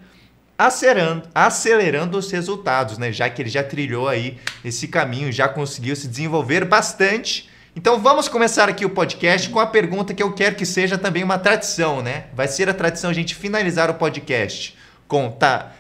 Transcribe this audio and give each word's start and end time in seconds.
acelerando, 0.57 1.29
acelerando 1.35 2.19
os 2.19 2.31
resultados, 2.31 2.99
né? 2.99 3.13
Já 3.13 3.29
que 3.29 3.43
ele 3.43 3.51
já 3.51 3.63
trilhou 3.63 4.09
aí 4.09 4.39
esse 4.65 4.89
caminho, 4.89 5.31
já 5.31 5.49
conseguiu 5.49 5.95
se 5.95 6.09
desenvolver 6.09 6.65
bastante 6.65 7.49
então 7.79 8.01
vamos 8.01 8.29
começar 8.29 8.69
aqui 8.69 8.85
o 8.85 8.91
podcast 8.91 9.49
com 9.51 9.61
a 9.61 9.67
pergunta 9.67 10.13
que 10.13 10.21
eu 10.21 10.33
quero 10.33 10.57
que 10.57 10.67
seja 10.67 10.99
também 10.99 11.23
uma 11.23 11.39
tradição, 11.39 12.03
né? 12.03 12.25
Vai 12.35 12.49
ser 12.49 12.69
a 12.69 12.75
tradição 12.75 13.09
a 13.09 13.13
gente 13.13 13.37
finalizar 13.37 13.89
o 13.89 13.95
podcast 13.95 14.77
com 15.07 15.31
tá. 15.31 15.75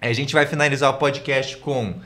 A 0.00 0.10
gente 0.14 0.32
vai 0.32 0.46
finalizar 0.46 0.88
o 0.88 0.94
podcast 0.94 1.58
com 1.58 1.96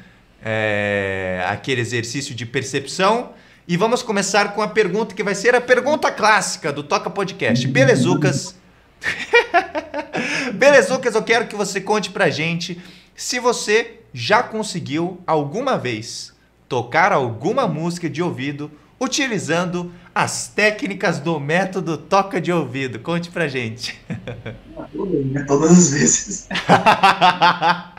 é, 0.45 1.45
aquele 1.49 1.81
exercício 1.81 2.35
de 2.35 2.47
percepção. 2.47 3.33
E 3.69 3.77
vamos 3.77 4.03
começar 4.03 4.55
com 4.55 4.63
a 4.63 4.69
pergunta 4.69 5.15
que 5.15 5.23
vai 5.23 5.35
ser 5.35 5.55
a 5.55 5.61
pergunta 5.61 6.11
clássica 6.11 6.73
do 6.73 6.83
Toca 6.83 7.11
Podcast. 7.11 7.67
Belezucas. 7.67 8.55
Belezucas, 10.55 11.15
eu 11.15 11.23
quero 11.23 11.47
que 11.47 11.57
você 11.57 11.81
conte 11.81 12.11
pra 12.11 12.31
gente 12.31 12.81
se 13.15 13.41
você 13.41 14.01
já 14.13 14.43
conseguiu 14.43 15.21
alguma 15.27 15.77
vez 15.77 16.33
tocar 16.69 17.13
alguma 17.13 17.67
música 17.67 18.09
de 18.09 18.23
ouvido 18.23 18.71
utilizando 19.01 19.93
as 20.15 20.49
técnicas 20.49 21.19
do 21.19 21.39
método 21.39 21.99
toca 21.99 22.41
de 22.41 22.51
ouvido. 22.51 22.99
Conte 22.99 23.31
pra 23.31 23.49
gente. 23.49 23.99
Todas 25.47 25.73
as 25.73 25.91
vezes. 25.91 26.49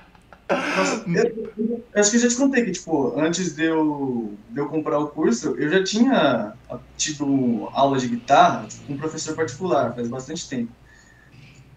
Nossa, 0.49 1.03
eu, 1.09 1.53
eu, 1.57 1.85
acho 1.95 2.11
que 2.11 2.17
eu 2.17 2.21
já 2.21 2.29
te 2.29 2.35
contei 2.35 2.63
que, 2.63 2.71
tipo, 2.71 3.19
antes 3.19 3.55
de 3.55 3.65
eu, 3.65 4.37
de 4.49 4.59
eu 4.59 4.67
comprar 4.67 4.97
o 4.99 5.09
curso, 5.09 5.55
eu 5.57 5.69
já 5.69 5.83
tinha 5.83 6.53
tido 6.95 7.69
aula 7.73 7.97
de 7.97 8.07
guitarra 8.07 8.65
tipo, 8.67 8.85
com 8.85 8.93
um 8.93 8.97
professor 8.97 9.35
particular, 9.35 9.93
faz 9.93 10.07
bastante 10.07 10.47
tempo. 10.47 10.71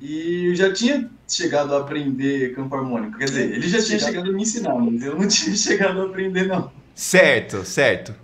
E 0.01 0.51
eu 0.51 0.55
já 0.55 0.73
tinha 0.73 1.11
chegado 1.29 1.75
a 1.75 1.81
aprender 1.81 2.55
campo 2.55 2.75
harmônico. 2.75 3.19
Quer 3.19 3.25
dizer, 3.25 3.53
ele 3.53 3.69
já 3.69 3.83
tinha 3.83 3.99
chegado 3.99 4.31
a 4.31 4.33
me 4.33 4.43
ensinar, 4.43 4.75
mas 4.75 5.03
eu 5.03 5.19
não 5.19 5.27
tinha 5.27 5.55
chegado 5.57 6.01
a 6.01 6.05
aprender, 6.05 6.47
não. 6.47 6.73
Certo, 6.95 7.65
certo 7.65 8.15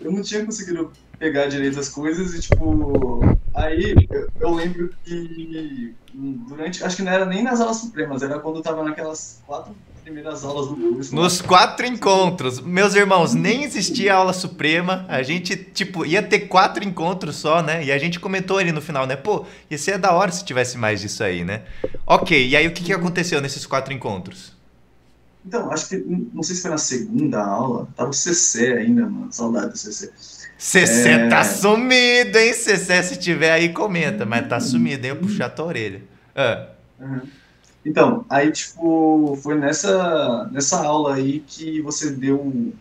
eu 0.00 0.12
não 0.12 0.22
tinha 0.22 0.44
conseguido 0.44 0.90
pegar 1.18 1.46
direito 1.46 1.78
as 1.78 1.88
coisas 1.88 2.34
e, 2.34 2.40
tipo, 2.40 3.20
aí 3.54 4.08
eu, 4.40 4.54
lembro 4.54 4.90
que 5.04 5.94
durante, 6.20 6.84
acho 6.84 6.96
que 6.96 7.02
não 7.02 7.12
era 7.12 7.24
nem 7.24 7.42
nas 7.42 7.60
aulas 7.60 7.78
supremas, 7.78 8.22
era 8.22 8.38
quando 8.38 8.56
eu 8.56 8.62
tava 8.62 8.84
naquelas 8.84 9.40
quatro 9.46 9.74
primeiras 10.02 10.44
aulas 10.44 10.68
do 10.68 10.76
curso. 10.76 11.14
Nos 11.14 11.40
quatro 11.40 11.86
encontros. 11.86 12.60
Meus 12.60 12.94
irmãos, 12.94 13.32
nem 13.32 13.64
existia 13.64 14.14
aula 14.14 14.32
suprema, 14.32 15.06
a 15.08 15.22
gente, 15.22 15.56
tipo, 15.56 16.04
ia 16.04 16.22
ter 16.22 16.40
quatro 16.40 16.84
encontros 16.84 17.36
só, 17.36 17.62
né? 17.62 17.84
E 17.84 17.92
a 17.92 17.98
gente 17.98 18.18
comentou 18.18 18.58
ali 18.58 18.72
no 18.72 18.82
final, 18.82 19.06
né? 19.06 19.16
Pô, 19.16 19.46
ia 19.70 19.78
ser 19.78 19.98
da 19.98 20.12
hora 20.12 20.30
se 20.32 20.44
tivesse 20.44 20.76
mais 20.76 21.00
disso 21.00 21.22
aí, 21.22 21.44
né? 21.44 21.62
Ok, 22.06 22.48
e 22.48 22.56
aí 22.56 22.66
o 22.66 22.72
que, 22.72 22.84
que 22.84 22.92
aconteceu 22.92 23.40
nesses 23.40 23.64
quatro 23.64 23.92
encontros? 23.92 24.58
Então, 25.44 25.72
acho 25.72 25.88
que, 25.88 25.96
não 25.96 26.42
sei 26.42 26.56
se 26.56 26.62
foi 26.62 26.70
na 26.70 26.78
segunda 26.78 27.42
aula, 27.42 27.88
tava 27.96 28.10
o 28.10 28.12
CC 28.12 28.74
ainda, 28.74 29.02
mano, 29.06 29.32
saudade 29.32 29.72
do 29.72 29.78
CC. 29.78 30.12
CC 30.58 31.08
é... 31.08 31.28
tá 31.28 31.42
sumido, 31.42 32.36
hein? 32.38 32.52
CC, 32.52 33.02
se 33.02 33.16
tiver 33.16 33.52
aí, 33.52 33.70
comenta, 33.70 34.26
mas 34.26 34.46
tá 34.46 34.60
sumido, 34.60 35.06
hein? 35.06 35.10
Eu 35.10 35.16
puxar 35.16 35.46
a 35.46 35.50
tua 35.50 35.64
orelha. 35.66 36.09
Ah. 36.40 36.66
Uhum. 36.98 37.20
Então, 37.84 38.24
aí, 38.28 38.50
tipo, 38.52 39.38
foi 39.42 39.54
nessa, 39.54 40.48
nessa 40.52 40.84
aula 40.84 41.14
aí 41.14 41.42
que 41.46 41.80
você 41.80 42.10
deu, 42.10 42.72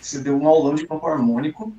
você 0.00 0.20
deu 0.20 0.40
um 0.40 0.46
aulão 0.46 0.74
de 0.74 0.86
campo 0.86 1.06
harmônico, 1.06 1.72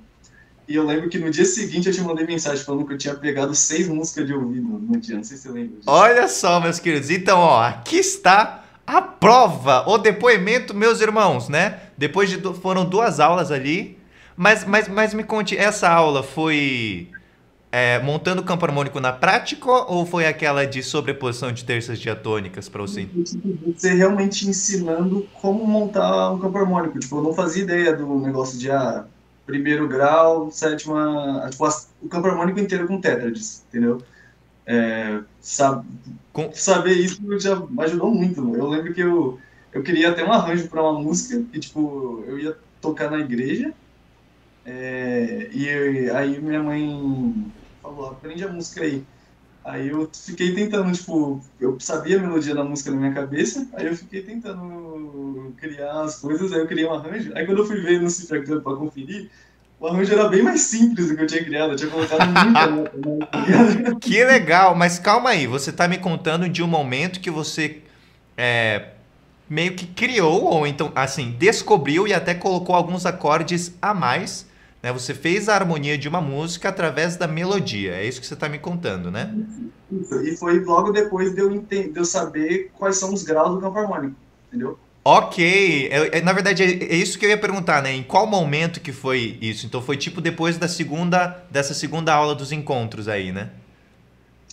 e 0.67 0.75
eu 0.75 0.85
lembro 0.85 1.09
que 1.09 1.17
no 1.17 1.31
dia 1.31 1.45
seguinte 1.45 1.87
eu 1.87 1.93
te 1.93 2.01
mandei 2.01 2.25
mensagem 2.25 2.63
falando 2.63 2.85
que 2.85 2.93
eu 2.93 2.97
tinha 2.97 3.15
pegado 3.15 3.55
seis 3.55 3.87
músicas 3.87 4.27
de 4.27 4.33
ouvido 4.33 4.67
no 4.67 4.99
dia, 4.99 5.15
não 5.15 5.23
sei 5.23 5.37
se 5.37 5.43
você 5.43 5.49
lembra 5.49 5.77
disso. 5.77 5.83
Olha 5.87 6.27
só, 6.27 6.59
meus 6.59 6.77
queridos, 6.77 7.09
então, 7.09 7.39
ó, 7.39 7.63
aqui 7.63 7.97
está 7.97 8.65
a 8.85 9.01
prova, 9.01 9.87
o 9.87 9.97
depoimento, 9.97 10.73
meus 10.73 10.99
irmãos, 10.99 11.47
né? 11.47 11.79
Depois 11.97 12.29
de 12.29 12.37
foram 12.55 12.83
duas 12.83 13.21
aulas 13.21 13.49
ali, 13.49 13.97
mas, 14.35 14.65
mas, 14.65 14.89
mas 14.89 15.13
me 15.13 15.23
conte, 15.23 15.57
essa 15.57 15.89
aula 15.89 16.21
foi 16.21 17.09
é, 17.77 17.99
montando 17.99 18.41
o 18.41 18.43
campo 18.43 18.65
harmônico 18.65 18.99
na 18.99 19.13
prática 19.13 19.69
ou 19.69 20.03
foi 20.03 20.25
aquela 20.25 20.65
de 20.65 20.81
sobreposição 20.81 21.51
de 21.51 21.63
terças 21.63 21.99
diatônicas 21.99 22.67
para 22.67 22.81
você? 22.81 23.07
Você 23.67 23.93
realmente 23.93 24.49
ensinando 24.49 25.27
como 25.39 25.63
montar 25.63 26.31
um 26.31 26.39
campo 26.39 26.57
harmônico. 26.57 26.97
Tipo, 26.97 27.17
eu 27.17 27.21
não 27.21 27.33
fazia 27.35 27.61
ideia 27.61 27.95
do 27.95 28.19
negócio 28.19 28.57
de 28.57 28.71
ah, 28.71 29.05
primeiro 29.45 29.87
grau, 29.87 30.49
sétima, 30.49 31.47
tipo, 31.51 31.69
o 32.01 32.09
campo 32.09 32.27
harmônico 32.27 32.59
inteiro 32.59 32.87
com 32.87 32.99
tétrades, 32.99 33.63
entendeu? 33.69 34.01
É, 34.65 35.19
sabe, 35.39 35.85
Com... 36.33 36.51
Saber 36.53 36.93
isso 36.93 37.21
já 37.39 37.61
ajudou 37.81 38.09
muito. 38.09 38.55
Eu 38.55 38.69
lembro 38.69 38.91
que 38.91 39.01
eu, 39.01 39.39
eu 39.71 39.83
queria 39.83 40.09
até 40.09 40.25
um 40.25 40.33
arranjo 40.33 40.67
para 40.67 40.81
uma 40.81 40.99
música, 40.99 41.43
que 41.51 41.59
tipo, 41.59 42.23
eu 42.27 42.39
ia 42.39 42.57
tocar 42.81 43.11
na 43.11 43.19
igreja, 43.19 43.71
é, 44.65 45.49
e 45.53 46.09
aí 46.09 46.41
minha 46.41 46.61
mãe 46.61 47.53
falou, 47.95 48.11
aprende 48.11 48.43
a 48.43 48.51
música 48.51 48.83
aí. 48.83 49.03
Aí 49.63 49.89
eu 49.89 50.09
fiquei 50.13 50.55
tentando, 50.55 50.91
tipo, 50.93 51.41
eu 51.59 51.77
sabia 51.79 52.17
a 52.17 52.21
melodia 52.21 52.55
da 52.55 52.63
música 52.63 52.89
na 52.89 52.97
minha 52.97 53.13
cabeça, 53.13 53.67
aí 53.73 53.85
eu 53.85 53.97
fiquei 53.97 54.21
tentando 54.21 55.53
criar 55.57 56.03
as 56.03 56.19
coisas, 56.19 56.53
aí 56.53 56.59
eu 56.59 56.67
criei 56.67 56.85
um 56.85 56.93
arranjo. 56.93 57.31
Aí 57.35 57.45
quando 57.45 57.57
eu 57.59 57.65
fui 57.65 57.81
ver 57.81 58.01
no 58.01 58.09
Cifra 58.09 58.41
Club 58.41 58.63
pra 58.63 58.75
conferir, 58.75 59.29
o 59.79 59.87
arranjo 59.87 60.13
era 60.13 60.29
bem 60.29 60.41
mais 60.41 60.61
simples 60.61 61.09
do 61.09 61.15
que 61.15 61.21
eu 61.21 61.27
tinha 61.27 61.43
criado. 61.43 61.71
Eu 61.71 61.75
tinha 61.75 61.89
colocado 61.91 62.25
muita 62.27 62.67
nota. 62.67 63.99
que 63.99 64.23
legal, 64.23 64.73
mas 64.73 64.97
calma 64.99 65.31
aí. 65.31 65.45
Você 65.47 65.69
está 65.69 65.87
me 65.87 65.97
contando 65.97 66.47
de 66.47 66.63
um 66.63 66.67
momento 66.67 67.19
que 67.19 67.29
você 67.29 67.81
é, 68.37 68.91
meio 69.49 69.75
que 69.75 69.85
criou, 69.85 70.45
ou 70.45 70.65
então, 70.65 70.91
assim, 70.95 71.35
descobriu 71.37 72.07
e 72.07 72.13
até 72.13 72.33
colocou 72.33 72.73
alguns 72.73 73.05
acordes 73.05 73.73
a 73.81 73.93
mais. 73.93 74.47
Né? 74.81 74.93
Você 74.93 75.13
fez 75.13 75.49
a 75.49 75.55
harmonia 75.55 75.97
de 75.97 76.07
uma 76.07 76.21
música 76.21 76.69
através 76.69 77.15
da 77.15 77.27
melodia. 77.27 77.93
É 77.93 78.05
isso 78.05 78.21
que 78.21 78.27
você 78.27 78.33
está 78.33 78.47
me 78.47 78.59
contando, 78.59 79.09
né? 79.11 79.33
Isso. 79.91 80.21
E 80.21 80.35
foi 80.37 80.59
logo 80.59 80.91
depois 80.91 81.33
de 81.33 81.41
eu, 81.41 81.51
entender, 81.51 81.91
de 81.91 81.99
eu 81.99 82.05
saber 82.05 82.71
quais 82.77 82.97
são 82.97 83.13
os 83.13 83.23
graus 83.23 83.55
do 83.55 83.61
campo 83.61 83.77
harmônico. 83.79 84.15
Entendeu? 84.47 84.77
Ok, 85.09 85.87
é, 85.89 86.17
é, 86.17 86.21
na 86.21 86.33
verdade 86.33 86.63
é, 86.63 86.83
é, 86.83 86.95
isso 86.95 87.17
que 87.17 87.25
eu 87.25 87.29
ia 87.29 87.37
perguntar, 87.37 87.81
né? 87.81 87.93
Em 87.93 88.03
qual 88.03 88.27
momento 88.27 88.81
que 88.81 88.91
foi 88.91 89.37
isso? 89.41 89.65
Então 89.65 89.81
foi 89.81 89.95
tipo 89.95 90.19
depois 90.19 90.57
da 90.57 90.67
segunda 90.67 91.45
dessa 91.49 91.73
segunda 91.73 92.13
aula 92.13 92.35
dos 92.35 92.51
encontros 92.51 93.07
aí, 93.07 93.31
né? 93.31 93.51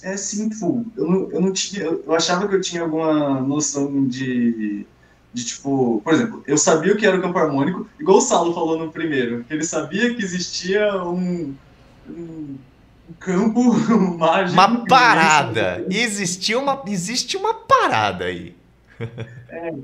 É 0.00 0.16
sim, 0.16 0.50
eu 0.96 1.10
não, 1.10 1.30
eu 1.32 1.40
não 1.40 1.52
tinha. 1.52 1.82
Eu 1.82 2.14
achava 2.14 2.46
que 2.46 2.54
eu 2.54 2.60
tinha 2.60 2.82
alguma 2.82 3.40
noção 3.40 4.06
de. 4.06 4.86
De 5.34 5.44
tipo, 5.44 6.00
por 6.04 6.14
exemplo, 6.14 6.44
eu 6.46 6.56
sabia 6.56 6.92
o 6.92 6.96
que 6.96 7.04
era 7.04 7.18
o 7.18 7.20
campo 7.20 7.36
harmônico, 7.36 7.88
igual 7.98 8.18
o 8.18 8.20
Saulo 8.20 8.54
falou 8.54 8.78
no 8.78 8.92
primeiro, 8.92 9.42
que 9.42 9.52
ele 9.52 9.64
sabia 9.64 10.14
que 10.14 10.22
existia 10.22 11.02
um, 11.02 11.52
um, 12.08 12.56
campo 13.18 13.74
mágico. 14.16 14.52
Uma 14.52 14.86
parada! 14.86 15.84
Existia 15.90 16.56
uma, 16.56 16.80
existe 16.86 17.36
uma 17.36 17.52
parada 17.52 18.26
aí. 18.26 18.54
É, 19.48 19.74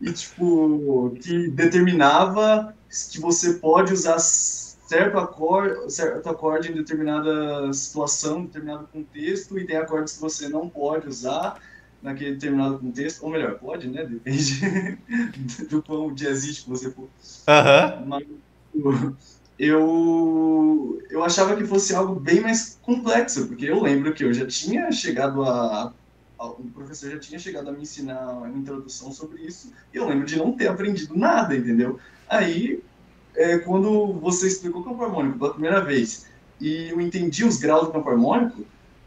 e 0.00 0.12
tipo, 0.12 1.16
que 1.20 1.48
determinava 1.48 2.72
que 3.10 3.20
você 3.20 3.54
pode 3.54 3.92
usar 3.92 4.20
certo 4.20 5.18
acorde, 5.18 5.92
certo 5.92 6.28
acorde 6.28 6.70
em 6.70 6.74
determinada 6.74 7.72
situação, 7.72 8.40
em 8.40 8.46
determinado 8.46 8.88
contexto, 8.92 9.58
e 9.58 9.66
tem 9.66 9.76
acordes 9.76 10.14
que 10.14 10.20
você 10.20 10.48
não 10.48 10.68
pode 10.68 11.08
usar 11.08 11.60
naquele 12.04 12.32
determinado 12.32 12.78
contexto, 12.78 13.24
ou 13.24 13.30
melhor, 13.30 13.58
pode, 13.58 13.88
né? 13.88 14.04
Depende 14.04 14.60
do 15.70 15.82
quão 15.82 16.14
jazzístico 16.14 16.70
você 16.70 16.90
for. 16.90 17.08
Aham. 17.48 18.04
Mas 18.06 18.24
eu, 19.58 20.98
eu 21.10 21.24
achava 21.24 21.56
que 21.56 21.64
fosse 21.64 21.94
algo 21.94 22.20
bem 22.20 22.40
mais 22.40 22.78
complexo, 22.82 23.48
porque 23.48 23.64
eu 23.64 23.80
lembro 23.80 24.12
que 24.12 24.22
eu 24.22 24.32
já 24.34 24.46
tinha 24.46 24.92
chegado 24.92 25.42
a. 25.42 25.94
a 26.38 26.46
o 26.46 26.70
professor 26.72 27.10
já 27.10 27.18
tinha 27.18 27.38
chegado 27.38 27.70
a 27.70 27.72
me 27.72 27.82
ensinar 27.82 28.32
uma 28.36 28.50
introdução 28.50 29.10
sobre 29.10 29.42
isso, 29.46 29.72
e 29.92 29.96
eu 29.96 30.06
lembro 30.06 30.26
de 30.26 30.36
não 30.36 30.54
ter 30.54 30.66
aprendido 30.68 31.16
nada, 31.16 31.56
entendeu? 31.56 31.98
Aí 32.28 32.82
é, 33.36 33.58
quando 33.60 34.20
você 34.20 34.46
explicou 34.46 34.82
o 34.82 34.84
campo 34.84 35.02
harmônico 35.02 35.38
pela 35.38 35.52
primeira 35.52 35.80
vez 35.82 36.24
e 36.60 36.90
eu 36.90 37.00
entendi 37.00 37.44
os 37.44 37.56
graus 37.56 37.86
do 37.86 37.92
campo 37.92 38.10
harmônico, 38.10 38.66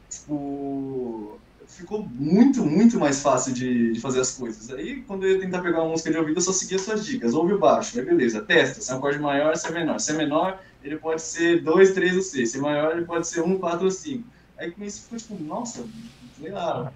tipo, 0.09 1.36
ficou 1.77 2.07
muito, 2.13 2.65
muito 2.65 2.99
mais 2.99 3.21
fácil 3.21 3.53
de, 3.53 3.93
de, 3.93 3.99
fazer 3.99 4.19
as 4.19 4.31
coisas. 4.31 4.69
Aí, 4.71 5.01
quando 5.01 5.25
eu 5.25 5.33
ia 5.33 5.39
tentar 5.39 5.61
pegar 5.61 5.81
uma 5.81 5.91
música 5.91 6.11
de 6.11 6.17
ouvido, 6.17 6.37
eu 6.37 6.41
só 6.41 6.51
seguia 6.51 6.79
suas 6.79 7.05
dicas. 7.05 7.33
Ouve 7.33 7.53
o 7.53 7.59
baixo, 7.59 7.97
aí 7.97 8.05
beleza, 8.05 8.41
testa. 8.41 8.81
Se 8.81 8.91
é 8.91 8.95
um 8.95 8.97
acorde 8.97 9.19
maior, 9.19 9.55
se 9.55 9.67
é 9.67 9.71
menor. 9.71 9.99
Se 9.99 10.11
é 10.11 10.15
menor, 10.15 10.59
ele 10.83 10.97
pode 10.97 11.21
ser 11.21 11.61
2, 11.63 11.91
3 11.91 12.15
ou 12.15 12.21
6. 12.21 12.49
Se 12.49 12.57
é 12.57 12.61
maior, 12.61 12.91
ele 12.97 13.05
pode 13.05 13.27
ser 13.27 13.41
1, 13.41 13.57
4 13.59 13.85
ou 13.85 13.91
5. 13.91 14.23
Aí 14.57 14.71
com 14.71 14.83
isso 14.83 15.03
ficou 15.03 15.17
tipo, 15.17 15.43
nossa, 15.43 15.85
sei 16.39 16.51
lá, 16.51 16.91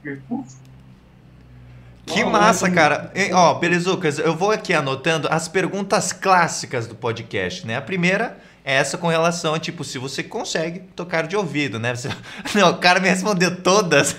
que 2.05 2.23
massa, 2.25 2.69
cara. 2.69 3.11
E, 3.15 3.31
ó, 3.31 3.53
Belezucas, 3.53 4.19
eu 4.19 4.35
vou 4.35 4.51
aqui 4.51 4.73
anotando 4.73 5.27
as 5.31 5.47
perguntas 5.47 6.11
clássicas 6.11 6.87
do 6.87 6.95
podcast, 6.95 7.65
né? 7.65 7.77
A 7.77 7.81
primeira 7.81 8.37
é 8.63 8.75
essa 8.75 8.97
com 8.97 9.07
relação 9.07 9.53
a, 9.53 9.59
tipo, 9.59 9.83
se 9.83 9.97
você 9.97 10.23
consegue 10.23 10.81
tocar 10.95 11.27
de 11.27 11.35
ouvido, 11.35 11.79
né? 11.79 11.95
Você... 11.95 12.09
Não, 12.55 12.71
o 12.71 12.77
cara 12.77 12.99
me 12.99 13.09
respondeu 13.09 13.61
todas. 13.61 14.15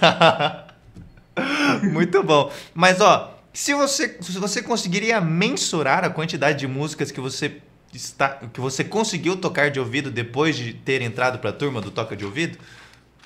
Muito 1.82 2.22
bom. 2.22 2.50
Mas, 2.74 3.00
ó, 3.00 3.38
se 3.52 3.74
você, 3.74 4.18
se 4.20 4.38
você 4.38 4.62
conseguiria 4.62 5.20
mensurar 5.20 6.04
a 6.04 6.10
quantidade 6.10 6.58
de 6.58 6.66
músicas 6.66 7.10
que 7.10 7.20
você 7.20 7.60
está, 7.92 8.30
que 8.52 8.60
você 8.60 8.82
conseguiu 8.82 9.36
tocar 9.36 9.70
de 9.70 9.78
ouvido 9.78 10.10
depois 10.10 10.56
de 10.56 10.72
ter 10.72 11.02
entrado 11.02 11.38
para 11.38 11.50
a 11.50 11.52
turma 11.52 11.80
do 11.80 11.90
Toca 11.90 12.16
de 12.16 12.24
Ouvido? 12.24 12.58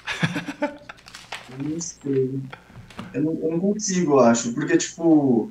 Não 1.58 1.80
sei. 1.80 2.40
Eu 3.14 3.22
não, 3.22 3.32
eu 3.42 3.50
não 3.52 3.60
consigo, 3.60 4.14
eu 4.14 4.20
acho. 4.20 4.52
Porque, 4.52 4.76
tipo, 4.76 5.50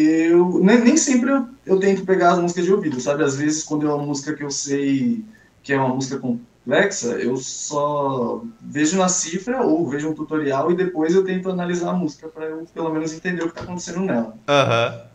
eu 0.00 0.60
nem, 0.60 0.84
nem 0.84 0.96
sempre 0.96 1.30
eu, 1.30 1.46
eu 1.66 1.80
tento 1.80 2.04
pegar 2.06 2.32
as 2.32 2.38
músicas 2.40 2.64
de 2.64 2.72
ouvido, 2.72 3.00
sabe? 3.00 3.24
Às 3.24 3.36
vezes, 3.36 3.64
quando 3.64 3.86
é 3.86 3.92
uma 3.92 4.04
música 4.06 4.34
que 4.34 4.44
eu 4.44 4.50
sei 4.50 5.24
que 5.62 5.72
é 5.72 5.76
uma 5.78 5.94
música 5.94 6.18
complexa, 6.20 7.18
eu 7.20 7.36
só 7.36 8.42
vejo 8.60 8.96
na 8.98 9.08
cifra 9.08 9.62
ou 9.62 9.88
vejo 9.88 10.08
um 10.10 10.14
tutorial 10.14 10.70
e 10.70 10.76
depois 10.76 11.14
eu 11.14 11.24
tento 11.24 11.50
analisar 11.50 11.90
a 11.90 11.94
música 11.94 12.28
para 12.30 12.46
eu 12.46 12.64
pelo 12.72 12.92
menos 12.92 13.12
entender 13.12 13.42
o 13.42 13.46
que 13.46 13.50
está 13.52 13.62
acontecendo 13.62 14.00
nela. 14.00 14.38
Aham. 14.48 15.02
Uhum. 15.02 15.08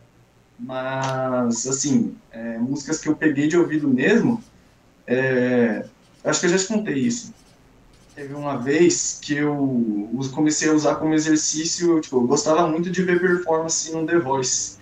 Mas, 0.56 1.66
assim, 1.66 2.20
é, 2.30 2.58
músicas 2.58 3.00
que 3.00 3.08
eu 3.08 3.16
peguei 3.16 3.48
de 3.48 3.56
ouvido 3.56 3.88
mesmo, 3.88 4.44
é, 5.06 5.88
acho 6.24 6.40
que 6.40 6.46
eu 6.46 6.50
já 6.50 6.58
te 6.58 6.68
contei 6.68 6.94
isso. 6.98 7.34
Teve 8.14 8.34
uma 8.34 8.56
vez 8.56 9.18
que 9.20 9.34
eu 9.34 10.10
comecei 10.32 10.68
a 10.68 10.72
usar 10.72 10.96
como 10.96 11.14
exercício, 11.14 12.00
tipo, 12.00 12.16
eu 12.18 12.26
gostava 12.26 12.66
muito 12.68 12.90
de 12.90 13.02
ver 13.02 13.20
performance 13.20 13.92
no 13.92 14.06
The 14.06 14.18
Voice. 14.18 14.78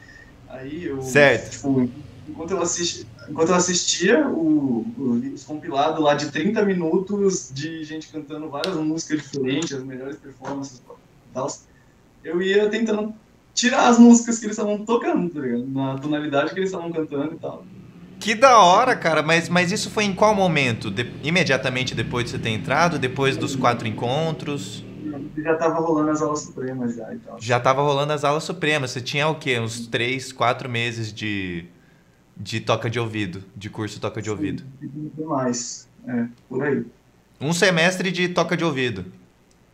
Aí 0.48 0.84
eu, 0.84 1.00
certo. 1.00 1.50
tipo, 1.50 1.90
enquanto 2.28 2.50
eu, 2.50 2.60
assisti, 2.60 3.06
enquanto 3.28 3.48
eu 3.48 3.54
assistia 3.54 4.28
o, 4.28 4.84
os 5.32 5.44
compilados 5.44 6.02
lá 6.02 6.14
de 6.14 6.30
30 6.30 6.62
minutos 6.64 7.50
de 7.54 7.82
gente 7.84 8.08
cantando 8.08 8.50
várias 8.50 8.76
músicas 8.76 9.22
diferentes, 9.22 9.72
as 9.72 9.82
melhores 9.82 10.16
performances 10.16 10.78
e 10.78 11.32
tal, 11.32 11.48
eu 12.22 12.42
ia 12.42 12.68
tentando 12.68 13.14
tirar 13.54 13.88
as 13.88 13.98
músicas 13.98 14.38
que 14.38 14.46
eles 14.46 14.56
estavam 14.58 14.84
tocando, 14.84 15.32
tá 15.32 15.40
ligado? 15.40 15.66
Na 15.68 15.98
tonalidade 15.98 16.52
que 16.52 16.60
eles 16.60 16.68
estavam 16.68 16.92
cantando 16.92 17.34
e 17.34 17.38
tal. 17.38 17.64
Que 18.22 18.36
da 18.36 18.56
hora, 18.58 18.94
cara, 18.94 19.20
mas, 19.20 19.48
mas 19.48 19.72
isso 19.72 19.90
foi 19.90 20.04
em 20.04 20.14
qual 20.14 20.32
momento? 20.32 20.92
De, 20.92 21.12
imediatamente 21.24 21.92
depois 21.92 22.24
de 22.24 22.30
você 22.30 22.38
ter 22.38 22.50
entrado? 22.50 22.96
Depois 22.96 23.36
dos 23.36 23.56
quatro 23.56 23.88
encontros? 23.88 24.84
Já 25.36 25.56
tava 25.56 25.80
rolando 25.80 26.12
as 26.12 26.22
aulas 26.22 26.42
supremas 26.42 26.94
já 26.94 27.12
e 27.12 27.18
tal. 27.18 27.40
Já 27.40 27.58
tava 27.58 27.82
rolando 27.82 28.12
as 28.12 28.22
aulas 28.22 28.44
supremas. 28.44 28.92
Você 28.92 29.00
tinha 29.00 29.26
o 29.26 29.34
quê? 29.34 29.58
Uns 29.58 29.88
três, 29.88 30.32
quatro 30.32 30.68
meses 30.70 31.12
de, 31.12 31.64
de 32.36 32.60
toca 32.60 32.88
de 32.88 33.00
ouvido, 33.00 33.42
de 33.56 33.68
curso 33.68 34.00
toca 34.00 34.22
de 34.22 34.26
Sim, 34.26 34.30
ouvido. 34.30 34.62
mais, 35.26 35.88
é, 36.06 36.26
por 36.48 36.62
aí. 36.62 36.86
Um 37.40 37.52
semestre 37.52 38.12
de 38.12 38.28
toca 38.28 38.56
de 38.56 38.64
ouvido. 38.64 39.04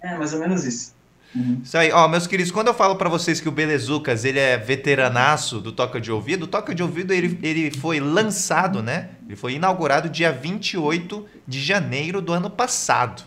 É, 0.01 0.17
mais 0.17 0.33
ou 0.33 0.41
menos 0.41 0.65
isso. 0.65 0.95
Uhum. 1.35 1.61
Isso 1.63 1.77
aí, 1.77 1.93
ó, 1.93 2.09
meus 2.09 2.27
queridos, 2.27 2.51
quando 2.51 2.69
eu 2.69 2.75
falo 2.75 2.97
para 2.97 3.09
vocês 3.09 3.41
que 3.41 3.49
o 3.49 3.53
Belezucas, 3.53 4.25
ele 4.25 4.39
é 4.39 4.57
veteranaço 4.57 5.61
do 5.61 5.73
Toca 5.73 6.01
de 6.01 6.11
Ouvido, 6.11 6.45
o 6.45 6.47
Toca 6.47 6.75
de 6.75 6.83
Ouvido, 6.83 7.13
ele, 7.13 7.39
ele 7.43 7.71
foi 7.71 8.01
lançado, 8.01 8.83
né? 8.83 9.11
Ele 9.27 9.37
foi 9.37 9.55
inaugurado 9.55 10.09
dia 10.09 10.33
28 10.33 11.27
de 11.47 11.61
janeiro 11.61 12.23
do 12.23 12.33
ano 12.33 12.49
passado. 12.49 13.23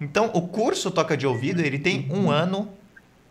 Então, 0.00 0.30
o 0.32 0.42
curso 0.42 0.90
Toca 0.90 1.16
de 1.16 1.26
Ouvido, 1.26 1.60
ele 1.60 1.78
tem 1.78 2.08
um 2.10 2.30
ano 2.30 2.70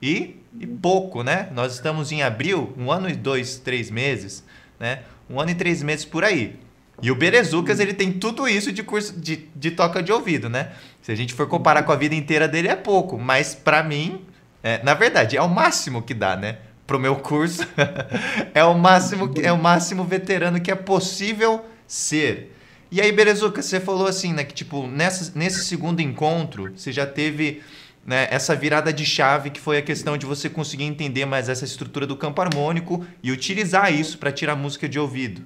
e, 0.01 0.35
e 0.59 0.67
pouco, 0.67 1.23
né? 1.23 1.49
Nós 1.53 1.73
estamos 1.73 2.11
em 2.11 2.21
abril, 2.21 2.73
um 2.77 2.91
ano 2.91 3.09
e 3.09 3.15
dois, 3.15 3.57
três 3.57 3.89
meses, 3.89 4.43
né? 4.79 4.99
Um 5.29 5.39
ano 5.39 5.51
e 5.51 5.55
três 5.55 5.81
meses 5.81 6.05
por 6.05 6.23
aí. 6.23 6.59
E 7.01 7.11
o 7.11 7.15
Berezucas, 7.15 7.79
ele 7.79 7.93
tem 7.93 8.11
tudo 8.11 8.47
isso 8.47 8.71
de 8.71 8.83
curso 8.83 9.19
de, 9.19 9.47
de 9.55 9.71
toca 9.71 10.03
de 10.03 10.11
ouvido, 10.11 10.49
né? 10.49 10.71
Se 11.01 11.11
a 11.11 11.15
gente 11.15 11.33
for 11.33 11.47
comparar 11.47 11.83
com 11.83 11.91
a 11.91 11.95
vida 11.95 12.15
inteira 12.15 12.47
dele, 12.47 12.67
é 12.67 12.75
pouco. 12.75 13.17
Mas 13.17 13.55
para 13.55 13.83
mim, 13.83 14.25
é, 14.61 14.83
na 14.83 14.93
verdade, 14.93 15.37
é 15.37 15.41
o 15.41 15.49
máximo 15.49 16.01
que 16.01 16.13
dá, 16.13 16.35
né? 16.35 16.57
Pro 16.85 16.99
meu 16.99 17.15
curso, 17.15 17.67
é 18.53 18.63
o 18.63 18.77
máximo 18.77 19.31
é 19.41 19.51
o 19.51 19.57
máximo 19.57 20.03
veterano 20.03 20.59
que 20.59 20.71
é 20.71 20.75
possível 20.75 21.65
ser. 21.87 22.55
E 22.91 22.99
aí, 22.99 23.11
Berezuca, 23.11 23.61
você 23.61 23.79
falou 23.79 24.07
assim, 24.07 24.33
né? 24.33 24.43
Que 24.43 24.53
tipo, 24.53 24.87
nessa, 24.87 25.31
nesse 25.35 25.63
segundo 25.63 26.01
encontro, 26.01 26.73
você 26.75 26.91
já 26.91 27.05
teve 27.05 27.61
né, 28.05 28.27
essa 28.31 28.55
virada 28.55 28.91
de 28.91 29.05
chave 29.05 29.51
que 29.51 29.59
foi 29.59 29.77
a 29.77 29.81
questão 29.81 30.17
de 30.17 30.25
você 30.25 30.49
conseguir 30.49 30.85
entender 30.85 31.25
mais 31.25 31.47
essa 31.47 31.63
estrutura 31.63 32.07
do 32.07 32.17
campo 32.17 32.41
harmônico 32.41 33.05
e 33.21 33.31
utilizar 33.31 33.93
isso 33.93 34.17
para 34.17 34.31
tirar 34.31 34.55
música 34.55 34.89
de 34.89 34.97
ouvido. 34.97 35.43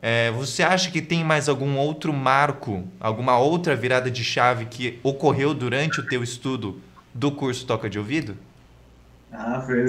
É, 0.00 0.30
você 0.30 0.62
acha 0.62 0.90
que 0.90 1.00
tem 1.00 1.24
mais 1.24 1.48
algum 1.48 1.76
outro 1.78 2.12
marco, 2.12 2.84
alguma 3.00 3.38
outra 3.38 3.74
virada 3.74 4.10
de 4.10 4.22
chave 4.22 4.66
que 4.66 4.98
ocorreu 5.02 5.54
durante 5.54 6.00
o 6.00 6.06
teu 6.06 6.22
estudo 6.22 6.80
do 7.14 7.32
curso 7.32 7.66
Toca 7.66 7.88
de 7.88 7.98
Ouvido? 7.98 8.36
Ah, 9.32 9.62
foi 9.64 9.86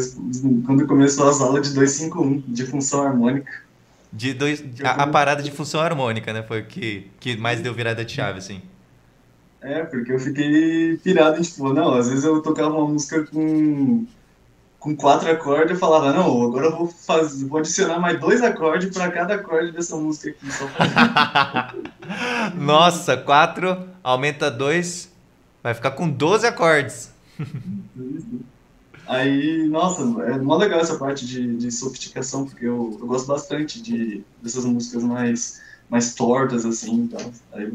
quando 0.66 0.88
começou 0.88 1.30
as 1.30 1.40
aulas 1.40 1.68
de 1.68 1.76
251, 1.76 2.44
de 2.48 2.66
função 2.66 3.04
harmônica. 3.04 3.52
De 4.12 4.34
dois, 4.34 4.64
a, 4.84 5.04
a, 5.04 5.08
parada 5.08 5.44
de 5.44 5.52
função 5.52 5.82
harmônica, 5.82 6.32
né? 6.34 6.42
Foi 6.42 6.62
o 6.62 6.66
que, 6.66 7.08
que 7.20 7.36
mais 7.36 7.62
deu 7.62 7.74
virada 7.74 8.04
de 8.04 8.14
chave, 8.14 8.40
assim. 8.40 8.62
É, 9.62 9.84
porque 9.84 10.12
eu 10.12 10.20
fiquei 10.20 10.98
pirado, 10.98 11.42
tipo, 11.42 11.74
não, 11.74 11.94
às 11.94 12.10
vezes 12.10 12.24
eu 12.24 12.42
tocava 12.42 12.76
uma 12.78 12.88
música 12.88 13.24
com 13.26 14.06
com 14.80 14.96
quatro 14.96 15.30
acordes, 15.30 15.72
eu 15.72 15.78
falava, 15.78 16.14
não, 16.14 16.44
agora 16.44 16.68
eu 16.68 16.78
vou 16.78 16.88
fazer, 16.88 17.46
vou 17.46 17.60
adicionar 17.60 18.00
mais 18.00 18.20
dois 18.20 18.42
acordes 18.42 18.96
para 18.96 19.12
cada 19.12 19.36
acorde 19.36 19.72
dessa 19.72 19.96
música 19.96 20.30
aqui. 20.30 20.52
Só. 20.52 20.66
Nossa, 22.56 23.18
quatro 23.18 23.88
aumenta 24.04 24.52
dois, 24.52 25.12
vai 25.64 25.74
ficar 25.74 25.92
com 25.92 26.10
12 26.10 26.46
acordes. 26.46 27.12
Aí, 29.08 29.66
nossa, 29.70 30.02
é 30.24 30.38
mó 30.38 30.58
legal 30.58 30.82
essa 30.82 30.98
parte 30.98 31.26
de, 31.26 31.56
de 31.56 31.72
sofisticação, 31.72 32.46
porque 32.46 32.66
eu, 32.66 32.98
eu 33.00 33.08
gosto 33.08 33.26
bastante 33.26 33.82
de, 33.82 34.22
dessas 34.42 34.66
músicas 34.66 35.02
mais, 35.02 35.62
mais 35.90 36.14
tortas, 36.14 36.66
assim, 36.66 36.94
então, 37.04 37.32
aí 37.54 37.72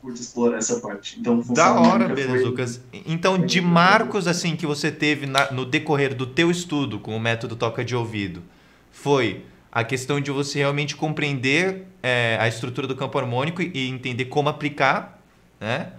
curto 0.00 0.20
explorar 0.20 0.58
essa 0.58 0.80
parte. 0.80 1.18
Então, 1.18 1.40
da 1.40 1.72
hora, 1.72 2.08
beleza, 2.08 2.44
Lucas. 2.44 2.80
Então, 3.06 3.38
de 3.38 3.60
marcos 3.60 4.26
assim 4.26 4.56
que 4.56 4.66
você 4.66 4.90
teve 4.90 5.26
na, 5.26 5.50
no 5.52 5.64
decorrer 5.64 6.14
do 6.14 6.26
teu 6.26 6.50
estudo 6.50 6.98
com 6.98 7.16
o 7.16 7.20
método 7.20 7.56
toca 7.56 7.84
de 7.84 7.94
ouvido, 7.94 8.42
foi 8.90 9.44
a 9.70 9.84
questão 9.84 10.20
de 10.20 10.30
você 10.30 10.58
realmente 10.58 10.96
compreender 10.96 11.86
é, 12.02 12.36
a 12.40 12.48
estrutura 12.48 12.86
do 12.86 12.96
campo 12.96 13.18
harmônico 13.18 13.62
e 13.62 13.88
entender 13.88 14.26
como 14.26 14.48
aplicar, 14.48 15.22
né? 15.60 15.92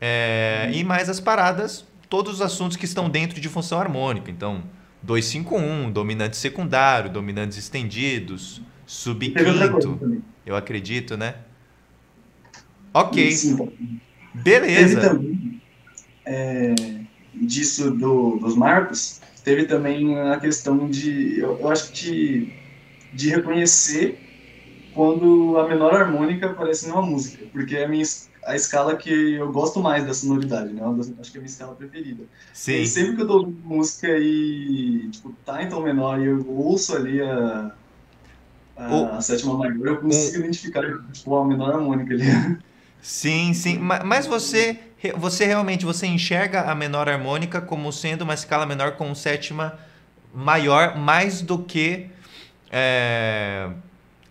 É, 0.00 0.70
E 0.72 0.84
mais 0.84 1.08
as 1.08 1.20
paradas, 1.20 1.84
todos 2.08 2.34
os 2.34 2.40
assuntos 2.42 2.76
que 2.76 2.84
estão 2.84 3.08
dentro 3.08 3.40
de 3.40 3.48
função 3.48 3.78
harmônica. 3.80 4.30
Então, 4.30 4.62
251, 5.02 5.90
dominante 5.90 6.36
secundário, 6.36 7.10
dominantes 7.10 7.56
estendidos, 7.58 8.60
subquinto. 8.86 10.22
Eu 10.44 10.56
acredito, 10.56 11.16
né? 11.16 11.36
Ok. 12.94 13.30
Beleza. 14.32 15.00
Teve 15.00 15.00
também, 15.00 15.60
é, 16.24 16.74
disso 17.34 17.90
do, 17.90 18.36
dos 18.36 18.56
marcos, 18.56 19.20
teve 19.42 19.64
também 19.64 20.18
a 20.18 20.38
questão 20.38 20.88
de, 20.88 21.38
eu, 21.38 21.58
eu 21.58 21.68
acho 21.70 21.92
que, 21.92 22.52
de 23.12 23.30
reconhecer 23.30 24.18
quando 24.94 25.58
a 25.58 25.68
menor 25.68 25.92
harmônica 25.94 26.46
aparece 26.46 26.88
numa 26.88 27.02
música, 27.02 27.44
porque 27.52 27.76
é 27.76 27.84
a, 27.84 27.88
minha, 27.88 28.04
a 28.44 28.54
escala 28.54 28.96
que 28.96 29.34
eu 29.34 29.50
gosto 29.50 29.80
mais 29.80 30.06
da 30.06 30.14
sonoridade, 30.14 30.72
né? 30.72 30.82
acho 31.20 31.32
que 31.32 31.36
é 31.36 31.40
a 31.40 31.42
minha 31.42 31.50
escala 31.50 31.74
preferida. 31.74 32.24
Sim. 32.52 32.82
E 32.82 32.86
sempre 32.86 33.16
que 33.16 33.22
eu 33.22 33.26
dou 33.26 33.52
música 33.64 34.08
e, 34.08 35.08
tipo, 35.10 35.32
tá 35.44 35.62
em 35.62 35.68
tom 35.68 35.82
menor 35.82 36.20
e 36.20 36.26
eu 36.26 36.48
ouço 36.48 36.94
ali 36.96 37.20
a, 37.20 37.72
a, 38.76 38.94
o, 38.94 39.06
a 39.06 39.20
sétima 39.20 39.58
maior, 39.58 39.84
eu 39.84 40.00
consigo 40.00 40.36
o, 40.36 40.40
identificar, 40.40 40.84
tipo, 41.12 41.36
a 41.36 41.44
menor 41.44 41.74
harmônica 41.74 42.14
ali. 42.14 42.24
Sim, 43.04 43.52
sim. 43.52 43.78
Mas 43.78 44.26
você, 44.26 44.78
você 45.18 45.44
realmente 45.44 45.84
você 45.84 46.06
enxerga 46.06 46.62
a 46.62 46.74
menor 46.74 47.06
harmônica 47.06 47.60
como 47.60 47.92
sendo 47.92 48.22
uma 48.22 48.32
escala 48.32 48.64
menor 48.64 48.92
com 48.92 49.14
sétima 49.14 49.78
maior, 50.32 50.96
mais 50.96 51.42
do 51.42 51.58
que. 51.58 52.06
É, 52.72 53.68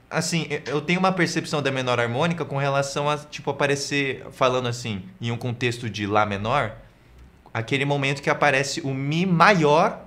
assim, 0.09 0.47
eu 0.65 0.81
tenho 0.81 0.99
uma 0.99 1.11
percepção 1.11 1.61
da 1.61 1.69
menor 1.69 1.99
harmônica 1.99 2.43
com 2.43 2.57
relação 2.57 3.07
a, 3.07 3.15
tipo, 3.15 3.51
aparecer, 3.51 4.25
falando 4.31 4.67
assim, 4.67 5.03
em 5.21 5.29
um 5.29 5.37
contexto 5.37 5.87
de 5.87 6.07
Lá 6.07 6.25
menor, 6.25 6.75
aquele 7.53 7.85
momento 7.85 8.23
que 8.23 8.29
aparece 8.29 8.81
o 8.81 8.91
Mi 8.91 9.23
maior 9.23 10.03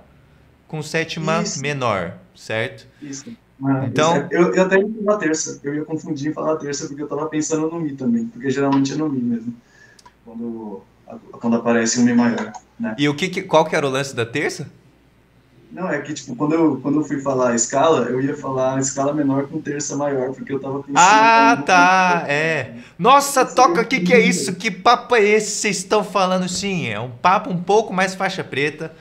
com 0.67 0.83
sétima 0.83 1.41
Isso. 1.41 1.61
menor, 1.61 2.15
certo? 2.35 2.85
Isso. 3.01 3.33
Ah, 3.63 3.85
então, 3.87 4.15
é, 4.15 4.27
eu, 4.31 4.53
eu 4.53 4.63
até 4.63 4.77
ia 4.77 4.87
falar 5.03 5.17
terça, 5.17 5.59
eu 5.63 5.75
ia 5.75 5.85
confundir 5.85 6.29
em 6.29 6.33
falar 6.33 6.57
terça 6.57 6.87
porque 6.87 7.01
eu 7.01 7.07
tava 7.07 7.25
pensando 7.27 7.69
no 7.69 7.79
Mi 7.79 7.93
também, 7.93 8.25
porque 8.27 8.49
geralmente 8.51 8.93
é 8.93 8.95
no 8.95 9.09
Mi 9.09 9.19
mesmo, 9.19 9.53
quando, 10.23 10.81
quando 11.31 11.55
aparece 11.55 11.99
um 11.99 12.03
Mi 12.03 12.13
maior, 12.13 12.53
né? 12.79 12.95
E 12.97 13.09
o 13.09 13.15
que, 13.15 13.41
qual 13.41 13.65
que 13.65 13.75
era 13.75 13.87
o 13.87 13.89
lance 13.89 14.15
da 14.15 14.25
terça? 14.25 14.69
Não, 15.71 15.89
é 15.89 15.99
que, 15.99 16.13
tipo, 16.13 16.35
quando 16.35 16.53
eu, 16.53 16.79
quando 16.81 16.99
eu 16.99 17.03
fui 17.03 17.19
falar 17.19 17.51
a 17.51 17.55
escala, 17.55 18.05
eu 18.05 18.21
ia 18.21 18.35
falar 18.35 18.77
a 18.77 18.79
escala 18.79 19.13
menor 19.13 19.47
com 19.47 19.59
terça 19.59 19.97
maior, 19.97 20.33
porque 20.33 20.53
eu 20.53 20.59
tava 20.59 20.79
pensando... 20.79 20.95
Ah, 20.97 21.61
tá, 21.65 22.23
é. 22.27 22.75
Nossa, 22.97 23.45
toca, 23.45 23.81
o 23.81 23.85
que 23.85 23.99
que 23.99 24.13
é 24.13 24.19
isso? 24.19 24.55
Que 24.55 24.71
papo 24.71 25.15
é 25.15 25.21
esse 25.21 25.51
vocês 25.51 25.77
estão 25.77 26.03
falando? 26.03 26.47
Sim, 26.47 26.87
é 26.87 26.99
um 26.99 27.09
papo 27.09 27.49
um 27.49 27.61
pouco 27.61 27.93
mais 27.93 28.15
faixa 28.15 28.45
preta, 28.45 28.93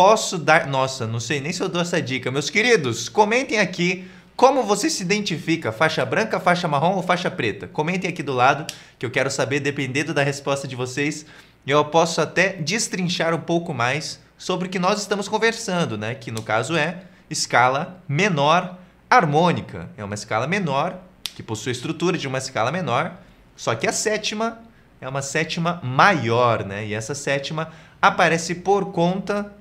posso 0.00 0.38
dar. 0.38 0.66
Nossa, 0.66 1.06
não 1.06 1.20
sei 1.20 1.42
nem 1.42 1.52
se 1.52 1.62
eu 1.62 1.68
dou 1.68 1.82
essa 1.82 2.00
dica. 2.00 2.30
Meus 2.30 2.48
queridos, 2.48 3.06
comentem 3.06 3.58
aqui 3.58 4.08
como 4.34 4.62
você 4.62 4.88
se 4.88 5.02
identifica, 5.02 5.70
faixa 5.70 6.06
branca, 6.06 6.40
faixa 6.40 6.66
marrom 6.66 6.94
ou 6.94 7.02
faixa 7.02 7.30
preta. 7.30 7.68
Comentem 7.68 8.08
aqui 8.08 8.22
do 8.22 8.32
lado, 8.32 8.64
que 8.98 9.04
eu 9.04 9.10
quero 9.10 9.30
saber, 9.30 9.60
dependendo 9.60 10.14
da 10.14 10.22
resposta 10.22 10.66
de 10.66 10.74
vocês, 10.74 11.26
eu 11.66 11.84
posso 11.84 12.18
até 12.22 12.54
destrinchar 12.54 13.34
um 13.34 13.40
pouco 13.42 13.74
mais 13.74 14.18
sobre 14.38 14.68
o 14.68 14.70
que 14.70 14.78
nós 14.78 15.02
estamos 15.02 15.28
conversando, 15.28 15.98
né? 15.98 16.14
Que 16.14 16.30
no 16.30 16.40
caso 16.40 16.74
é 16.74 17.02
escala 17.28 18.02
menor 18.08 18.78
harmônica. 19.10 19.90
É 19.98 20.02
uma 20.02 20.14
escala 20.14 20.46
menor 20.46 20.98
que 21.22 21.42
possui 21.42 21.72
a 21.72 21.72
estrutura 21.72 22.16
de 22.16 22.26
uma 22.26 22.38
escala 22.38 22.72
menor, 22.72 23.18
só 23.54 23.74
que 23.74 23.86
a 23.86 23.92
sétima 23.92 24.62
é 24.98 25.06
uma 25.06 25.20
sétima 25.20 25.78
maior, 25.84 26.64
né? 26.64 26.86
E 26.86 26.94
essa 26.94 27.14
sétima 27.14 27.70
aparece 28.00 28.54
por 28.54 28.92
conta 28.92 29.59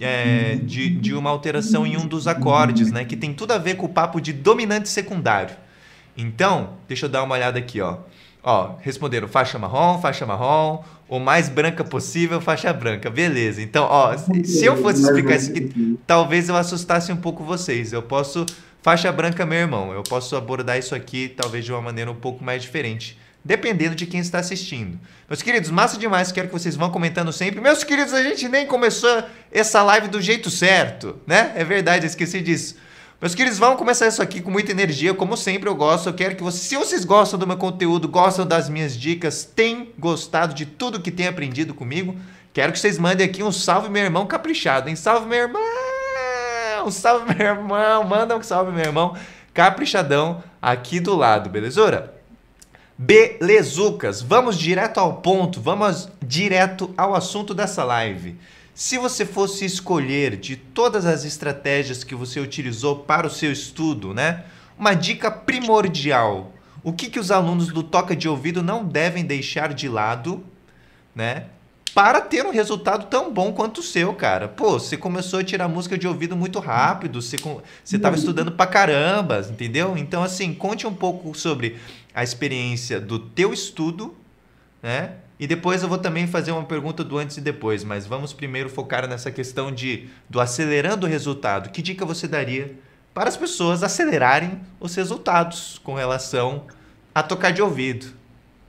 é, 0.00 0.56
de, 0.56 0.88
de 0.88 1.14
uma 1.14 1.30
alteração 1.30 1.86
em 1.86 1.96
um 1.96 2.06
dos 2.06 2.26
acordes, 2.26 2.90
né? 2.90 3.04
Que 3.04 3.16
tem 3.16 3.32
tudo 3.32 3.52
a 3.52 3.58
ver 3.58 3.76
com 3.76 3.86
o 3.86 3.88
papo 3.88 4.20
de 4.20 4.32
dominante 4.32 4.88
secundário. 4.88 5.56
Então, 6.16 6.74
deixa 6.88 7.06
eu 7.06 7.10
dar 7.10 7.22
uma 7.22 7.34
olhada 7.34 7.58
aqui, 7.58 7.80
ó. 7.80 7.98
Ó, 8.44 8.74
responderam 8.80 9.28
faixa 9.28 9.58
marrom, 9.58 10.00
faixa 10.00 10.26
marrom, 10.26 10.82
o 11.08 11.20
mais 11.20 11.48
branca 11.48 11.84
possível, 11.84 12.40
faixa 12.40 12.72
branca. 12.72 13.08
Beleza. 13.08 13.62
Então, 13.62 13.86
ó, 13.88 14.16
se 14.16 14.64
eu 14.64 14.76
fosse 14.76 15.02
explicar 15.02 15.36
isso 15.36 15.50
aqui, 15.50 15.98
talvez 16.06 16.48
eu 16.48 16.56
assustasse 16.56 17.12
um 17.12 17.16
pouco 17.16 17.44
vocês. 17.44 17.92
Eu 17.92 18.02
posso 18.02 18.44
faixa 18.82 19.12
branca, 19.12 19.46
meu 19.46 19.58
irmão. 19.58 19.92
Eu 19.92 20.02
posso 20.02 20.34
abordar 20.34 20.78
isso 20.78 20.94
aqui 20.94 21.28
talvez 21.28 21.64
de 21.64 21.72
uma 21.72 21.80
maneira 21.80 22.10
um 22.10 22.16
pouco 22.16 22.42
mais 22.42 22.62
diferente 22.62 23.16
dependendo 23.44 23.94
de 23.94 24.06
quem 24.06 24.20
está 24.20 24.38
assistindo. 24.38 24.98
Meus 25.28 25.42
queridos, 25.42 25.70
massa 25.70 25.98
demais, 25.98 26.30
quero 26.30 26.48
que 26.48 26.52
vocês 26.52 26.76
vão 26.76 26.90
comentando 26.90 27.32
sempre. 27.32 27.60
Meus 27.60 27.82
queridos, 27.82 28.14
a 28.14 28.22
gente 28.22 28.48
nem 28.48 28.66
começou 28.66 29.24
essa 29.50 29.82
live 29.82 30.08
do 30.08 30.20
jeito 30.20 30.50
certo, 30.50 31.18
né? 31.26 31.52
É 31.56 31.64
verdade, 31.64 32.06
esqueci 32.06 32.40
disso. 32.40 32.76
Meus 33.20 33.34
queridos, 33.34 33.58
vamos 33.58 33.78
começar 33.78 34.08
isso 34.08 34.20
aqui 34.20 34.40
com 34.40 34.50
muita 34.50 34.72
energia, 34.72 35.14
como 35.14 35.36
sempre 35.36 35.68
eu 35.68 35.74
gosto. 35.74 36.08
Eu 36.08 36.14
quero 36.14 36.34
que 36.34 36.42
vocês, 36.42 36.64
se 36.64 36.76
vocês 36.76 37.04
gostam 37.04 37.38
do 37.38 37.46
meu 37.46 37.56
conteúdo, 37.56 38.08
gostam 38.08 38.46
das 38.46 38.68
minhas 38.68 38.96
dicas, 38.96 39.44
têm 39.44 39.92
gostado 39.98 40.54
de 40.54 40.66
tudo 40.66 41.00
que 41.00 41.10
têm 41.10 41.28
aprendido 41.28 41.72
comigo, 41.72 42.16
quero 42.52 42.72
que 42.72 42.78
vocês 42.78 42.98
mandem 42.98 43.24
aqui 43.24 43.42
um 43.42 43.52
salve 43.52 43.88
meu 43.88 44.02
irmão 44.02 44.26
caprichado, 44.26 44.88
hein? 44.88 44.96
Salve 44.96 45.26
meu 45.26 45.38
irmão! 45.38 45.62
Salve 46.90 47.32
meu 47.32 47.46
irmão, 47.46 48.02
manda 48.02 48.36
um 48.36 48.42
salve 48.42 48.72
meu 48.72 48.84
irmão 48.84 49.16
caprichadão 49.54 50.42
aqui 50.60 50.98
do 50.98 51.14
lado, 51.14 51.50
belezura? 51.50 52.21
Belezucas, 53.04 54.22
vamos 54.22 54.56
direto 54.56 54.98
ao 54.98 55.14
ponto, 55.14 55.60
vamos 55.60 56.08
direto 56.24 56.94
ao 56.96 57.16
assunto 57.16 57.52
dessa 57.52 57.82
live. 57.82 58.36
Se 58.72 58.96
você 58.96 59.26
fosse 59.26 59.64
escolher 59.64 60.36
de 60.36 60.54
todas 60.54 61.04
as 61.04 61.24
estratégias 61.24 62.04
que 62.04 62.14
você 62.14 62.38
utilizou 62.38 63.00
para 63.00 63.26
o 63.26 63.30
seu 63.30 63.50
estudo, 63.50 64.14
né? 64.14 64.44
Uma 64.78 64.94
dica 64.94 65.32
primordial. 65.32 66.52
O 66.84 66.92
que, 66.92 67.10
que 67.10 67.18
os 67.18 67.32
alunos 67.32 67.72
do 67.72 67.82
Toca 67.82 68.14
de 68.14 68.28
Ouvido 68.28 68.62
não 68.62 68.84
devem 68.84 69.24
deixar 69.24 69.74
de 69.74 69.88
lado, 69.88 70.44
né? 71.12 71.46
Para 71.94 72.22
ter 72.22 72.46
um 72.46 72.50
resultado 72.50 73.06
tão 73.06 73.30
bom 73.30 73.52
quanto 73.52 73.78
o 73.78 73.82
seu, 73.82 74.14
cara. 74.14 74.48
Pô, 74.48 74.78
você 74.78 74.96
começou 74.96 75.40
a 75.40 75.44
tirar 75.44 75.68
música 75.68 75.98
de 75.98 76.08
ouvido 76.08 76.34
muito 76.34 76.58
rápido, 76.58 77.20
você 77.20 77.36
estava 77.84 78.16
estudando 78.16 78.52
pra 78.52 78.66
caramba, 78.66 79.46
entendeu? 79.50 79.94
Então, 79.98 80.22
assim, 80.22 80.54
conte 80.54 80.86
um 80.86 80.94
pouco 80.94 81.36
sobre 81.36 81.76
a 82.14 82.22
experiência 82.22 83.00
do 83.00 83.18
teu 83.18 83.52
estudo, 83.52 84.14
né? 84.82 85.16
E 85.38 85.46
depois 85.46 85.82
eu 85.82 85.88
vou 85.88 85.98
também 85.98 86.26
fazer 86.26 86.52
uma 86.52 86.64
pergunta 86.64 87.02
do 87.02 87.18
antes 87.18 87.36
e 87.36 87.40
depois, 87.40 87.82
mas 87.82 88.06
vamos 88.06 88.32
primeiro 88.32 88.68
focar 88.68 89.08
nessa 89.08 89.30
questão 89.30 89.72
de 89.72 90.08
do 90.30 90.40
acelerando 90.40 91.06
o 91.06 91.08
resultado. 91.08 91.70
Que 91.70 91.82
dica 91.82 92.06
você 92.06 92.28
daria 92.28 92.76
para 93.12 93.28
as 93.28 93.36
pessoas 93.36 93.82
acelerarem 93.82 94.60
os 94.78 94.94
resultados 94.94 95.80
com 95.82 95.94
relação 95.94 96.64
a 97.14 97.22
tocar 97.22 97.50
de 97.52 97.60
ouvido? 97.60 98.06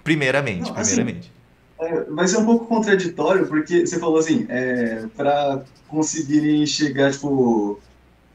Primeiramente, 0.03 0.71
Não, 0.71 0.77
assim, 0.77 0.95
primeiramente. 0.95 1.31
É, 1.79 2.03
vai 2.05 2.27
ser 2.27 2.37
um 2.37 2.45
pouco 2.45 2.65
contraditório, 2.65 3.47
porque 3.47 3.85
você 3.85 3.99
falou 3.99 4.17
assim, 4.17 4.45
é, 4.49 5.05
para 5.15 5.63
conseguirem 5.87 6.65
chegar, 6.65 7.11
tipo, 7.11 7.79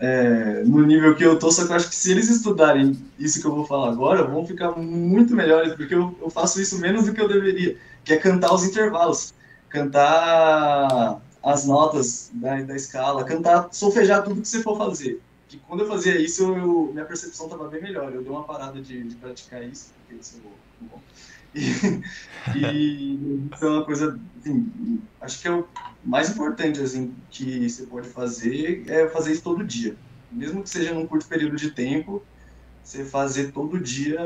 é, 0.00 0.62
no 0.64 0.86
nível 0.86 1.14
que 1.16 1.24
eu 1.24 1.38
tô, 1.38 1.50
só 1.50 1.66
que 1.66 1.72
eu 1.72 1.76
acho 1.76 1.88
que 1.88 1.96
se 1.96 2.10
eles 2.10 2.28
estudarem 2.30 2.96
isso 3.18 3.40
que 3.40 3.46
eu 3.46 3.54
vou 3.54 3.66
falar 3.66 3.90
agora, 3.90 4.24
vão 4.24 4.46
ficar 4.46 4.72
muito 4.72 5.34
melhores, 5.34 5.74
porque 5.74 5.94
eu, 5.94 6.16
eu 6.20 6.30
faço 6.30 6.60
isso 6.60 6.78
menos 6.78 7.06
do 7.06 7.12
que 7.12 7.20
eu 7.20 7.28
deveria, 7.28 7.76
que 8.04 8.12
é 8.12 8.16
cantar 8.16 8.54
os 8.54 8.64
intervalos, 8.64 9.34
cantar 9.68 11.20
as 11.42 11.66
notas 11.66 12.30
da, 12.34 12.60
da 12.62 12.76
escala, 12.76 13.24
cantar, 13.24 13.68
solfejar 13.72 14.22
tudo 14.22 14.40
que 14.40 14.48
você 14.48 14.62
for 14.62 14.76
fazer. 14.76 15.20
Que 15.48 15.56
quando 15.58 15.80
eu 15.80 15.88
fazia 15.88 16.20
isso, 16.20 16.42
eu, 16.54 16.90
minha 16.92 17.06
percepção 17.06 17.46
estava 17.46 17.68
bem 17.68 17.80
melhor. 17.80 18.12
Eu 18.12 18.20
dei 18.20 18.30
uma 18.30 18.44
parada 18.44 18.80
de, 18.82 19.02
de 19.02 19.14
praticar 19.16 19.62
isso, 19.64 19.92
porque 19.96 20.20
isso 20.20 20.36
é 20.36 20.84
bom. 20.84 21.00
E, 21.54 21.60
e 22.56 23.48
é 23.60 23.66
uma 23.66 23.84
coisa, 23.84 24.18
assim, 24.38 25.02
acho 25.20 25.40
que 25.40 25.48
é 25.48 25.52
o 25.52 25.68
mais 26.04 26.30
importante 26.30 26.80
assim 26.80 27.14
que 27.30 27.68
você 27.68 27.86
pode 27.86 28.08
fazer 28.08 28.84
é 28.88 29.08
fazer 29.08 29.32
isso 29.32 29.42
todo 29.42 29.66
dia, 29.66 29.98
mesmo 30.30 30.62
que 30.62 30.70
seja 30.70 30.94
num 30.94 31.06
curto 31.06 31.26
período 31.28 31.56
de 31.56 31.70
tempo, 31.72 32.26
você 32.82 33.04
fazer 33.04 33.52
todo 33.52 33.80
dia, 33.80 34.18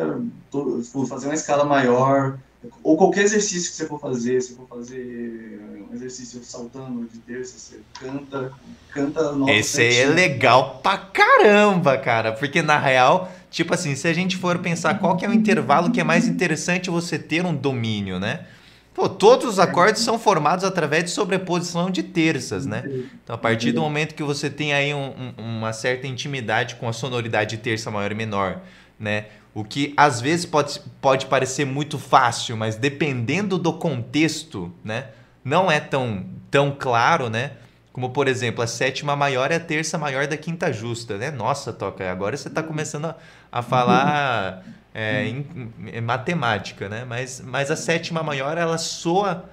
todo, 0.51 0.83
fazer 1.09 1.27
uma 1.27 1.35
escala 1.35 1.65
maior, 1.65 2.39
ou 2.83 2.97
qualquer 2.97 3.25
exercício 3.25 3.71
que 3.71 3.77
você 3.77 3.87
for 3.87 4.01
fazer, 4.01 4.41
se 4.41 4.55
for 4.55 4.67
fazer 4.69 5.61
um 5.91 5.95
exercício 5.95 6.43
saltando 6.45 7.09
de 7.13 7.19
terça, 7.19 7.59
você 7.59 7.81
canta, 7.99 8.53
canta 8.91 9.33
nota 9.33 9.53
Esse 9.53 9.81
aí 9.81 9.97
é 9.99 10.07
legal 10.07 10.81
pra 10.83 10.97
caramba, 10.97 11.99
cara, 11.99 12.33
porque 12.33 12.63
na 12.63 12.79
real, 12.79 13.33
tipo 13.51 13.75
assim, 13.75 13.95
se 13.95 14.07
a 14.07 14.13
gente 14.13 14.37
for 14.37 14.59
pensar 14.59 14.99
qual 14.99 15.17
que 15.17 15.25
é 15.25 15.29
o 15.29 15.33
intervalo 15.33 15.91
que 15.91 16.01
é 16.01 16.05
mais 16.05 16.29
interessante 16.29 16.91
você 16.91 17.19
ter 17.19 17.45
um 17.45 17.55
domínio, 17.55 18.21
né? 18.21 18.47
Pô, 18.95 19.09
todos 19.09 19.47
os 19.47 19.59
acordes 19.59 20.03
são 20.03 20.19
formados 20.19 20.65
através 20.65 21.05
de 21.05 21.11
sobreposição 21.11 21.91
de 21.91 22.03
terças, 22.03 22.67
né? 22.67 22.83
Então, 23.25 23.35
a 23.35 23.39
partir 23.39 23.73
do 23.73 23.81
momento 23.81 24.15
que 24.15 24.23
você 24.23 24.51
tem 24.51 24.75
aí 24.75 24.93
um, 24.93 25.33
um, 25.39 25.57
uma 25.57 25.73
certa 25.73 26.07
intimidade 26.07 26.75
com 26.75 26.87
a 26.87 26.93
sonoridade 26.93 27.57
de 27.57 27.63
terça 27.63 27.91
maior 27.91 28.13
e 28.13 28.15
menor, 28.15 28.61
né? 29.01 29.27
O 29.55 29.65
que 29.65 29.93
às 29.97 30.21
vezes 30.21 30.47
pode, 30.47 30.81
pode 31.01 31.27
parecer 31.27 31.67
muito 31.67 31.99
fácil, 31.99 32.57
mas 32.57 32.77
dependendo 32.77 33.59
do 33.59 33.73
contexto, 33.75 34.73
né? 34.83 35.09
Não 35.45 35.71
é 35.71 35.79
tão, 35.79 36.25
tão 36.51 36.75
claro, 36.79 37.29
né? 37.29 37.53
Como, 37.93 38.09
por 38.09 38.27
exemplo, 38.27 38.63
a 38.63 38.67
sétima 38.67 39.15
maior 39.15 39.53
é 39.53 39.57
a 39.57 39.61
terça 39.61 39.99
maior 39.99 40.27
da 40.27 40.37
quinta 40.37 40.73
justa, 40.73 41.19
né? 41.19 41.31
Nossa, 41.31 41.73
Toca, 41.73 42.11
agora 42.11 42.35
você 42.35 42.49
está 42.49 42.63
começando 42.63 43.07
a, 43.07 43.17
a 43.51 43.61
falar 43.61 44.63
é, 44.95 45.27
em, 45.27 45.47
em, 45.93 46.01
matemática, 46.01 46.89
né? 46.89 47.05
Mas, 47.05 47.43
mas 47.45 47.71
a 47.71 47.77
sétima 47.77 48.23
maior, 48.23 48.57
ela 48.57 48.79
soa... 48.79 49.45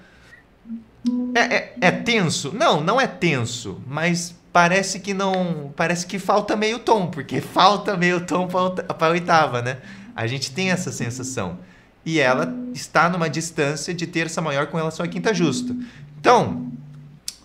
É, 1.34 1.40
é, 1.40 1.74
é 1.80 1.90
tenso? 1.90 2.52
Não, 2.54 2.80
não 2.80 2.98
é 2.98 3.06
tenso, 3.06 3.82
mas 3.86 4.34
parece 4.52 5.00
que 5.00 5.14
não... 5.14 5.72
Parece 5.76 6.06
que 6.06 6.18
falta 6.18 6.56
meio 6.56 6.78
tom, 6.78 7.06
porque 7.06 7.40
falta 7.40 7.96
meio 7.96 8.20
tom 8.26 8.46
para 8.46 9.06
a 9.06 9.10
oitava, 9.10 9.62
né? 9.62 9.78
A 10.14 10.26
gente 10.26 10.52
tem 10.52 10.70
essa 10.70 10.92
sensação. 10.92 11.58
E 12.04 12.18
ela 12.18 12.52
está 12.72 13.08
numa 13.08 13.28
distância 13.28 13.92
de 13.92 14.06
terça 14.06 14.40
maior 14.40 14.66
com 14.66 14.76
relação 14.76 15.04
à 15.04 15.08
quinta 15.08 15.32
justa. 15.34 15.74
Então, 16.18 16.70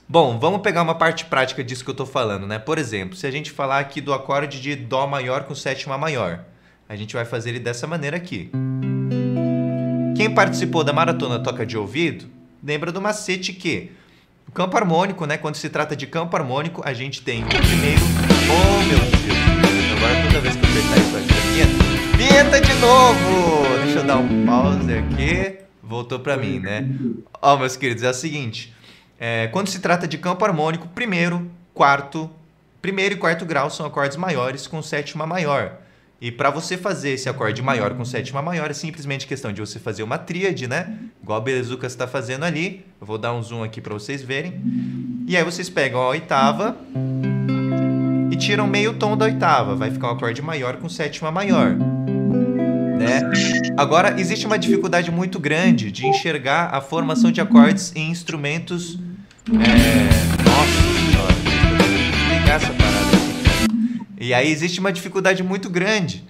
Bom, 0.07 0.38
vamos 0.38 0.62
pegar 0.62 0.83
uma 0.83 0.93
parte 0.93 1.25
prática 1.25 1.63
disso 1.63 1.83
que 1.83 1.89
eu 1.89 1.93
estou 1.93 2.05
falando, 2.05 2.45
né? 2.45 2.59
Por 2.59 2.77
exemplo, 2.77 3.15
se 3.15 3.25
a 3.25 3.31
gente 3.31 3.50
falar 3.50 3.79
aqui 3.79 4.00
do 4.00 4.13
acorde 4.13 4.62
de 4.62 4.75
Dó 4.75 5.07
maior 5.07 5.45
com 5.45 5.55
sétima 5.55 5.97
maior, 5.97 6.45
a 6.88 6.95
gente 6.95 7.15
vai 7.15 7.25
fazer 7.25 7.50
ele 7.50 7.59
dessa 7.59 7.88
maneira 7.88 8.15
aqui. 8.15 8.51
Quem 10.15 10.31
participou 10.31 10.83
da 10.83 10.93
maratona 10.93 11.39
toca 11.39 11.65
de 11.65 11.75
ouvido, 11.75 12.27
lembra 12.63 12.91
do 12.91 13.01
macete 13.01 13.51
que 13.51 13.93
o 14.47 14.51
campo 14.51 14.77
harmônico, 14.77 15.25
né? 15.25 15.37
Quando 15.37 15.55
se 15.55 15.69
trata 15.69 15.95
de 15.95 16.07
campo 16.07 16.35
harmônico, 16.35 16.81
a 16.85 16.93
gente 16.93 17.21
tem 17.21 17.43
o 17.43 17.47
primeiro. 17.47 18.01
Oh 18.49 18.83
meu 18.83 18.99
Deus! 18.99 19.97
Agora 19.97 20.27
toda 20.27 20.41
vez 20.41 20.55
que 20.55 20.65
eu 20.65 20.69
apertar 20.69 20.97
isso 20.97 21.17
aqui, 21.17 21.33
vinheta. 21.51 22.17
Vinheta 22.17 22.61
de 22.61 22.73
novo! 22.75 23.83
Deixa 23.83 23.99
eu 23.99 24.03
dar 24.03 24.17
um 24.17 24.45
pause 24.45 24.93
aqui. 24.93 25.59
Voltou 25.81 26.19
para 26.19 26.37
mim, 26.37 26.59
né? 26.59 26.87
Ó, 27.41 27.53
oh, 27.53 27.57
meus 27.57 27.77
queridos, 27.77 28.03
é 28.03 28.09
o 28.09 28.13
seguinte. 28.13 28.73
É, 29.19 29.47
quando 29.47 29.67
se 29.67 29.79
trata 29.79 30.07
de 30.07 30.17
campo 30.17 30.43
harmônico, 30.43 30.87
primeiro, 30.87 31.49
quarto, 31.73 32.29
primeiro 32.81 33.15
e 33.15 33.17
quarto 33.17 33.45
grau 33.45 33.69
são 33.69 33.85
acordes 33.85 34.17
maiores 34.17 34.67
com 34.67 34.81
sétima 34.81 35.25
maior. 35.25 35.77
E 36.19 36.31
para 36.31 36.50
você 36.50 36.77
fazer 36.77 37.12
esse 37.12 37.27
acorde 37.27 37.62
maior 37.62 37.93
com 37.93 38.05
sétima 38.05 38.41
maior 38.41 38.72
é 38.72 38.74
simplesmente 38.74 39.27
questão 39.27 39.51
de 39.51 39.60
você 39.60 39.79
fazer 39.79 40.01
uma 40.01 40.17
tríade, 40.17 40.67
né? 40.67 40.98
Igual 41.22 41.39
a 41.39 41.41
Belezucas 41.41 41.91
está 41.91 42.07
fazendo 42.07 42.45
ali. 42.45 42.86
Eu 43.00 43.05
vou 43.05 43.17
dar 43.17 43.34
um 43.34 43.43
zoom 43.43 43.63
aqui 43.63 43.81
para 43.81 43.93
vocês 43.93 44.24
verem. 44.24 44.62
E 45.27 45.36
aí 45.36 45.43
vocês 45.43 45.69
pegam 45.69 46.01
a 46.01 46.07
oitava 46.10 46.77
e 48.31 48.36
tiram 48.38 48.65
meio 48.65 48.93
tom 48.93 49.17
da 49.17 49.25
oitava. 49.25 49.75
Vai 49.75 49.91
ficar 49.91 50.07
um 50.07 50.12
acorde 50.12 50.41
maior 50.41 50.77
com 50.77 50.88
sétima 50.88 51.31
maior. 51.31 51.75
Né? 51.75 53.22
Agora, 53.77 54.19
existe 54.19 54.48
uma 54.48 54.57
dificuldade 54.57 55.12
muito 55.12 55.38
grande 55.38 55.91
de 55.91 56.07
enxergar 56.07 56.69
a 56.74 56.79
formação 56.79 57.29
de 57.29 57.41
acordes 57.41 57.91
em 57.93 58.10
instrumentos. 58.10 58.98
É... 59.50 60.43
Nossa 60.43 60.81
senhora, 61.12 61.34
ligar 62.39 62.55
essa. 62.55 62.84
E 64.17 64.34
aí 64.34 64.51
existe 64.51 64.79
uma 64.79 64.91
dificuldade 64.91 65.43
muito 65.43 65.69
grande 65.69 66.24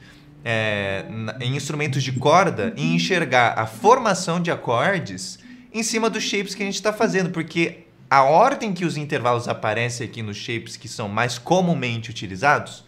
é, 0.44 1.06
em 1.40 1.56
instrumentos 1.56 2.04
de 2.04 2.12
corda 2.14 2.74
em 2.78 2.96
enxergar 2.96 3.58
a 3.58 3.66
formação 3.66 4.40
de 4.40 4.52
acordes 4.52 5.40
em 5.74 5.84
cima 5.84 6.10
dos 6.10 6.24
shapes 6.24 6.56
que 6.56 6.64
a 6.64 6.66
gente 6.66 6.76
está 6.76 6.94
fazendo, 6.94 7.30
porque 7.32 7.86
a 8.10 8.24
ordem 8.24 8.74
que 8.74 8.86
os 8.86 8.98
intervalos 8.98 9.48
aparecem 9.48 10.08
aqui 10.08 10.22
nos 10.22 10.38
shapes 10.38 10.78
que 10.78 10.88
são 10.88 11.10
mais 11.10 11.38
comumente 11.38 12.10
utilizados 12.10 12.86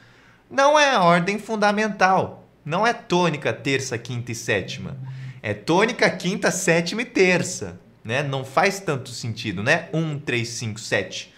não 0.50 0.80
é 0.80 0.92
a 0.92 1.04
ordem 1.04 1.38
fundamental 1.38 2.48
não 2.68 2.86
é 2.86 2.92
tônica, 2.92 3.54
terça, 3.54 3.98
quinta 3.98 4.34
e 4.34 4.36
sétima. 4.36 4.98
É 5.42 5.54
tônica, 5.54 6.10
quinta, 6.10 6.52
sétima 6.52 7.02
e 7.02 7.06
terça. 7.06 7.80
Né? 8.04 8.22
Não 8.22 8.44
faz 8.44 8.82
tanto 8.82 9.10
sentido, 9.10 9.64
né? 9.64 9.88
Um, 9.94 10.20
três, 10.20 10.50
cinco, 10.50 10.78
sete. 10.78 11.34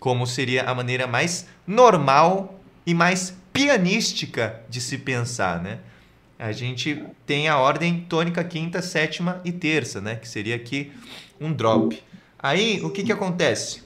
Como 0.00 0.26
seria 0.26 0.64
a 0.64 0.74
maneira 0.74 1.06
mais 1.06 1.46
normal 1.64 2.60
e 2.86 2.94
mais 2.94 3.36
pianística 3.52 4.60
de 4.68 4.80
se 4.80 4.98
pensar, 4.98 5.62
né? 5.62 5.78
A 6.38 6.52
gente 6.52 7.04
tem 7.24 7.48
a 7.48 7.58
ordem 7.58 8.00
tônica, 8.08 8.42
quinta, 8.42 8.82
sétima 8.82 9.40
e 9.44 9.52
terça, 9.52 10.00
né? 10.00 10.16
Que 10.16 10.28
seria 10.28 10.56
aqui 10.56 10.92
um 11.40 11.52
drop. 11.52 12.02
Aí, 12.38 12.80
o 12.82 12.90
que, 12.90 13.04
que 13.04 13.12
acontece? 13.12 13.82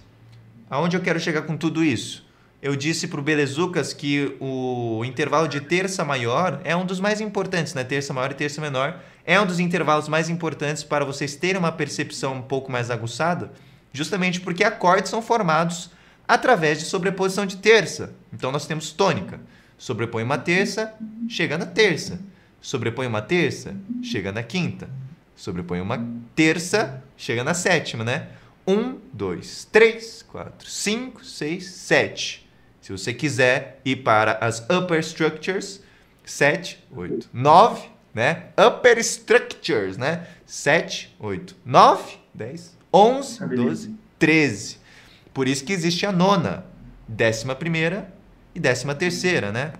Aonde 0.71 0.97
eu 0.97 1.03
quero 1.03 1.21
chegar 1.21 1.43
com 1.43 1.57
tudo 1.57 1.85
isso? 1.85 2.27
eu 2.67 2.75
disse 2.75 3.07
para 3.07 3.21
o 3.21 3.23
Belezucas 3.23 3.93
que 3.93 4.37
o 4.41 5.05
intervalo 5.05 5.47
de 5.47 5.61
terça 5.61 6.05
maior 6.05 6.61
é 6.65 6.75
um 6.75 6.85
dos 6.85 6.99
mais 6.99 7.21
importantes, 7.21 7.75
né? 7.75 7.85
Terça 7.85 8.13
maior 8.13 8.33
e 8.33 8.35
terça 8.35 8.61
menor 8.61 8.99
é 9.25 9.41
um 9.41 9.47
dos 9.47 9.61
intervalos 9.61 10.09
mais 10.09 10.29
importantes 10.29 10.83
para 10.83 11.05
vocês 11.05 11.37
terem 11.37 11.59
uma 11.59 11.71
percepção 11.71 12.35
um 12.35 12.43
pouco 12.43 12.73
mais 12.73 12.91
aguçada, 12.91 13.53
justamente 13.93 14.41
porque 14.41 14.65
acordes 14.65 15.11
são 15.11 15.23
formados 15.23 15.91
através 16.27 16.79
de 16.79 16.85
sobreposição 16.85 17.47
de 17.47 17.57
terça. 17.57 18.15
Então 18.33 18.53
nós 18.53 18.67
temos 18.67 18.91
tônica. 18.91 19.41
Sobrepõe 19.79 20.23
uma 20.23 20.39
terça, 20.39 20.95
chega 21.29 21.59
na 21.59 21.67
terça. 21.67 22.19
Sobrepõe 22.61 23.07
uma 23.07 23.23
terça, 23.23 23.75
chega 24.03 24.33
na 24.33 24.43
quinta. 24.43 24.89
Sobrepõe 25.35 25.81
uma 25.81 26.05
terça, 26.35 27.03
chega 27.17 27.45
na 27.45 27.55
sétima, 27.55 28.03
né? 28.03 28.29
Um, 28.67 28.99
dois, 29.13 29.69
três, 29.71 30.23
quatro, 30.23 30.69
cinco, 30.69 31.25
seis, 31.25 31.67
sete. 31.67 32.49
Se 32.81 32.91
você 32.91 33.13
quiser 33.13 33.81
ir 33.85 33.97
para 33.97 34.39
as 34.41 34.61
upper 34.71 34.99
structures, 35.01 35.81
7, 36.27 36.85
8, 36.91 37.31
9, 37.33 37.89
né? 38.13 38.47
Upper 38.59 38.99
structures, 38.99 39.97
né? 39.97 40.27
7, 40.45 41.15
8, 41.21 41.57
9, 41.65 42.19
10, 42.35 42.77
11, 42.93 43.47
12, 43.47 43.95
13. 44.19 44.76
Por 45.37 45.47
isso 45.47 45.67
que 45.67 45.73
existe 45.75 46.07
a 46.07 46.11
nona, 46.11 46.65
décima 47.07 47.55
primeira 47.55 48.11
e 48.55 48.59
décima 48.59 48.95
terceira, 48.95 49.53
né? 49.53 49.75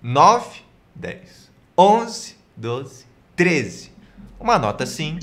9, 0.00 0.60
10, 0.94 1.50
11, 1.76 2.36
12, 2.56 3.04
13. 3.34 3.90
Uma 4.38 4.56
nota 4.56 4.86
sim 4.86 5.18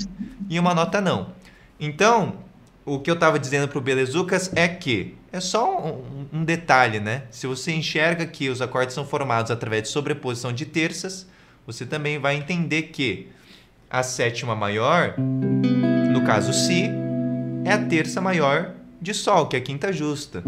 e 0.50 0.60
uma 0.60 0.76
nota 0.76 1.00
não. 1.00 1.30
Então, 1.80 2.40
o 2.84 3.00
que 3.00 3.10
eu 3.10 3.14
estava 3.14 3.40
dizendo 3.40 3.70
para 3.70 3.78
o 3.78 3.82
Belezucas 3.82 4.52
é 4.54 4.68
que 4.68 5.16
é 5.32 5.40
só 5.40 5.80
um, 5.82 6.28
um, 6.34 6.44
detalhe, 6.44 7.00
né? 7.00 7.24
Se 7.32 7.48
você 7.48 7.72
enxerga 7.72 8.26
que 8.26 8.50
os 8.50 8.62
acordes 8.62 8.94
são 8.94 9.06
formados 9.06 9.50
através 9.50 9.84
de 9.84 9.88
sobreposição 9.88 10.52
de 10.52 10.66
terças, 10.66 11.26
você 11.66 11.86
também 11.86 12.20
vai 12.20 12.36
entender 12.36 12.82
que 12.82 13.30
a 13.90 14.04
sétima 14.04 14.58
maior, 14.58 15.16
no 15.18 16.22
caso 16.26 16.52
Si, 16.52 16.90
é 17.64 17.72
a 17.72 17.86
terça 17.86 18.20
maior 18.20 18.76
de 19.02 19.14
Sol, 19.14 19.48
que 19.48 19.56
é 19.56 19.60
a 19.60 19.62
quinta 19.62 19.92
justa, 19.94 20.44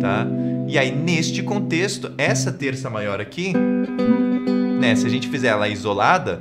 tá? 0.00 0.26
E 0.68 0.78
aí, 0.78 0.90
neste 0.90 1.42
contexto, 1.42 2.12
essa 2.16 2.50
terça 2.50 2.88
maior 2.88 3.20
aqui, 3.20 3.52
né? 4.80 4.94
Se 4.96 5.06
a 5.06 5.10
gente 5.10 5.28
fizer 5.28 5.48
ela 5.48 5.68
isolada, 5.68 6.40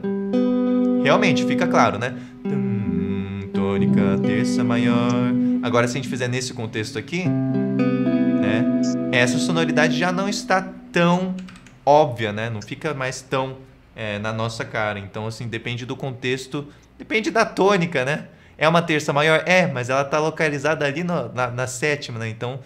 realmente 1.04 1.46
fica 1.46 1.68
claro, 1.68 1.98
né? 2.00 2.16
tônica, 3.72 4.20
terça 4.26 4.64
maior. 4.64 5.14
Agora, 5.64 5.88
se 5.88 5.98
a 5.98 6.02
gente 6.02 6.10
fizer 6.10 6.28
nesse 6.28 6.54
contexto 6.54 7.00
aqui, 7.00 7.24
né, 7.28 8.64
essa 9.12 9.38
sonoridade 9.38 9.98
já 9.98 10.12
não 10.12 10.28
está 10.28 10.62
tão 10.92 11.36
óbvia, 11.86 12.34
né? 12.34 12.50
Não 12.50 12.62
fica 12.62 12.94
mais 12.94 13.22
tão 13.22 13.58
é, 13.96 14.20
na 14.20 14.34
nossa 14.34 14.66
cara. 14.66 15.00
Então, 15.00 15.26
assim, 15.26 15.48
depende 15.48 15.86
do 15.86 15.96
contexto, 15.96 16.68
depende 16.98 17.32
da 17.32 17.46
tônica, 17.46 18.04
né? 18.04 18.26
É 18.62 18.70
uma 18.70 18.84
terça 18.84 19.12
maior? 19.12 19.42
É, 19.48 19.66
mas 19.66 19.90
ela 19.90 20.04
está 20.04 20.20
localizada 20.20 20.86
ali 20.86 21.04
no, 21.04 21.34
na, 21.34 21.48
na, 21.50 21.66
sétima, 21.66 22.20
né? 22.20 22.30
Então, 22.30 22.60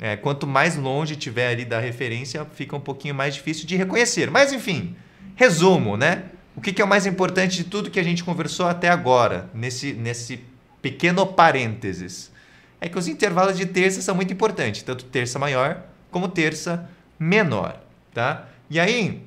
é, 0.00 0.16
quanto 0.16 0.46
mais 0.46 0.74
longe 0.74 1.16
tiver 1.16 1.48
ali 1.48 1.66
da 1.66 1.78
referência, 1.78 2.46
fica 2.54 2.74
um 2.74 2.80
pouquinho 2.80 3.14
mais 3.14 3.34
difícil 3.34 3.66
de 3.66 3.76
reconhecer. 3.76 4.30
Mas, 4.30 4.54
enfim, 4.54 4.96
resumo, 5.36 5.98
né? 5.98 6.22
O 6.56 6.62
que, 6.62 6.72
que 6.72 6.80
é 6.80 6.84
o 6.84 6.88
mais 6.88 7.04
importante 7.04 7.58
de 7.58 7.64
tudo 7.64 7.90
que 7.90 8.00
a 8.00 8.02
gente 8.02 8.24
conversou 8.24 8.66
até 8.66 8.88
agora, 8.88 9.50
nesse, 9.52 9.92
nesse 9.92 10.42
pequeno 10.80 11.26
parênteses, 11.26 12.32
é 12.80 12.88
que 12.88 12.98
os 12.98 13.06
intervalos 13.06 13.58
de 13.58 13.66
terça 13.66 14.00
são 14.00 14.14
muito 14.14 14.32
importantes, 14.32 14.82
tanto 14.82 15.04
terça 15.04 15.38
maior 15.38 15.82
como 16.10 16.26
terça 16.26 16.88
menor, 17.18 17.78
tá? 18.14 18.48
E 18.70 18.80
aí, 18.80 19.22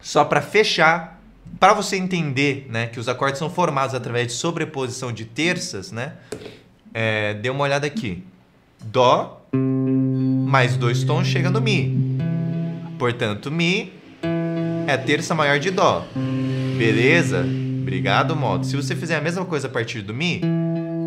só 0.00 0.24
para 0.24 0.42
fechar, 0.42 1.13
para 1.58 1.72
você 1.74 1.96
entender, 1.96 2.66
né, 2.70 2.86
que 2.86 2.98
os 2.98 3.08
acordes 3.08 3.38
são 3.38 3.48
formados 3.50 3.94
através 3.94 4.28
de 4.28 4.32
sobreposição 4.34 5.12
de 5.12 5.24
terças, 5.24 5.92
né? 5.92 6.14
É, 6.92 7.34
dê 7.34 7.50
uma 7.50 7.64
olhada 7.64 7.86
aqui. 7.86 8.22
Dó 8.84 9.44
mais 9.52 10.76
dois 10.76 11.02
tons 11.04 11.26
chega 11.26 11.50
no 11.50 11.60
Mi. 11.60 12.18
Portanto, 12.98 13.50
Mi 13.50 13.92
é 14.86 14.96
terça 14.96 15.34
maior 15.34 15.58
de 15.58 15.70
Dó. 15.70 16.06
Beleza? 16.78 17.44
Obrigado, 17.82 18.36
modo. 18.36 18.64
Se 18.64 18.76
você 18.76 18.94
fizer 18.94 19.16
a 19.16 19.20
mesma 19.20 19.44
coisa 19.44 19.66
a 19.66 19.70
partir 19.70 20.02
do 20.02 20.14
Mi, 20.14 20.40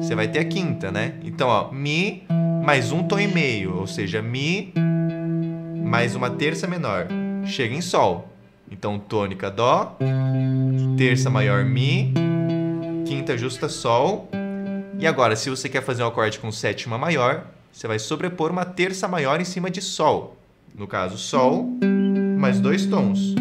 você 0.01 0.15
vai 0.15 0.27
ter 0.27 0.39
a 0.39 0.45
quinta, 0.45 0.91
né? 0.91 1.13
Então, 1.23 1.47
ó, 1.47 1.71
Mi 1.71 2.23
mais 2.63 2.91
um 2.91 3.03
tom 3.03 3.19
e 3.19 3.27
meio, 3.27 3.77
ou 3.77 3.87
seja, 3.87 4.21
Mi 4.21 4.73
mais 5.83 6.15
uma 6.15 6.29
terça 6.29 6.67
menor. 6.67 7.07
Chega 7.45 7.73
em 7.73 7.81
Sol. 7.81 8.36
Então, 8.69 8.99
tônica 8.99 9.49
Dó, 9.49 9.97
terça 10.97 11.29
maior 11.29 11.63
Mi, 11.63 12.13
quinta 13.05 13.37
justa 13.37 13.69
Sol. 13.69 14.29
E 14.99 15.07
agora, 15.07 15.35
se 15.35 15.49
você 15.49 15.69
quer 15.69 15.81
fazer 15.83 16.03
um 16.03 16.07
acorde 16.07 16.39
com 16.39 16.51
sétima 16.51 16.97
maior, 16.97 17.47
você 17.71 17.87
vai 17.87 17.99
sobrepor 17.99 18.51
uma 18.51 18.65
terça 18.65 19.07
maior 19.07 19.39
em 19.39 19.45
cima 19.45 19.69
de 19.69 19.81
Sol. 19.81 20.35
No 20.75 20.85
caso, 20.85 21.17
Sol, 21.17 21.69
mais 22.37 22.59
dois 22.59 22.85
tons. 22.85 23.35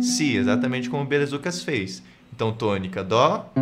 Si, 0.00 0.36
exatamente 0.36 0.88
como 0.88 1.02
o 1.02 1.06
Belezucas 1.06 1.62
fez. 1.62 2.02
Então, 2.34 2.50
tônica 2.52 3.04
Dó, 3.04 3.52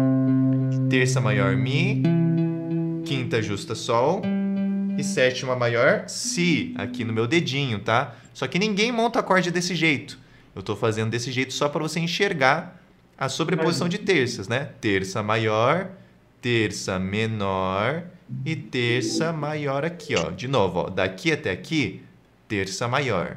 terça 0.88 1.20
maior 1.20 1.56
Mi, 1.56 2.02
quinta 3.04 3.42
justa 3.42 3.74
Sol 3.74 4.22
e 4.96 5.02
sétima 5.02 5.56
maior 5.56 6.04
Si, 6.06 6.72
aqui 6.76 7.02
no 7.04 7.12
meu 7.12 7.26
dedinho, 7.26 7.80
tá? 7.80 8.14
Só 8.32 8.46
que 8.46 8.60
ninguém 8.60 8.92
monta 8.92 9.18
acorde 9.18 9.50
desse 9.50 9.74
jeito. 9.74 10.19
Eu 10.54 10.60
estou 10.60 10.76
fazendo 10.76 11.10
desse 11.10 11.30
jeito 11.30 11.52
só 11.52 11.68
para 11.68 11.82
você 11.82 12.00
enxergar 12.00 12.80
a 13.16 13.28
sobreposição 13.28 13.88
de 13.88 13.98
terças, 13.98 14.48
né? 14.48 14.70
Terça 14.80 15.22
maior, 15.22 15.90
terça 16.40 16.98
menor 16.98 18.04
e 18.44 18.56
terça 18.56 19.32
maior 19.32 19.84
aqui, 19.84 20.14
ó. 20.16 20.30
De 20.30 20.48
novo, 20.48 20.80
ó, 20.80 20.90
daqui 20.90 21.30
até 21.30 21.50
aqui, 21.50 22.02
terça 22.48 22.88
maior. 22.88 23.36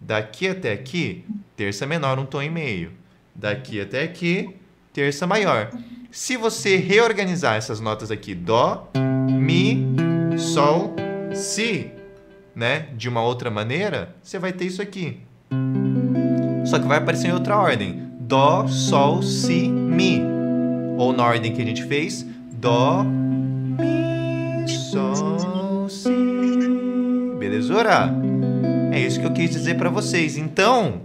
Daqui 0.00 0.48
até 0.48 0.72
aqui, 0.72 1.24
terça 1.56 1.86
menor, 1.86 2.18
um 2.18 2.24
tom 2.24 2.42
e 2.42 2.48
meio. 2.48 2.92
Daqui 3.34 3.80
até 3.80 4.02
aqui, 4.02 4.54
terça 4.92 5.26
maior. 5.26 5.70
Se 6.10 6.36
você 6.36 6.76
reorganizar 6.76 7.56
essas 7.56 7.80
notas 7.80 8.10
aqui, 8.10 8.34
dó, 8.34 8.90
mi, 9.28 9.84
sol, 10.38 10.94
si, 11.34 11.90
né, 12.54 12.88
de 12.96 13.08
uma 13.08 13.22
outra 13.22 13.50
maneira, 13.50 14.16
você 14.22 14.38
vai 14.38 14.52
ter 14.52 14.64
isso 14.64 14.80
aqui. 14.80 15.20
Só 16.68 16.78
que 16.78 16.86
vai 16.86 16.98
aparecer 16.98 17.28
em 17.28 17.32
outra 17.32 17.56
ordem. 17.56 18.02
Dó, 18.20 18.66
sol, 18.68 19.22
si, 19.22 19.70
mi. 19.70 20.20
Ou 20.98 21.14
na 21.14 21.24
ordem 21.24 21.50
que 21.54 21.62
a 21.62 21.64
gente 21.64 21.82
fez, 21.84 22.26
dó, 22.52 23.02
mi, 23.04 24.68
sol, 24.68 25.88
si. 25.88 26.10
Belezura? 27.38 28.14
É 28.92 29.00
isso 29.00 29.18
que 29.18 29.24
eu 29.24 29.32
quis 29.32 29.48
dizer 29.50 29.78
para 29.78 29.88
vocês. 29.88 30.36
Então, 30.36 31.02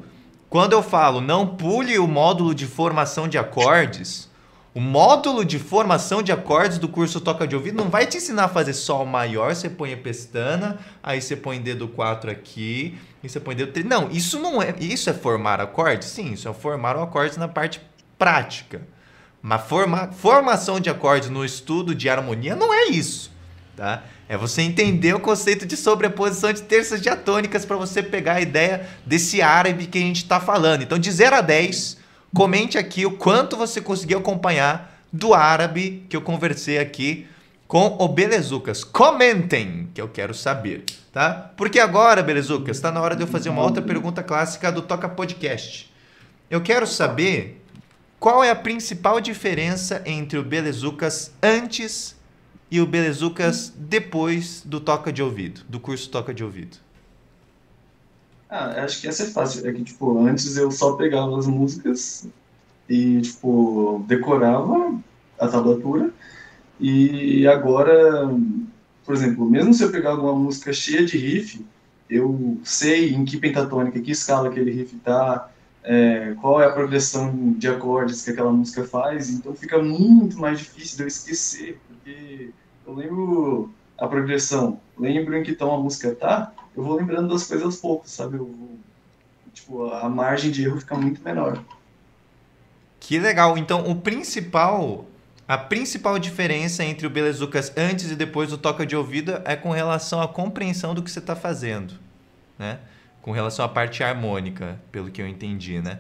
quando 0.49 0.73
eu 0.73 0.83
falo 0.83 1.21
não 1.21 1.47
pule 1.47 1.97
o 1.97 2.07
módulo 2.09 2.53
de 2.53 2.65
formação 2.65 3.25
de 3.25 3.37
acordes, 3.37 4.29
o 4.75 4.81
módulo 4.81 5.45
de 5.45 5.59
formação 5.59 6.21
de 6.21 6.33
acordes 6.33 6.77
do 6.77 6.89
curso 6.89 7.21
Toca 7.21 7.47
de 7.47 7.55
Ouvido 7.55 7.77
não 7.77 7.89
vai 7.89 8.05
te 8.05 8.17
ensinar 8.17 8.45
a 8.45 8.49
fazer 8.49 8.73
Sol 8.73 9.05
maior, 9.05 9.55
você 9.55 9.69
põe 9.69 9.93
a 9.93 9.97
pestana, 9.97 10.77
aí 11.01 11.21
você 11.21 11.37
põe 11.37 11.61
dedo 11.61 11.87
4 11.87 12.31
aqui, 12.31 12.97
e 13.23 13.29
você 13.29 13.39
põe 13.39 13.55
dedo 13.55 13.71
3. 13.71 13.85
Não, 13.85 14.11
isso 14.11 14.37
não 14.37 14.61
é. 14.61 14.75
Isso 14.79 15.09
é 15.09 15.13
formar 15.13 15.61
acordes? 15.61 16.09
Sim, 16.09 16.33
isso 16.33 16.47
é 16.49 16.53
formar 16.53 16.97
acordes 16.97 17.37
na 17.37 17.47
parte 17.47 17.81
prática. 18.19 18.81
Mas 19.41 19.61
forma, 19.63 20.11
formação 20.11 20.79
de 20.79 20.89
acordes 20.89 21.29
no 21.29 21.45
estudo 21.45 21.95
de 21.95 22.09
harmonia 22.09 22.55
não 22.55 22.73
é 22.73 22.87
isso. 22.87 23.31
Tá? 23.75 24.03
É 24.27 24.37
você 24.37 24.61
entender 24.61 25.13
o 25.13 25.19
conceito 25.19 25.65
de 25.65 25.77
sobreposição 25.77 26.51
de 26.51 26.61
terças 26.61 27.01
diatônicas 27.01 27.65
para 27.65 27.77
você 27.77 28.03
pegar 28.03 28.33
a 28.33 28.41
ideia 28.41 28.87
desse 29.05 29.41
árabe 29.41 29.87
que 29.87 29.97
a 29.97 30.01
gente 30.01 30.17
está 30.17 30.39
falando. 30.39 30.83
Então, 30.83 30.99
de 30.99 31.09
0 31.09 31.37
a 31.37 31.41
10, 31.41 31.97
comente 32.33 32.77
aqui 32.77 33.05
o 33.05 33.11
quanto 33.11 33.55
você 33.55 33.79
conseguiu 33.79 34.19
acompanhar 34.19 35.01
do 35.11 35.33
árabe 35.33 36.05
que 36.09 36.15
eu 36.15 36.21
conversei 36.21 36.77
aqui 36.77 37.27
com 37.67 37.97
o 37.99 38.07
Belezucas. 38.07 38.83
Comentem, 38.83 39.89
que 39.93 40.01
eu 40.01 40.07
quero 40.07 40.33
saber, 40.33 40.83
tá? 41.11 41.51
Porque 41.57 41.79
agora, 41.79 42.21
Belezucas, 42.21 42.77
está 42.77 42.91
na 42.91 43.01
hora 43.01 43.15
de 43.15 43.23
eu 43.23 43.27
fazer 43.27 43.49
uma 43.49 43.63
outra 43.63 43.81
pergunta 43.81 44.21
clássica 44.21 44.71
do 44.71 44.81
Toca 44.81 45.09
Podcast. 45.09 45.91
Eu 46.49 46.61
quero 46.61 46.85
saber 46.85 47.61
qual 48.19 48.43
é 48.43 48.49
a 48.49 48.55
principal 48.55 49.19
diferença 49.19 50.01
entre 50.05 50.37
o 50.37 50.43
Belezucas 50.43 51.31
antes 51.41 52.15
e 52.71 52.79
o 52.79 52.85
Belezucas 52.85 53.73
depois 53.75 54.61
do 54.65 54.79
Toca 54.79 55.11
de 55.11 55.21
Ouvido, 55.21 55.61
do 55.67 55.79
curso 55.79 56.09
Toca 56.09 56.33
de 56.33 56.43
Ouvido? 56.43 56.77
Ah, 58.49 58.83
acho 58.83 59.01
que 59.01 59.07
essa 59.07 59.23
é 59.23 59.25
fácil. 59.25 59.67
É 59.67 59.73
que, 59.73 59.83
tipo, 59.83 60.25
antes 60.25 60.55
eu 60.57 60.71
só 60.71 60.93
pegava 60.93 61.37
as 61.37 61.47
músicas 61.47 62.27
e, 62.87 63.19
tipo, 63.21 64.05
decorava 64.07 64.95
a 65.39 65.47
tablatura. 65.47 66.13
E 66.85 67.47
agora, 67.47 68.29
por 69.05 69.15
exemplo, 69.15 69.49
mesmo 69.49 69.73
se 69.73 69.81
eu 69.81 69.89
pegar 69.89 70.09
alguma 70.09 70.35
música 70.35 70.73
cheia 70.73 71.05
de 71.05 71.17
riff, 71.17 71.65
eu 72.09 72.59
sei 72.61 73.13
em 73.13 73.23
que 73.23 73.37
pentatônica, 73.37 74.01
que 74.01 74.11
escala 74.11 74.49
aquele 74.49 74.69
riff 74.69 74.93
tá, 74.97 75.49
é, 75.81 76.35
qual 76.41 76.61
é 76.61 76.65
a 76.65 76.73
progressão 76.73 77.53
de 77.53 77.69
acordes 77.69 78.21
que 78.21 78.31
aquela 78.31 78.51
música 78.51 78.83
faz, 78.83 79.29
então 79.29 79.55
fica 79.55 79.81
muito 79.81 80.37
mais 80.37 80.59
difícil 80.59 80.97
de 80.97 81.03
eu 81.03 81.07
esquecer, 81.07 81.79
porque 81.87 82.49
eu 82.85 82.93
lembro 82.93 83.71
a 83.97 84.05
progressão, 84.05 84.77
lembro 84.99 85.37
em 85.37 85.43
que 85.43 85.53
tom 85.53 85.73
a 85.73 85.79
música 85.79 86.13
tá, 86.13 86.51
eu 86.75 86.83
vou 86.83 86.97
lembrando 86.97 87.29
das 87.29 87.47
coisas 87.47 87.65
aos 87.65 87.77
poucos, 87.77 88.11
sabe? 88.11 88.35
Eu, 88.35 88.53
tipo, 89.53 89.85
a 89.85 90.09
margem 90.09 90.51
de 90.51 90.65
erro 90.65 90.81
fica 90.81 90.95
muito 90.95 91.23
menor. 91.23 91.63
Que 92.99 93.19
legal. 93.19 93.57
Então, 93.57 93.89
o 93.89 93.95
principal, 93.95 95.05
a 95.47 95.57
principal 95.57 96.17
diferença 96.17 96.83
entre 96.83 97.05
o 97.05 97.09
Belezucas 97.09 97.73
antes 97.75 98.09
e 98.11 98.15
depois 98.15 98.49
do 98.49 98.57
toca 98.57 98.85
de 98.85 98.95
ouvido 98.95 99.41
é 99.45 99.55
com 99.55 99.71
relação 99.71 100.21
à 100.21 100.27
compreensão 100.27 100.93
do 100.93 101.03
que 101.03 101.11
você 101.11 101.19
está 101.19 101.35
fazendo, 101.35 101.95
né? 102.57 102.79
Com 103.21 103.31
relação 103.31 103.63
à 103.63 103.69
parte 103.69 104.03
harmônica, 104.03 104.79
pelo 104.91 105.11
que 105.11 105.21
eu 105.21 105.27
entendi, 105.27 105.81
né? 105.81 105.99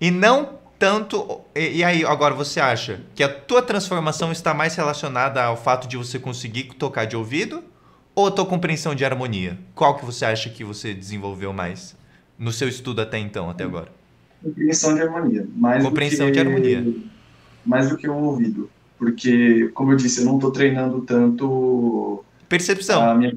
E 0.00 0.10
não 0.10 0.58
tanto. 0.78 1.40
E, 1.54 1.78
e, 1.78 1.84
aí, 1.84 2.04
agora 2.04 2.34
você 2.34 2.60
acha 2.60 3.00
que 3.14 3.22
a 3.22 3.28
tua 3.28 3.62
transformação 3.62 4.30
está 4.30 4.52
mais 4.52 4.74
relacionada 4.74 5.42
ao 5.42 5.56
fato 5.56 5.88
de 5.88 5.96
você 5.96 6.18
conseguir 6.18 6.64
tocar 6.74 7.06
de 7.06 7.16
ouvido 7.16 7.64
ou 8.14 8.26
a 8.26 8.30
tua 8.30 8.46
compreensão 8.46 8.94
de 8.94 9.04
harmonia? 9.04 9.58
Qual 9.74 9.96
que 9.96 10.04
você 10.04 10.24
acha 10.24 10.50
que 10.50 10.62
você 10.62 10.92
desenvolveu 10.92 11.52
mais 11.52 11.96
no 12.38 12.52
seu 12.52 12.68
estudo 12.68 13.00
até 13.00 13.18
então, 13.18 13.48
até 13.48 13.64
agora? 13.64 13.88
Compreensão 14.42 14.94
de 14.94 15.02
harmonia. 15.02 15.48
Mais 15.56 15.82
compreensão 15.82 16.26
que, 16.26 16.32
de 16.32 16.40
harmonia. 16.40 16.84
Mais 17.64 17.88
do 17.88 17.96
que 17.96 18.08
o 18.08 18.14
ouvido. 18.14 18.70
Porque, 18.98 19.70
como 19.74 19.92
eu 19.92 19.96
disse, 19.96 20.20
eu 20.20 20.26
não 20.26 20.36
estou 20.36 20.50
treinando 20.50 21.00
tanto 21.02 22.24
Percepção. 22.48 23.02
A 23.02 23.14
minha... 23.14 23.34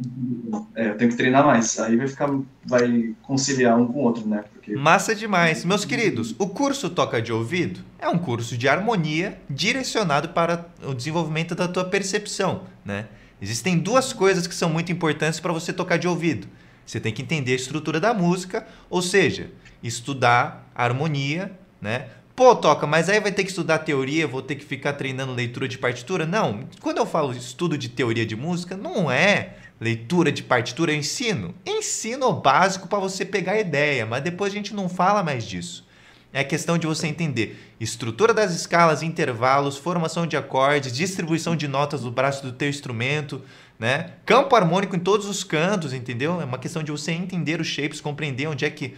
É, 0.75 0.89
eu 0.89 0.97
tenho 0.97 1.09
que 1.09 1.17
treinar 1.17 1.45
mais. 1.45 1.79
Aí 1.79 1.95
vai 1.95 2.07
ficar, 2.07 2.29
vai 2.65 3.15
conciliar 3.23 3.77
um 3.77 3.87
com 3.87 3.99
o 3.99 4.03
outro, 4.03 4.27
né? 4.27 4.43
Porque... 4.53 4.75
Massa 4.75 5.15
demais. 5.15 5.63
Meus 5.65 5.85
queridos, 5.85 6.35
o 6.37 6.47
curso 6.47 6.89
Toca 6.89 7.21
de 7.21 7.31
Ouvido 7.31 7.79
é 7.99 8.07
um 8.07 8.17
curso 8.17 8.57
de 8.57 8.67
harmonia 8.67 9.39
direcionado 9.49 10.29
para 10.29 10.67
o 10.83 10.93
desenvolvimento 10.93 11.55
da 11.55 11.67
tua 11.67 11.85
percepção, 11.85 12.63
né? 12.85 13.07
Existem 13.41 13.77
duas 13.77 14.13
coisas 14.13 14.45
que 14.45 14.55
são 14.55 14.69
muito 14.69 14.91
importantes 14.91 15.39
para 15.39 15.53
você 15.53 15.71
tocar 15.71 15.97
de 15.97 16.07
ouvido. 16.07 16.47
Você 16.85 16.99
tem 16.99 17.13
que 17.13 17.21
entender 17.21 17.53
a 17.53 17.55
estrutura 17.55 17.99
da 17.99 18.13
música, 18.13 18.67
ou 18.89 19.01
seja, 19.01 19.51
estudar 19.81 20.69
harmonia, 20.75 21.51
né? 21.81 22.07
Pô, 22.37 22.55
toca, 22.55 22.85
mas 22.85 23.09
aí 23.09 23.19
vai 23.19 23.31
ter 23.31 23.43
que 23.43 23.49
estudar 23.49 23.79
teoria, 23.79 24.27
vou 24.27 24.43
ter 24.43 24.53
que 24.53 24.63
ficar 24.63 24.93
treinando 24.93 25.33
leitura 25.33 25.67
de 25.67 25.75
partitura? 25.75 26.23
Não. 26.23 26.69
Quando 26.79 26.99
eu 26.99 27.05
falo 27.07 27.33
estudo 27.33 27.75
de 27.75 27.89
teoria 27.89 28.27
de 28.27 28.35
música, 28.35 28.77
não 28.77 29.09
é 29.09 29.55
leitura 29.81 30.31
de 30.31 30.43
partitura, 30.43 30.91
eu 30.91 30.95
ensino. 30.95 31.55
Ensino 31.65 32.27
o 32.27 32.33
básico 32.33 32.87
para 32.87 32.99
você 32.99 33.25
pegar 33.25 33.53
a 33.53 33.59
ideia, 33.59 34.05
mas 34.05 34.21
depois 34.21 34.53
a 34.53 34.55
gente 34.55 34.71
não 34.71 34.87
fala 34.87 35.23
mais 35.23 35.47
disso. 35.47 35.83
É 36.31 36.43
questão 36.43 36.77
de 36.77 36.85
você 36.85 37.07
entender 37.07 37.57
estrutura 37.79 38.35
das 38.35 38.53
escalas, 38.53 39.01
intervalos, 39.01 39.75
formação 39.75 40.27
de 40.27 40.37
acordes, 40.37 40.93
distribuição 40.93 41.55
de 41.55 41.67
notas 41.67 42.01
do 42.01 42.11
braço 42.11 42.43
do 42.43 42.51
teu 42.51 42.69
instrumento, 42.69 43.41
né? 43.79 44.11
Campo 44.25 44.55
harmônico 44.55 44.95
em 44.95 44.99
todos 44.99 45.27
os 45.27 45.43
cantos, 45.43 45.93
entendeu? 45.93 46.39
É 46.39 46.45
uma 46.45 46.59
questão 46.59 46.83
de 46.83 46.91
você 46.91 47.11
entender 47.11 47.59
os 47.59 47.67
shapes, 47.67 47.99
compreender 47.99 48.47
onde 48.47 48.65
é 48.65 48.69
que 48.69 48.93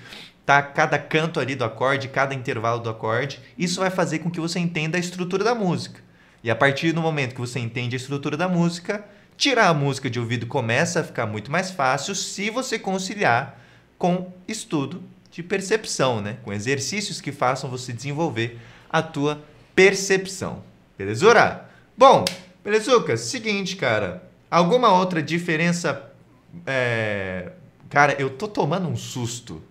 tá 0.50 0.64
cada 0.64 0.98
canto 0.98 1.40
ali 1.40 1.54
do 1.54 1.64
acorde, 1.64 2.08
cada 2.08 2.34
intervalo 2.34 2.80
do 2.80 2.90
acorde. 2.90 3.40
Isso 3.56 3.82
vai 3.82 3.92
fazer 3.92 4.18
com 4.18 4.32
que 4.32 4.40
você 4.40 4.58
entenda 4.58 4.98
a 4.98 5.00
estrutura 5.00 5.44
da 5.44 5.54
música. 5.54 6.02
E 6.44 6.50
a 6.50 6.56
partir 6.56 6.92
do 6.92 7.00
momento 7.00 7.36
que 7.36 7.40
você 7.40 7.60
entende 7.60 7.96
a 7.96 8.00
estrutura 8.00 8.36
da 8.36 8.48
música, 8.48 9.06
tirar 9.38 9.68
a 9.68 9.76
música 9.76 10.10
de 10.10 10.20
ouvido 10.20 10.48
começa 10.48 11.02
a 11.02 11.04
ficar 11.04 11.28
muito 11.28 11.52
mais 11.52 11.70
fácil 11.70 12.16
se 12.16 12.50
você 12.50 12.80
conciliar 12.80 13.62
com 13.96 14.34
estudo 14.48 15.04
de 15.30 15.44
percepção, 15.44 16.20
né? 16.20 16.38
Com 16.42 16.52
exercícios 16.52 17.22
que 17.22 17.32
façam 17.32 17.70
você 17.70 17.94
desenvolver 17.94 18.60
a 18.90 19.04
tua 19.04 19.44
percepção. 19.76 20.64
Belezura? 20.98 21.70
Bom, 21.96 22.26
belezucas, 22.64 23.20
seguinte, 23.20 23.76
cara. 23.76 24.28
Alguma 24.50 24.92
outra 24.94 25.22
diferença? 25.22 26.12
É... 26.66 27.52
Cara, 27.88 28.16
eu 28.20 28.32
tô 28.32 28.48
tomando 28.48 28.88
um 28.90 28.96
susto 28.96 29.69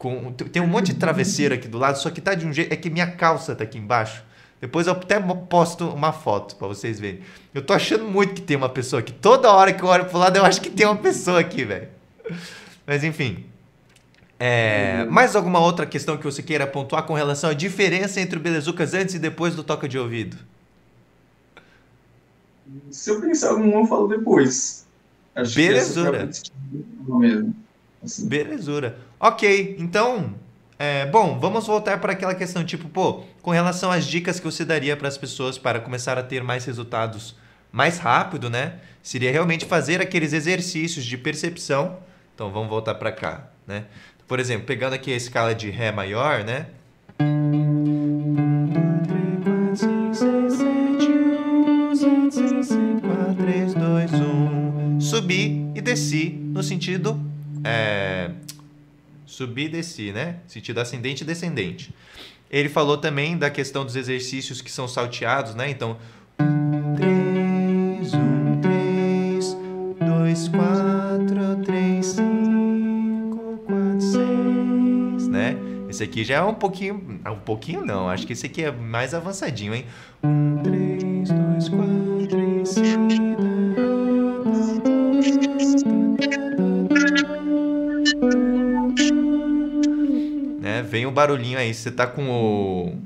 com, 0.00 0.32
tem 0.32 0.62
um 0.62 0.66
monte 0.66 0.86
de 0.86 0.94
travesseiro 0.94 1.54
aqui 1.54 1.68
do 1.68 1.76
lado, 1.76 1.98
só 1.98 2.08
que 2.08 2.22
tá 2.22 2.34
de 2.34 2.46
um 2.46 2.52
jeito. 2.54 2.72
É 2.72 2.76
que 2.76 2.88
minha 2.88 3.06
calça 3.06 3.54
tá 3.54 3.64
aqui 3.64 3.76
embaixo. 3.76 4.24
Depois 4.58 4.86
eu 4.86 4.94
até 4.94 5.20
posto 5.20 5.86
uma 5.88 6.10
foto 6.10 6.56
para 6.56 6.68
vocês 6.68 6.98
verem. 6.98 7.20
Eu 7.52 7.60
tô 7.60 7.74
achando 7.74 8.04
muito 8.06 8.32
que 8.32 8.40
tem 8.40 8.56
uma 8.56 8.70
pessoa 8.70 9.00
aqui. 9.00 9.12
Toda 9.12 9.52
hora 9.52 9.74
que 9.74 9.82
eu 9.82 9.88
olho 9.88 10.06
pro 10.06 10.16
lado, 10.16 10.38
eu 10.38 10.44
acho 10.44 10.58
que 10.62 10.70
tem 10.70 10.86
uma 10.86 10.96
pessoa 10.96 11.38
aqui, 11.38 11.66
velho. 11.66 11.88
Mas 12.86 13.04
enfim. 13.04 13.44
É, 14.38 15.04
mais 15.04 15.36
alguma 15.36 15.58
outra 15.58 15.84
questão 15.84 16.16
que 16.16 16.24
você 16.24 16.42
queira 16.42 16.66
pontuar 16.66 17.02
com 17.02 17.12
relação 17.12 17.50
à 17.50 17.52
diferença 17.52 18.22
entre 18.22 18.38
o 18.38 18.40
Belezucas 18.40 18.94
antes 18.94 19.16
e 19.16 19.18
depois 19.18 19.54
do 19.54 19.62
toca 19.62 19.86
de 19.86 19.98
ouvido? 19.98 20.38
Se 22.90 23.10
eu 23.10 23.20
pensar 23.20 23.50
algum, 23.50 23.80
eu 23.80 23.86
falo 23.86 24.08
depois. 24.08 24.86
Acho 25.34 25.54
Belezura. 25.54 26.30
mesmo. 27.06 27.54
Assim. 28.02 28.26
Belezura. 28.26 29.09
Ok, 29.20 29.76
então. 29.78 30.34
É, 30.78 31.04
bom, 31.04 31.38
vamos 31.38 31.66
voltar 31.66 32.00
para 32.00 32.12
aquela 32.12 32.34
questão, 32.34 32.64
tipo, 32.64 32.88
pô, 32.88 33.22
com 33.42 33.50
relação 33.50 33.92
às 33.92 34.06
dicas 34.06 34.40
que 34.40 34.46
você 34.46 34.64
daria 34.64 34.96
para 34.96 35.08
as 35.08 35.18
pessoas 35.18 35.58
para 35.58 35.78
começar 35.78 36.16
a 36.16 36.22
ter 36.22 36.42
mais 36.42 36.64
resultados 36.64 37.36
mais 37.70 37.98
rápido, 37.98 38.48
né? 38.48 38.76
Seria 39.02 39.30
realmente 39.30 39.66
fazer 39.66 40.00
aqueles 40.00 40.32
exercícios 40.32 41.04
de 41.04 41.18
percepção. 41.18 41.98
Então 42.34 42.50
vamos 42.50 42.70
voltar 42.70 42.94
para 42.94 43.12
cá, 43.12 43.50
né? 43.66 43.84
Por 44.26 44.40
exemplo, 44.40 44.66
pegando 44.66 44.94
aqui 44.94 45.12
a 45.12 45.16
escala 45.16 45.54
de 45.54 45.68
Ré 45.68 45.92
maior, 45.92 46.42
né? 46.42 46.66
Subi 54.98 55.70
e 55.74 55.80
desci 55.82 56.30
no 56.30 56.62
sentido 56.62 57.20
é, 57.62 58.30
subir 59.40 59.66
e 59.66 59.68
descer, 59.70 60.12
né? 60.12 60.36
Sentido 60.46 60.78
ascendente 60.80 61.24
e 61.24 61.26
descendente. 61.26 61.94
Ele 62.50 62.68
falou 62.68 62.98
também 62.98 63.38
da 63.38 63.48
questão 63.48 63.86
dos 63.86 63.96
exercícios 63.96 64.60
que 64.60 64.70
são 64.70 64.86
salteados, 64.86 65.54
né? 65.54 65.70
Então, 65.70 65.96
3, 66.96 68.12
1, 68.12 68.60
3, 68.60 69.56
2, 69.98 70.48
4, 70.48 71.64
3, 71.64 72.06
5, 72.06 73.62
4, 73.66 74.00
6, 74.00 75.28
né? 75.28 75.56
Esse 75.88 76.02
aqui 76.04 76.22
já 76.22 76.34
é 76.36 76.42
um 76.42 76.52
pouquinho. 76.52 77.20
Um 77.26 77.38
pouquinho 77.38 77.82
não, 77.82 78.10
acho 78.10 78.26
que 78.26 78.34
esse 78.34 78.44
aqui 78.44 78.62
é 78.62 78.70
mais 78.70 79.14
avançadinho, 79.14 79.74
hein? 79.74 79.86
1, 80.22 80.62
3, 80.62 80.89
o 91.10 91.12
barulhinho 91.12 91.58
aí. 91.58 91.74
Você 91.74 91.90
tá 91.90 92.06
com 92.06 92.30
o. 92.30 92.98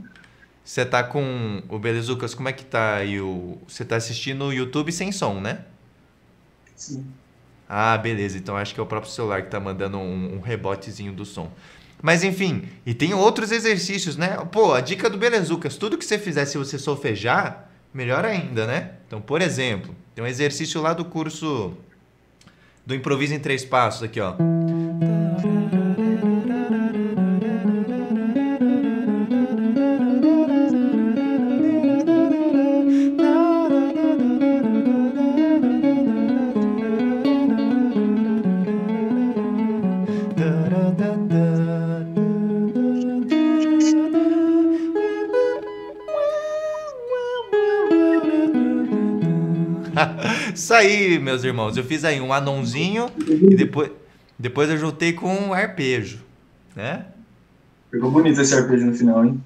Você 0.65 0.85
tá 0.85 1.03
com 1.03 1.63
o 1.69 1.79
Belezucas, 1.79 2.35
como 2.35 2.49
é 2.49 2.53
que 2.53 2.65
tá 2.65 2.97
aí 2.97 3.21
o. 3.21 3.59
Você 3.67 3.85
tá 3.85 3.97
assistindo 3.97 4.45
o 4.47 4.53
YouTube 4.53 4.93
sem 4.93 5.13
som, 5.13 5.41
né? 5.41 5.65
Sim. 6.77 7.05
Ah, 7.69 7.97
beleza. 7.99 8.39
Então 8.39 8.57
acho 8.57 8.75
que 8.75 8.81
é 8.81 8.83
o 8.83 8.87
próprio 8.87 9.11
celular 9.11 9.43
que 9.43 9.51
tá 9.51 9.59
mandando 9.59 9.99
um, 9.99 10.37
um 10.37 10.41
rebotezinho 10.41 11.13
do 11.13 11.25
som. 11.25 11.51
Mas 12.03 12.23
enfim, 12.23 12.69
e 12.85 12.93
tem 12.93 13.15
outros 13.15 13.51
exercícios, 13.51 14.17
né? 14.17 14.37
Pô, 14.53 14.75
a 14.75 14.81
dica 14.81 15.09
do 15.09 15.17
Belezucas, 15.17 15.77
tudo 15.77 15.97
que 15.97 16.05
você 16.05 16.19
fizer 16.19 16.45
se 16.45 16.59
você 16.59 16.79
solfejar, 16.79 17.71
melhor 17.95 18.25
ainda, 18.25 18.67
né? 18.67 18.91
Então, 19.07 19.23
por 19.23 19.41
exemplo, 19.41 19.95
tem 20.15 20.23
um 20.23 20.27
exercício 20.27 20.83
lá 20.83 20.93
do 20.93 21.05
curso 21.05 21.75
do 22.85 22.95
improviso 22.95 23.33
em 23.33 23.39
três 23.39 23.65
passos 23.65 24.03
aqui, 24.03 24.21
ó. 24.21 24.35
Aí, 50.85 51.19
meus 51.19 51.43
irmãos. 51.45 51.77
Eu 51.77 51.85
fiz 51.85 52.05
aí 52.05 52.21
um 52.21 52.33
anãozinho 52.33 53.11
e 53.27 53.55
depois, 53.55 53.91
depois 54.39 54.69
eu 54.71 54.77
juntei 54.77 55.13
com 55.13 55.35
um 55.35 55.53
arpejo, 55.53 56.21
né? 56.77 57.07
Ficou 57.91 58.11
bonito 58.11 58.41
esse 58.41 58.55
arpejo 58.55 58.87
no 58.87 58.95
final, 58.95 59.25
hein? 59.25 59.43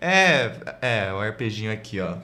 É, 0.00 0.50
é, 0.80 1.12
o 1.12 1.18
arpejinho 1.18 1.72
aqui, 1.72 2.00
ó. 2.00 2.16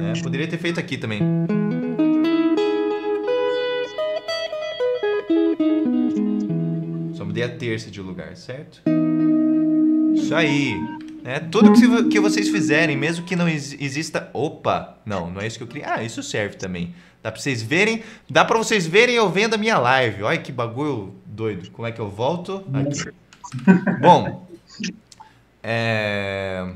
É, 0.00 0.22
poderia 0.22 0.48
ter 0.48 0.58
feito 0.58 0.80
aqui 0.80 0.96
também. 0.96 1.20
Só 7.12 7.24
mudei 7.24 7.42
a 7.42 7.48
terça 7.48 7.90
de 7.90 8.00
lugar, 8.00 8.34
certo? 8.36 8.80
Isso 10.14 10.34
aí. 10.34 10.74
É, 11.28 11.38
tudo 11.40 11.74
que, 11.74 12.08
que 12.08 12.18
vocês 12.18 12.48
fizerem, 12.48 12.96
mesmo 12.96 13.22
que 13.22 13.36
não 13.36 13.46
exista. 13.46 14.30
Opa! 14.32 14.96
Não, 15.04 15.30
não 15.30 15.42
é 15.42 15.46
isso 15.46 15.58
que 15.58 15.62
eu 15.62 15.68
queria. 15.68 15.92
Ah, 15.92 16.02
isso 16.02 16.22
serve 16.22 16.56
também. 16.56 16.94
Dá 17.22 17.30
pra 17.30 17.38
vocês 17.38 17.60
verem. 17.60 18.02
Dá 18.30 18.46
pra 18.46 18.56
vocês 18.56 18.86
verem 18.86 19.14
eu 19.14 19.28
vendo 19.28 19.52
a 19.52 19.58
minha 19.58 19.76
live. 19.76 20.22
Olha 20.22 20.38
que 20.38 20.50
bagulho 20.50 21.14
doido. 21.26 21.70
Como 21.70 21.86
é 21.86 21.92
que 21.92 22.00
eu 22.00 22.08
volto? 22.08 22.64
Aqui. 22.72 23.12
Bom. 24.00 24.48
É... 25.62 26.66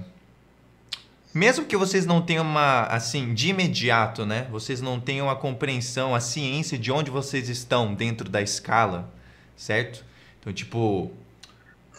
Mesmo 1.33 1.65
que 1.65 1.75
vocês 1.75 2.05
não 2.05 2.21
tenham 2.21 2.45
uma, 2.45 2.83
assim, 2.89 3.33
de 3.33 3.49
imediato, 3.49 4.27
né? 4.27 4.47
Vocês 4.51 4.83
não 4.83 5.01
tenham 5.01 5.31
a 5.31 5.35
compreensão, 5.35 6.15
a 6.15 6.21
ciência 6.21 6.79
de 6.79 6.93
onde 6.93 7.11
vocês 7.11 7.49
estão 7.49 7.95
dentro 7.95 8.29
da 8.29 8.43
escala, 8.43 9.11
certo? 9.57 10.05
Então, 10.39 10.53
tipo, 10.53 11.11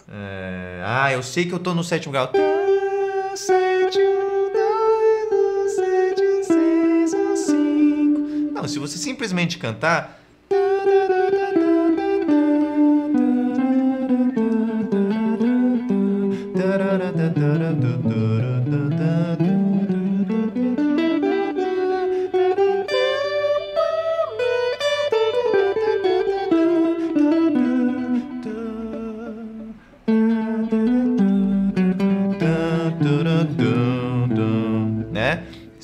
é... 0.09 0.81
Ah, 0.85 1.11
eu 1.11 1.23
sei 1.23 1.45
que 1.45 1.53
eu 1.53 1.59
tô 1.59 1.73
no 1.73 1.83
sétimo 1.83 2.11
grau. 2.11 2.31
Não, 8.53 8.67
se 8.67 8.79
você 8.79 8.97
simplesmente 8.97 9.57
cantar. 9.57 10.19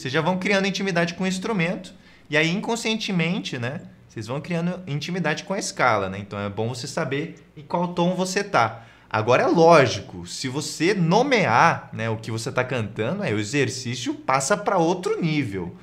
Vocês 0.10 0.14
já 0.16 0.22
vão 0.22 0.40
criando 0.40 0.66
intimidade 0.66 1.14
com 1.14 1.24
o 1.24 1.28
instrumento 1.28 1.94
e 2.32 2.36
aí 2.36 2.50
inconscientemente, 2.50 3.60
né? 3.60 3.82
Vocês 4.08 4.26
vão 4.26 4.42
criando 4.42 4.82
intimidade 4.88 5.44
com 5.44 5.54
a 5.54 5.60
escala, 5.60 6.10
né? 6.10 6.18
Então 6.18 6.40
é 6.40 6.50
bom 6.50 6.70
você 6.70 6.88
saber 6.88 7.36
em 7.56 7.62
qual 7.62 7.90
tom 7.90 8.16
você 8.16 8.44
tá. 8.44 8.88
Agora 9.08 9.44
é 9.44 9.46
lógico, 9.46 10.26
se 10.26 10.48
você 10.48 10.96
nomear, 10.96 11.90
né, 11.94 12.10
o 12.10 12.18
que 12.18 12.32
você 12.32 12.50
está 12.50 12.64
cantando, 12.64 13.22
aí 13.22 13.36
o 13.36 13.40
exercício 13.40 14.16
passa 14.16 14.58
para 14.58 14.80
outro 14.80 15.22
nível. 15.22 15.76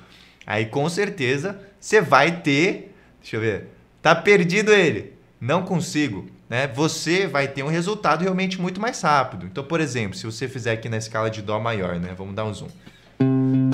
Aí 0.45 0.65
com 0.65 0.89
certeza 0.89 1.57
você 1.79 2.01
vai 2.01 2.41
ter, 2.41 2.93
deixa 3.21 3.37
eu 3.37 3.39
ver, 3.39 3.69
tá 4.01 4.13
perdido 4.13 4.73
ele, 4.73 5.13
não 5.39 5.63
consigo, 5.63 6.29
né? 6.49 6.67
Você 6.67 7.27
vai 7.27 7.47
ter 7.47 7.63
um 7.63 7.69
resultado 7.69 8.23
realmente 8.23 8.59
muito 8.59 8.81
mais 8.81 8.99
rápido. 9.01 9.45
Então, 9.45 9.63
por 9.63 9.79
exemplo, 9.79 10.17
se 10.17 10.25
você 10.25 10.49
fizer 10.49 10.73
aqui 10.73 10.89
na 10.89 10.97
escala 10.97 11.29
de 11.29 11.41
dó 11.41 11.61
maior, 11.61 11.97
né? 11.97 12.13
Vamos 12.17 12.35
dar 12.35 12.43
um 12.43 12.53
zoom. 12.53 12.67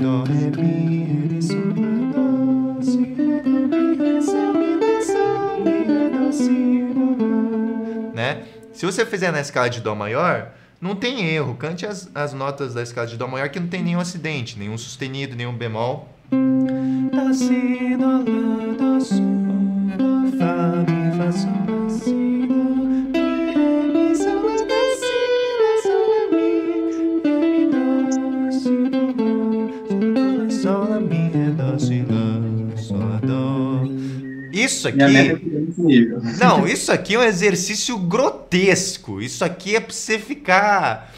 Mi, 0.04 1.30
ré, 1.30 1.42
sol, 1.42 1.62
dó, 2.12 2.76
si, 2.84 2.98
mi, 2.98 3.16
sol, 4.22 4.54
mi, 4.54 4.76
sol, 5.02 5.63
mi, 7.16 8.12
né? 8.13 8.44
Se 8.74 8.86
você 8.86 9.06
fizer 9.06 9.32
na 9.32 9.39
escala 9.39 9.70
de 9.70 9.80
dó 9.80 9.96
maior, 9.96 10.52
não 10.82 10.94
tem 10.94 11.26
erro. 11.26 11.56
Cante 11.56 11.86
as, 11.86 12.12
as 12.13 12.34
notas 12.34 12.74
da 12.74 12.84
escala 12.84 13.08
de 13.08 13.16
dó 13.16 13.30
maior 13.30 13.48
que 13.48 13.62
não 13.62 13.68
tem 13.68 13.82
nenhum 13.82 14.02
acidente, 14.02 14.60
nenhum 14.60 14.78
sustenido, 14.78 15.38
nenhum 15.38 15.56
bemol. 15.56 16.10
Dó, 16.30 17.32
si, 17.34 17.96
dó, 17.98 18.08
lá, 18.08 18.24
dó, 18.78 19.00
sol, 19.00 19.24
dó, 19.98 20.28
fá, 20.38 20.84
mi, 20.92 21.03
Isso 34.84 34.88
aqui. 34.88 36.12
É 36.12 36.38
não, 36.38 36.67
isso 36.67 36.91
aqui 36.91 37.15
é 37.15 37.19
um 37.19 37.24
exercício 37.24 37.98
grotesco. 37.98 39.22
Isso 39.22 39.46
aqui 39.46 39.76
é 39.76 39.80
pra 39.80 39.93
você 39.93 40.19
ficar 40.19 41.13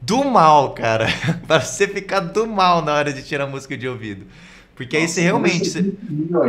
do 0.00 0.24
mal, 0.24 0.74
cara. 0.74 1.06
pra 1.46 1.60
você 1.60 1.86
ficar 1.86 2.20
do 2.20 2.46
mal 2.46 2.82
na 2.84 2.94
hora 2.94 3.12
de 3.12 3.22
tirar 3.22 3.46
música 3.46 3.76
de 3.76 3.88
ouvido. 3.88 4.26
Porque 4.74 4.96
aí 4.96 5.08
você 5.08 5.20
realmente. 5.20 5.70
Você... 5.70 5.92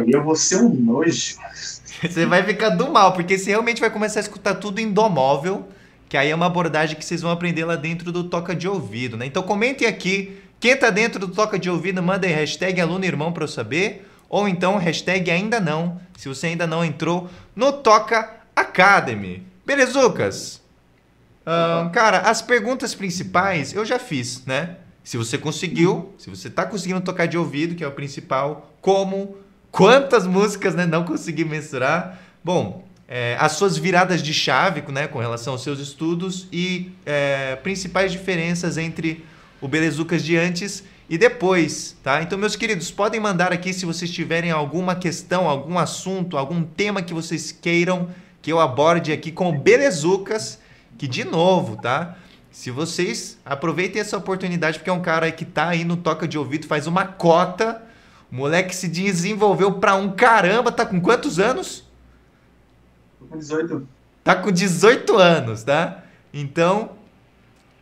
Eu 0.08 0.24
vou 0.24 0.36
ser 0.36 0.58
um 0.58 0.70
nojo. 0.70 1.36
você 2.02 2.26
vai 2.26 2.44
ficar 2.44 2.70
do 2.70 2.92
mal, 2.92 3.14
porque 3.14 3.38
você 3.38 3.52
realmente 3.52 3.80
vai 3.80 3.90
começar 3.90 4.20
a 4.20 4.22
escutar 4.22 4.56
tudo 4.56 4.80
em 4.80 4.92
dó 4.92 5.08
móvel, 5.08 5.68
que 6.10 6.18
aí 6.18 6.30
é 6.30 6.36
uma 6.36 6.48
abordagem 6.48 6.98
que 6.98 7.06
vocês 7.06 7.22
vão 7.22 7.32
aprender 7.32 7.66
lá 7.66 7.76
dentro 7.76 8.12
do 8.12 8.24
Toca 8.24 8.56
de 8.56 8.68
Ouvido, 8.68 9.18
né? 9.18 9.26
Então 9.26 9.44
comentem 9.44 9.88
aqui. 9.88 10.38
Quem 10.60 10.78
tá 10.78 10.90
dentro 10.90 11.20
do 11.20 11.28
Toca 11.28 11.60
de 11.60 11.70
Ouvido, 11.70 12.02
manda 12.02 12.26
aí 12.26 12.34
hashtag 12.34 12.80
aluno 12.80 13.04
irmão 13.04 13.34
pra 13.34 13.44
eu 13.44 13.50
saber. 13.50 14.08
Ou 14.34 14.48
então 14.48 14.78
hashtag 14.78 15.30
ainda 15.30 15.60
não, 15.60 16.02
se 16.18 16.28
você 16.28 16.48
ainda 16.48 16.66
não 16.66 16.84
entrou 16.84 17.30
no 17.56 17.72
Toca 17.72 18.32
Academy. 18.56 19.46
Belezucas? 19.64 20.60
Uh, 21.42 21.92
cara, 21.92 22.18
as 22.22 22.42
perguntas 22.42 22.96
principais 22.96 23.76
eu 23.76 23.86
já 23.86 24.00
fiz, 24.00 24.44
né? 24.48 24.78
Se 25.04 25.18
você 25.18 25.38
conseguiu, 25.38 26.16
se 26.18 26.32
você 26.32 26.48
está 26.48 26.66
conseguindo 26.66 27.00
tocar 27.02 27.28
de 27.28 27.38
ouvido, 27.38 27.76
que 27.76 27.84
é 27.84 27.88
o 27.88 27.92
principal, 27.92 28.74
como, 28.82 29.38
quantas 29.72 30.26
músicas, 30.26 30.74
né? 30.74 30.88
Não 30.88 31.04
consegui 31.04 31.46
mensurar. 31.46 32.20
Bom, 32.44 32.88
é, 33.08 33.38
as 33.40 33.52
suas 33.52 33.78
viradas 33.78 34.24
de 34.24 34.34
chave, 34.34 34.82
né? 34.92 35.06
Com 35.06 35.20
relação 35.20 35.54
aos 35.54 35.62
seus 35.62 35.78
estudos 35.78 36.48
e 36.52 36.92
é, 37.06 37.56
principais 37.58 38.12
diferenças 38.12 38.80
entre 38.80 39.24
o 39.62 39.68
Belezucas 39.68 40.24
de 40.24 40.36
antes 40.36 40.84
e 41.14 41.18
depois, 41.18 41.96
tá? 42.02 42.24
Então, 42.24 42.40
meus 42.40 42.56
queridos, 42.56 42.90
podem 42.90 43.20
mandar 43.20 43.54
aqui 43.54 43.72
se 43.72 43.86
vocês 43.86 44.10
tiverem 44.10 44.50
alguma 44.50 44.96
questão, 44.96 45.48
algum 45.48 45.78
assunto, 45.78 46.40
algum 46.40 46.64
tema 46.64 47.04
que 47.04 47.14
vocês 47.14 47.52
queiram 47.52 48.10
que 48.42 48.52
eu 48.52 48.60
aborde 48.60 49.12
aqui 49.12 49.32
com 49.32 49.48
o 49.48 49.60
Belezucas, 49.60 50.60
que 50.98 51.08
de 51.08 51.24
novo, 51.24 51.76
tá? 51.80 52.18
Se 52.50 52.72
vocês 52.72 53.38
aproveitem 53.46 54.02
essa 54.02 54.18
oportunidade, 54.18 54.80
porque 54.80 54.90
é 54.90 54.94
um 54.94 55.04
cara 55.04 55.32
que 55.32 55.46
tá 55.46 55.68
aí 55.68 55.84
no 55.84 55.98
toca 55.98 56.28
de 56.28 56.36
ouvido, 56.36 56.66
faz 56.66 56.88
uma 56.88 57.06
cota. 57.06 57.84
O 58.32 58.36
moleque 58.36 58.76
se 58.76 58.88
desenvolveu 58.88 59.74
pra 59.74 59.94
um 59.94 60.14
caramba. 60.14 60.72
Tá 60.72 60.84
com 60.84 61.00
quantos 61.00 61.40
anos? 61.40 61.88
Tô 63.20 63.28
com 63.28 63.38
18. 63.38 63.88
Tá 64.24 64.36
com 64.36 64.52
18 64.52 65.16
anos, 65.16 65.64
tá? 65.64 66.06
Então, 66.34 66.90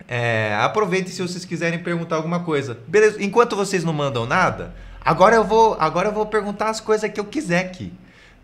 é, 0.08 0.56
aproveitem 0.60 1.12
se 1.12 1.22
vocês 1.22 1.46
quiserem 1.46 1.80
perguntar 1.80 2.16
alguma 2.16 2.44
coisa. 2.44 2.78
Beleza? 2.88 3.22
Enquanto 3.24 3.56
vocês 3.56 3.84
não 3.84 3.94
mandam 3.94 4.26
nada, 4.26 4.74
agora 5.04 5.36
eu 5.36 5.44
vou, 5.44 5.76
agora 5.80 6.10
eu 6.10 6.14
vou 6.14 6.26
perguntar 6.26 6.70
as 6.70 6.80
coisas 6.80 7.12
que 7.12 7.20
eu 7.20 7.26
quiser 7.26 7.66
aqui. 7.66 7.94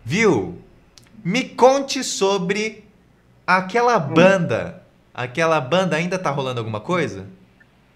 Viu? 0.04 0.58
Me 1.24 1.44
conte 1.44 2.04
sobre 2.04 2.84
aquela 3.46 3.96
hum. 3.98 4.14
banda 4.14 4.88
Aquela 5.18 5.60
banda 5.60 5.96
ainda 5.96 6.16
tá 6.16 6.30
rolando 6.30 6.60
alguma 6.60 6.78
coisa? 6.78 7.26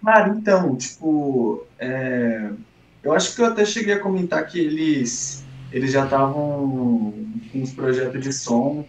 Cara, 0.03 0.27
então, 0.27 0.75
tipo, 0.75 1.65
é... 1.79 2.49
eu 3.01 3.13
acho 3.13 3.33
que 3.33 3.41
eu 3.41 3.45
até 3.45 3.63
cheguei 3.63 3.93
a 3.93 3.99
comentar 4.01 4.45
que 4.45 4.59
eles, 4.59 5.41
eles 5.71 5.93
já 5.93 6.03
estavam 6.03 7.13
com 7.49 7.61
uns 7.61 7.71
projetos 7.71 8.21
de 8.21 8.33
som, 8.33 8.83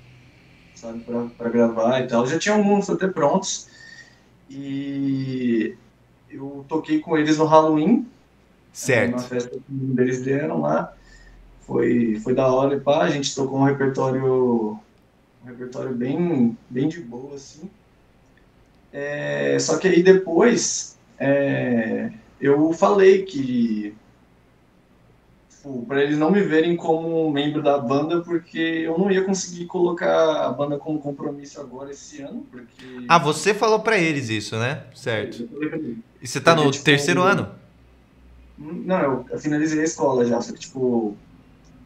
sabe, 0.75 0.99
pra, 1.05 1.27
pra 1.39 1.49
gravar 1.49 2.01
e 2.01 2.09
tal. 2.09 2.27
Já 2.27 2.37
tinham 2.37 2.59
alguns 2.59 2.91
até 2.91 3.07
prontos. 3.07 3.69
E 4.49 5.77
eu 6.31 6.65
toquei 6.69 7.01
com 7.01 7.17
eles 7.17 7.39
no 7.39 7.45
Halloween. 7.45 8.07
Certo. 8.73 9.13
Uma 9.15 9.23
festa 9.23 9.51
que 9.51 10.01
eles 10.01 10.23
deram 10.23 10.61
lá. 10.61 10.95
Foi, 11.61 12.21
foi 12.21 12.35
da 12.35 12.47
hora 12.47 12.77
e 12.77 12.81
pá, 12.81 13.03
a 13.03 13.11
gente 13.11 13.35
tocou 13.35 13.61
um 13.61 13.65
repertório 13.65 14.79
um 15.45 15.47
repertório 15.47 15.95
bem, 15.95 16.57
bem 16.69 16.89
de 16.89 17.01
boa, 17.01 17.35
assim. 17.35 17.71
É, 18.93 19.59
só 19.59 19.77
que 19.79 19.89
aí 19.89 20.03
depois 20.03 20.97
é, 21.19 22.11
eu 22.41 22.73
falei 22.73 23.23
que 23.25 23.95
tipo, 25.65 25.87
para 25.87 26.03
eles 26.03 26.19
não 26.19 26.31
me 26.31 26.43
verem 26.43 26.77
como 26.77 27.31
membro 27.31 27.63
da 27.63 27.79
banda, 27.79 28.21
porque 28.21 28.59
eu 28.59 28.99
não 28.99 29.11
ia 29.11 29.25
conseguir 29.25 29.65
colocar 29.65 30.47
a 30.47 30.53
banda 30.53 30.79
como 30.79 30.99
compromisso 31.01 31.61
agora 31.61 31.91
esse 31.91 32.21
ano, 32.21 32.47
porque... 32.51 33.07
Ah, 33.09 33.19
você 33.19 33.55
falou 33.55 33.81
para 33.81 33.99
eles 33.99 34.29
isso, 34.29 34.57
né? 34.57 34.83
Certo. 34.95 35.49
E 36.21 36.27
você 36.27 36.41
tá 36.41 36.55
no 36.55 36.71
tipo, 36.71 36.85
terceiro 36.85 37.23
ano? 37.23 37.49
Não, 38.59 39.25
eu 39.31 39.39
finalizei 39.39 39.81
a 39.81 39.85
escola 39.85 40.25
já, 40.25 40.41
só 40.41 40.53
que, 40.53 40.61
tipo, 40.61 41.17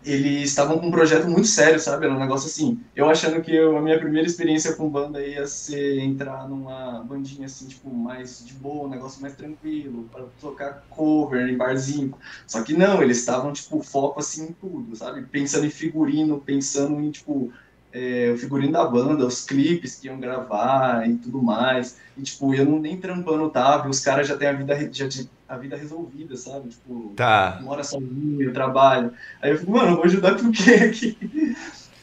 eles 0.03 0.51
estavam 0.51 0.79
com 0.79 0.87
um 0.87 0.91
projeto 0.91 1.29
muito 1.29 1.49
sério, 1.49 1.79
sabe? 1.81 2.07
Era 2.07 2.15
um 2.15 2.19
negócio 2.21 2.49
assim. 2.49 2.85
Eu 2.95 3.11
achando 3.11 3.43
que 3.43 3.55
eu, 3.55 3.77
a 3.77 3.83
minha 3.83 3.99
primeira 3.99 4.27
experiência 4.27 4.75
com 4.77 4.89
banda 4.91 5.25
ia 5.25 5.47
ser 5.47 5.99
entrar 6.01 6.49
numa 6.49 7.03
bandinha 7.05 7.47
assim, 7.47 7.67
tipo, 7.69 7.93
mais 7.93 8.39
de 8.45 8.55
boa, 8.55 8.87
um 8.87 8.91
negócio 8.91 9.21
mais 9.21 9.35
tranquilo, 9.37 10.09
para 10.09 10.27
tocar 10.39 10.87
cover 10.89 11.49
em 11.49 11.57
barzinho. 11.57 12.17
Só 12.47 12.63
que 12.63 12.73
não, 12.75 13.03
eles 13.03 13.19
estavam, 13.19 13.53
tipo, 13.53 13.83
foco 13.83 14.21
assim 14.21 14.47
em 14.49 14.53
tudo, 14.55 14.95
sabe? 14.97 15.27
Pensando 15.27 15.67
em 15.67 15.71
figurino, 15.71 16.41
pensando 16.43 17.01
em, 17.01 17.11
tipo, 17.11 17.53
é, 17.93 18.31
o 18.33 18.39
figurino 18.39 18.73
da 18.73 18.85
banda, 18.85 19.27
os 19.27 19.45
clipes 19.45 19.97
que 19.97 20.07
iam 20.07 20.21
gravar 20.21 21.09
e 21.09 21.17
tudo 21.17 21.43
mais. 21.43 21.99
E, 22.17 22.23
tipo, 22.23 22.55
eu 22.55 22.65
não 22.65 22.79
nem 22.79 22.99
trampando 22.99 23.49
tava, 23.51 23.89
os 23.89 24.01
caras 24.01 24.29
já 24.29 24.37
têm 24.37 24.49
a 24.49 24.53
vida, 24.53 24.93
já, 24.93 25.09
a 25.49 25.57
vida 25.57 25.77
resolvida, 25.77 26.37
sabe? 26.37 26.69
Tipo, 26.69 27.13
tá. 27.17 27.59
mora 27.63 27.83
sozinho, 27.83 28.43
eu 28.43 28.53
trabalho. 28.53 29.13
Aí 29.41 29.51
eu 29.51 29.59
fico, 29.59 29.73
mano, 29.73 29.93
eu 29.93 29.97
vou 29.97 30.05
ajudar 30.05 30.37
por 30.37 30.53
quê 30.53 30.75
aqui? 30.75 31.17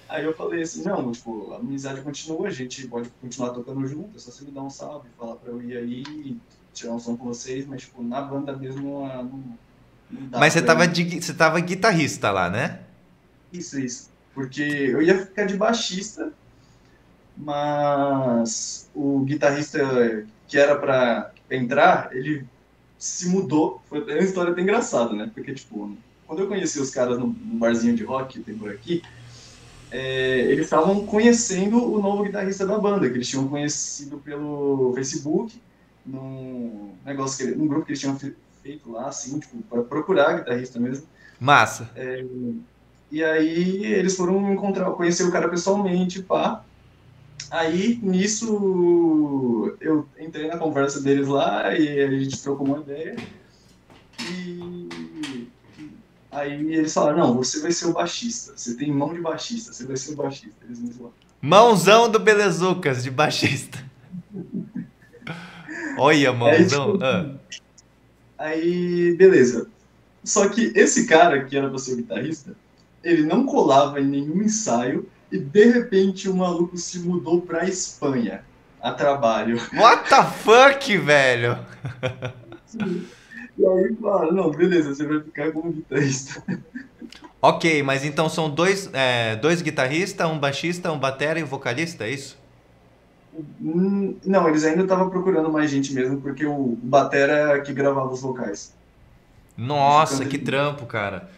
Aí 0.08 0.24
eu 0.24 0.36
falei 0.36 0.62
assim, 0.62 0.84
não, 0.84 1.12
tipo, 1.12 1.52
a 1.52 1.58
amizade 1.58 2.00
continua, 2.02 2.48
a 2.48 2.52
gente 2.52 2.88
pode 2.88 3.10
continuar 3.20 3.50
tocando 3.50 3.86
junto, 3.88 4.16
é 4.16 4.20
só 4.20 4.32
você 4.32 4.46
me 4.46 4.52
dar 4.52 4.62
um 4.62 4.70
salve, 4.70 5.10
falar 5.18 5.36
pra 5.36 5.52
eu 5.52 5.62
ir 5.62 5.76
aí, 5.76 6.38
tirar 6.72 6.94
um 6.94 7.00
som 7.00 7.18
com 7.18 7.26
vocês, 7.26 7.66
mas, 7.66 7.82
tipo, 7.82 8.04
na 8.04 8.22
banda 8.22 8.56
mesmo 8.56 9.08
não, 9.08 9.24
não 10.12 10.40
Mas 10.40 10.54
você 10.54 10.62
tava, 10.62 10.88
de, 10.88 11.22
você 11.22 11.34
tava 11.34 11.60
guitarrista 11.60 12.32
lá, 12.32 12.50
né? 12.50 12.82
Isso, 13.52 13.80
isso. 13.80 14.15
Porque 14.36 14.62
eu 14.62 15.02
ia 15.02 15.26
ficar 15.26 15.46
de 15.46 15.56
baixista, 15.56 16.34
mas 17.38 18.90
o 18.94 19.22
guitarrista 19.22 20.28
que 20.48 20.58
era 20.58 20.76
para 20.76 21.32
entrar, 21.50 22.10
ele 22.12 22.46
se 23.00 23.30
mudou. 23.30 23.82
Foi 23.88 24.02
uma 24.02 24.20
história 24.20 24.52
até 24.52 24.62
engraçada, 24.62 25.14
né? 25.14 25.32
Porque, 25.34 25.54
tipo, 25.54 25.98
quando 26.28 26.40
eu 26.40 26.48
conheci 26.48 26.80
os 26.80 26.92
caras 26.92 27.18
no, 27.18 27.28
barzinho 27.28 27.96
de 27.96 28.04
rock 28.04 28.34
que 28.38 28.44
tem 28.44 28.58
por 28.58 28.70
aqui, 28.70 29.02
é, 29.90 30.40
eles 30.52 30.66
estavam 30.66 31.06
conhecendo 31.06 31.78
o 31.78 32.02
novo 32.02 32.24
guitarrista 32.24 32.68
da 32.68 32.78
banda, 32.78 33.08
que 33.10 33.16
eles 33.16 33.28
tinham 33.28 33.48
conhecido 33.48 34.18
pelo 34.18 34.92
Facebook, 34.96 35.62
num 36.06 36.94
negócio 37.06 37.46
que, 37.46 37.56
num 37.56 37.68
grupo 37.68 37.86
que 37.86 37.92
eles 37.92 38.02
tinham 38.02 38.20
feito 38.62 38.92
lá, 38.92 39.08
assim, 39.08 39.40
tipo, 39.40 39.62
para 39.64 39.82
procurar 39.84 40.40
guitarrista 40.40 40.80
mesmo. 40.80 41.08
Massa. 41.40 41.90
É, 41.96 42.26
e 43.16 43.24
aí 43.24 43.86
eles 43.86 44.18
foram 44.18 44.52
encontrar, 44.52 44.92
conhecer 44.92 45.24
o 45.24 45.32
cara 45.32 45.48
pessoalmente, 45.48 46.22
pá. 46.22 46.66
Aí, 47.50 47.98
nisso, 48.04 49.74
eu 49.80 50.06
entrei 50.20 50.50
na 50.50 50.58
conversa 50.58 51.00
deles 51.00 51.26
lá 51.26 51.74
e 51.74 52.02
a 52.02 52.12
gente 52.12 52.44
trocou 52.44 52.68
uma 52.68 52.80
ideia. 52.80 53.16
E 54.20 55.48
aí 56.30 56.74
eles 56.76 56.94
falaram, 56.94 57.20
não, 57.20 57.36
você 57.36 57.62
vai 57.62 57.72
ser 57.72 57.86
o 57.86 57.94
baixista. 57.94 58.52
Você 58.54 58.76
tem 58.76 58.92
mão 58.92 59.14
de 59.14 59.22
baixista, 59.22 59.72
você 59.72 59.86
vai 59.86 59.96
ser 59.96 60.12
o 60.12 60.18
baixista. 60.18 60.66
Eles 60.66 60.80
me 60.80 60.92
falaram. 60.92 61.14
Mãozão 61.42 62.12
do 62.12 62.20
Belezucas, 62.20 63.02
de 63.02 63.12
baixista. 63.12 63.82
Olha, 65.98 66.34
mãozão. 66.34 66.90
Aí, 66.90 66.98
tipo, 66.98 67.06
ah. 67.06 67.36
aí, 68.38 69.16
beleza. 69.16 69.70
Só 70.22 70.50
que 70.50 70.74
esse 70.76 71.08
cara, 71.08 71.46
que 71.46 71.56
era 71.56 71.70
pra 71.70 71.80
ser 71.80 71.94
o 71.94 71.96
guitarrista, 71.96 72.54
ele 73.06 73.24
não 73.24 73.46
colava 73.46 74.02
em 74.02 74.06
nenhum 74.06 74.42
ensaio 74.42 75.08
e 75.32 75.38
de 75.38 75.66
repente 75.66 76.28
o 76.28 76.36
maluco 76.36 76.76
se 76.76 77.00
mudou 77.00 77.40
pra 77.40 77.64
Espanha 77.66 78.44
a 78.82 78.92
trabalho. 78.92 79.58
What 79.78 80.10
the 80.10 80.24
fuck, 80.24 80.98
velho? 80.98 81.60
E 83.58 83.66
aí 83.66 83.96
falaram, 84.02 84.32
não, 84.34 84.52
beleza, 84.52 84.94
você 84.94 85.06
vai 85.06 85.22
ficar 85.22 85.52
como 85.52 85.72
guitarrista. 85.72 86.44
Ok, 87.42 87.84
mas 87.84 88.04
então 88.04 88.28
são 88.28 88.50
dois, 88.50 88.90
é, 88.92 89.36
dois 89.36 89.62
guitarristas, 89.62 90.28
um 90.28 90.40
baixista, 90.40 90.92
um 90.92 90.98
batera 90.98 91.40
e 91.40 91.44
um 91.44 91.46
vocalista, 91.46 92.06
é 92.06 92.10
isso? 92.10 92.36
Hum, 93.62 94.16
não, 94.26 94.50
eles 94.50 94.64
ainda 94.64 94.82
estavam 94.82 95.12
procurando 95.12 95.52
mais 95.52 95.70
gente 95.70 95.94
mesmo, 95.94 96.20
porque 96.20 96.44
o 96.44 96.76
batera 96.82 97.56
é 97.56 97.62
que 97.62 97.72
gravava 97.72 98.12
os 98.12 98.22
vocais. 98.24 98.74
Nossa, 99.56 100.26
que 100.26 100.40
trampo, 100.40 100.88
cara. 100.88 101.30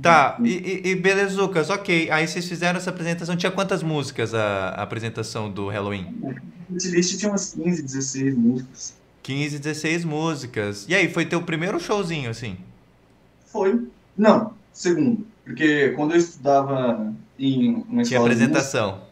Tá, 0.00 0.36
e, 0.42 0.90
e, 0.90 0.94
belezucas, 0.96 1.70
ok. 1.70 2.10
Aí 2.10 2.26
vocês 2.26 2.48
fizeram 2.48 2.78
essa 2.78 2.90
apresentação. 2.90 3.36
Tinha 3.36 3.52
quantas 3.52 3.82
músicas 3.82 4.34
a, 4.34 4.70
a 4.70 4.82
apresentação 4.82 5.50
do 5.50 5.68
Halloween? 5.68 6.06
O 6.70 6.80
setlist 6.80 7.18
tinha 7.18 7.30
umas 7.30 7.52
15, 7.52 7.82
16 7.82 8.36
músicas. 8.36 8.94
15, 9.22 9.58
16 9.58 10.04
músicas. 10.04 10.86
E 10.88 10.94
aí, 10.94 11.08
foi 11.08 11.26
teu 11.26 11.42
primeiro 11.42 11.78
showzinho, 11.78 12.30
assim? 12.30 12.56
Foi. 13.46 13.86
Não, 14.16 14.54
segundo. 14.72 15.26
Porque 15.44 15.90
quando 15.90 16.12
eu 16.12 16.18
estudava 16.18 17.12
em 17.38 17.84
uma 17.88 18.02
escola 18.02 18.04
Tinha 18.04 18.20
apresentação. 18.20 18.90
Música, 18.92 19.06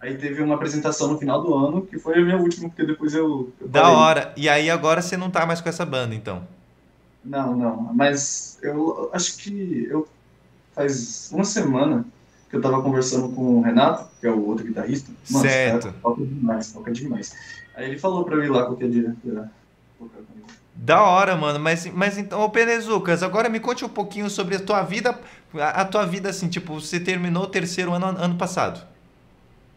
aí 0.00 0.16
teve 0.16 0.42
uma 0.42 0.56
apresentação 0.56 1.08
no 1.08 1.18
final 1.18 1.42
do 1.42 1.54
ano, 1.54 1.82
que 1.82 1.98
foi 1.98 2.18
a 2.18 2.20
minha 2.20 2.36
última, 2.36 2.68
porque 2.68 2.84
depois 2.84 3.14
eu... 3.14 3.52
eu 3.60 3.68
da 3.68 3.88
hora. 3.88 4.32
E 4.36 4.48
aí 4.48 4.68
agora 4.68 5.00
você 5.00 5.16
não 5.16 5.30
tá 5.30 5.46
mais 5.46 5.60
com 5.60 5.68
essa 5.68 5.86
banda, 5.86 6.14
então? 6.14 6.46
Não, 7.24 7.56
não. 7.56 7.94
Mas 7.94 8.58
eu 8.62 9.10
acho 9.12 9.36
que 9.38 9.86
eu 9.90 10.08
faz 10.74 11.30
uma 11.32 11.44
semana 11.44 12.04
que 12.50 12.56
eu 12.56 12.60
tava 12.60 12.82
conversando 12.82 13.28
com 13.30 13.58
o 13.58 13.62
Renato, 13.62 14.08
que 14.20 14.26
é 14.26 14.30
o 14.30 14.46
outro 14.46 14.64
guitarrista. 14.64 15.10
Mano, 15.30 15.48
certo. 15.48 15.94
toca 16.02 16.24
demais, 16.24 16.72
toca 16.72 16.92
demais. 16.92 17.32
Aí 17.74 17.88
ele 17.88 17.98
falou 17.98 18.24
pra 18.24 18.36
eu 18.36 18.44
ir 18.44 18.48
lá 18.50 18.66
qualquer 18.66 18.90
dia. 18.90 19.16
Da 20.74 21.02
hora, 21.02 21.36
mano. 21.36 21.58
Mas, 21.58 21.86
mas 21.86 22.18
então, 22.18 22.40
ô 22.40 22.50
Penezucas, 22.50 23.22
agora 23.22 23.48
me 23.48 23.60
conte 23.60 23.84
um 23.84 23.88
pouquinho 23.88 24.28
sobre 24.28 24.56
a 24.56 24.60
tua 24.60 24.82
vida. 24.82 25.18
A, 25.54 25.82
a 25.82 25.84
tua 25.84 26.04
vida, 26.04 26.28
assim, 26.28 26.48
tipo, 26.48 26.74
você 26.74 27.00
terminou 27.00 27.44
o 27.44 27.48
terceiro 27.48 27.92
ano 27.92 28.06
ano 28.06 28.34
passado. 28.36 28.86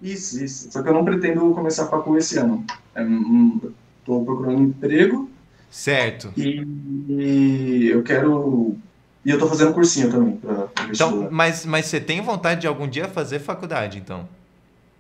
Isso, 0.02 0.44
isso. 0.44 0.72
Só 0.72 0.84
que 0.84 0.90
eu 0.90 0.94
não 0.94 1.06
pretendo 1.06 1.54
começar 1.54 1.84
a 1.84 1.88
facu 1.88 2.18
esse 2.18 2.38
ano. 2.38 2.66
É, 2.94 3.04
hum, 3.04 3.60
tô 4.04 4.24
procurando 4.24 4.62
emprego. 4.62 5.30
Certo. 5.76 6.32
E, 6.38 6.66
e 7.10 7.90
eu 7.90 8.02
quero. 8.02 8.78
E 9.26 9.30
eu 9.30 9.38
tô 9.38 9.46
fazendo 9.46 9.74
cursinho 9.74 10.10
também. 10.10 10.38
Pra 10.38 10.70
então, 10.90 11.28
mas, 11.30 11.66
mas 11.66 11.88
você 11.88 12.00
tem 12.00 12.22
vontade 12.22 12.62
de 12.62 12.68
algum 12.68 12.88
dia 12.88 13.10
fazer 13.10 13.40
faculdade, 13.40 13.98
então? 13.98 14.26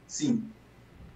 Sim. 0.05 0.43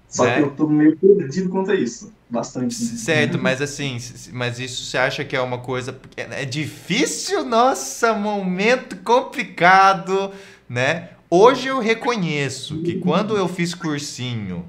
Só 0.07 0.33
que 0.33 0.39
eu 0.39 0.51
tô 0.51 0.65
meio 0.65 0.95
perdido 0.95 1.49
quanto 1.49 1.71
a 1.71 1.75
isso. 1.75 2.13
Bastante. 2.29 2.73
Certo, 2.73 3.37
mas 3.37 3.61
assim, 3.61 3.97
mas 4.31 4.59
isso 4.59 4.85
você 4.85 4.97
acha 4.97 5.25
que 5.25 5.35
é 5.35 5.41
uma 5.41 5.57
coisa. 5.57 5.99
É 6.15 6.45
difícil? 6.45 7.43
Nossa, 7.43 8.13
momento 8.13 8.95
complicado, 9.03 10.31
né? 10.69 11.09
Hoje 11.29 11.67
eu 11.67 11.79
reconheço 11.79 12.81
que 12.81 12.97
quando 12.97 13.35
eu 13.35 13.47
fiz 13.49 13.75
cursinho 13.75 14.65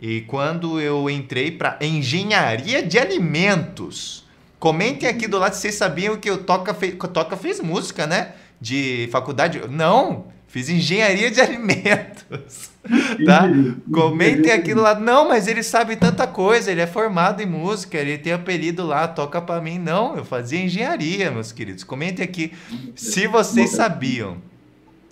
e 0.00 0.20
quando 0.20 0.80
eu 0.80 1.10
entrei 1.10 1.50
para 1.50 1.76
engenharia 1.82 2.86
de 2.86 3.00
alimentos, 3.00 4.27
comentem 4.58 5.08
aqui 5.08 5.26
do 5.26 5.38
lado 5.38 5.54
se 5.54 5.60
vocês 5.62 5.74
sabiam 5.74 6.16
que 6.16 6.30
o 6.30 6.38
Toca, 6.38 6.74
fez, 6.74 6.94
Toca 7.12 7.36
fez 7.36 7.60
música, 7.60 8.06
né? 8.06 8.32
De 8.60 9.08
faculdade. 9.12 9.60
Não, 9.68 10.26
fiz 10.46 10.68
engenharia 10.68 11.30
de 11.30 11.40
alimentos. 11.42 12.70
tá? 13.24 13.48
Comentem 13.92 14.52
aqui 14.52 14.74
do 14.74 14.80
lado. 14.80 15.00
Não, 15.00 15.28
mas 15.28 15.46
ele 15.46 15.62
sabe 15.62 15.96
tanta 15.96 16.26
coisa, 16.26 16.70
ele 16.70 16.80
é 16.80 16.86
formado 16.86 17.42
em 17.42 17.46
música, 17.46 17.98
ele 17.98 18.18
tem 18.18 18.32
apelido 18.32 18.84
lá, 18.86 19.06
toca 19.06 19.40
para 19.40 19.60
mim. 19.60 19.78
Não, 19.78 20.16
eu 20.16 20.24
fazia 20.24 20.60
engenharia, 20.60 21.30
meus 21.30 21.52
queridos. 21.52 21.84
Comentem 21.84 22.24
aqui 22.24 22.52
se 22.96 23.26
vocês 23.26 23.70
sabiam, 23.70 24.38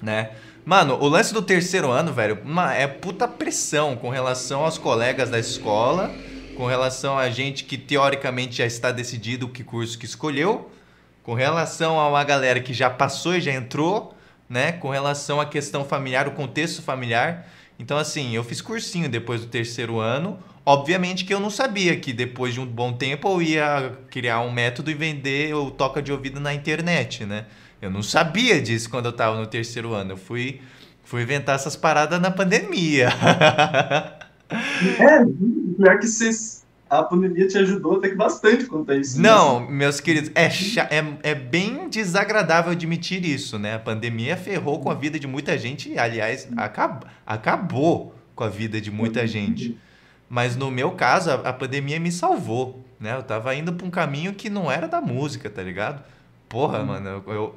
né? 0.03 0.31
Mano, 0.67 0.99
o 1.01 1.07
lance 1.07 1.33
do 1.33 1.41
terceiro 1.41 1.93
ano, 1.93 2.13
velho, 2.13 2.39
é 2.77 2.89
puta 2.89 3.29
pressão 3.29 3.95
com 3.95 4.11
relação 4.11 4.65
aos 4.65 4.77
colegas 4.77 5.31
da 5.31 5.39
escola, 5.39 6.11
com 6.57 6.67
relação 6.67 7.19
a 7.19 7.29
gente 7.29 7.65
que 7.65 7.77
teoricamente 7.77 8.57
já 8.57 8.67
está 8.67 8.91
decidido 8.91 9.49
que 9.49 9.63
curso 9.63 9.99
que 9.99 10.07
escolheu, 10.07 10.71
com 11.23 11.35
relação 11.35 12.01
a 12.01 12.09
uma 12.09 12.25
galera 12.25 12.61
que 12.61 12.73
já 12.73 12.89
passou 12.89 13.37
e 13.37 13.41
já 13.41 13.53
entrou, 13.53 14.17
né? 14.49 14.73
Com 14.73 14.89
relação 14.89 15.41
à 15.41 15.47
questão 15.47 15.85
familiar, 15.85 16.27
o 16.27 16.33
contexto 16.33 16.83
familiar. 16.83 17.47
Então, 17.79 17.99
assim, 17.99 18.35
eu 18.35 18.43
fiz 18.43 18.61
cursinho 18.61 19.09
depois 19.09 19.43
do 19.43 19.49
terceiro 19.49 19.99
ano. 19.99 20.39
Obviamente 20.65 21.25
que 21.25 21.35
eu 21.35 21.41
não 21.41 21.51
sabia 21.51 21.97
que 21.97 22.13
depois 22.13 22.55
de 22.55 22.61
um 22.61 22.67
bom 22.67 22.93
tempo 22.93 23.29
eu 23.29 23.43
ia 23.43 23.93
criar 24.11 24.41
um 24.41 24.51
método 24.51 24.91
e 24.91 24.95
vender 24.95 25.55
o 25.55 25.71
toca 25.71 26.01
de 26.01 26.11
ouvido 26.11 26.41
na 26.41 26.55
internet, 26.55 27.25
né? 27.25 27.47
Eu 27.83 27.91
não 27.91 28.03
sabia 28.03 28.61
disso 28.61 28.89
quando 28.89 29.07
eu 29.07 29.11
estava 29.11 29.37
no 29.37 29.47
terceiro 29.47 29.93
ano. 29.93 30.13
Eu 30.13 30.17
fui, 30.17 30.61
fui 31.05 31.23
inventar 31.23 31.57
essas 31.57 31.77
paradas 31.77 32.21
na 32.21 32.31
pandemia. 32.31 33.09
é, 34.51 35.25
pior 35.77 35.99
que 35.99 36.07
vocês, 36.07 36.65
a 36.89 37.03
pandemia 37.03 37.47
te 37.47 37.59
ajudou 37.59 37.99
até 37.99 38.11
que 38.11 38.15
bastante 38.15 38.67
quanto 38.67 38.93
a 38.93 38.97
isso. 38.97 39.21
Né? 39.21 39.29
Não, 39.29 39.61
mesmo. 39.61 39.75
meus 39.75 40.01
queridos, 40.01 40.31
é, 40.35 40.47
é, 40.47 41.31
é 41.31 41.35
bem 41.35 41.89
desagradável 41.89 42.73
admitir 42.73 43.25
isso, 43.25 43.59
né? 43.59 43.75
A 43.75 43.79
pandemia 43.79 44.37
ferrou 44.37 44.81
com 44.81 44.91
a 44.91 44.95
vida 44.95 45.19
de 45.19 45.27
muita 45.27 45.59
gente 45.59 45.91
e, 45.91 45.99
aliás, 45.99 46.49
acab 46.57 47.05
acabou 47.27 48.15
com 48.35 48.45
a 48.45 48.49
vida 48.49 48.81
de 48.81 48.91
muita 48.91 49.27
gente. 49.27 49.77
Mas 50.29 50.57
no 50.57 50.71
meu 50.71 50.93
caso, 50.93 51.31
a, 51.31 51.35
a 51.35 51.53
pandemia 51.53 51.99
me 51.99 52.13
salvou, 52.13 52.85
né? 53.01 53.17
Eu 53.17 53.23
tava 53.23 53.55
indo 53.55 53.73
para 53.73 53.87
um 53.87 53.91
caminho 53.91 54.35
que 54.35 54.51
não 54.51 54.71
era 54.71 54.87
da 54.87 55.01
música, 55.01 55.49
tá 55.49 55.63
ligado? 55.63 56.03
Porra, 56.49 56.81
hum. 56.81 56.87
mano, 56.87 57.09
eu, 57.09 57.25
eu 57.33 57.55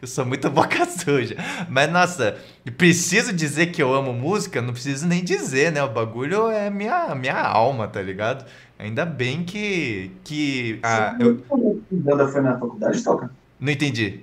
eu 0.00 0.08
sou 0.08 0.24
muito 0.24 0.50
boca 0.50 0.84
suja. 0.86 1.36
Mas, 1.68 1.90
nossa, 1.90 2.38
preciso 2.76 3.32
dizer 3.32 3.66
que 3.66 3.82
eu 3.82 3.94
amo 3.94 4.12
música? 4.12 4.60
Não 4.62 4.72
preciso 4.72 5.06
nem 5.06 5.22
dizer, 5.24 5.72
né? 5.72 5.82
O 5.82 5.88
bagulho 5.88 6.48
é 6.50 6.70
minha, 6.70 7.14
minha 7.14 7.40
alma, 7.40 7.88
tá 7.88 8.00
ligado? 8.02 8.44
Ainda 8.78 9.04
bem 9.04 9.44
que. 9.44 10.10
que 10.24 10.80
a, 10.82 11.16
eu... 11.20 11.42
banda 11.90 12.28
foi 12.28 12.40
na 12.40 12.58
faculdade, 12.58 13.02
Toca? 13.02 13.30
Não 13.58 13.70
entendi. 13.70 14.20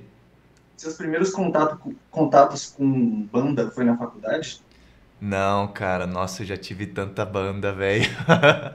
Seus 0.76 0.96
primeiros 0.96 1.32
contato, 1.32 1.80
contatos 2.12 2.74
com 2.78 3.28
banda 3.32 3.70
foi 3.72 3.84
na 3.84 3.98
faculdade? 3.98 4.62
Não, 5.20 5.68
cara, 5.68 6.06
nossa, 6.06 6.44
eu 6.44 6.48
já 6.48 6.58
tive 6.58 6.86
tanta 6.86 7.26
banda, 7.26 7.74
velho. 7.74 8.06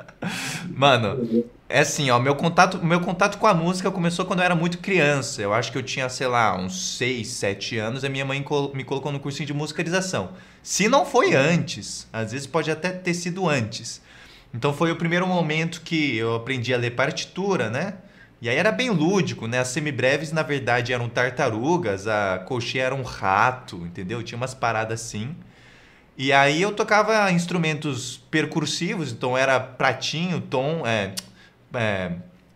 Mano, 0.74 1.44
é 1.72 1.80
assim, 1.80 2.10
ó, 2.10 2.18
meu 2.18 2.34
contato, 2.34 2.84
meu 2.84 3.00
contato 3.00 3.38
com 3.38 3.46
a 3.46 3.54
música 3.54 3.90
começou 3.90 4.26
quando 4.26 4.40
eu 4.40 4.44
era 4.44 4.54
muito 4.54 4.76
criança. 4.76 5.40
Eu 5.40 5.54
acho 5.54 5.72
que 5.72 5.78
eu 5.78 5.82
tinha, 5.82 6.06
sei 6.10 6.26
lá, 6.26 6.54
uns 6.54 6.96
6, 6.98 7.26
7 7.26 7.78
anos, 7.78 8.04
a 8.04 8.10
minha 8.10 8.26
mãe 8.26 8.44
me 8.74 8.84
colocou 8.84 9.10
no 9.10 9.18
cursinho 9.18 9.46
de 9.46 9.54
musicalização. 9.54 10.32
Se 10.62 10.86
não 10.86 11.06
foi 11.06 11.34
antes, 11.34 12.06
às 12.12 12.32
vezes 12.32 12.46
pode 12.46 12.70
até 12.70 12.90
ter 12.90 13.14
sido 13.14 13.48
antes. 13.48 14.02
Então 14.52 14.74
foi 14.74 14.92
o 14.92 14.96
primeiro 14.96 15.26
momento 15.26 15.80
que 15.80 16.18
eu 16.18 16.34
aprendi 16.34 16.74
a 16.74 16.76
ler 16.76 16.90
partitura, 16.90 17.70
né? 17.70 17.94
E 18.42 18.50
aí 18.50 18.56
era 18.56 18.70
bem 18.70 18.90
lúdico, 18.90 19.46
né? 19.46 19.58
As 19.60 19.68
semibreves, 19.68 20.30
na 20.30 20.42
verdade, 20.42 20.92
eram 20.92 21.08
tartarugas, 21.08 22.06
a 22.06 22.40
coxinha 22.40 22.84
era 22.84 22.94
um 22.94 23.02
rato, 23.02 23.78
entendeu? 23.78 24.22
Tinha 24.22 24.36
umas 24.36 24.52
paradas 24.52 25.00
assim. 25.00 25.34
E 26.18 26.34
aí 26.34 26.60
eu 26.60 26.72
tocava 26.72 27.32
instrumentos 27.32 28.22
percursivos, 28.30 29.10
então 29.10 29.38
era 29.38 29.58
pratinho, 29.58 30.38
tom, 30.38 30.86
é, 30.86 31.14
é, 31.74 32.12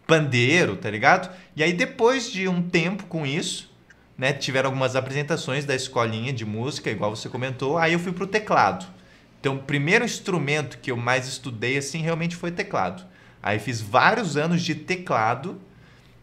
pandeiro, 0.07 0.77
tá 0.77 0.91
ligado? 0.91 1.35
E 1.55 1.63
aí 1.63 1.73
depois 1.73 2.31
de 2.31 2.49
um 2.49 2.63
tempo 2.63 3.05
com 3.07 3.27
isso, 3.27 3.75
né, 4.17 4.33
tiveram 4.33 4.69
algumas 4.69 4.97
apresentações 4.97 5.65
da 5.65 5.75
escolinha 5.75 6.33
de 6.33 6.45
música, 6.45 6.91
igual 6.91 7.15
você 7.15 7.29
comentou, 7.29 7.77
aí 7.77 7.93
eu 7.93 7.99
fui 7.99 8.13
pro 8.13 8.27
teclado. 8.27 8.87
Então, 9.41 9.57
o 9.57 9.63
primeiro 9.63 10.05
instrumento 10.05 10.79
que 10.79 10.91
eu 10.91 10.97
mais 10.97 11.29
estudei 11.29 11.77
assim 11.77 12.01
realmente 12.01 12.35
foi 12.35 12.51
teclado. 12.51 13.05
Aí 13.43 13.59
fiz 13.59 13.81
vários 13.81 14.37
anos 14.37 14.63
de 14.63 14.75
teclado 14.75 15.61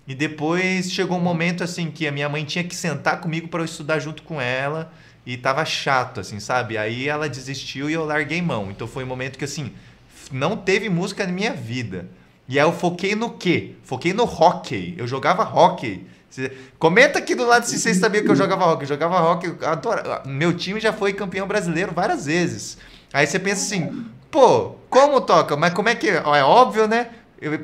e 0.05 0.13
depois 0.13 0.91
chegou 0.91 1.17
um 1.17 1.21
momento 1.21 1.63
assim 1.63 1.89
que 1.89 2.05
a 2.05 2.11
minha 2.11 2.27
mãe 2.27 2.43
tinha 2.43 2.63
que 2.63 2.75
sentar 2.75 3.21
comigo 3.21 3.47
para 3.47 3.61
eu 3.61 3.65
estudar 3.65 3.99
junto 3.99 4.23
com 4.23 4.41
ela 4.41 4.91
e 5.25 5.37
tava 5.37 5.63
chato, 5.63 6.19
assim, 6.19 6.39
sabe? 6.39 6.77
Aí 6.77 7.07
ela 7.07 7.29
desistiu 7.29 7.89
e 7.89 7.93
eu 7.93 8.03
larguei 8.03 8.41
mão. 8.41 8.69
Então 8.69 8.87
foi 8.87 9.05
um 9.05 9.07
momento 9.07 9.37
que, 9.37 9.45
assim, 9.45 9.71
não 10.31 10.57
teve 10.57 10.89
música 10.89 11.25
na 11.25 11.31
minha 11.31 11.53
vida. 11.53 12.09
E 12.53 12.59
aí 12.59 12.65
eu 12.67 12.71
foquei 12.71 13.15
no 13.15 13.31
quê? 13.31 13.71
Foquei 13.83 14.13
no 14.13 14.25
hockey. 14.25 14.93
Eu 14.95 15.07
jogava 15.07 15.41
hockey. 15.41 16.05
Comenta 16.77 17.17
aqui 17.17 17.33
do 17.33 17.47
lado 17.47 17.65
se 17.65 17.79
vocês 17.79 17.97
sabiam 17.97 18.23
que 18.23 18.29
eu 18.29 18.35
jogava 18.35 18.63
hockey. 18.71 18.83
Eu 18.83 18.89
jogava 18.89 19.19
hockey, 19.19 19.55
adoro. 19.65 20.03
Meu 20.27 20.53
time 20.53 20.79
já 20.79 20.93
foi 20.93 21.13
campeão 21.13 21.47
brasileiro 21.47 21.91
várias 21.91 22.27
vezes. 22.27 22.77
Aí 23.11 23.25
você 23.25 23.39
pensa 23.39 23.63
assim, 23.63 24.05
pô, 24.29 24.75
como 24.87 25.19
toca? 25.19 25.57
Mas 25.57 25.73
como 25.73 25.89
é 25.89 25.95
que. 25.95 26.07
É 26.07 26.43
óbvio, 26.43 26.87
né? 26.87 27.09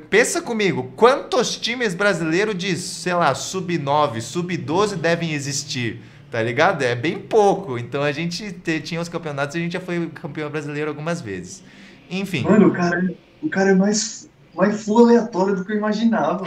Pensa 0.10 0.42
comigo, 0.42 0.92
quantos 0.96 1.56
times 1.56 1.94
brasileiros 1.94 2.58
de, 2.58 2.76
sei 2.76 3.14
lá, 3.14 3.36
sub-9, 3.36 4.22
sub-12 4.22 4.96
devem 4.96 5.34
existir? 5.34 6.02
Tá 6.32 6.42
ligado? 6.42 6.82
É 6.82 6.96
bem 6.96 7.20
pouco. 7.20 7.78
Então 7.78 8.02
a 8.02 8.12
gente 8.12 8.52
tinha 8.82 9.00
os 9.00 9.08
campeonatos 9.08 9.56
e 9.56 9.60
a 9.60 9.62
gente 9.62 9.74
já 9.74 9.80
foi 9.80 10.08
campeão 10.08 10.50
brasileiro 10.50 10.90
algumas 10.90 11.22
vezes. 11.22 11.64
Enfim. 12.10 12.42
Mano, 12.42 12.70
o 12.70 12.72
cara, 12.72 13.06
é, 13.06 13.14
o 13.42 13.50
cara 13.50 13.70
é 13.72 13.76
mais, 13.76 14.28
mais 14.56 14.84
full 14.84 15.06
aleatório 15.06 15.56
do 15.56 15.66
que 15.66 15.72
eu 15.72 15.78
imaginava. 15.78 16.43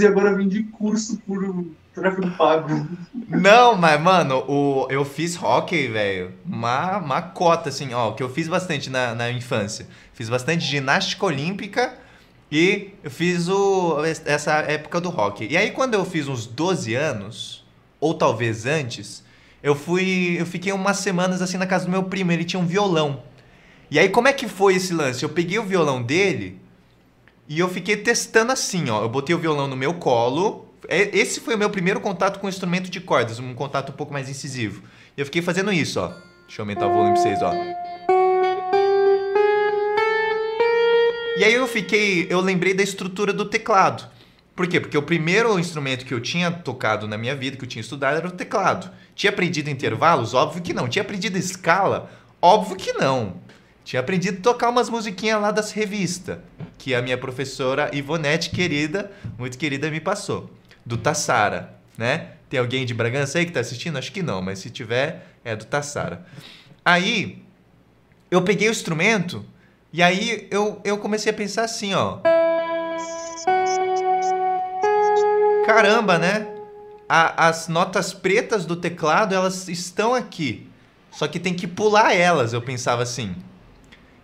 E 0.00 0.06
agora 0.06 0.34
vem 0.34 0.48
de 0.48 0.62
curso 0.64 1.18
por 1.26 1.64
tráfego 1.94 2.30
pago. 2.32 2.86
Não, 3.28 3.76
mas, 3.76 4.00
mano, 4.00 4.44
o, 4.48 4.86
eu 4.90 5.04
fiz 5.04 5.40
hockey, 5.40 5.88
velho. 5.88 6.32
Uma, 6.44 6.98
uma 6.98 7.22
cota, 7.22 7.68
assim, 7.68 7.94
ó, 7.94 8.12
que 8.12 8.22
eu 8.22 8.28
fiz 8.28 8.48
bastante 8.48 8.90
na, 8.90 9.14
na 9.14 9.30
infância. 9.30 9.86
Fiz 10.12 10.28
bastante 10.28 10.64
ginástica 10.64 11.24
olímpica 11.24 11.94
e 12.50 12.90
eu 13.02 13.10
fiz 13.10 13.48
o, 13.48 13.98
essa 14.24 14.52
época 14.60 15.00
do 15.00 15.10
rock. 15.10 15.46
E 15.50 15.56
aí, 15.56 15.70
quando 15.70 15.94
eu 15.94 16.04
fiz 16.04 16.28
uns 16.28 16.46
12 16.46 16.94
anos, 16.94 17.64
ou 18.00 18.14
talvez 18.14 18.66
antes, 18.66 19.24
eu 19.62 19.74
fui. 19.74 20.36
Eu 20.38 20.46
fiquei 20.46 20.72
umas 20.72 20.98
semanas 20.98 21.40
assim 21.40 21.56
na 21.56 21.66
casa 21.66 21.86
do 21.86 21.90
meu 21.90 22.02
primo, 22.02 22.32
ele 22.32 22.44
tinha 22.44 22.60
um 22.60 22.66
violão. 22.66 23.22
E 23.94 23.98
aí, 24.00 24.08
como 24.08 24.26
é 24.26 24.32
que 24.32 24.48
foi 24.48 24.74
esse 24.74 24.92
lance? 24.92 25.22
Eu 25.22 25.28
peguei 25.28 25.56
o 25.56 25.62
violão 25.62 26.02
dele 26.02 26.60
e 27.48 27.60
eu 27.60 27.68
fiquei 27.68 27.96
testando 27.96 28.50
assim, 28.50 28.90
ó. 28.90 29.00
Eu 29.00 29.08
botei 29.08 29.32
o 29.36 29.38
violão 29.38 29.68
no 29.68 29.76
meu 29.76 29.94
colo. 29.94 30.68
É, 30.88 31.16
esse 31.16 31.38
foi 31.38 31.54
o 31.54 31.58
meu 31.58 31.70
primeiro 31.70 32.00
contato 32.00 32.40
com 32.40 32.48
o 32.48 32.50
instrumento 32.50 32.90
de 32.90 33.00
cordas, 33.00 33.38
um 33.38 33.54
contato 33.54 33.90
um 33.90 33.92
pouco 33.94 34.12
mais 34.12 34.28
incisivo. 34.28 34.82
E 35.16 35.20
eu 35.20 35.24
fiquei 35.24 35.40
fazendo 35.40 35.72
isso, 35.72 36.00
ó. 36.00 36.08
Deixa 36.08 36.60
eu 36.60 36.64
aumentar 36.64 36.88
o 36.88 36.92
volume 36.92 37.12
pra 37.12 37.22
vocês, 37.22 37.38
ó. 37.40 37.52
E 41.38 41.44
aí 41.44 41.54
eu 41.54 41.68
fiquei, 41.68 42.26
eu 42.28 42.40
lembrei 42.40 42.74
da 42.74 42.82
estrutura 42.82 43.32
do 43.32 43.44
teclado. 43.44 44.10
Por 44.56 44.66
quê? 44.66 44.80
Porque 44.80 44.98
o 44.98 45.02
primeiro 45.02 45.56
instrumento 45.56 46.04
que 46.04 46.12
eu 46.12 46.20
tinha 46.20 46.50
tocado 46.50 47.06
na 47.06 47.16
minha 47.16 47.36
vida, 47.36 47.56
que 47.56 47.62
eu 47.62 47.68
tinha 47.68 47.80
estudado, 47.80 48.16
era 48.16 48.26
o 48.26 48.32
teclado. 48.32 48.90
Tinha 49.14 49.30
aprendido 49.30 49.70
intervalos? 49.70 50.34
Óbvio 50.34 50.62
que 50.62 50.72
não. 50.72 50.88
Tinha 50.88 51.02
aprendido 51.04 51.38
escala? 51.38 52.10
Óbvio 52.42 52.74
que 52.74 52.92
não. 52.92 53.43
Tinha 53.84 54.00
aprendido 54.00 54.38
a 54.38 54.42
tocar 54.42 54.70
umas 54.70 54.88
musiquinhas 54.88 55.40
lá 55.40 55.50
das 55.50 55.70
revistas, 55.70 56.38
que 56.78 56.94
a 56.94 57.02
minha 57.02 57.18
professora 57.18 57.90
Ivonete, 57.92 58.48
querida, 58.50 59.12
muito 59.38 59.58
querida, 59.58 59.90
me 59.90 60.00
passou. 60.00 60.50
Do 60.84 60.96
Tassara, 60.96 61.74
né? 61.96 62.30
Tem 62.48 62.58
alguém 62.58 62.86
de 62.86 62.94
Bragança 62.94 63.38
aí 63.38 63.46
que 63.46 63.52
tá 63.52 63.60
assistindo? 63.60 63.98
Acho 63.98 64.10
que 64.10 64.22
não, 64.22 64.40
mas 64.40 64.58
se 64.58 64.70
tiver, 64.70 65.26
é 65.44 65.54
do 65.54 65.66
Tassara. 65.66 66.24
Aí, 66.82 67.42
eu 68.30 68.42
peguei 68.42 68.68
o 68.68 68.72
instrumento 68.72 69.44
e 69.92 70.02
aí 70.02 70.48
eu, 70.50 70.80
eu 70.82 70.98
comecei 70.98 71.30
a 71.30 71.34
pensar 71.34 71.64
assim, 71.64 71.94
ó. 71.94 72.18
Caramba, 75.66 76.18
né? 76.18 76.48
A, 77.08 77.48
as 77.48 77.68
notas 77.68 78.12
pretas 78.12 78.64
do 78.64 78.76
teclado, 78.76 79.34
elas 79.34 79.68
estão 79.68 80.14
aqui. 80.14 80.68
Só 81.10 81.28
que 81.28 81.38
tem 81.38 81.54
que 81.54 81.66
pular 81.66 82.14
elas, 82.14 82.52
eu 82.52 82.62
pensava 82.62 83.02
assim. 83.02 83.36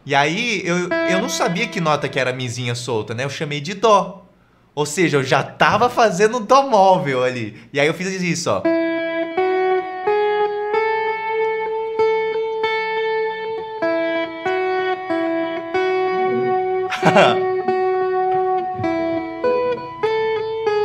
E 0.05 0.15
aí 0.15 0.63
eu, 0.65 0.89
eu 1.11 1.21
não 1.21 1.29
sabia 1.29 1.69
que 1.69 1.81
nota 1.81 2.09
que 2.09 2.19
era 2.19 2.33
mizinha 2.33 2.75
solta, 2.75 3.15
né? 3.15 3.25
Eu 3.25 3.31
chamei 3.31 3.61
de 3.61 3.75
dó. 3.75 4.27
Ou 4.75 4.87
seja, 4.87 5.19
eu 5.19 5.25
já 5.25 5.43
tava 5.43 5.91
fazendo 5.91 6.41
dó 6.41 6.63
móvel 6.63 7.23
ali. 7.23 7.57
E 7.73 7.81
aí 7.81 7.87
eu 7.87 7.95
fiz 7.95 8.09
isso, 8.23 8.51
ó. 8.51 8.63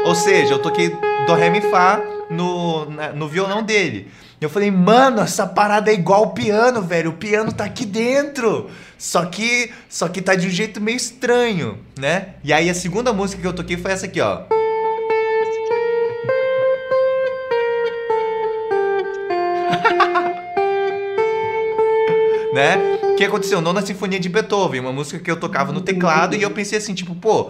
Ou 0.06 0.16
seja, 0.16 0.54
eu 0.54 0.60
toquei 0.60 0.90
Dó, 1.26 1.36
Ré, 1.36 1.50
Mi, 1.50 1.62
Fá 1.62 2.02
no, 2.30 2.86
no 2.86 3.28
violão 3.28 3.64
dele. 3.64 4.12
Eu 4.46 4.50
falei, 4.50 4.70
mano, 4.70 5.22
essa 5.22 5.48
parada 5.48 5.90
é 5.90 5.96
igual 5.96 6.26
o 6.26 6.28
piano, 6.28 6.80
velho. 6.80 7.10
O 7.10 7.14
piano 7.14 7.52
tá 7.52 7.66
aqui 7.66 7.84
dentro. 7.84 8.70
Só 8.96 9.26
que, 9.26 9.72
só 9.90 10.08
que 10.08 10.22
tá 10.22 10.36
de 10.36 10.46
um 10.46 10.52
jeito 10.52 10.80
meio 10.80 10.98
estranho, 10.98 11.80
né? 11.98 12.36
E 12.44 12.54
aí 12.54 12.70
a 12.70 12.76
segunda 12.76 13.12
música 13.12 13.42
que 13.42 13.48
eu 13.48 13.54
toquei 13.54 13.76
foi 13.76 13.92
essa 13.92 14.06
aqui, 14.06 14.22
ó. 14.22 14.42
né? 22.54 22.78
O 23.02 23.16
que 23.16 23.24
aconteceu? 23.24 23.60
Nona 23.62 23.84
Sinfonia 23.84 24.20
de 24.20 24.30
Beethoven, 24.30 24.80
uma 24.80 24.94
música 24.94 25.18
que 25.18 25.32
eu 25.32 25.40
tocava 25.40 25.72
no 25.72 25.82
teclado 25.82 26.36
e 26.36 26.44
eu 26.44 26.52
pensei 26.52 26.78
assim, 26.78 26.94
tipo, 26.94 27.16
pô, 27.16 27.50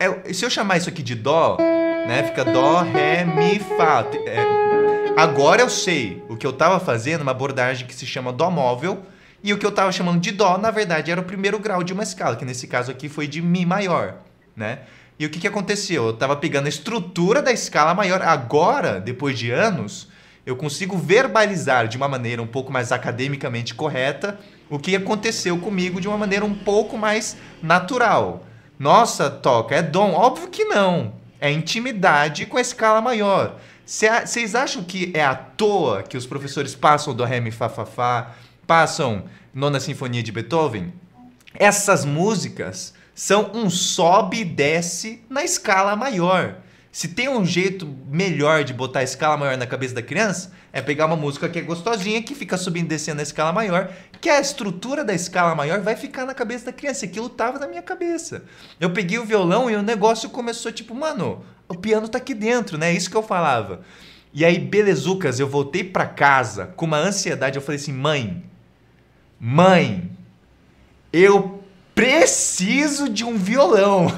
é, 0.00 0.32
se 0.32 0.44
eu 0.44 0.50
chamar 0.50 0.78
isso 0.78 0.88
aqui 0.88 1.04
de 1.04 1.14
dó, 1.14 1.58
né? 2.08 2.24
Fica 2.24 2.44
dó, 2.44 2.82
ré, 2.82 3.24
mi, 3.24 3.60
fá. 3.60 4.04
É, 4.26 4.83
Agora 5.16 5.62
eu 5.62 5.70
sei 5.70 6.24
o 6.28 6.36
que 6.36 6.44
eu 6.44 6.50
estava 6.50 6.80
fazendo, 6.80 7.22
uma 7.22 7.30
abordagem 7.30 7.86
que 7.86 7.94
se 7.94 8.04
chama 8.04 8.32
dó 8.32 8.50
móvel, 8.50 9.00
e 9.44 9.52
o 9.52 9.58
que 9.58 9.64
eu 9.64 9.70
estava 9.70 9.92
chamando 9.92 10.20
de 10.20 10.32
dó, 10.32 10.58
na 10.58 10.72
verdade, 10.72 11.10
era 11.12 11.20
o 11.20 11.24
primeiro 11.24 11.56
grau 11.60 11.84
de 11.84 11.92
uma 11.92 12.02
escala, 12.02 12.34
que 12.34 12.44
nesse 12.44 12.66
caso 12.66 12.90
aqui 12.90 13.08
foi 13.08 13.28
de 13.28 13.40
mi 13.40 13.64
maior, 13.64 14.16
né? 14.56 14.80
E 15.16 15.24
o 15.24 15.30
que, 15.30 15.38
que 15.38 15.46
aconteceu? 15.46 16.06
Eu 16.06 16.14
estava 16.14 16.34
pegando 16.34 16.66
a 16.66 16.68
estrutura 16.68 17.40
da 17.40 17.52
escala 17.52 17.94
maior. 17.94 18.20
Agora, 18.22 19.00
depois 19.00 19.38
de 19.38 19.52
anos, 19.52 20.08
eu 20.44 20.56
consigo 20.56 20.98
verbalizar 20.98 21.86
de 21.86 21.96
uma 21.96 22.08
maneira 22.08 22.42
um 22.42 22.46
pouco 22.46 22.72
mais 22.72 22.90
academicamente 22.90 23.72
correta 23.72 24.36
o 24.68 24.80
que 24.80 24.96
aconteceu 24.96 25.56
comigo 25.58 26.00
de 26.00 26.08
uma 26.08 26.18
maneira 26.18 26.44
um 26.44 26.54
pouco 26.54 26.98
mais 26.98 27.36
natural. 27.62 28.44
Nossa, 28.76 29.30
toca, 29.30 29.76
é 29.76 29.82
dom? 29.82 30.12
Óbvio 30.12 30.48
que 30.48 30.64
não. 30.64 31.12
É 31.40 31.50
intimidade 31.52 32.46
com 32.46 32.56
a 32.56 32.60
escala 32.60 33.00
maior. 33.00 33.60
Vocês 33.86 34.54
acham 34.54 34.82
que 34.82 35.12
é 35.14 35.22
à 35.22 35.34
toa 35.34 36.02
que 36.02 36.16
os 36.16 36.26
professores 36.26 36.74
passam 36.74 37.14
do 37.14 37.22
Ré, 37.22 37.38
Mi, 37.38 37.50
Fá, 37.50 37.68
Fá, 37.68 37.84
Fá, 37.84 38.34
passam 38.66 39.26
Nona 39.52 39.78
Sinfonia 39.78 40.22
de 40.22 40.32
Beethoven? 40.32 40.90
Essas 41.52 42.02
músicas 42.02 42.94
são 43.14 43.50
um 43.52 43.68
sobe 43.68 44.40
e 44.40 44.44
desce 44.44 45.22
na 45.28 45.44
escala 45.44 45.94
maior. 45.94 46.56
Se 46.90 47.08
tem 47.08 47.28
um 47.28 47.44
jeito 47.44 47.86
melhor 48.08 48.64
de 48.64 48.72
botar 48.72 49.00
a 49.00 49.02
escala 49.02 49.36
maior 49.36 49.58
na 49.58 49.66
cabeça 49.66 49.94
da 49.94 50.02
criança, 50.02 50.52
é 50.72 50.80
pegar 50.80 51.06
uma 51.06 51.16
música 51.16 51.48
que 51.48 51.58
é 51.58 51.62
gostosinha, 51.62 52.22
que 52.22 52.34
fica 52.34 52.56
subindo 52.56 52.86
e 52.86 52.88
descendo 52.88 53.16
na 53.16 53.22
escala 53.22 53.52
maior, 53.52 53.92
que 54.20 54.30
a 54.30 54.40
estrutura 54.40 55.04
da 55.04 55.12
escala 55.12 55.54
maior 55.54 55.80
vai 55.80 55.94
ficar 55.94 56.24
na 56.24 56.32
cabeça 56.32 56.66
da 56.66 56.72
criança. 56.72 57.04
Aquilo 57.04 57.28
tava 57.28 57.58
na 57.58 57.66
minha 57.66 57.82
cabeça. 57.82 58.44
Eu 58.80 58.90
peguei 58.90 59.18
o 59.18 59.24
violão 59.24 59.70
e 59.70 59.76
o 59.76 59.82
negócio 59.82 60.30
começou 60.30 60.72
tipo, 60.72 60.94
mano, 60.94 61.44
o 61.68 61.74
piano 61.74 62.08
tá 62.08 62.18
aqui 62.18 62.34
dentro, 62.34 62.76
né? 62.78 62.90
É 62.90 62.94
isso 62.94 63.10
que 63.10 63.16
eu 63.16 63.22
falava. 63.22 63.80
E 64.32 64.44
aí, 64.44 64.58
belezucas, 64.58 65.38
eu 65.38 65.48
voltei 65.48 65.84
para 65.84 66.06
casa 66.06 66.66
com 66.76 66.86
uma 66.86 66.98
ansiedade. 66.98 67.56
Eu 67.56 67.62
falei 67.62 67.80
assim, 67.80 67.92
mãe, 67.92 68.42
mãe, 69.38 70.10
eu 71.12 71.62
preciso 71.94 73.08
de 73.08 73.24
um 73.24 73.36
violão. 73.36 74.08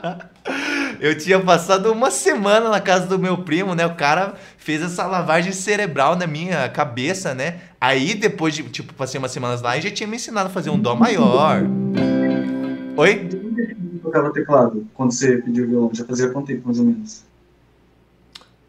eu 0.98 1.16
tinha 1.18 1.38
passado 1.38 1.92
uma 1.92 2.10
semana 2.10 2.70
na 2.70 2.80
casa 2.80 3.06
do 3.06 3.18
meu 3.18 3.38
primo, 3.38 3.74
né? 3.74 3.84
O 3.84 3.94
cara 3.94 4.34
fez 4.56 4.80
essa 4.80 5.06
lavagem 5.06 5.52
cerebral 5.52 6.16
na 6.16 6.26
minha 6.26 6.68
cabeça, 6.70 7.34
né? 7.34 7.60
Aí 7.78 8.14
depois 8.14 8.54
de, 8.54 8.62
tipo, 8.64 8.94
passei 8.94 9.18
umas 9.18 9.32
semanas 9.32 9.60
lá 9.60 9.76
e 9.76 9.82
já 9.82 9.90
tinha 9.90 10.06
me 10.06 10.16
ensinado 10.16 10.48
a 10.48 10.52
fazer 10.52 10.70
um 10.70 10.78
dó 10.78 10.94
maior. 10.94 11.62
Oi? 12.96 13.28
Tocava 14.16 14.32
teclado 14.32 14.86
quando 14.94 15.12
você 15.12 15.38
pediu 15.38 15.68
violão? 15.68 15.90
Já 15.92 16.04
fazia 16.04 16.30
quanto 16.30 16.46
tempo, 16.46 16.62
mais 16.66 16.78
ou 16.78 16.84
menos? 16.84 17.24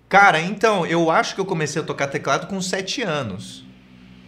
Cara, 0.10 0.40
então, 0.40 0.86
eu 0.86 1.12
acho 1.12 1.36
que 1.36 1.42
eu 1.42 1.46
comecei 1.46 1.82
a 1.82 1.86
tocar 1.86 2.08
teclado 2.08 2.48
com 2.48 2.62
7 2.62 3.02
anos. 3.02 3.66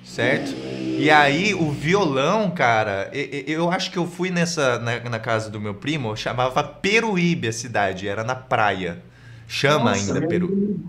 Certo? 0.03 0.55
E 0.97 1.09
aí, 1.11 1.53
o 1.53 1.71
violão, 1.71 2.49
cara, 2.49 3.11
eu 3.13 3.69
acho 3.69 3.91
que 3.91 3.97
eu 3.97 4.07
fui 4.07 4.31
nessa 4.31 4.79
na, 4.79 4.99
na 5.01 5.19
casa 5.19 5.49
do 5.49 5.59
meu 5.59 5.75
primo, 5.75 6.15
chamava 6.17 6.63
Peruíbe 6.63 7.47
a 7.47 7.53
cidade, 7.53 8.07
era 8.07 8.23
na 8.23 8.35
praia. 8.35 9.03
Chama 9.47 9.91
Nossa, 9.91 10.13
ainda 10.13 10.27
Peru. 10.27 10.79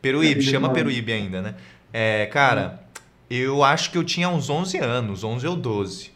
Peruíbe, 0.00 0.42
chama 0.42 0.70
Peruíbe 0.70 1.12
ainda, 1.12 1.42
né? 1.42 1.54
É, 1.92 2.26
cara, 2.26 2.84
eu 3.28 3.62
acho 3.62 3.90
que 3.90 3.98
eu 3.98 4.04
tinha 4.04 4.28
uns 4.28 4.48
11 4.48 4.78
anos, 4.78 5.24
11 5.24 5.46
ou 5.46 5.56
12. 5.56 6.13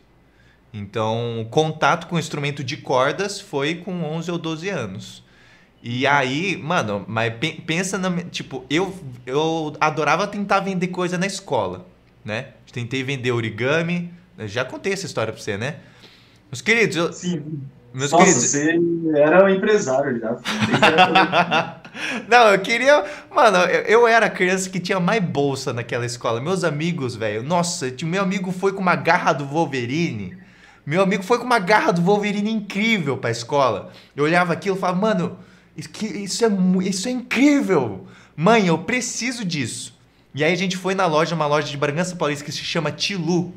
Então, 0.73 1.47
contato 1.51 2.07
com 2.07 2.19
instrumento 2.19 2.63
de 2.63 2.77
cordas 2.77 3.41
foi 3.41 3.77
com 3.77 4.05
11 4.05 4.31
ou 4.31 4.39
12 4.39 4.69
anos. 4.69 5.25
E 5.83 6.07
aí, 6.07 6.57
mano, 6.57 7.05
mas 7.07 7.33
pensa 7.67 7.97
na. 7.97 8.11
Tipo, 8.25 8.65
eu, 8.69 8.95
eu 9.25 9.75
adorava 9.81 10.27
tentar 10.27 10.61
vender 10.61 10.89
coisa 10.89 11.17
na 11.17 11.27
escola, 11.27 11.87
né? 12.25 12.49
Tentei 12.73 13.03
vender 13.03 13.31
origami. 13.31 14.13
Já 14.41 14.65
contei 14.65 14.93
essa 14.93 15.07
história 15.07 15.33
pra 15.33 15.41
você, 15.41 15.57
né? 15.57 15.77
Meus 16.51 16.61
queridos, 16.61 16.97
eu. 16.97 17.13
Sim. 17.13 17.61
Meus 17.95 18.11
Nossa, 18.11 18.25
queridos... 18.25 18.51
você 18.51 18.79
era 19.17 19.45
um 19.45 19.49
empresário 19.49 20.19
já. 20.21 20.37
Não, 22.29 22.53
eu 22.53 22.59
queria. 22.59 23.05
Mano, 23.31 23.59
eu, 23.59 23.81
eu, 23.83 24.07
era 24.07 24.27
a 24.27 24.31
criança 24.31 24.69
que 24.69 24.79
tinha 24.79 25.01
mais 25.01 25.23
bolsa 25.23 25.73
naquela 25.73 26.05
escola. 26.05 26.41
Meus 26.41 26.65
amigos, 26.65 27.17
velho. 27.17 27.43
Nossa, 27.43 27.93
meu 28.03 28.23
amigo 28.23 28.53
foi 28.53 28.73
com 28.73 28.81
uma 28.81 28.95
garra 28.97 29.33
do 29.33 29.47
Wolverine. 29.47 30.37
Meu 30.89 31.03
amigo 31.03 31.23
foi 31.23 31.37
com 31.37 31.45
uma 31.45 31.59
garra 31.59 31.93
do 31.93 32.01
Wolverine 32.01 32.51
incrível 32.51 33.19
pra 33.19 33.31
escola. 33.31 33.93
Eu 34.17 34.25
olhava 34.25 34.55
aquilo 34.55 34.75
e 34.75 34.81
falava, 34.81 34.99
mano, 34.99 35.39
isso 35.77 36.43
é, 36.47 36.49
isso 36.89 37.09
é 37.09 37.11
incrível. 37.11 38.09
Mãe, 38.35 38.69
eu 38.69 38.79
preciso 38.79 39.45
disso. 39.45 39.95
E 40.35 40.43
aí 40.43 40.51
a 40.51 40.57
gente 40.57 40.79
foi 40.79 40.95
na 40.95 41.05
loja, 41.05 41.35
uma 41.35 41.47
loja 41.47 41.69
de 41.69 41.77
Bragança 41.77 42.17
Paulista 42.17 42.43
que 42.43 42.51
se 42.51 42.65
chama 42.65 42.91
Tilu, 42.91 43.53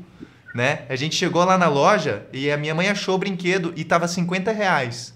né? 0.54 0.82
A 0.90 0.94
gente 0.94 1.16
chegou 1.16 1.42
lá 1.42 1.56
na 1.56 1.68
loja 1.68 2.26
e 2.34 2.50
a 2.50 2.58
minha 2.58 2.74
mãe 2.74 2.90
achou 2.90 3.14
o 3.14 3.18
brinquedo 3.18 3.72
e 3.76 3.82
tava 3.82 4.06
50 4.06 4.52
reais. 4.52 5.14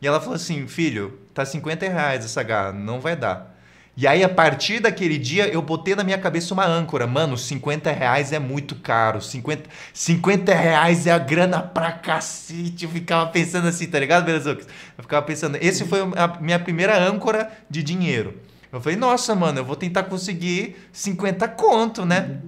E 0.00 0.06
ela 0.08 0.18
falou 0.18 0.34
assim, 0.34 0.66
filho, 0.66 1.16
tá 1.32 1.44
50 1.44 1.86
reais 1.88 2.24
essa 2.24 2.42
garra, 2.42 2.72
não 2.72 3.00
vai 3.00 3.14
dar. 3.14 3.51
E 3.94 4.06
aí, 4.06 4.24
a 4.24 4.28
partir 4.28 4.80
daquele 4.80 5.18
dia, 5.18 5.46
eu 5.48 5.60
botei 5.60 5.94
na 5.94 6.02
minha 6.02 6.16
cabeça 6.16 6.54
uma 6.54 6.66
âncora. 6.66 7.06
Mano, 7.06 7.36
50 7.36 7.92
reais 7.92 8.32
é 8.32 8.38
muito 8.38 8.74
caro. 8.76 9.20
50, 9.20 9.68
50 9.92 10.54
reais 10.54 11.06
é 11.06 11.12
a 11.12 11.18
grana 11.18 11.60
pra 11.60 11.92
cacete. 11.92 12.84
Eu 12.84 12.90
ficava 12.90 13.28
pensando 13.30 13.68
assim, 13.68 13.86
tá 13.86 13.98
ligado, 13.98 14.24
Belezucas? 14.24 14.66
Eu 14.96 15.02
ficava 15.02 15.24
pensando, 15.26 15.58
esse 15.60 15.84
foi 15.84 16.00
a 16.16 16.40
minha 16.40 16.58
primeira 16.58 16.98
âncora 16.98 17.50
de 17.68 17.82
dinheiro. 17.82 18.34
Eu 18.72 18.80
falei, 18.80 18.96
nossa, 18.96 19.34
mano, 19.34 19.58
eu 19.58 19.64
vou 19.64 19.76
tentar 19.76 20.04
conseguir 20.04 20.74
50 20.90 21.46
conto, 21.48 22.06
né? 22.06 22.40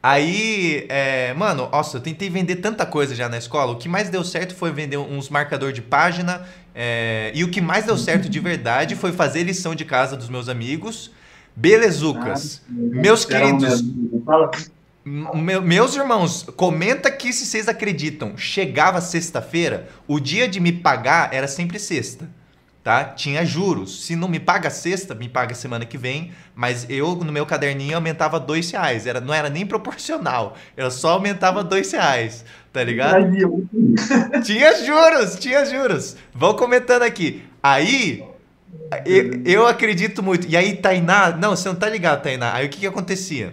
Aí, 0.00 0.86
é, 0.88 1.34
mano, 1.34 1.68
nossa, 1.68 1.96
eu 1.96 2.00
tentei 2.00 2.30
vender 2.30 2.56
tanta 2.56 2.86
coisa 2.86 3.12
já 3.12 3.28
na 3.28 3.36
escola. 3.36 3.72
O 3.72 3.76
que 3.76 3.88
mais 3.88 4.08
deu 4.08 4.22
certo 4.22 4.54
foi 4.54 4.70
vender 4.70 4.98
uns 4.98 5.28
marcador 5.28 5.72
de 5.72 5.82
página. 5.82 6.46
É, 6.78 7.32
e 7.34 7.42
o 7.42 7.48
que 7.48 7.58
mais 7.58 7.86
deu 7.86 7.96
certo 7.96 8.28
de 8.28 8.38
verdade 8.38 8.94
foi 8.94 9.10
fazer 9.10 9.42
lição 9.42 9.74
de 9.74 9.82
casa 9.82 10.14
dos 10.14 10.28
meus 10.28 10.46
amigos. 10.46 11.10
Belezucas. 11.56 12.60
Ah, 12.68 12.72
meus 12.76 13.24
queridos. 13.24 13.82
meu, 15.02 15.62
meus 15.62 15.96
irmãos, 15.96 16.42
comenta 16.54 17.08
aqui 17.08 17.32
se 17.32 17.46
vocês 17.46 17.66
acreditam. 17.66 18.36
Chegava 18.36 19.00
sexta-feira, 19.00 19.88
o 20.06 20.20
dia 20.20 20.46
de 20.46 20.60
me 20.60 20.70
pagar 20.70 21.32
era 21.32 21.48
sempre 21.48 21.78
sexta. 21.78 22.28
Tá? 22.86 23.02
Tinha 23.02 23.44
juros. 23.44 24.04
Se 24.04 24.14
não 24.14 24.28
me 24.28 24.38
paga 24.38 24.70
sexta, 24.70 25.12
me 25.12 25.28
paga 25.28 25.56
semana 25.56 25.84
que 25.84 25.98
vem. 25.98 26.30
Mas 26.54 26.86
eu, 26.88 27.16
no 27.16 27.32
meu 27.32 27.44
caderninho, 27.44 27.96
aumentava 27.96 28.38
dois 28.38 28.70
reais. 28.70 29.08
Era, 29.08 29.20
não 29.20 29.34
era 29.34 29.50
nem 29.50 29.66
proporcional. 29.66 30.56
Eu 30.76 30.88
só 30.88 31.14
aumentava 31.14 31.64
dois 31.64 31.90
reais. 31.90 32.44
Tá 32.72 32.84
ligado? 32.84 33.26
tinha 34.46 34.84
juros, 34.84 35.34
tinha 35.34 35.66
juros. 35.66 36.16
Vão 36.32 36.54
comentando 36.54 37.02
aqui. 37.02 37.42
Aí, 37.60 38.22
eu, 39.04 39.42
eu 39.44 39.66
acredito 39.66 40.22
muito. 40.22 40.46
E 40.46 40.56
aí, 40.56 40.76
Tainá. 40.76 41.36
Não, 41.36 41.56
você 41.56 41.68
não 41.68 41.74
tá 41.74 41.88
ligado, 41.88 42.22
Tainá. 42.22 42.54
Aí 42.54 42.66
o 42.66 42.68
que 42.68 42.78
que 42.78 42.86
acontecia? 42.86 43.52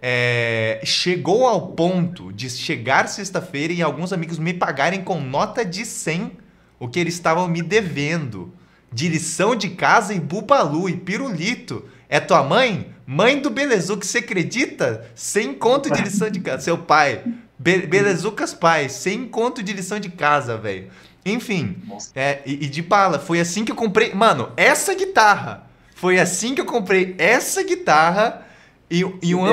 é, 0.00 0.80
chegou 0.84 1.44
ao 1.44 1.72
ponto 1.72 2.32
de 2.32 2.48
chegar 2.48 3.08
sexta-feira 3.08 3.72
e 3.72 3.82
alguns 3.82 4.12
amigos 4.12 4.38
me 4.38 4.54
pagarem 4.54 5.02
com 5.02 5.20
nota 5.20 5.64
de 5.64 5.84
100 5.84 6.38
o 6.78 6.88
que 6.88 7.00
eles 7.00 7.14
estavam 7.14 7.48
me 7.48 7.60
devendo. 7.60 8.54
De 8.92 9.08
lição 9.08 9.54
de 9.54 9.70
casa 9.70 10.12
e 10.12 10.20
bubalu 10.20 10.88
e 10.88 10.96
pirulito. 10.96 11.84
É 12.08 12.18
tua 12.18 12.42
mãe? 12.42 12.92
Mãe 13.06 13.40
do 13.40 13.50
Belezuca, 13.50 14.04
você 14.04 14.18
acredita? 14.18 15.06
Sem 15.14 15.54
conto 15.54 15.90
de 15.90 16.02
lição 16.02 16.30
de 16.30 16.40
casa. 16.40 16.62
Seu 16.62 16.78
pai. 16.78 17.24
Be 17.58 17.86
Belezucas 17.86 18.54
pai, 18.54 18.88
sem 18.88 19.26
conto 19.26 19.62
de 19.62 19.72
lição 19.72 20.00
de 20.00 20.08
casa, 20.08 20.56
velho. 20.56 20.88
Enfim, 21.24 21.76
é, 22.14 22.40
e, 22.46 22.64
e 22.64 22.68
de 22.68 22.82
bala. 22.82 23.18
Foi 23.18 23.40
assim 23.40 23.64
que 23.64 23.72
eu 23.72 23.76
comprei. 23.76 24.14
Mano, 24.14 24.50
essa 24.56 24.94
guitarra. 24.94 25.66
Foi 25.94 26.18
assim 26.18 26.54
que 26.54 26.60
eu 26.62 26.64
comprei 26.64 27.14
essa 27.18 27.62
guitarra 27.62 28.46
e, 28.90 29.04
e 29.22 29.34
um 29.34 29.46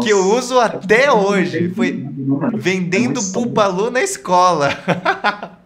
que 0.00 0.10
eu 0.10 0.36
uso 0.36 0.60
até 0.60 1.10
hoje. 1.10 1.72
Foi 1.74 2.06
vendendo 2.54 3.22
Bubalu 3.22 3.90
na 3.90 4.02
escola. 4.02 4.68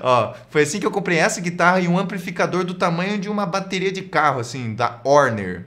Ó, 0.00 0.34
foi 0.50 0.62
assim 0.62 0.80
que 0.80 0.86
eu 0.86 0.90
comprei 0.90 1.18
essa 1.18 1.40
guitarra 1.40 1.80
e 1.80 1.88
um 1.88 1.98
amplificador 1.98 2.64
do 2.64 2.74
tamanho 2.74 3.18
de 3.18 3.28
uma 3.28 3.46
bateria 3.46 3.92
de 3.92 4.02
carro, 4.02 4.40
assim, 4.40 4.74
da 4.74 5.00
Horner. 5.04 5.66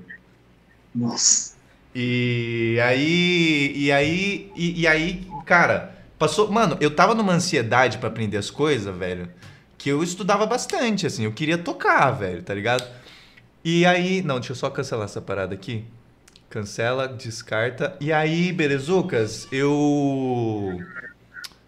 Nossa. 0.94 1.54
E 1.94 2.80
aí, 2.84 3.74
e 3.76 3.92
aí, 3.92 4.52
e, 4.56 4.82
e 4.82 4.88
aí, 4.88 5.28
cara, 5.46 5.96
passou, 6.18 6.50
mano, 6.50 6.78
eu 6.80 6.96
tava 6.96 7.14
numa 7.14 7.34
ansiedade 7.34 7.98
para 7.98 8.08
aprender 8.08 8.38
as 8.38 8.50
coisas, 8.50 8.96
velho, 8.96 9.30
que 9.78 9.90
eu 9.90 10.02
estudava 10.02 10.46
bastante, 10.46 11.06
assim, 11.06 11.26
eu 11.26 11.34
queria 11.34 11.58
tocar, 11.58 12.12
velho, 12.12 12.42
tá 12.44 12.54
ligado? 12.54 12.84
E 13.64 13.86
aí, 13.86 14.22
não, 14.22 14.36
deixa 14.36 14.54
eu 14.54 14.56
só 14.56 14.70
cancelar 14.70 15.06
essa 15.06 15.22
parada 15.22 15.54
aqui. 15.54 15.86
Cancela, 16.50 17.08
descarta. 17.08 17.96
E 18.02 18.12
aí, 18.12 18.52
belezucas, 18.52 19.48
eu. 19.52 20.80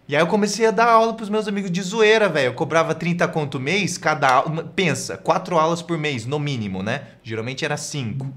E 0.06 0.14
aí 0.14 0.20
eu 0.20 0.26
comecei 0.26 0.66
a 0.66 0.70
dar 0.70 0.86
aula 0.86 1.14
pros 1.14 1.30
meus 1.30 1.48
amigos 1.48 1.70
de 1.70 1.80
zoeira, 1.80 2.28
velho. 2.28 2.48
Eu 2.48 2.54
cobrava 2.54 2.94
30 2.94 3.26
conto 3.28 3.58
mês, 3.58 3.96
cada 3.96 4.28
aula. 4.28 4.64
Pensa, 4.76 5.16
quatro 5.16 5.58
aulas 5.58 5.80
por 5.80 5.96
mês, 5.96 6.26
no 6.26 6.38
mínimo, 6.38 6.82
né? 6.82 7.02
Geralmente 7.22 7.64
era 7.64 7.78
cinco. 7.78 8.30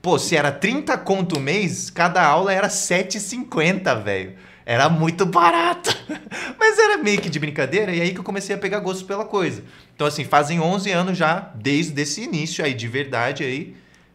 Pô, 0.00 0.16
se 0.16 0.36
era 0.36 0.52
30 0.52 0.96
conto 0.98 1.40
mês, 1.40 1.90
cada 1.90 2.24
aula 2.24 2.52
era 2.52 2.68
7,50, 2.68 4.00
velho. 4.00 4.34
Era 4.64 4.88
muito 4.88 5.26
barato. 5.26 5.90
Mas 6.56 6.78
era 6.78 6.98
meio 6.98 7.20
que 7.20 7.28
de 7.28 7.40
brincadeira, 7.40 7.92
e 7.92 8.00
aí 8.00 8.12
que 8.12 8.20
eu 8.20 8.24
comecei 8.24 8.54
a 8.54 8.58
pegar 8.58 8.78
gosto 8.78 9.04
pela 9.04 9.24
coisa. 9.24 9.64
Então, 9.96 10.06
assim, 10.06 10.24
fazem 10.24 10.60
11 10.60 10.90
anos 10.92 11.18
já, 11.18 11.50
desde 11.56 12.00
esse 12.00 12.22
início 12.22 12.64
aí, 12.64 12.74
de 12.74 12.86
verdade 12.86 13.42
aí, 13.42 13.74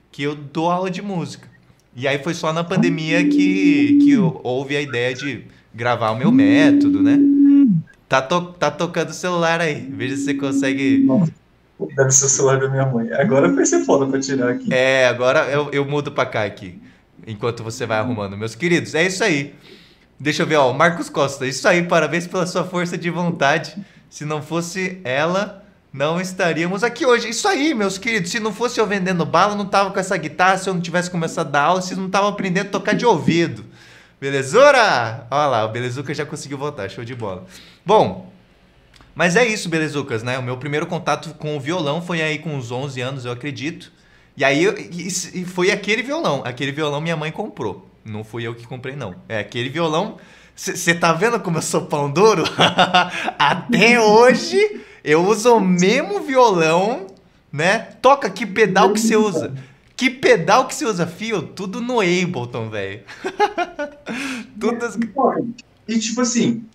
que 0.10 0.24
eu 0.24 0.36
dou 0.36 0.72
aula 0.72 0.90
de 0.90 1.02
música. 1.02 1.50
E 1.96 2.08
aí 2.08 2.24
foi 2.24 2.34
só 2.34 2.54
na 2.54 2.64
pandemia 2.64 3.28
que, 3.28 4.00
que 4.02 4.18
houve 4.18 4.78
a 4.78 4.82
ideia 4.82 5.14
de 5.14 5.46
gravar 5.74 6.12
o 6.12 6.18
meu 6.18 6.32
método, 6.32 7.02
né? 7.02 7.18
Tá, 8.08 8.22
to, 8.22 8.54
tá 8.60 8.70
tocando 8.70 9.10
o 9.10 9.14
celular 9.14 9.60
aí. 9.60 9.90
Veja 9.92 10.16
se 10.16 10.26
você 10.26 10.34
consegue. 10.36 11.08
Deve 11.96 12.12
ser 12.12 12.26
o 12.26 12.30
celular 12.30 12.60
da 12.60 12.70
minha 12.70 12.86
mãe. 12.86 13.12
Agora 13.14 13.52
vai 13.52 13.66
ser 13.66 13.84
foda 13.86 14.06
pra 14.06 14.20
tirar 14.20 14.52
aqui. 14.52 14.72
É, 14.72 15.08
agora 15.08 15.50
eu, 15.50 15.70
eu 15.72 15.86
mudo 15.86 16.12
pra 16.12 16.26
cá 16.26 16.44
aqui. 16.44 16.80
Enquanto 17.26 17.64
você 17.64 17.86
vai 17.86 17.98
arrumando. 17.98 18.38
Meus 18.38 18.54
queridos, 18.54 18.94
é 18.94 19.06
isso 19.06 19.24
aí. 19.24 19.56
Deixa 20.20 20.44
eu 20.44 20.48
ver, 20.48 20.58
ó. 20.58 20.72
Marcos 20.74 21.10
Costa. 21.10 21.46
Isso 21.46 21.68
aí, 21.68 21.84
parabéns 21.84 22.28
pela 22.28 22.46
sua 22.46 22.64
força 22.64 22.98
de 22.98 23.10
vontade. 23.10 23.76
Se 24.10 24.26
não 24.26 24.42
fosse 24.42 25.00
ela, 25.04 25.66
não 25.92 26.22
estaríamos 26.22 26.84
aqui 26.84 27.06
hoje. 27.06 27.30
Isso 27.30 27.48
aí, 27.48 27.74
meus 27.74 27.98
queridos. 27.98 28.32
Se 28.32 28.40
não 28.40 28.54
fosse 28.54 28.80
eu 28.80 28.86
vendendo 28.86 29.26
bala, 29.26 29.56
não 29.56 29.66
tava 29.66 29.92
com 29.92 30.00
essa 30.00 30.16
guitarra. 30.18 30.58
Se 30.58 30.70
eu 30.70 30.74
não 30.74 30.82
tivesse 30.82 31.10
começado 31.10 31.48
a 31.48 31.52
dar 31.52 31.62
aula, 31.64 31.82
vocês 31.82 31.98
não 31.98 32.06
estavam 32.06 32.30
aprendendo 32.30 32.68
a 32.68 32.72
tocar 32.72 32.94
de 32.94 33.06
ouvido. 33.06 33.66
Belezura? 34.24 35.28
Olha 35.30 35.48
lá, 35.48 35.66
o 35.66 35.68
Belezuca 35.68 36.14
já 36.14 36.26
conseguiu 36.26 36.58
voltar. 36.58 36.90
Show 36.90 37.04
de 37.04 37.14
bola. 37.14 37.44
Bom, 37.86 38.32
mas 39.14 39.36
é 39.36 39.46
isso, 39.46 39.68
Belezucas, 39.68 40.24
né? 40.24 40.40
O 40.40 40.42
meu 40.42 40.56
primeiro 40.56 40.88
contato 40.88 41.34
com 41.34 41.58
o 41.58 41.60
violão 41.60 42.02
foi 42.02 42.22
aí 42.22 42.40
com 42.40 42.56
uns 42.56 42.72
11 42.72 43.02
anos, 43.02 43.26
eu 43.26 43.34
acredito. 43.34 43.92
E 44.38 44.46
aí 44.46 44.64
e 44.64 45.44
foi 45.44 45.72
aquele 45.72 46.02
violão. 46.02 46.42
Aquele 46.46 46.72
violão 46.72 47.02
minha 47.02 47.18
mãe 47.18 47.34
comprou. 47.34 47.86
Não 48.06 48.24
fui 48.24 48.48
eu 48.48 48.56
que 48.56 48.66
comprei, 48.66 48.96
não. 48.96 49.14
É 49.28 49.40
aquele 49.40 49.68
violão. 49.68 50.16
Você 50.56 50.96
tá 50.96 51.12
vendo 51.12 51.38
como 51.42 51.58
eu 51.58 51.62
sou 51.62 51.82
pão 51.88 52.10
duro? 52.10 52.46
Até 53.38 54.00
hoje 54.00 54.86
eu 55.04 55.22
uso 55.28 55.58
o 55.58 55.60
mesmo 55.60 56.22
violão, 56.22 57.08
né? 57.52 57.90
Toca 58.02 58.30
que 58.30 58.46
pedal 58.46 58.94
que 58.94 59.02
você 59.02 59.18
usa. 59.18 59.54
Que 60.04 60.10
pedal 60.10 60.68
que 60.68 60.76
você 60.76 60.84
usa, 60.84 61.08
fio? 61.08 61.42
Tudo 61.42 61.80
no 61.80 62.02
Ableton, 62.02 62.70
velho. 62.70 63.04
tudo. 64.60 64.78
E 65.88 65.98
tipo 65.98 66.20
assim, 66.20 66.66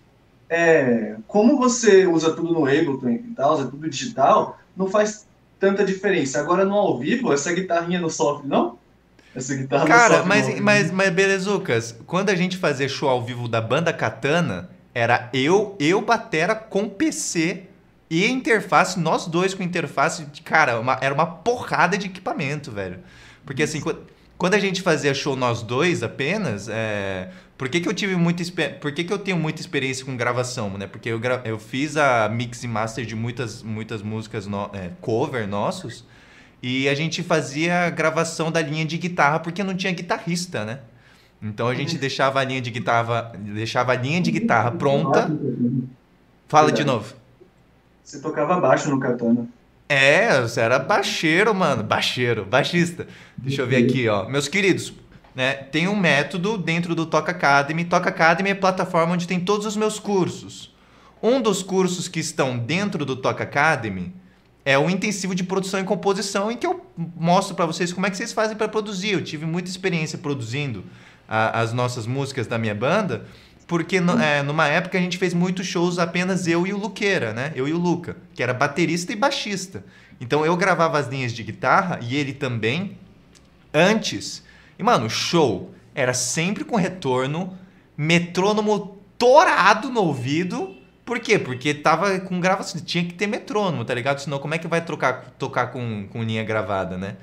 é, 0.49 1.14
como 1.26 1.59
você 1.59 2.07
usa 2.07 2.33
tudo 2.33 2.55
no 2.55 2.64
Ableton 2.64 3.11
e 3.11 3.35
tal, 3.37 3.53
usa 3.53 3.66
tudo 3.66 3.87
digital, 3.87 4.59
não 4.74 4.89
faz 4.89 5.26
tanta 5.61 5.85
diferença. 5.85 6.41
Agora 6.41 6.64
no 6.64 6.72
ao 6.72 6.99
vivo, 6.99 7.31
essa 7.31 7.53
guitarrinha 7.53 8.01
não 8.01 8.09
sofre, 8.09 8.49
não? 8.49 8.79
Essa 9.37 9.55
guitarra 9.55 9.85
Cara, 9.85 10.24
não 10.24 10.24
sofre. 10.24 10.29
Mas, 10.31 10.61
mas, 10.61 10.91
mas 10.91 11.11
belezucas, 11.11 11.95
quando 12.07 12.31
a 12.31 12.35
gente 12.35 12.57
fazia 12.57 12.89
show 12.89 13.11
ao 13.11 13.22
vivo 13.22 13.47
da 13.47 13.61
banda 13.61 13.93
Katana, 13.93 14.70
era 14.95 15.29
eu, 15.35 15.76
eu 15.79 16.01
batera 16.01 16.55
com 16.55 16.89
PC 16.89 17.64
e 18.11 18.26
interface, 18.26 18.98
nós 18.98 19.26
dois 19.26 19.52
com 19.52 19.62
interface, 19.62 20.26
cara, 20.44 20.80
uma, 20.80 20.98
era 21.00 21.14
uma 21.14 21.26
porrada 21.26 21.98
de 21.98 22.06
equipamento, 22.06 22.70
velho. 22.70 23.00
Porque 23.44 23.62
assim, 23.62 23.82
quando 24.38 24.54
a 24.54 24.59
gente 24.59 24.80
fazia 24.80 25.12
show 25.12 25.36
nós 25.36 25.62
dois 25.62 26.02
apenas, 26.02 26.68
é... 26.68 27.30
por 27.56 27.68
que, 27.68 27.80
que 27.80 27.88
eu 27.88 27.92
tive 27.92 28.16
muita 28.16 28.42
por 28.80 28.92
que, 28.92 29.04
que 29.04 29.12
eu 29.12 29.18
tenho 29.18 29.36
muita 29.36 29.61
experiência 29.61 30.04
com 30.04 30.16
gravação, 30.16 30.70
né? 30.78 30.86
Porque 30.86 31.11
eu, 31.11 31.18
gra... 31.18 31.42
eu 31.44 31.59
fiz 31.59 31.96
a 31.96 32.28
mix 32.28 32.64
e 32.64 32.68
master 32.68 33.04
de 33.04 33.14
muitas, 33.14 33.62
muitas 33.62 34.00
músicas 34.00 34.46
no... 34.46 34.70
é, 34.72 34.90
cover 35.00 35.46
nossos 35.46 36.04
e 36.62 36.88
a 36.88 36.94
gente 36.94 37.22
fazia 37.22 37.90
gravação 37.90 38.50
da 38.50 38.62
linha 38.62 38.84
de 38.84 38.96
guitarra 38.96 39.38
porque 39.38 39.62
não 39.62 39.74
tinha 39.76 39.92
guitarrista, 39.92 40.64
né? 40.64 40.80
Então 41.42 41.68
a 41.68 41.74
gente 41.74 41.94
uhum. 41.94 42.00
deixava 42.00 42.40
a 42.40 42.44
linha 42.44 42.61
de 42.61 42.70
guitarra, 42.70 43.32
deixava 43.38 43.92
a 43.92 43.96
linha 43.96 44.20
de 44.20 44.30
guitarra 44.30 44.72
pronta. 44.72 45.30
Fala 46.48 46.72
de 46.72 46.84
novo. 46.84 47.17
Você 48.09 48.20
tocava 48.20 48.59
baixo 48.59 48.88
no 48.88 48.98
Katana. 48.98 49.46
É, 49.86 50.40
você 50.40 50.62
era 50.62 50.78
baixeiro, 50.78 51.54
mano. 51.54 51.82
Baixeiro, 51.82 52.42
baixista. 52.42 53.06
Deixa 53.36 53.61
eu 53.61 53.66
ver 53.66 53.84
aqui, 53.84 54.09
ó. 54.09 54.26
Meus 54.26 54.48
queridos, 54.48 54.94
né? 55.34 55.52
Tem 55.52 55.88
um 55.88 55.94
método 55.94 56.56
dentro 56.56 56.94
do 56.94 57.04
Toca 57.04 57.32
Academy. 57.32 57.84
Toca 57.84 58.09
Academy 58.09 58.48
é 58.48 58.54
plataforma 58.54 59.12
onde 59.12 59.28
tem 59.28 59.38
todos 59.38 59.66
os 59.66 59.76
meus 59.76 60.00
cursos. 60.00 60.74
Um 61.22 61.38
dos 61.38 61.62
cursos 61.62 62.09
que 62.09 62.18
estão 62.18 62.56
dentro 62.56 63.04
do 63.04 63.14
Toca 63.14 63.44
Academy 63.44 64.14
é 64.64 64.78
o 64.78 64.88
intensivo 64.88 65.34
de 65.34 65.44
produção 65.44 65.78
e 65.78 65.84
composição, 65.84 66.50
em 66.50 66.56
que 66.56 66.66
eu 66.66 66.82
mostro 67.14 67.54
para 67.54 67.66
vocês 67.66 67.92
como 67.92 68.06
é 68.06 68.11
que 68.11 68.16
vocês 68.16 68.32
fazem 68.32 68.56
para 68.56 68.68
produzir. 68.68 69.12
Eu 69.12 69.22
tive 69.22 69.44
muita 69.44 69.68
experiência 69.68 70.16
produzindo 70.16 70.82
a, 71.28 71.61
as 71.61 71.74
nossas 71.74 72.06
músicas 72.06 72.46
da 72.46 72.56
minha 72.56 72.74
banda 72.74 73.26
porque 73.68 74.00
no, 74.00 74.18
é, 74.18 74.42
numa 74.42 74.66
época 74.66 74.96
a 74.96 75.00
gente 75.00 75.18
fez 75.18 75.34
muitos 75.34 75.66
shows 75.66 75.98
apenas 75.98 76.46
eu 76.46 76.66
e 76.66 76.72
o 76.72 76.78
Luqueira, 76.78 77.34
né? 77.34 77.52
Eu 77.54 77.68
e 77.68 77.72
o 77.72 77.78
Luca, 77.78 78.16
que 78.34 78.42
era 78.42 78.54
baterista 78.54 79.12
e 79.12 79.16
baixista. 79.16 79.84
Então 80.18 80.44
eu 80.44 80.56
gravava 80.56 80.98
as 80.98 81.06
linhas 81.06 81.32
de 81.34 81.42
guitarra 81.42 82.00
e 82.02 82.16
ele 82.16 82.32
também 82.32 82.96
antes. 83.72 84.42
E 84.78 84.82
mano, 84.82 85.08
show 85.10 85.72
era 85.94 86.14
sempre 86.14 86.64
com 86.64 86.76
retorno, 86.76 87.58
metrônomo 87.94 88.98
torado 89.18 89.90
no 89.90 90.00
ouvido. 90.00 90.74
Por 91.04 91.20
quê? 91.20 91.38
Porque 91.38 91.74
tava 91.74 92.18
com 92.20 92.40
gravação, 92.40 92.80
tinha 92.80 93.04
que 93.04 93.12
ter 93.12 93.26
metrônomo, 93.26 93.84
tá 93.84 93.94
ligado? 93.94 94.18
Senão 94.18 94.38
como 94.38 94.54
é 94.54 94.58
que 94.58 94.66
vai 94.66 94.80
trocar, 94.80 95.34
tocar 95.38 95.66
com, 95.66 96.08
com 96.08 96.22
linha 96.22 96.42
gravada, 96.42 96.96
né? 96.96 97.16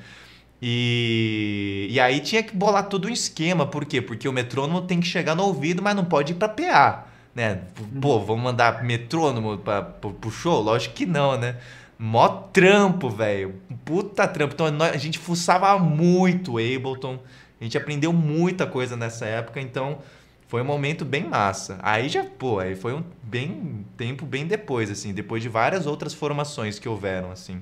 E, 0.68 1.86
e 1.92 2.00
aí 2.00 2.20
tinha 2.20 2.42
que 2.42 2.56
bolar 2.56 2.90
todo 2.90 3.08
um 3.08 3.12
esquema, 3.12 3.68
por 3.68 3.86
quê? 3.86 4.02
Porque 4.02 4.28
o 4.28 4.34
metrônomo 4.34 4.82
tem 4.82 5.00
que 5.00 5.06
chegar 5.06 5.36
no 5.36 5.44
ouvido, 5.44 5.80
mas 5.80 5.96
não 5.96 6.04
pode 6.04 6.34
ir 6.34 6.38
pra 6.38 6.50
PA, 6.50 7.06
né? 7.36 7.62
Pô, 8.02 8.20
vamos 8.20 8.44
mandar 8.44 8.84
metrônomo 8.84 9.60
pra, 9.60 9.84
pro, 9.84 10.12
pro 10.12 10.32
show? 10.32 10.60
Lógico 10.64 10.96
que 10.96 11.06
não, 11.06 11.38
né? 11.38 11.58
Mó 12.00 12.28
trampo, 12.52 13.12
velho. 13.12 13.62
Puta 13.86 14.28
trampo. 14.28 14.56
Então 14.56 14.66
a 14.82 14.98
gente 14.98 15.20
fuçava 15.20 15.78
muito 15.78 16.54
o 16.54 16.58
Ableton. 16.58 17.20
A 17.62 17.64
gente 17.64 17.78
aprendeu 17.78 18.12
muita 18.12 18.66
coisa 18.66 18.98
nessa 18.98 19.28
época, 19.28 19.62
então 19.62 20.00
foi 20.48 20.64
um 20.64 20.66
momento 20.66 21.06
bem 21.06 21.26
massa. 21.26 21.78
Aí 21.84 22.10
já, 22.10 22.24
pô, 22.24 22.58
aí 22.58 22.76
foi 22.76 22.96
um 22.96 23.04
bem 23.22 23.86
tempo 23.96 24.26
bem 24.26 24.48
depois, 24.48 24.90
assim, 24.90 25.14
depois 25.14 25.44
de 25.44 25.48
várias 25.48 25.86
outras 25.86 26.12
formações 26.12 26.80
que 26.80 26.90
houveram, 26.90 27.30
assim, 27.30 27.62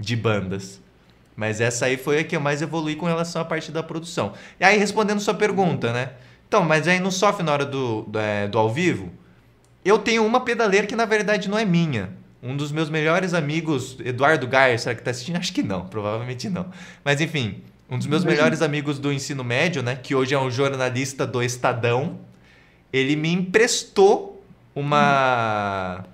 de 0.00 0.16
bandas. 0.16 0.82
Mas 1.36 1.60
essa 1.60 1.86
aí 1.86 1.96
foi 1.96 2.20
a 2.20 2.24
que 2.24 2.36
eu 2.36 2.40
mais 2.40 2.62
evolui 2.62 2.94
com 2.94 3.06
relação 3.06 3.42
à 3.42 3.44
parte 3.44 3.72
da 3.72 3.82
produção. 3.82 4.34
E 4.58 4.64
aí, 4.64 4.78
respondendo 4.78 5.20
sua 5.20 5.34
pergunta, 5.34 5.92
né? 5.92 6.10
Então, 6.46 6.62
mas 6.62 6.86
aí 6.86 7.00
no 7.00 7.10
sofre 7.10 7.42
na 7.42 7.52
hora 7.52 7.66
do, 7.66 8.02
do, 8.02 8.18
é, 8.18 8.46
do 8.46 8.58
ao 8.58 8.70
vivo, 8.70 9.10
eu 9.84 9.98
tenho 9.98 10.24
uma 10.24 10.40
pedaleira 10.40 10.86
que 10.86 10.94
na 10.94 11.04
verdade 11.04 11.48
não 11.48 11.58
é 11.58 11.64
minha. 11.64 12.10
Um 12.42 12.56
dos 12.56 12.70
meus 12.70 12.90
melhores 12.90 13.34
amigos, 13.34 13.96
Eduardo 14.04 14.46
Gaia, 14.46 14.78
será 14.78 14.94
que 14.94 15.02
tá 15.02 15.10
assistindo? 15.10 15.36
Acho 15.36 15.52
que 15.52 15.62
não, 15.62 15.86
provavelmente 15.88 16.48
não. 16.48 16.66
Mas 17.04 17.20
enfim, 17.20 17.62
um 17.90 17.98
dos 17.98 18.06
meus 18.06 18.22
Imagina. 18.22 18.42
melhores 18.42 18.62
amigos 18.62 18.98
do 18.98 19.12
ensino 19.12 19.42
médio, 19.42 19.82
né, 19.82 19.96
que 19.96 20.14
hoje 20.14 20.34
é 20.34 20.38
um 20.38 20.50
jornalista 20.50 21.26
do 21.26 21.42
Estadão, 21.42 22.20
ele 22.92 23.16
me 23.16 23.32
emprestou 23.32 24.44
uma 24.74 26.04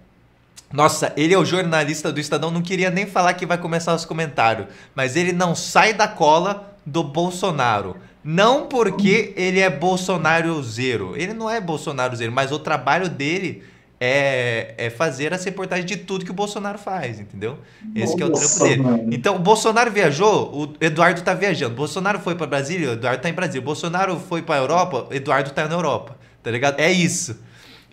nossa, 0.73 1.13
ele 1.17 1.35
é 1.35 1.39
o 1.39 1.45
jornalista 1.45 2.13
do 2.13 2.21
Estadão, 2.21 2.51
não 2.51 2.63
queria 2.63 2.91
nem 2.91 3.07
falar 3.07 3.35
que 3.35 3.45
vai 3.45 3.59
começar 3.59 3.95
os 3.95 4.05
comentários, 4.05 4.69
mas 4.95 5.17
ele 5.17 5.33
não 5.33 5.55
sai 5.55 5.93
da 5.93 6.07
cola 6.07 6.77
do 6.87 7.03
Bolsonaro. 7.03 7.97
Não 8.23 8.67
porque 8.67 9.33
ele 9.37 9.61
é 9.61 9.71
Bolsonaro 9.71 10.63
zero. 10.63 11.17
Ele 11.17 11.33
não 11.33 11.49
é 11.49 11.61
Bolsonaro 11.61 12.15
zero, 12.15 12.31
mas 12.31 12.53
o 12.53 12.59
trabalho 12.59 13.09
dele 13.09 13.63
é, 13.99 14.75
é 14.79 14.91
fazer 14.91 15.33
as 15.35 15.45
reportagens 15.45 15.87
de 15.87 15.97
tudo 15.97 16.25
que 16.25 16.31
o 16.31 16.35
Bolsonaro 16.35 16.79
faz, 16.79 17.19
entendeu? 17.19 17.59
Esse 17.95 18.21
é 18.23 18.25
o 18.25 18.31
trampo 18.31 18.59
dele. 18.65 18.83
Então, 19.11 19.37
o 19.37 19.39
Bolsonaro 19.39 19.91
viajou, 19.91 20.55
o 20.55 20.85
Eduardo 20.85 21.21
tá 21.23 21.35
viajando. 21.35 21.75
Bolsonaro 21.75 22.19
foi 22.19 22.35
para 22.35 22.47
Brasília, 22.47 22.91
o 22.91 22.93
Eduardo 22.93 23.23
tá 23.23 23.29
em 23.29 23.35
Brasília. 23.35 23.61
Bolsonaro 23.61 24.19
foi 24.21 24.43
para 24.43 24.61
Europa, 24.61 25.07
o 25.11 25.15
Eduardo 25.15 25.51
tá 25.51 25.67
na 25.67 25.75
Europa. 25.75 26.17
Tá 26.43 26.51
ligado? 26.51 26.79
É 26.79 26.91
isso. 26.91 27.39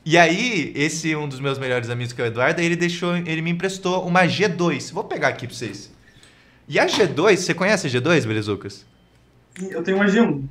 E 0.09 0.17
aí, 0.17 0.71
esse 0.73 1.13
um 1.17 1.27
dos 1.27 1.41
meus 1.41 1.59
melhores 1.59 1.89
amigos, 1.89 2.13
que 2.13 2.21
é 2.21 2.23
o 2.23 2.27
Eduardo, 2.27 2.61
ele 2.61 2.77
deixou, 2.77 3.17
ele 3.17 3.41
me 3.41 3.51
emprestou 3.51 4.07
uma 4.07 4.23
G2. 4.23 4.93
Vou 4.93 5.03
pegar 5.03 5.27
aqui 5.27 5.45
pra 5.45 5.53
vocês. 5.53 5.91
E 6.65 6.79
a 6.79 6.85
G2, 6.85 7.35
você 7.35 7.53
conhece 7.53 7.87
a 7.87 7.89
G2, 7.89 8.25
Belezucas? 8.25 8.85
Eu 9.61 9.83
tenho 9.83 9.97
uma 9.97 10.05
G1. 10.05 10.45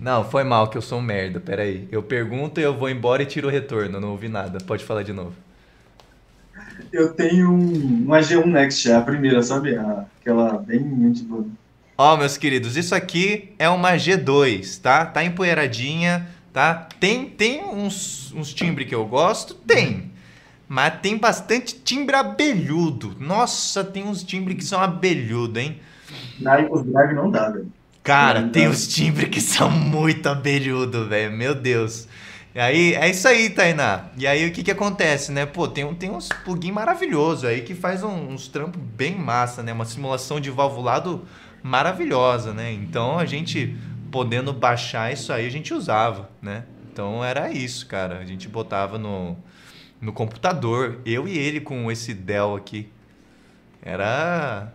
Não, 0.00 0.30
foi 0.30 0.44
mal 0.44 0.70
que 0.70 0.78
eu 0.78 0.82
sou 0.82 1.00
um 1.00 1.02
merda, 1.02 1.40
peraí. 1.40 1.88
Eu 1.90 2.00
pergunto 2.00 2.60
e 2.60 2.62
eu 2.62 2.72
vou 2.72 2.88
embora 2.88 3.20
e 3.24 3.26
tiro 3.26 3.48
o 3.48 3.50
retorno, 3.50 3.98
não 3.98 4.12
ouvi 4.12 4.28
nada. 4.28 4.58
Pode 4.64 4.84
falar 4.84 5.02
de 5.02 5.12
novo. 5.12 5.34
Eu 6.92 7.12
tenho 7.14 7.52
uma 7.52 8.20
G1 8.20 8.46
Next, 8.46 8.92
a 8.92 9.00
primeira, 9.00 9.42
sabe? 9.42 9.76
Aquela 9.76 10.56
bem 10.58 11.12
tipo, 11.12 11.50
Ó, 11.96 12.16
meus 12.16 12.36
queridos, 12.36 12.76
isso 12.76 12.92
aqui 12.92 13.52
é 13.56 13.68
uma 13.68 13.92
G2, 13.92 14.80
tá? 14.80 15.06
Tá 15.06 15.22
empoeiradinha, 15.22 16.28
tá? 16.52 16.88
Tem, 16.98 17.26
tem 17.26 17.62
uns, 17.62 18.32
uns 18.32 18.52
timbres 18.52 18.88
que 18.88 18.94
eu 18.94 19.06
gosto? 19.06 19.54
Tem. 19.54 20.10
Mas 20.68 21.00
tem 21.00 21.16
bastante 21.16 21.72
timbre 21.84 22.16
abelhudo. 22.16 23.14
Nossa, 23.20 23.84
tem 23.84 24.02
uns 24.04 24.24
timbres 24.24 24.56
que 24.56 24.64
são 24.64 24.82
abelhudo, 24.82 25.60
hein? 25.60 25.78
Na 26.40 26.56
Drive 26.56 27.14
não 27.14 27.30
dá, 27.30 27.50
velho. 27.50 27.70
Cara, 28.02 28.40
não 28.40 28.48
tem 28.48 28.64
dá. 28.64 28.70
uns 28.70 28.88
timbres 28.88 29.28
que 29.28 29.40
são 29.40 29.70
muito 29.70 30.28
abelhudo, 30.28 31.06
velho. 31.08 31.30
Meu 31.30 31.54
Deus. 31.54 32.08
E 32.52 32.58
aí, 32.58 32.94
é 32.94 33.08
isso 33.08 33.28
aí, 33.28 33.50
Tainá. 33.50 34.06
E 34.16 34.26
aí, 34.26 34.48
o 34.48 34.52
que 34.52 34.64
que 34.64 34.70
acontece, 34.70 35.30
né? 35.30 35.46
Pô, 35.46 35.68
tem, 35.68 35.92
tem 35.94 36.10
uns 36.10 36.28
plugin 36.44 36.72
maravilhoso 36.72 37.46
aí 37.46 37.62
que 37.62 37.74
faz 37.74 38.02
um, 38.02 38.30
uns 38.30 38.48
trampos 38.48 38.80
bem 38.80 39.14
massa, 39.16 39.62
né? 39.62 39.72
Uma 39.72 39.84
simulação 39.84 40.40
de 40.40 40.50
valvulado 40.50 41.24
maravilhosa, 41.64 42.52
né? 42.52 42.70
Então 42.70 43.18
a 43.18 43.24
gente 43.24 43.74
podendo 44.12 44.52
baixar 44.52 45.10
isso 45.10 45.32
aí, 45.32 45.46
a 45.46 45.50
gente 45.50 45.72
usava, 45.72 46.30
né? 46.40 46.64
Então 46.92 47.24
era 47.24 47.50
isso, 47.50 47.86
cara. 47.86 48.18
A 48.18 48.24
gente 48.24 48.46
botava 48.46 48.98
no, 48.98 49.34
no 49.98 50.12
computador, 50.12 51.00
eu 51.06 51.26
e 51.26 51.36
ele 51.36 51.60
com 51.60 51.90
esse 51.90 52.12
Dell 52.12 52.54
aqui. 52.54 52.90
Era. 53.82 54.72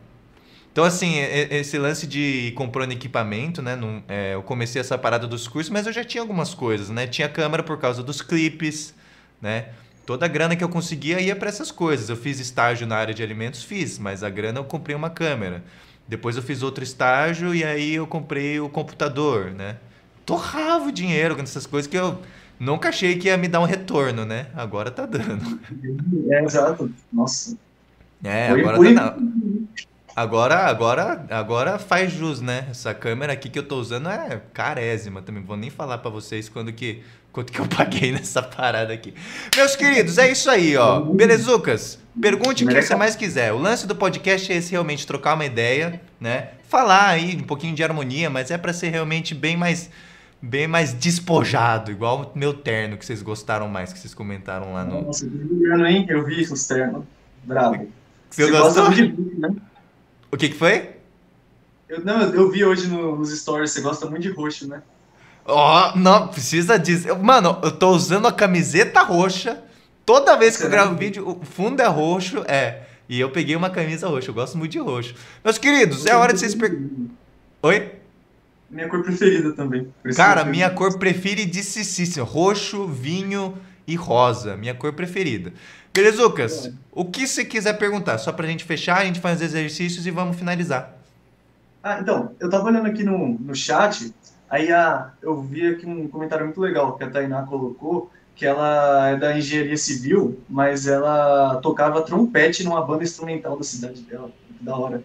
Então, 0.71 0.83
assim, 0.83 1.17
esse 1.19 1.77
lance 1.77 2.07
de 2.07 2.19
ir 2.19 2.51
comprando 2.53 2.91
equipamento, 2.91 3.61
né? 3.61 3.75
Não, 3.75 4.03
é, 4.07 4.33
eu 4.33 4.41
comecei 4.41 4.79
essa 4.79 4.97
parada 4.97 5.27
dos 5.27 5.47
cursos, 5.47 5.69
mas 5.69 5.85
eu 5.85 5.93
já 5.93 6.03
tinha 6.03 6.21
algumas 6.21 6.53
coisas, 6.53 6.89
né? 6.89 7.05
Tinha 7.05 7.29
câmera 7.29 7.63
por 7.63 7.77
causa 7.77 8.01
dos 8.01 8.21
clipes, 8.21 8.95
né? 9.41 9.69
Toda 10.05 10.25
a 10.25 10.29
grana 10.29 10.55
que 10.55 10.63
eu 10.63 10.69
conseguia 10.69 11.19
ia 11.19 11.35
para 11.35 11.49
essas 11.49 11.71
coisas. 11.71 12.09
Eu 12.09 12.15
fiz 12.15 12.39
estágio 12.39 12.87
na 12.87 12.95
área 12.97 13.13
de 13.13 13.21
alimentos, 13.21 13.63
fiz, 13.63 13.99
mas 13.99 14.23
a 14.23 14.29
grana 14.29 14.59
eu 14.59 14.63
comprei 14.63 14.95
uma 14.95 15.09
câmera. 15.09 15.63
Depois 16.09 16.35
eu 16.35 16.41
fiz 16.41 16.63
outro 16.63 16.83
estágio 16.83 17.53
e 17.53 17.63
aí 17.63 17.93
eu 17.93 18.07
comprei 18.07 18.59
o 18.59 18.67
computador, 18.67 19.51
né? 19.51 19.77
Torrava 20.25 20.87
o 20.87 20.91
dinheiro 20.91 21.37
nessas 21.37 21.67
coisas 21.67 21.89
que 21.89 21.95
eu 21.95 22.19
nunca 22.59 22.89
achei 22.89 23.15
que 23.15 23.27
ia 23.27 23.37
me 23.37 23.47
dar 23.47 23.59
um 23.59 23.65
retorno, 23.65 24.25
né? 24.25 24.47
Agora 24.55 24.89
tá 24.89 25.05
dando. 25.05 25.59
É, 26.31 26.43
exato. 26.43 26.91
Nossa. 27.13 27.55
É, 28.23 28.49
Foi 28.49 28.59
agora 28.61 28.95
tá 28.95 29.17
Agora, 30.15 30.55
agora, 30.65 31.25
agora 31.29 31.79
faz 31.79 32.11
jus, 32.11 32.41
né? 32.41 32.67
Essa 32.71 32.91
câmera 32.93 33.33
aqui 33.33 33.47
que 33.47 33.59
eu 33.59 33.63
tô 33.63 33.77
usando 33.77 34.09
é 34.09 34.41
carésima 34.51 35.21
também. 35.21 35.43
Vou 35.43 35.55
nem 35.55 35.69
falar 35.69 35.99
para 35.99 36.09
vocês 36.09 36.49
quando 36.49 36.73
que, 36.73 37.03
quanto 37.31 37.53
que 37.53 37.59
eu 37.59 37.67
paguei 37.69 38.11
nessa 38.11 38.41
parada 38.41 38.91
aqui. 38.91 39.13
Meus 39.55 39.75
queridos, 39.75 40.17
é 40.17 40.31
isso 40.31 40.49
aí, 40.49 40.75
ó. 40.75 41.01
Belezucas, 41.01 41.99
pergunte 42.21 42.63
o 42.63 42.67
que 42.67 42.81
você 42.81 42.95
mais 42.95 43.15
quiser. 43.15 43.53
O 43.53 43.57
lance 43.57 43.87
do 43.87 43.95
podcast 43.95 44.51
é 44.51 44.55
esse 44.55 44.71
realmente 44.71 45.05
trocar 45.05 45.35
uma 45.35 45.45
ideia, 45.45 46.01
né? 46.19 46.49
Falar 46.67 47.07
aí 47.09 47.35
um 47.35 47.43
pouquinho 47.43 47.75
de 47.75 47.83
harmonia, 47.83 48.29
mas 48.29 48.51
é 48.51 48.57
para 48.57 48.73
ser 48.73 48.89
realmente 48.89 49.33
bem 49.33 49.57
mais 49.57 49.89
bem 50.41 50.67
mais 50.67 50.93
despojado, 50.93 51.91
igual 51.91 52.31
o 52.33 52.37
meu 52.37 52.53
terno 52.53 52.97
que 52.97 53.05
vocês 53.05 53.21
gostaram 53.21 53.67
mais, 53.67 53.91
que 53.91 53.99
vocês 53.99 54.13
comentaram 54.13 54.73
lá 54.73 54.85
no. 54.85 55.01
Nossa, 55.01 55.25
hein? 55.25 56.05
Eu 56.07 56.25
vi 56.25 56.41
os 56.43 56.65
ternos. 56.65 57.03
Bravo. 57.43 57.87
Você, 58.29 58.45
você 58.45 58.51
gosta 58.51 58.89
de 58.89 59.07
né? 59.37 59.55
O 60.31 60.37
que, 60.37 60.49
que 60.49 60.55
foi? 60.55 60.91
Eu, 61.87 62.05
não, 62.05 62.21
eu 62.21 62.51
vi 62.51 62.63
hoje 62.63 62.87
no, 62.87 63.17
nos 63.17 63.37
stories, 63.37 63.71
você 63.71 63.81
gosta 63.81 64.05
muito 64.05 64.21
de 64.21 64.29
roxo, 64.29 64.67
né? 64.67 64.81
Ó, 65.45 65.91
oh, 65.93 65.97
não, 65.97 66.27
precisa 66.27 66.77
disso. 66.77 67.07
Mano, 67.17 67.57
eu 67.63 67.71
tô 67.71 67.89
usando 67.89 68.27
a 68.27 68.31
camiseta 68.31 69.01
roxa. 69.01 69.63
Toda 70.09 70.35
vez 70.35 70.57
que 70.57 70.63
eu 70.63 70.71
gravo 70.71 70.95
vídeo, 70.95 71.23
o 71.39 71.45
fundo 71.45 71.83
é 71.83 71.85
roxo, 71.85 72.43
é. 72.47 72.81
E 73.07 73.19
eu 73.19 73.29
peguei 73.29 73.55
uma 73.55 73.69
camisa 73.69 74.07
roxa, 74.07 74.31
eu 74.31 74.33
gosto 74.33 74.57
muito 74.57 74.71
de 74.71 74.79
roxo. 74.79 75.13
Meus 75.43 75.59
queridos, 75.59 76.03
é 76.07 76.15
hora 76.15 76.33
de 76.33 76.39
vocês 76.39 76.55
per... 76.55 76.81
Oi? 77.61 77.91
Minha 78.71 78.89
cor 78.89 79.03
preferida 79.03 79.53
também. 79.53 79.93
Cara, 80.15 80.43
minha 80.43 80.67
cor 80.71 80.97
preferidíssima. 80.97 82.25
Roxo, 82.25 82.87
vinho 82.87 83.55
e 83.85 83.95
rosa. 83.95 84.57
Minha 84.57 84.73
cor 84.73 84.93
preferida. 84.93 85.53
Beleza, 85.93 86.23
Lucas? 86.23 86.65
É. 86.65 86.73
O 86.91 87.05
que 87.05 87.27
você 87.27 87.45
quiser 87.45 87.73
perguntar, 87.73 88.17
só 88.17 88.31
pra 88.31 88.47
gente 88.47 88.63
fechar, 88.63 89.01
a 89.01 89.05
gente 89.05 89.19
faz 89.19 89.35
os 89.37 89.43
exercícios 89.43 90.07
e 90.07 90.09
vamos 90.09 90.35
finalizar. 90.37 90.97
Ah, 91.83 91.99
então, 92.01 92.31
eu 92.39 92.49
tava 92.49 92.63
olhando 92.65 92.87
aqui 92.87 93.03
no, 93.03 93.37
no 93.39 93.53
chat, 93.53 94.11
aí 94.49 94.71
a, 94.71 95.11
eu 95.21 95.39
vi 95.39 95.67
aqui 95.67 95.85
um 95.85 96.07
comentário 96.07 96.45
muito 96.45 96.59
legal 96.59 96.97
que 96.97 97.03
a 97.03 97.09
Tainá 97.11 97.43
colocou, 97.43 98.09
que 98.39 98.45
ela 98.45 99.09
é 99.09 99.17
da 99.17 99.37
engenharia 99.37 99.75
civil, 99.75 100.41
mas 100.49 100.87
ela 100.87 101.57
tocava 101.57 102.01
trompete 102.01 102.63
numa 102.63 102.81
banda 102.81 103.03
instrumental 103.03 103.57
da 103.57 103.63
cidade 103.65 104.01
dela. 104.03 104.31
Da 104.61 104.77
hora. 104.77 105.03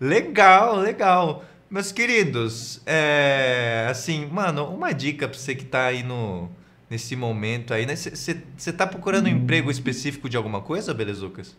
Legal, 0.00 0.76
legal. 0.76 1.44
Meus 1.68 1.90
queridos, 1.90 2.80
é, 2.86 3.88
assim, 3.90 4.26
mano, 4.26 4.64
uma 4.66 4.92
dica 4.92 5.28
pra 5.28 5.36
você 5.36 5.56
que 5.56 5.64
tá 5.64 5.86
aí 5.86 6.04
no, 6.04 6.48
nesse 6.88 7.16
momento 7.16 7.74
aí, 7.74 7.84
né? 7.84 7.96
Você 7.96 8.36
está 8.56 8.86
procurando 8.86 9.26
um 9.26 9.30
emprego 9.30 9.68
específico 9.68 10.28
de 10.28 10.36
alguma 10.36 10.60
coisa, 10.60 10.94
Belezucas? 10.94 11.56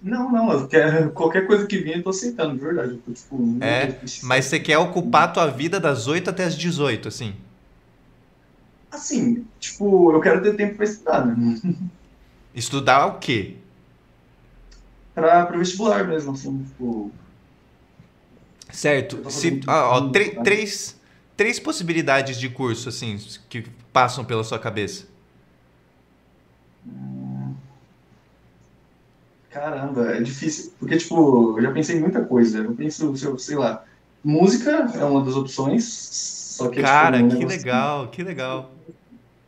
Não, 0.00 0.30
não, 0.30 0.68
quero, 0.68 1.10
qualquer 1.10 1.48
coisa 1.48 1.66
que 1.66 1.78
vinha 1.78 1.96
eu 1.96 2.02
tô 2.04 2.10
aceitando, 2.10 2.54
de 2.54 2.60
verdade. 2.60 3.00
Tô, 3.04 3.12
tipo, 3.12 3.58
é, 3.60 3.98
mas 4.22 4.44
você 4.44 4.60
quer 4.60 4.78
ocupar 4.78 5.24
a 5.24 5.28
tua 5.28 5.46
vida 5.48 5.80
das 5.80 6.06
8 6.06 6.30
até 6.30 6.44
as 6.44 6.56
18, 6.56 7.08
assim? 7.08 7.34
Assim, 8.90 9.46
tipo, 9.58 10.12
eu 10.12 10.20
quero 10.20 10.42
ter 10.42 10.56
tempo 10.56 10.76
para 10.76 10.84
estudar, 10.84 11.26
né? 11.26 11.60
Estudar 12.52 13.06
o 13.06 13.18
quê? 13.18 13.56
Para 15.14 15.54
o 15.54 15.58
vestibular 15.58 16.06
mesmo, 16.06 16.32
assim, 16.32 16.64
tipo... 16.64 17.12
Certo. 18.72 19.30
Se, 19.30 19.60
ó, 19.66 19.98
ó, 19.98 20.10
três, 20.10 20.98
três 21.36 21.60
possibilidades 21.60 22.38
de 22.38 22.48
curso, 22.48 22.88
assim, 22.88 23.16
que 23.48 23.62
passam 23.92 24.24
pela 24.24 24.42
sua 24.42 24.58
cabeça? 24.58 25.06
Caramba, 29.50 30.16
é 30.16 30.20
difícil. 30.20 30.72
Porque, 30.78 30.96
tipo, 30.96 31.58
eu 31.58 31.62
já 31.62 31.72
pensei 31.72 31.96
em 31.96 32.00
muita 32.00 32.24
coisa. 32.24 32.58
Eu 32.58 32.74
penso, 32.74 33.14
sei 33.38 33.56
lá, 33.56 33.84
música 34.22 34.70
é 34.94 35.04
uma 35.04 35.24
das 35.24 35.34
opções. 35.34 36.39
Só 36.60 36.68
que, 36.68 36.82
Cara, 36.82 37.22
tipo, 37.22 37.38
que 37.38 37.44
legal, 37.44 38.10
que 38.10 38.22
legal. 38.22 38.70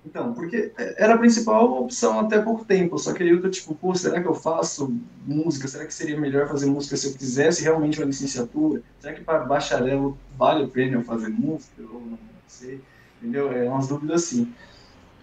Então, 0.04 0.34
porque 0.34 0.74
era 0.96 1.14
a 1.14 1.18
principal 1.18 1.64
opção 1.80 2.18
até 2.18 2.40
pouco 2.42 2.64
tempo, 2.64 2.98
só 2.98 3.14
que 3.14 3.22
aí 3.22 3.28
eu 3.30 3.40
tô 3.40 3.48
tipo, 3.48 3.74
pô, 3.76 3.94
será 3.94 4.20
que 4.20 4.26
eu 4.26 4.34
faço 4.34 4.88
música? 5.24 5.68
Será 5.68 5.86
que 5.86 5.94
seria 5.94 6.18
melhor 6.18 6.48
fazer 6.48 6.66
música 6.66 6.96
se 6.96 7.06
eu 7.08 7.14
quisesse 7.16 7.62
realmente 7.62 8.00
uma 8.00 8.06
licenciatura? 8.06 8.82
Será 8.98 9.14
que 9.14 9.22
para 9.22 9.44
bacharel 9.44 10.20
vale 10.28 10.64
a 10.64 10.68
pena 10.68 10.96
eu 10.96 11.04
fazer 11.04 11.28
música? 11.28 11.82
Ou 11.82 12.06
não 12.06 12.18
sei, 12.48 12.84
entendeu? 13.20 13.52
É 13.52 13.68
umas 13.68 13.86
dúvidas 13.86 14.24
assim. 14.24 14.52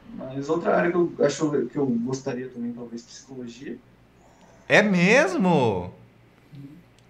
Mas 0.05 0.49
outra 0.49 0.75
área 0.77 0.91
que 0.91 0.97
eu 0.97 1.15
acho 1.25 1.67
que 1.67 1.77
eu 1.77 1.87
gostaria 1.87 2.49
também, 2.49 2.73
talvez, 2.73 3.03
psicologia. 3.05 3.79
É 4.69 4.81
mesmo? 4.81 5.98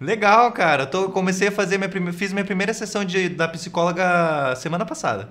Legal, 0.00 0.50
cara. 0.52 0.86
Tô, 0.86 1.10
comecei 1.10 1.48
a 1.48 1.52
fazer 1.52 1.76
minha 1.76 1.90
primeira, 1.90 2.16
fiz 2.16 2.32
minha 2.32 2.44
primeira 2.44 2.72
sessão 2.72 3.04
de, 3.04 3.28
da 3.28 3.46
psicóloga 3.46 4.56
semana 4.56 4.86
passada. 4.86 5.30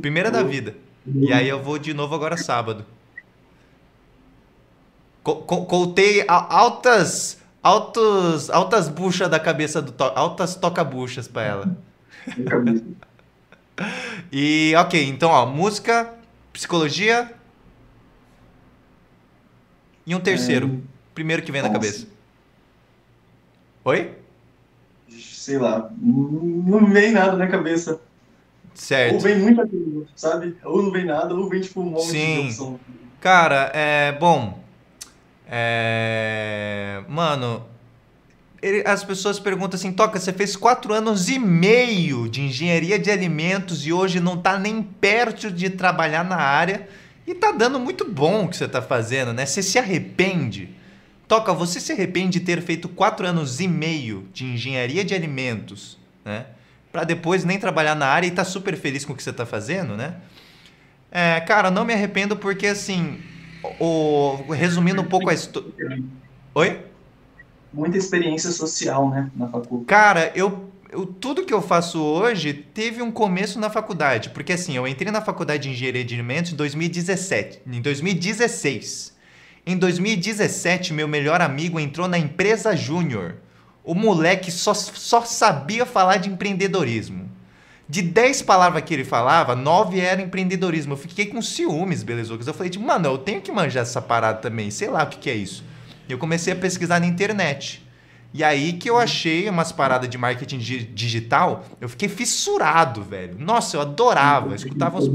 Primeira 0.00 0.30
da 0.30 0.42
vida. 0.42 0.76
E 1.06 1.32
aí 1.32 1.48
eu 1.48 1.62
vou 1.62 1.78
de 1.78 1.94
novo 1.94 2.14
agora 2.14 2.36
sábado. 2.36 2.84
Co 5.22 5.36
co 5.36 5.64
contei 5.64 6.24
altas 6.28 7.38
altos 7.62 8.50
altas 8.50 8.88
buchas 8.88 9.28
da 9.28 9.38
cabeça 9.38 9.80
do 9.80 9.92
to 9.92 10.04
altas 10.14 10.54
toca-buchas 10.54 11.26
para 11.26 11.42
ela. 11.42 11.76
e 14.30 14.74
OK, 14.76 15.08
então 15.08 15.30
ó, 15.30 15.46
música, 15.46 16.12
psicologia 16.52 17.34
e 20.06 20.14
um 20.14 20.20
terceiro, 20.20 20.66
é... 20.66 21.14
primeiro 21.14 21.42
que 21.42 21.52
vem 21.52 21.62
Nossa. 21.62 21.72
na 21.72 21.78
cabeça. 21.78 22.06
Oi? 23.84 24.14
Sei 25.08 25.58
lá, 25.58 25.90
não 26.00 26.86
vem 26.86 27.12
nada 27.12 27.36
na 27.36 27.46
cabeça. 27.46 28.00
Certo. 28.74 29.14
Ou 29.14 29.20
vem 29.20 29.38
muita 29.38 29.66
coisa, 29.66 30.06
sabe? 30.14 30.56
Ou 30.64 30.82
não 30.82 30.90
vem 30.90 31.04
nada, 31.04 31.34
ou 31.34 31.48
vem 31.48 31.60
tipo 31.60 31.80
um 31.80 31.86
monte 31.90 32.06
Sim. 32.06 32.42
de 32.42 32.48
opção. 32.48 32.80
Cara, 33.20 33.70
é. 33.74 34.12
Bom. 34.12 34.62
É. 35.48 37.02
Mano. 37.08 37.66
Ele, 38.62 38.82
as 38.86 39.02
pessoas 39.02 39.40
perguntam 39.40 39.78
assim: 39.78 39.92
Toca, 39.92 40.20
você 40.20 40.32
fez 40.32 40.54
quatro 40.54 40.92
anos 40.92 41.28
e 41.28 41.38
meio 41.38 42.28
de 42.28 42.42
engenharia 42.42 42.98
de 42.98 43.10
alimentos 43.10 43.86
e 43.86 43.92
hoje 43.92 44.20
não 44.20 44.36
tá 44.36 44.58
nem 44.58 44.82
perto 44.82 45.50
de 45.50 45.70
trabalhar 45.70 46.22
na 46.22 46.36
área 46.36 46.86
e 47.26 47.34
tá 47.34 47.52
dando 47.52 47.80
muito 47.80 48.10
bom 48.10 48.44
o 48.44 48.48
que 48.48 48.56
você 48.56 48.68
tá 48.68 48.82
fazendo, 48.82 49.32
né? 49.32 49.46
Você 49.46 49.62
se 49.62 49.78
arrepende? 49.78 50.68
Toca, 51.30 51.54
você 51.54 51.78
se 51.78 51.92
arrepende 51.92 52.40
de 52.40 52.44
ter 52.44 52.60
feito 52.60 52.88
quatro 52.88 53.24
anos 53.24 53.60
e 53.60 53.68
meio 53.68 54.26
de 54.32 54.44
engenharia 54.46 55.04
de 55.04 55.14
alimentos, 55.14 55.96
né? 56.24 56.46
para 56.90 57.04
depois 57.04 57.44
nem 57.44 57.56
trabalhar 57.56 57.94
na 57.94 58.08
área 58.08 58.26
e 58.26 58.32
tá 58.32 58.42
super 58.42 58.76
feliz 58.76 59.04
com 59.04 59.12
o 59.12 59.16
que 59.16 59.22
você 59.22 59.32
tá 59.32 59.46
fazendo, 59.46 59.96
né? 59.96 60.16
É, 61.08 61.38
cara, 61.42 61.70
não 61.70 61.84
me 61.84 61.92
arrependo 61.92 62.36
porque 62.36 62.66
assim, 62.66 63.20
o, 63.78 64.50
resumindo 64.50 65.00
um 65.00 65.04
pouco 65.04 65.30
a 65.30 65.32
história. 65.32 65.70
Oi? 66.52 66.84
Muita 67.72 67.96
experiência 67.96 68.50
social, 68.50 69.08
né, 69.08 69.30
na 69.36 69.46
faculdade. 69.46 69.86
Cara, 69.86 70.32
eu, 70.34 70.68
eu 70.90 71.06
tudo 71.06 71.46
que 71.46 71.54
eu 71.54 71.62
faço 71.62 72.02
hoje 72.02 72.52
teve 72.52 73.02
um 73.02 73.12
começo 73.12 73.56
na 73.60 73.70
faculdade, 73.70 74.30
porque 74.30 74.54
assim, 74.54 74.74
eu 74.74 74.84
entrei 74.84 75.12
na 75.12 75.20
faculdade 75.20 75.62
de 75.62 75.68
engenharia 75.68 76.04
de 76.04 76.12
alimentos 76.12 76.52
em 76.52 76.56
2017, 76.56 77.62
em 77.68 77.80
2016. 77.80 79.19
Em 79.70 79.78
2017, 79.78 80.92
meu 80.92 81.06
melhor 81.06 81.40
amigo 81.40 81.78
entrou 81.78 82.08
na 82.08 82.18
empresa 82.18 82.74
Júnior 82.74 83.36
o 83.84 83.94
moleque 83.94 84.50
só, 84.50 84.74
só 84.74 85.22
sabia 85.22 85.86
falar 85.86 86.16
de 86.16 86.28
empreendedorismo. 86.28 87.30
De 87.88 88.02
10 88.02 88.42
palavras 88.42 88.82
que 88.82 88.92
ele 88.92 89.04
falava, 89.04 89.54
9 89.54 90.00
era 90.00 90.20
empreendedorismo. 90.20 90.94
Eu 90.94 90.96
fiquei 90.96 91.26
com 91.26 91.40
ciúmes, 91.40 92.02
beleza? 92.02 92.32
Eu 92.32 92.52
falei, 92.52 92.68
tipo, 92.68 92.84
mano, 92.84 93.06
eu 93.06 93.18
tenho 93.18 93.40
que 93.40 93.52
manjar 93.52 93.84
essa 93.84 94.02
parada 94.02 94.38
também. 94.38 94.72
Sei 94.72 94.88
lá 94.88 95.04
o 95.04 95.06
que, 95.06 95.18
que 95.18 95.30
é 95.30 95.36
isso. 95.36 95.62
Eu 96.08 96.18
comecei 96.18 96.52
a 96.52 96.56
pesquisar 96.56 96.98
na 96.98 97.06
internet. 97.06 97.86
E 98.34 98.42
aí 98.42 98.72
que 98.72 98.90
eu 98.90 98.98
achei 98.98 99.48
umas 99.48 99.70
paradas 99.70 100.08
de 100.08 100.18
marketing 100.18 100.58
digital, 100.58 101.64
eu 101.80 101.88
fiquei 101.88 102.08
fissurado, 102.08 103.04
velho. 103.04 103.36
Nossa, 103.38 103.76
eu 103.76 103.82
adorava. 103.82 104.48
Eu 104.48 104.56
escutava 104.56 104.98
os... 104.98 105.08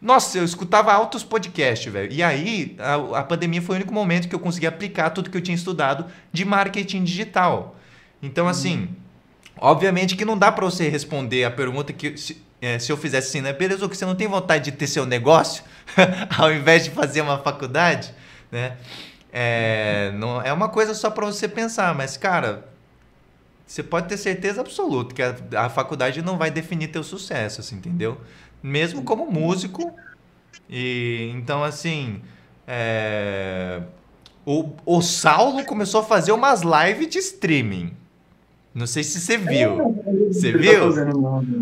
Nossa, 0.00 0.38
eu 0.38 0.44
escutava 0.44 0.92
altos 0.92 1.22
podcasts, 1.22 1.92
velho. 1.92 2.10
E 2.10 2.22
aí, 2.22 2.76
a, 2.78 3.18
a, 3.18 3.22
pandemia 3.22 3.60
foi 3.60 3.74
o 3.74 3.76
único 3.76 3.92
momento 3.92 4.28
que 4.28 4.34
eu 4.34 4.40
consegui 4.40 4.66
aplicar 4.66 5.10
tudo 5.10 5.28
que 5.28 5.36
eu 5.36 5.42
tinha 5.42 5.54
estudado 5.54 6.06
de 6.32 6.44
marketing 6.44 7.04
digital. 7.04 7.76
Então, 8.22 8.44
uhum. 8.44 8.50
assim, 8.50 8.88
obviamente 9.58 10.16
que 10.16 10.24
não 10.24 10.38
dá 10.38 10.50
para 10.50 10.64
você 10.64 10.88
responder 10.88 11.44
a 11.44 11.50
pergunta 11.50 11.92
que 11.92 12.16
se, 12.16 12.42
é, 12.62 12.78
se 12.78 12.90
eu 12.90 12.96
fizesse 12.96 13.28
assim, 13.28 13.40
né? 13.42 13.52
Beleza, 13.52 13.86
que 13.88 13.96
você 13.96 14.06
não 14.06 14.14
tem 14.14 14.26
vontade 14.26 14.70
de 14.70 14.72
ter 14.72 14.86
seu 14.86 15.04
negócio 15.04 15.64
ao 16.38 16.52
invés 16.52 16.84
de 16.84 16.90
fazer 16.90 17.20
uma 17.20 17.38
faculdade, 17.38 18.14
né? 18.50 18.76
É, 19.32 20.12
não, 20.14 20.40
é 20.42 20.52
uma 20.52 20.68
coisa 20.68 20.94
só 20.94 21.10
para 21.10 21.26
você 21.26 21.46
pensar, 21.46 21.94
mas, 21.94 22.16
cara, 22.16 22.68
você 23.66 23.82
pode 23.82 24.08
ter 24.08 24.16
certeza 24.16 24.60
absoluta 24.60 25.14
que 25.14 25.22
a, 25.22 25.36
a 25.64 25.68
faculdade 25.68 26.20
não 26.22 26.36
vai 26.36 26.50
definir 26.50 26.88
teu 26.88 27.04
sucesso, 27.04 27.60
assim, 27.60 27.76
entendeu? 27.76 28.20
Mesmo 28.62 29.02
como 29.02 29.30
músico. 29.30 29.92
E 30.68 31.30
então 31.34 31.64
assim, 31.64 32.22
é... 32.66 33.82
o, 34.44 34.70
o 34.86 35.02
Saulo 35.02 35.64
começou 35.64 36.00
a 36.00 36.04
fazer 36.04 36.32
umas 36.32 36.62
lives 36.62 37.08
de 37.08 37.18
streaming. 37.18 37.96
Não 38.72 38.86
sei 38.86 39.02
se 39.02 39.20
você 39.20 39.36
viu. 39.36 39.96
Você 40.28 40.52
viu? 40.52 40.88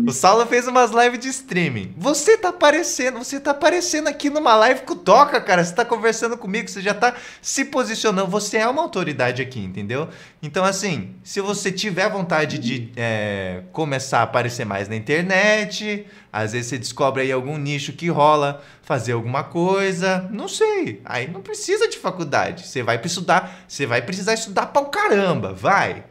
O 0.05 0.11
Saulo 0.11 0.45
fez 0.45 0.67
umas 0.67 0.91
lives 0.91 1.19
de 1.19 1.27
streaming. 1.29 1.91
Você 1.97 2.37
tá 2.37 2.49
aparecendo, 2.49 3.17
você 3.17 3.39
tá 3.39 3.49
aparecendo 3.49 4.07
aqui 4.07 4.29
numa 4.29 4.55
live 4.55 4.81
com 4.81 4.93
o 4.93 4.95
Toca, 4.95 5.41
cara. 5.41 5.63
Você 5.63 5.73
tá 5.73 5.83
conversando 5.83 6.37
comigo, 6.37 6.69
você 6.69 6.83
já 6.83 6.93
tá 6.93 7.15
se 7.41 7.65
posicionando. 7.65 8.29
Você 8.29 8.57
é 8.57 8.67
uma 8.67 8.83
autoridade 8.83 9.41
aqui, 9.41 9.59
entendeu? 9.59 10.07
Então, 10.39 10.63
assim, 10.63 11.15
se 11.23 11.41
você 11.41 11.71
tiver 11.71 12.07
vontade 12.11 12.59
de 12.59 12.91
é, 12.95 13.63
começar 13.71 14.19
a 14.19 14.23
aparecer 14.23 14.63
mais 14.63 14.87
na 14.87 14.95
internet, 14.95 16.05
às 16.31 16.51
vezes 16.51 16.67
você 16.67 16.77
descobre 16.77 17.23
aí 17.23 17.31
algum 17.31 17.57
nicho 17.57 17.91
que 17.91 18.07
rola, 18.07 18.61
fazer 18.83 19.13
alguma 19.13 19.43
coisa, 19.43 20.29
não 20.29 20.47
sei. 20.47 21.01
Aí 21.03 21.27
não 21.27 21.41
precisa 21.41 21.87
de 21.87 21.97
faculdade. 21.97 22.67
Você 22.67 22.83
vai 22.83 23.01
estudar, 23.03 23.63
você 23.67 23.87
vai 23.87 24.03
precisar 24.03 24.35
estudar 24.35 24.67
pra 24.67 24.83
o 24.83 24.85
caramba, 24.85 25.53
vai 25.53 26.03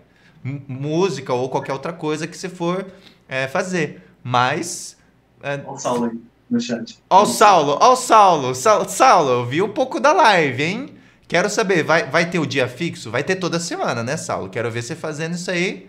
música 0.42 1.32
ou 1.32 1.48
qualquer 1.48 1.72
outra 1.72 1.92
coisa 1.92 2.26
que 2.26 2.36
você 2.36 2.48
for 2.48 2.86
é, 3.28 3.46
fazer. 3.46 4.02
Mas. 4.22 4.96
É, 5.42 5.54
Olha 5.54 5.70
o 5.70 5.78
Saulo 5.78 6.04
aí 6.06 6.18
no 6.50 6.60
chat. 6.60 6.98
Ó 7.10 7.22
o 7.22 7.26
Saulo, 7.26 7.78
ó 7.80 7.92
o 7.92 7.96
Saulo. 7.96 8.54
Saulo, 8.54 8.88
Saulo, 8.88 9.30
eu 9.30 9.46
vi 9.46 9.62
um 9.62 9.68
pouco 9.68 10.00
da 10.00 10.12
live, 10.12 10.62
hein? 10.62 10.90
Quero 11.26 11.50
saber, 11.50 11.82
vai, 11.82 12.08
vai 12.08 12.30
ter 12.30 12.38
o 12.38 12.46
dia 12.46 12.66
fixo? 12.66 13.10
Vai 13.10 13.22
ter 13.22 13.36
toda 13.36 13.60
semana, 13.60 14.02
né, 14.02 14.16
Saulo? 14.16 14.48
Quero 14.48 14.70
ver 14.70 14.82
você 14.82 14.94
fazendo 14.94 15.34
isso 15.34 15.50
aí. 15.50 15.86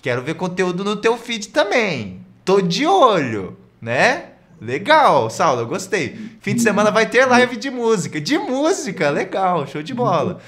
Quero 0.00 0.22
ver 0.22 0.34
conteúdo 0.34 0.82
no 0.82 0.96
teu 0.96 1.16
feed 1.16 1.48
também. 1.48 2.20
Tô 2.44 2.60
de 2.60 2.86
olho, 2.86 3.56
né? 3.80 4.30
Legal, 4.60 5.28
Saulo, 5.28 5.62
eu 5.62 5.66
gostei. 5.66 6.16
Fim 6.40 6.54
de 6.54 6.62
semana 6.62 6.90
vai 6.90 7.08
ter 7.08 7.26
live 7.26 7.56
de 7.56 7.70
música. 7.70 8.20
De 8.20 8.38
música, 8.38 9.10
legal, 9.10 9.66
show 9.66 9.82
de 9.82 9.92
bola. 9.92 10.40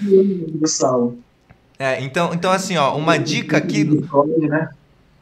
Saulo. 0.64 1.18
É, 1.80 1.98
então, 2.02 2.34
então 2.34 2.52
assim, 2.52 2.76
ó, 2.76 2.94
uma 2.94 3.18
dica 3.18 3.56
aqui. 3.56 3.84
Né? 3.84 4.68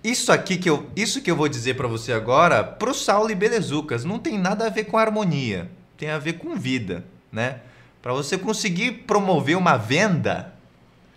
Isso 0.03 0.33
aqui 0.33 0.57
que 0.57 0.69
eu, 0.69 0.91
isso 0.97 1.23
que 1.23 1.31
eu 1.31 1.37
vou 1.37 1.49
dizer 1.49 1.75
para 1.75 1.87
você 1.87 2.13
agora, 2.13 2.65
pro 2.65 2.93
Saulo 2.93 3.31
e 3.31 3.35
Belezucas, 3.37 4.05
não 4.05 4.19
tem 4.19 4.37
nada 4.37 4.67
a 4.67 4.69
ver 4.69 4.83
com 4.83 4.99
harmonia, 4.99 5.71
tem 5.97 6.11
a 6.11 6.19
ver 6.19 6.33
com 6.33 6.57
vida, 6.57 7.05
né? 7.31 7.61
Para 8.03 8.13
você 8.13 8.37
conseguir 8.37 9.05
promover 9.07 9.57
uma 9.57 9.77
venda, 9.77 10.53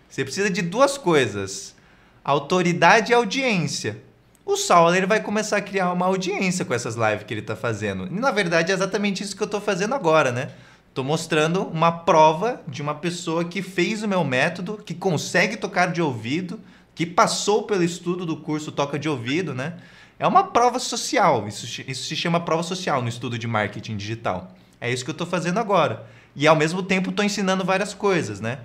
você 0.07 0.23
precisa 0.23 0.47
de 0.47 0.61
duas 0.61 0.95
coisas: 0.95 1.73
autoridade 2.23 3.11
e 3.11 3.15
audiência. 3.15 3.97
O 4.45 4.55
Saulo 4.55 4.95
ele 4.95 5.07
vai 5.07 5.21
começar 5.21 5.57
a 5.57 5.61
criar 5.61 5.91
uma 5.91 6.05
audiência 6.05 6.63
com 6.63 6.73
essas 6.75 6.93
lives 6.93 7.23
que 7.23 7.33
ele 7.33 7.41
está 7.41 7.55
fazendo. 7.55 8.05
E 8.05 8.19
na 8.19 8.29
verdade 8.29 8.71
é 8.71 8.75
exatamente 8.75 9.23
isso 9.23 9.35
que 9.35 9.41
eu 9.41 9.45
estou 9.45 9.61
fazendo 9.61 9.95
agora, 9.95 10.31
né? 10.31 10.51
Estou 10.91 11.05
mostrando 11.05 11.63
uma 11.63 11.89
prova 11.89 12.61
de 12.67 12.81
uma 12.81 12.93
pessoa 12.93 13.45
que 13.45 13.61
fez 13.61 14.03
o 14.03 14.09
meu 14.09 14.25
método, 14.25 14.77
que 14.85 14.93
consegue 14.93 15.55
tocar 15.55 15.89
de 15.89 16.01
ouvido, 16.01 16.59
que 16.93 17.05
passou 17.05 17.63
pelo 17.63 17.81
estudo 17.81 18.25
do 18.25 18.35
curso 18.35 18.73
Toca 18.73 18.99
de 18.99 19.07
Ouvido, 19.07 19.53
né? 19.53 19.77
É 20.19 20.27
uma 20.27 20.43
prova 20.43 20.79
social. 20.79 21.47
Isso, 21.47 21.81
isso 21.87 22.03
se 22.03 22.15
chama 22.17 22.41
prova 22.41 22.61
social 22.61 23.01
no 23.01 23.07
estudo 23.07 23.39
de 23.39 23.47
marketing 23.47 23.95
digital. 23.95 24.53
É 24.81 24.91
isso 24.91 25.05
que 25.05 25.09
eu 25.09 25.13
estou 25.13 25.25
fazendo 25.25 25.59
agora. 25.59 26.05
E 26.35 26.45
ao 26.45 26.57
mesmo 26.57 26.83
tempo 26.83 27.09
estou 27.09 27.23
ensinando 27.23 27.63
várias 27.63 27.93
coisas, 27.93 28.41
né? 28.41 28.59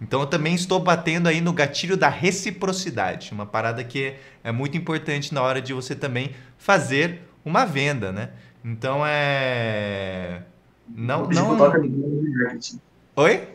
Então 0.00 0.20
eu 0.20 0.26
também 0.28 0.54
estou 0.54 0.78
batendo 0.78 1.28
aí 1.28 1.40
no 1.40 1.52
gatilho 1.52 1.96
da 1.96 2.08
reciprocidade, 2.08 3.32
uma 3.32 3.44
parada 3.44 3.82
que 3.82 4.14
é 4.44 4.52
muito 4.52 4.76
importante 4.76 5.34
na 5.34 5.42
hora 5.42 5.60
de 5.60 5.72
você 5.72 5.96
também 5.96 6.30
fazer 6.56 7.22
uma 7.44 7.64
venda, 7.64 8.12
né? 8.12 8.30
Então 8.64 9.02
é 9.04 10.42
não, 10.94 11.28
não. 11.28 11.58
Oi? 13.16 13.48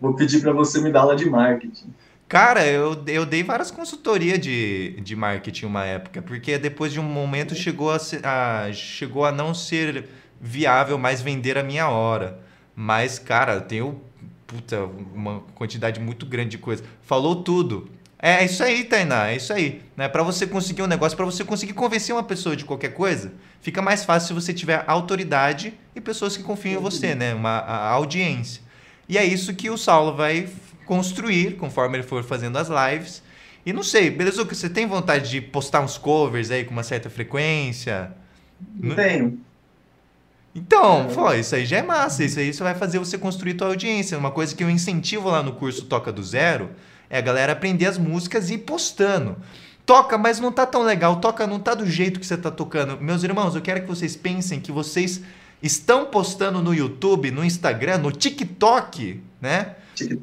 Vou 0.00 0.14
pedir 0.14 0.40
para 0.40 0.52
você 0.52 0.80
me 0.80 0.90
dar 0.90 1.00
aula 1.00 1.16
de 1.16 1.28
marketing. 1.28 1.92
Cara, 2.28 2.66
eu, 2.66 3.02
eu 3.06 3.24
dei 3.24 3.42
várias 3.42 3.70
consultorias 3.70 4.38
de, 4.38 5.00
de 5.00 5.16
marketing 5.16 5.64
uma 5.66 5.84
época, 5.84 6.20
porque 6.20 6.58
depois 6.58 6.92
de 6.92 7.00
um 7.00 7.02
momento 7.02 7.54
chegou 7.54 7.90
a, 7.90 7.98
ser, 7.98 8.24
a, 8.24 8.70
chegou 8.72 9.24
a 9.24 9.32
não 9.32 9.54
ser 9.54 10.08
viável 10.38 10.98
mais 10.98 11.22
vender 11.22 11.56
a 11.56 11.62
minha 11.62 11.88
hora. 11.88 12.38
Mas, 12.76 13.18
cara, 13.18 13.54
eu 13.54 13.60
tenho 13.62 14.00
puta, 14.48 14.88
uma 15.14 15.40
quantidade 15.54 16.00
muito 16.00 16.26
grande 16.26 16.50
de 16.50 16.58
coisa. 16.58 16.82
Falou 17.02 17.42
tudo. 17.42 17.88
É, 18.20 18.42
é 18.42 18.44
isso 18.44 18.62
aí, 18.64 18.84
Tainá, 18.84 19.28
é 19.28 19.36
isso 19.36 19.52
aí. 19.52 19.80
Né? 19.96 20.08
Para 20.08 20.22
você 20.22 20.46
conseguir 20.46 20.82
um 20.82 20.86
negócio, 20.86 21.16
para 21.16 21.24
você 21.24 21.44
conseguir 21.44 21.72
convencer 21.72 22.14
uma 22.14 22.24
pessoa 22.24 22.56
de 22.56 22.64
qualquer 22.64 22.92
coisa, 22.92 23.32
fica 23.60 23.80
mais 23.80 24.04
fácil 24.04 24.28
se 24.28 24.34
você 24.34 24.52
tiver 24.52 24.82
autoridade 24.86 25.72
e 25.94 26.00
pessoas 26.00 26.36
que 26.36 26.42
confiam 26.42 26.80
em 26.80 26.82
você, 26.82 27.14
né? 27.14 27.32
Uma 27.32 27.60
audiência. 27.90 28.62
E 29.08 29.16
é 29.16 29.24
isso 29.24 29.54
que 29.54 29.70
o 29.70 29.78
Saulo 29.78 30.16
vai 30.16 30.48
construir 30.84 31.56
conforme 31.56 31.98
ele 31.98 32.06
for 32.06 32.24
fazendo 32.24 32.58
as 32.58 32.68
lives. 32.68 33.22
E 33.64 33.72
não 33.72 33.82
sei, 33.82 34.10
beleza, 34.10 34.42
você 34.44 34.68
tem 34.68 34.86
vontade 34.86 35.30
de 35.30 35.40
postar 35.40 35.80
uns 35.80 35.96
covers 35.96 36.50
aí 36.50 36.64
com 36.64 36.72
uma 36.72 36.82
certa 36.82 37.08
frequência? 37.08 38.12
Não 38.74 38.96
tenho. 38.96 39.40
Então, 40.54 41.08
pô, 41.14 41.32
isso 41.34 41.54
aí 41.54 41.64
já 41.64 41.78
é 41.78 41.82
massa. 41.82 42.24
Isso 42.24 42.40
aí 42.40 42.50
vai 42.52 42.74
fazer 42.74 42.98
você 42.98 43.16
construir 43.16 43.54
tua 43.54 43.68
audiência. 43.68 44.18
Uma 44.18 44.30
coisa 44.30 44.56
que 44.56 44.64
eu 44.64 44.70
incentivo 44.70 45.28
lá 45.28 45.42
no 45.42 45.52
curso 45.52 45.84
Toca 45.84 46.10
do 46.10 46.22
Zero 46.24 46.70
é 47.10 47.18
a 47.18 47.22
galera 47.22 47.52
aprender 47.52 47.86
as 47.86 47.98
músicas 47.98 48.50
e 48.50 48.54
ir 48.54 48.58
postando. 48.58 49.36
Toca, 49.86 50.18
mas 50.18 50.38
não 50.38 50.52
tá 50.52 50.66
tão 50.66 50.82
legal. 50.82 51.16
Toca, 51.16 51.46
não 51.46 51.58
tá 51.58 51.74
do 51.74 51.86
jeito 51.86 52.20
que 52.20 52.26
você 52.26 52.36
tá 52.36 52.50
tocando. 52.50 53.00
Meus 53.00 53.22
irmãos, 53.22 53.54
eu 53.54 53.62
quero 53.62 53.80
que 53.80 53.86
vocês 53.86 54.14
pensem 54.14 54.60
que 54.60 54.70
vocês 54.70 55.22
estão 55.62 56.04
postando 56.06 56.62
no 56.62 56.74
YouTube, 56.74 57.30
no 57.30 57.44
Instagram, 57.44 57.98
no 57.98 58.12
TikTok, 58.12 59.22
né? 59.40 59.76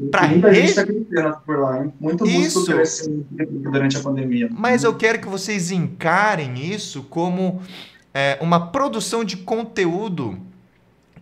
Para 0.10 0.28
muita 0.28 0.54
gente 0.54 0.74
tá 0.74 1.34
por 1.46 1.60
lá, 1.60 1.84
hein? 1.84 1.94
Muito 2.00 2.26
isso 2.26 2.66
crescendo 2.66 3.26
durante 3.30 3.98
a 3.98 4.02
pandemia. 4.02 4.48
Mas 4.52 4.84
eu 4.84 4.96
quero 4.96 5.20
que 5.20 5.28
vocês 5.28 5.72
encarem 5.72 6.72
isso 6.72 7.04
como 7.04 7.62
é, 8.14 8.38
uma 8.40 8.68
produção 8.68 9.26
de 9.26 9.38
conteúdo 9.38 10.40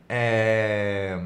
é, 0.08 1.20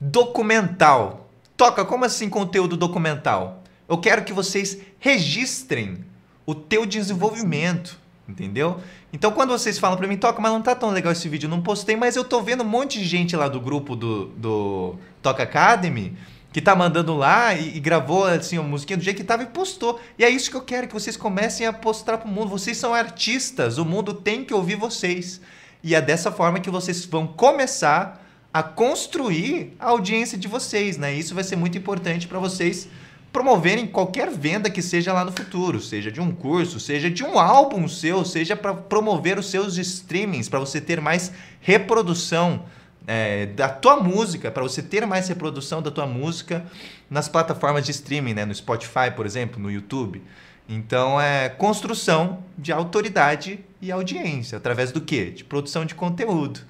documental. 0.00 1.23
Toca, 1.56 1.84
como 1.84 2.04
assim 2.04 2.28
conteúdo 2.28 2.76
documental? 2.76 3.62
Eu 3.88 3.98
quero 3.98 4.24
que 4.24 4.32
vocês 4.32 4.78
registrem 4.98 6.04
o 6.46 6.54
teu 6.54 6.84
desenvolvimento, 6.84 7.98
entendeu? 8.28 8.80
Então 9.12 9.30
quando 9.30 9.50
vocês 9.50 9.78
falam 9.78 9.96
para 9.96 10.08
mim, 10.08 10.16
toca, 10.16 10.40
mas 10.40 10.52
não 10.52 10.62
tá 10.62 10.74
tão 10.74 10.90
legal 10.90 11.12
esse 11.12 11.28
vídeo, 11.28 11.48
não 11.48 11.62
postei, 11.62 11.96
mas 11.96 12.16
eu 12.16 12.24
tô 12.24 12.42
vendo 12.42 12.62
um 12.62 12.66
monte 12.66 12.98
de 12.98 13.04
gente 13.04 13.36
lá 13.36 13.48
do 13.48 13.60
grupo 13.60 13.94
do, 13.94 14.26
do 14.36 14.96
Toca 15.22 15.42
Academy 15.44 16.16
que 16.54 16.60
tá 16.60 16.74
mandando 16.76 17.16
lá 17.16 17.52
e, 17.52 17.76
e, 17.76 17.80
gravou 17.80 18.24
assim 18.26 18.58
uma 18.58 18.68
musiquinha 18.68 18.96
do 18.96 19.02
jeito 19.02 19.16
que 19.16 19.24
tava 19.24 19.42
e 19.42 19.46
postou. 19.46 20.00
E 20.16 20.24
é 20.24 20.30
isso 20.30 20.48
que 20.48 20.56
eu 20.56 20.60
quero 20.60 20.86
que 20.86 20.94
vocês 20.94 21.16
comecem 21.16 21.66
a 21.66 21.72
postar 21.72 22.18
pro 22.18 22.28
mundo. 22.28 22.48
Vocês 22.48 22.76
são 22.76 22.94
artistas, 22.94 23.76
o 23.76 23.84
mundo 23.84 24.14
tem 24.14 24.44
que 24.44 24.54
ouvir 24.54 24.76
vocês. 24.76 25.40
E 25.82 25.96
é 25.96 26.00
dessa 26.00 26.30
forma 26.30 26.60
que 26.60 26.70
vocês 26.70 27.04
vão 27.06 27.26
começar 27.26 28.23
a 28.54 28.62
construir 28.62 29.74
a 29.80 29.88
audiência 29.88 30.38
de 30.38 30.46
vocês, 30.46 30.96
né? 30.96 31.12
Isso 31.12 31.34
vai 31.34 31.42
ser 31.42 31.56
muito 31.56 31.76
importante 31.76 32.28
para 32.28 32.38
vocês 32.38 32.88
promoverem 33.32 33.84
qualquer 33.84 34.30
venda 34.30 34.70
que 34.70 34.80
seja 34.80 35.12
lá 35.12 35.24
no 35.24 35.32
futuro, 35.32 35.80
seja 35.80 36.08
de 36.08 36.20
um 36.20 36.30
curso, 36.30 36.78
seja 36.78 37.10
de 37.10 37.24
um 37.24 37.36
álbum 37.36 37.88
seu, 37.88 38.24
seja 38.24 38.54
para 38.54 38.72
promover 38.72 39.40
os 39.40 39.50
seus 39.50 39.76
streamings, 39.76 40.48
para 40.48 40.60
você 40.60 40.80
ter 40.80 41.00
mais 41.00 41.32
reprodução 41.60 42.64
é, 43.08 43.46
da 43.46 43.68
tua 43.68 43.96
música, 43.96 44.52
para 44.52 44.62
você 44.62 44.80
ter 44.80 45.04
mais 45.04 45.26
reprodução 45.26 45.82
da 45.82 45.90
tua 45.90 46.06
música 46.06 46.64
nas 47.10 47.28
plataformas 47.28 47.84
de 47.84 47.90
streaming, 47.90 48.34
né? 48.34 48.44
no 48.44 48.54
Spotify, 48.54 49.10
por 49.16 49.26
exemplo, 49.26 49.60
no 49.60 49.68
YouTube. 49.68 50.22
Então 50.68 51.20
é 51.20 51.48
construção 51.48 52.44
de 52.56 52.72
autoridade 52.72 53.58
e 53.82 53.90
audiência, 53.90 54.56
através 54.56 54.92
do 54.92 55.00
quê? 55.00 55.32
De 55.32 55.42
produção 55.42 55.84
de 55.84 55.96
conteúdo. 55.96 56.60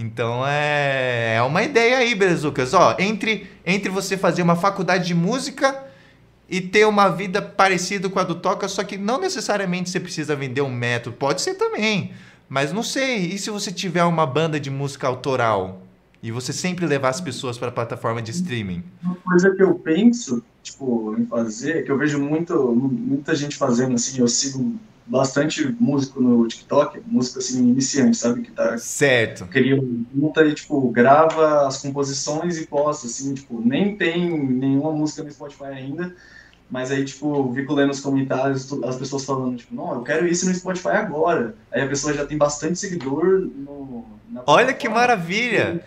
Então 0.00 0.46
é, 0.46 1.34
é 1.36 1.42
uma 1.42 1.62
ideia 1.62 1.98
aí, 1.98 2.14
Bezucas. 2.14 2.72
Ó, 2.72 2.96
entre, 2.98 3.50
entre 3.66 3.90
você 3.90 4.16
fazer 4.16 4.40
uma 4.40 4.56
faculdade 4.56 5.06
de 5.06 5.14
música 5.14 5.84
e 6.48 6.60
ter 6.60 6.86
uma 6.86 7.08
vida 7.08 7.42
parecida 7.42 8.08
com 8.08 8.18
a 8.18 8.24
do 8.24 8.34
Toca, 8.34 8.66
só 8.66 8.82
que 8.82 8.96
não 8.96 9.20
necessariamente 9.20 9.90
você 9.90 10.00
precisa 10.00 10.34
vender 10.34 10.62
um 10.62 10.72
método, 10.72 11.16
pode 11.16 11.42
ser 11.42 11.54
também. 11.54 12.12
Mas 12.48 12.72
não 12.72 12.82
sei, 12.82 13.26
e 13.26 13.38
se 13.38 13.50
você 13.50 13.70
tiver 13.70 14.02
uma 14.04 14.26
banda 14.26 14.58
de 14.58 14.70
música 14.70 15.06
autoral 15.06 15.82
e 16.22 16.32
você 16.32 16.52
sempre 16.52 16.86
levar 16.86 17.10
as 17.10 17.20
pessoas 17.20 17.56
para 17.56 17.68
a 17.68 17.72
plataforma 17.72 18.20
de 18.20 18.30
streaming? 18.32 18.82
Uma 19.02 19.14
coisa 19.16 19.54
que 19.54 19.62
eu 19.62 19.74
penso, 19.74 20.42
tipo, 20.62 21.14
em 21.16 21.26
fazer, 21.26 21.84
que 21.84 21.92
eu 21.92 21.98
vejo 21.98 22.18
muito, 22.18 22.74
muita 22.74 23.34
gente 23.36 23.56
fazendo 23.56 23.94
assim, 23.94 24.18
eu 24.18 24.26
sigo 24.26 24.74
bastante 25.10 25.76
músico 25.80 26.20
no 26.20 26.46
TikTok, 26.46 27.02
música 27.06 27.40
assim, 27.40 27.68
iniciante, 27.68 28.16
sabe? 28.16 28.42
Que 28.42 28.52
tá. 28.52 28.78
Certo. 28.78 29.46
Cria 29.46 29.76
muita 30.14 30.44
e, 30.44 30.54
tipo, 30.54 30.88
grava 30.90 31.66
as 31.66 31.82
composições 31.82 32.58
e 32.58 32.66
posta, 32.66 33.06
assim, 33.06 33.34
tipo, 33.34 33.60
nem 33.60 33.96
tem 33.96 34.30
nenhuma 34.30 34.92
música 34.92 35.22
no 35.22 35.30
Spotify 35.30 35.64
ainda 35.64 36.14
mas 36.70 36.92
aí, 36.92 37.04
tipo, 37.04 37.52
fico 37.52 37.74
lendo 37.74 37.88
nos 37.88 38.00
comentários 38.00 38.72
as 38.84 38.96
pessoas 38.96 39.24
falando, 39.24 39.56
tipo, 39.56 39.74
não, 39.74 39.94
eu 39.94 40.02
quero 40.02 40.26
isso 40.26 40.46
no 40.46 40.54
Spotify 40.54 40.90
agora. 40.90 41.54
Aí 41.72 41.82
a 41.82 41.88
pessoa 41.88 42.14
já 42.14 42.24
tem 42.24 42.38
bastante 42.38 42.78
seguidor 42.78 43.40
no. 43.40 44.06
Olha 44.46 44.72
que 44.72 44.88
maravilha! 44.88 45.84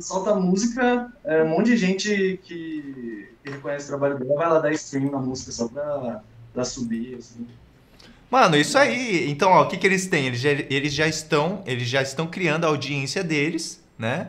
Solta 0.00 0.34
música, 0.34 1.12
é, 1.22 1.44
um 1.44 1.50
monte 1.50 1.66
de 1.66 1.76
gente 1.76 2.40
que, 2.42 3.28
que, 3.44 3.50
reconhece 3.50 3.84
o 3.84 3.88
trabalho 3.90 4.18
dela 4.18 4.34
vai 4.34 4.48
lá 4.48 4.58
dar 4.58 4.72
stream 4.72 5.08
na 5.12 5.18
música 5.18 5.52
só 5.52 5.68
pra, 5.68 6.20
pra 6.52 6.64
subir, 6.64 7.14
assim. 7.14 7.46
Mano, 8.30 8.56
isso 8.56 8.76
aí. 8.76 9.30
Então, 9.30 9.50
ó, 9.50 9.62
o 9.62 9.68
que, 9.68 9.76
que 9.76 9.86
eles 9.86 10.06
têm? 10.06 10.26
Eles 10.26 10.40
já, 10.40 10.50
eles 10.50 10.92
já 10.92 11.06
estão, 11.06 11.62
eles 11.66 11.88
já 11.88 12.02
estão 12.02 12.26
criando 12.26 12.64
a 12.64 12.68
audiência 12.68 13.24
deles, 13.24 13.82
né? 13.98 14.28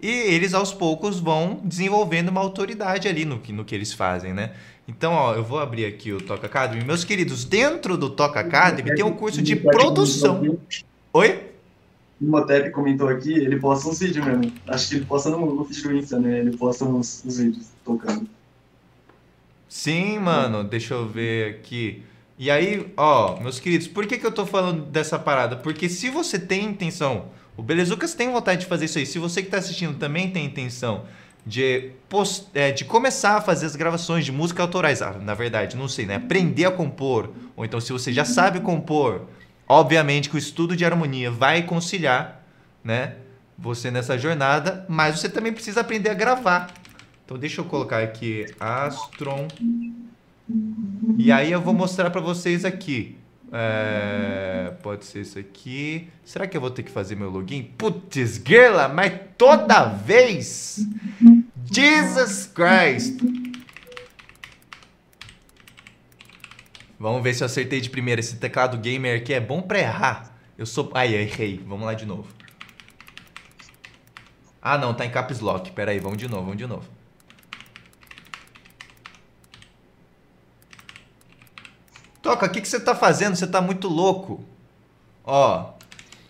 E 0.00 0.08
eles 0.08 0.54
aos 0.54 0.72
poucos 0.72 1.18
vão 1.18 1.60
desenvolvendo 1.64 2.28
uma 2.28 2.40
autoridade 2.40 3.08
ali 3.08 3.24
no, 3.24 3.40
no 3.48 3.64
que 3.64 3.74
eles 3.74 3.92
fazem, 3.92 4.32
né? 4.32 4.52
Então, 4.86 5.12
ó, 5.12 5.34
eu 5.34 5.42
vou 5.42 5.58
abrir 5.58 5.84
aqui 5.84 6.12
o 6.12 6.20
Toca 6.20 6.46
Academy. 6.46 6.84
Meus 6.84 7.04
queridos, 7.04 7.44
dentro 7.44 7.96
do 7.96 8.08
Toca 8.08 8.40
Academy 8.40 8.94
tem 8.94 9.04
um 9.04 9.12
curso 9.12 9.42
de 9.42 9.56
produção. 9.56 10.58
Oi? 11.12 11.48
O 12.20 12.24
Motep 12.24 12.70
comentou 12.70 13.08
aqui, 13.08 13.32
ele 13.32 13.58
posta 13.58 13.88
uns 13.88 13.98
vídeos 13.98 14.24
mesmo. 14.24 14.52
Acho 14.66 14.88
que 14.88 14.94
ele 14.96 15.04
posta 15.04 15.30
no, 15.30 15.54
no 15.54 15.64
feed 15.64 15.82
do 15.82 15.94
Insta, 15.94 16.18
né? 16.18 16.38
Ele 16.38 16.56
posta 16.56 16.84
uns, 16.84 17.22
uns 17.24 17.38
vídeos 17.38 17.66
tocando. 17.84 18.28
Sim, 19.68 20.18
mano, 20.18 20.64
deixa 20.64 20.94
eu 20.94 21.06
ver 21.06 21.50
aqui. 21.50 22.02
E 22.38 22.52
aí, 22.52 22.92
ó, 22.96 23.40
meus 23.40 23.58
queridos, 23.58 23.88
por 23.88 24.06
que, 24.06 24.16
que 24.16 24.24
eu 24.24 24.30
tô 24.30 24.46
falando 24.46 24.84
dessa 24.86 25.18
parada? 25.18 25.56
Porque 25.56 25.88
se 25.88 26.08
você 26.08 26.38
tem 26.38 26.66
intenção, 26.66 27.26
o 27.56 27.62
Belezucas 27.62 28.14
tem 28.14 28.30
vontade 28.30 28.60
de 28.60 28.66
fazer 28.66 28.84
isso 28.84 28.98
aí, 28.98 29.04
se 29.04 29.18
você 29.18 29.42
que 29.42 29.50
tá 29.50 29.58
assistindo 29.58 29.98
também 29.98 30.30
tem 30.30 30.44
intenção 30.44 31.04
de, 31.44 31.90
post, 32.08 32.46
é, 32.54 32.70
de 32.70 32.84
começar 32.84 33.36
a 33.36 33.40
fazer 33.40 33.66
as 33.66 33.74
gravações 33.74 34.24
de 34.24 34.30
música 34.30 34.62
autorais. 34.62 35.02
Ah, 35.02 35.14
na 35.14 35.34
verdade, 35.34 35.76
não 35.76 35.88
sei, 35.88 36.06
né? 36.06 36.14
Aprender 36.14 36.66
a 36.66 36.70
compor. 36.70 37.30
Ou 37.56 37.64
então, 37.64 37.80
se 37.80 37.92
você 37.92 38.12
já 38.12 38.24
sabe 38.24 38.60
compor, 38.60 39.22
obviamente 39.66 40.30
que 40.30 40.36
o 40.36 40.38
estudo 40.38 40.76
de 40.76 40.84
harmonia 40.84 41.32
vai 41.32 41.64
conciliar, 41.64 42.44
né? 42.84 43.16
Você 43.58 43.90
nessa 43.90 44.16
jornada, 44.16 44.86
mas 44.88 45.18
você 45.18 45.28
também 45.28 45.52
precisa 45.52 45.80
aprender 45.80 46.10
a 46.10 46.14
gravar. 46.14 46.72
Então, 47.24 47.36
deixa 47.36 47.60
eu 47.60 47.64
colocar 47.64 48.00
aqui 48.00 48.46
Astron. 48.60 49.48
E 51.16 51.30
aí 51.30 51.52
eu 51.52 51.60
vou 51.60 51.74
mostrar 51.74 52.10
para 52.10 52.20
vocês 52.20 52.64
aqui. 52.64 53.16
É, 53.52 54.74
pode 54.82 55.04
ser 55.04 55.20
isso 55.20 55.38
aqui. 55.38 56.08
Será 56.24 56.46
que 56.46 56.56
eu 56.56 56.60
vou 56.60 56.70
ter 56.70 56.82
que 56.82 56.90
fazer 56.90 57.16
meu 57.16 57.30
login? 57.30 57.62
Putz, 57.62 58.38
grela, 58.38 58.88
mas 58.88 59.12
toda 59.36 59.86
vez! 59.86 60.86
Jesus 61.72 62.46
Christ! 62.46 63.20
Vamos 66.98 67.22
ver 67.22 67.34
se 67.34 67.42
eu 67.42 67.46
acertei 67.46 67.80
de 67.80 67.90
primeira. 67.90 68.20
Esse 68.20 68.36
teclado 68.36 68.76
gamer 68.76 69.20
aqui 69.20 69.32
é 69.32 69.40
bom 69.40 69.62
pra 69.62 69.78
errar. 69.78 70.36
Eu 70.56 70.66
sou... 70.66 70.90
Ai, 70.94 71.14
errei. 71.14 71.62
Vamos 71.64 71.86
lá 71.86 71.94
de 71.94 72.04
novo. 72.04 72.26
Ah, 74.60 74.76
não. 74.76 74.92
Tá 74.92 75.06
em 75.06 75.10
caps 75.10 75.38
lock. 75.38 75.70
Pera 75.70 75.92
aí. 75.92 76.00
Vamos 76.00 76.18
de 76.18 76.26
novo. 76.26 76.42
Vamos 76.42 76.58
de 76.58 76.66
novo. 76.66 76.97
Toca, 82.28 82.44
o 82.44 82.50
que, 82.50 82.60
que 82.60 82.68
você 82.68 82.76
está 82.76 82.94
fazendo? 82.94 83.36
Você 83.36 83.46
está 83.46 83.58
muito 83.58 83.88
louco. 83.88 84.44
Ó, 85.24 85.70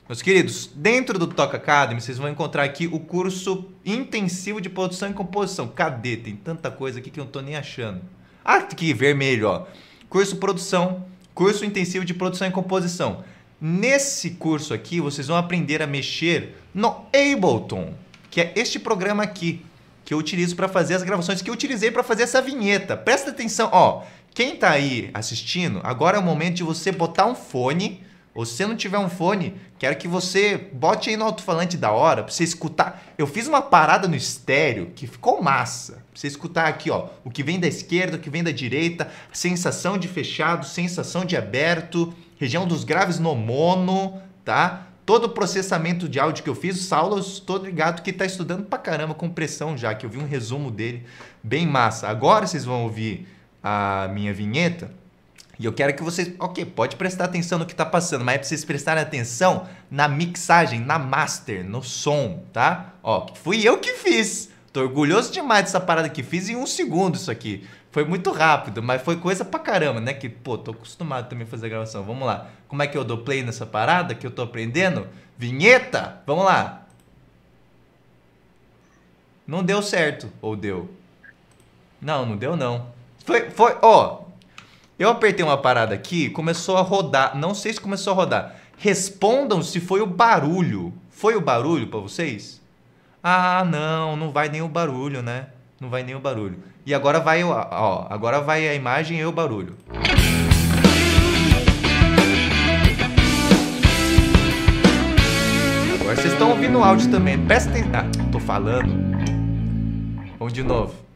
meus 0.09 0.23
queridos, 0.23 0.71
dentro 0.73 1.19
do 1.19 1.27
Toca 1.27 1.57
Academy, 1.57 2.01
vocês 2.01 2.19
vão 2.19 2.29
encontrar 2.29 2.63
aqui 2.63 2.87
o 2.87 3.01
curso 3.01 3.65
intensivo 3.85 4.61
de 4.61 4.71
produção 4.71 5.11
e 5.11 5.13
composição. 5.13 5.67
Cadê? 5.67 6.17
Tem 6.17 6.37
tanta 6.37 6.71
coisa 6.71 7.01
aqui 7.01 7.11
que 7.11 7.19
eu 7.19 7.25
não 7.25 7.33
tô 7.33 7.41
nem 7.41 7.57
achando. 7.57 8.01
Ah, 8.45 8.59
aqui, 8.59 8.95
vermelho, 8.95 9.49
ó. 9.49 9.67
Curso 10.09 10.37
produção, 10.37 11.05
curso 11.35 11.65
intensivo 11.65 12.05
de 12.05 12.15
produção 12.15 12.47
e 12.47 12.53
composição. 12.53 13.25
Nesse 13.61 14.31
curso 14.31 14.73
aqui, 14.73 15.01
vocês 15.01 15.27
vão 15.27 15.37
aprender 15.37 15.83
a 15.83 15.87
mexer 15.89 16.59
no 16.73 17.07
Ableton, 17.13 17.93
que 18.31 18.41
é 18.41 18.53
este 18.55 18.79
programa 18.79 19.25
aqui 19.25 19.67
que 20.09 20.15
eu 20.15 20.19
utilizo 20.19 20.57
para 20.57 20.69
fazer 20.69 20.95
as 20.95 21.03
gravações, 21.03 21.43
que 21.43 21.51
eu 21.51 21.55
utilizei 21.55 21.91
para 21.91 22.03
fazer 22.03 22.23
essa 22.23 22.41
vinheta. 22.41 22.97
Presta 22.97 23.29
atenção, 23.29 23.69
ó. 23.71 24.05
Quem 24.39 24.55
tá 24.55 24.71
aí 24.71 25.11
assistindo, 25.15 25.81
agora 25.83 26.17
é 26.17 26.21
o 26.21 26.23
momento 26.23 26.55
de 26.55 26.63
você 26.63 26.93
botar 26.93 27.27
um 27.27 27.35
fone, 27.35 28.05
ou 28.33 28.47
se 28.47 28.53
você 28.53 28.67
não 28.67 28.77
tiver 28.77 28.97
um 28.99 29.09
fone, 29.09 29.57
quero 29.81 29.97
que 29.97 30.07
você 30.07 30.57
bote 30.57 31.11
aí 31.11 31.17
no 31.17 31.25
alto-falante 31.25 31.77
da 31.77 31.91
hora 31.91 32.23
pra 32.23 32.33
você 32.33 32.45
escutar. 32.45 33.03
Eu 33.19 33.27
fiz 33.27 33.49
uma 33.49 33.61
parada 33.61 34.07
no 34.07 34.15
estéreo 34.15 34.93
que 34.95 35.09
ficou 35.09 35.43
massa. 35.43 35.95
Pra 35.95 36.05
você 36.15 36.29
escutar 36.29 36.69
aqui, 36.69 36.89
ó, 36.89 37.09
o 37.25 37.33
que 37.33 37.43
vem 37.43 37.59
da 37.59 37.67
esquerda, 37.67 38.17
o 38.17 38.21
que 38.21 38.31
vem 38.31 38.45
da 38.45 38.53
direita, 38.53 39.11
sensação 39.33 39.99
de 39.99 40.07
fechado, 40.07 40.65
sensação 40.65 41.25
de 41.25 41.37
aberto, 41.37 42.15
região 42.39 42.65
dos 42.65 42.85
graves 42.85 43.19
no 43.19 43.35
mono, 43.35 44.23
tá? 44.45 44.87
Todo 45.05 45.25
o 45.25 45.31
processamento 45.31 46.09
de 46.09 46.21
áudio 46.21 46.45
que 46.45 46.51
eu 46.51 46.55
fiz, 46.55 46.79
o 46.79 46.85
Saulo, 46.85 47.19
estou 47.19 47.57
ligado 47.57 48.03
que 48.03 48.13
tá 48.13 48.25
estudando 48.25 48.67
pra 48.67 48.79
caramba 48.79 49.15
com 49.15 49.29
pressão 49.29 49.77
já, 49.77 49.93
que 49.97 50.07
eu 50.07 50.11
vi 50.11 50.19
um 50.19 50.29
resumo 50.29 50.71
dele 50.71 51.03
bem 51.43 51.67
massa. 51.67 52.07
Agora 52.07 52.47
vocês 52.47 52.65
vão 52.65 52.85
ouvir 52.85 53.27
a 53.69 54.09
minha 54.09 54.33
vinheta. 54.33 54.91
E 55.59 55.65
eu 55.65 55.73
quero 55.73 55.93
que 55.95 56.03
vocês, 56.03 56.33
ok, 56.39 56.65
pode 56.65 56.97
prestar 56.97 57.25
atenção 57.25 57.59
no 57.59 57.67
que 57.67 57.73
está 57.73 57.85
passando, 57.85 58.25
mas 58.25 58.37
é 58.37 58.39
para 58.39 58.47
vocês 58.47 58.65
prestarem 58.65 59.03
atenção 59.03 59.67
na 59.91 60.07
mixagem, 60.07 60.81
na 60.81 60.99
master, 60.99 61.65
no 61.65 61.83
som, 61.83 62.45
tá? 62.53 62.95
Ó, 63.03 63.27
fui 63.35 63.67
eu 63.67 63.79
que 63.79 63.95
fiz. 63.95 64.51
Tô 64.73 64.83
orgulhoso 64.83 65.33
demais 65.33 65.65
dessa 65.65 65.81
parada 65.81 66.09
que 66.09 66.23
fiz 66.23 66.49
em 66.49 66.55
um 66.55 66.67
segundo 66.67 67.17
isso 67.17 67.31
aqui. 67.31 67.67
Foi 67.91 68.05
muito 68.05 68.31
rápido, 68.31 68.83
mas 68.83 69.03
foi 69.03 69.17
coisa 69.17 69.45
pra 69.45 69.59
caramba, 69.59 70.01
né? 70.01 70.15
Que, 70.15 70.29
pô, 70.29 70.57
tô 70.57 70.71
acostumado 70.71 71.29
também 71.29 71.45
a 71.45 71.51
fazer 71.51 71.69
gravação. 71.69 72.05
Vamos 72.05 72.27
lá. 72.27 72.49
Como 72.69 72.83
é 72.83 72.87
que 72.87 72.97
eu 72.97 73.03
dou 73.03 73.19
play 73.19 73.43
nessa 73.43 73.67
parada 73.67 74.15
que 74.15 74.27
eu 74.27 74.31
tô 74.31 74.43
aprendendo? 74.43 75.09
Vinheta! 75.37 76.21
Vamos 76.27 76.45
lá. 76.45 76.87
Não 79.47 79.65
deu 79.65 79.83
certo. 79.83 80.31
Ou 80.41 80.55
deu? 80.55 80.89
Não, 82.01 82.25
não 82.25 82.37
deu 82.37 82.55
não. 82.55 82.98
Foi, 83.29 83.51
foi, 83.51 83.77
ó. 83.83 84.23
Eu 84.99 85.11
apertei 85.11 85.45
uma 85.45 85.59
parada 85.59 85.95
aqui, 85.95 86.31
começou 86.31 86.79
a 86.79 86.81
rodar. 86.81 87.37
Não 87.37 87.55
sei 87.55 87.75
se 87.75 87.79
começou 87.79 88.15
a 88.15 88.17
rodar. 88.17 88.57
Respondam 88.79 89.63
se 89.63 89.81
foi 89.81 90.01
o 90.01 90.07
barulho. 90.07 90.95
Foi 91.11 91.37
o 91.37 91.41
barulho 91.43 91.89
para 91.89 92.01
vocês? 92.01 92.59
Ah, 93.23 93.67
não, 93.71 94.17
não 94.17 94.33
vai 94.33 94.49
nem 94.49 94.63
o 94.63 94.69
barulho, 94.69 95.21
né? 95.21 95.49
Não 95.79 95.91
vai 95.91 96.03
nem 96.03 96.15
o 96.15 96.19
barulho. 96.19 96.59
E 96.87 96.95
agora 96.95 97.21
vai, 97.21 97.45
ó, 97.45 98.07
agora 98.09 98.41
vai 98.41 98.67
a 98.67 98.73
imagem 98.73 99.19
e 99.19 99.27
o 99.27 99.31
barulho. 99.31 99.77
Agora 106.01 106.17
vocês 106.17 106.33
estão 106.33 106.49
ouvindo 106.49 106.79
o 106.79 106.83
áudio 106.83 107.11
também. 107.11 107.39
Presta 107.45 107.69
atenção. 107.69 107.91
Ah, 107.93 108.31
tô 108.33 108.41
falando. 108.41 108.89
Vamos 110.39 110.55
de 110.55 110.63
novo. 110.63 111.08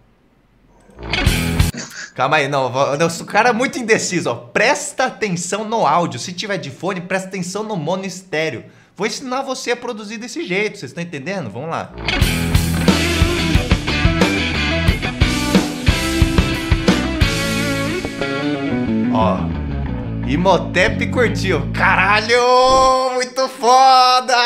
Calma 2.14 2.36
aí, 2.36 2.46
não, 2.46 2.66
o 2.66 3.24
cara 3.24 3.48
é 3.48 3.52
muito 3.54 3.78
indeciso, 3.78 4.30
ó. 4.30 4.34
Presta 4.34 5.06
atenção 5.06 5.64
no 5.64 5.86
áudio. 5.86 6.20
Se 6.20 6.30
tiver 6.30 6.58
de 6.58 6.70
fone, 6.70 7.00
presta 7.00 7.28
atenção 7.28 7.62
no 7.62 7.74
mono 7.74 8.04
estéreo. 8.04 8.64
Vou 8.94 9.06
ensinar 9.06 9.40
você 9.40 9.70
a 9.70 9.76
produzir 9.76 10.18
desse 10.18 10.44
jeito, 10.44 10.76
vocês 10.76 10.90
estão 10.90 11.02
entendendo? 11.02 11.48
Vamos 11.48 11.70
lá. 11.70 11.90
Ó. 19.14 19.38
Imotep 20.28 21.06
curtiu. 21.06 21.72
Caralho! 21.72 23.14
Muito 23.14 23.48
foda! 23.48 24.36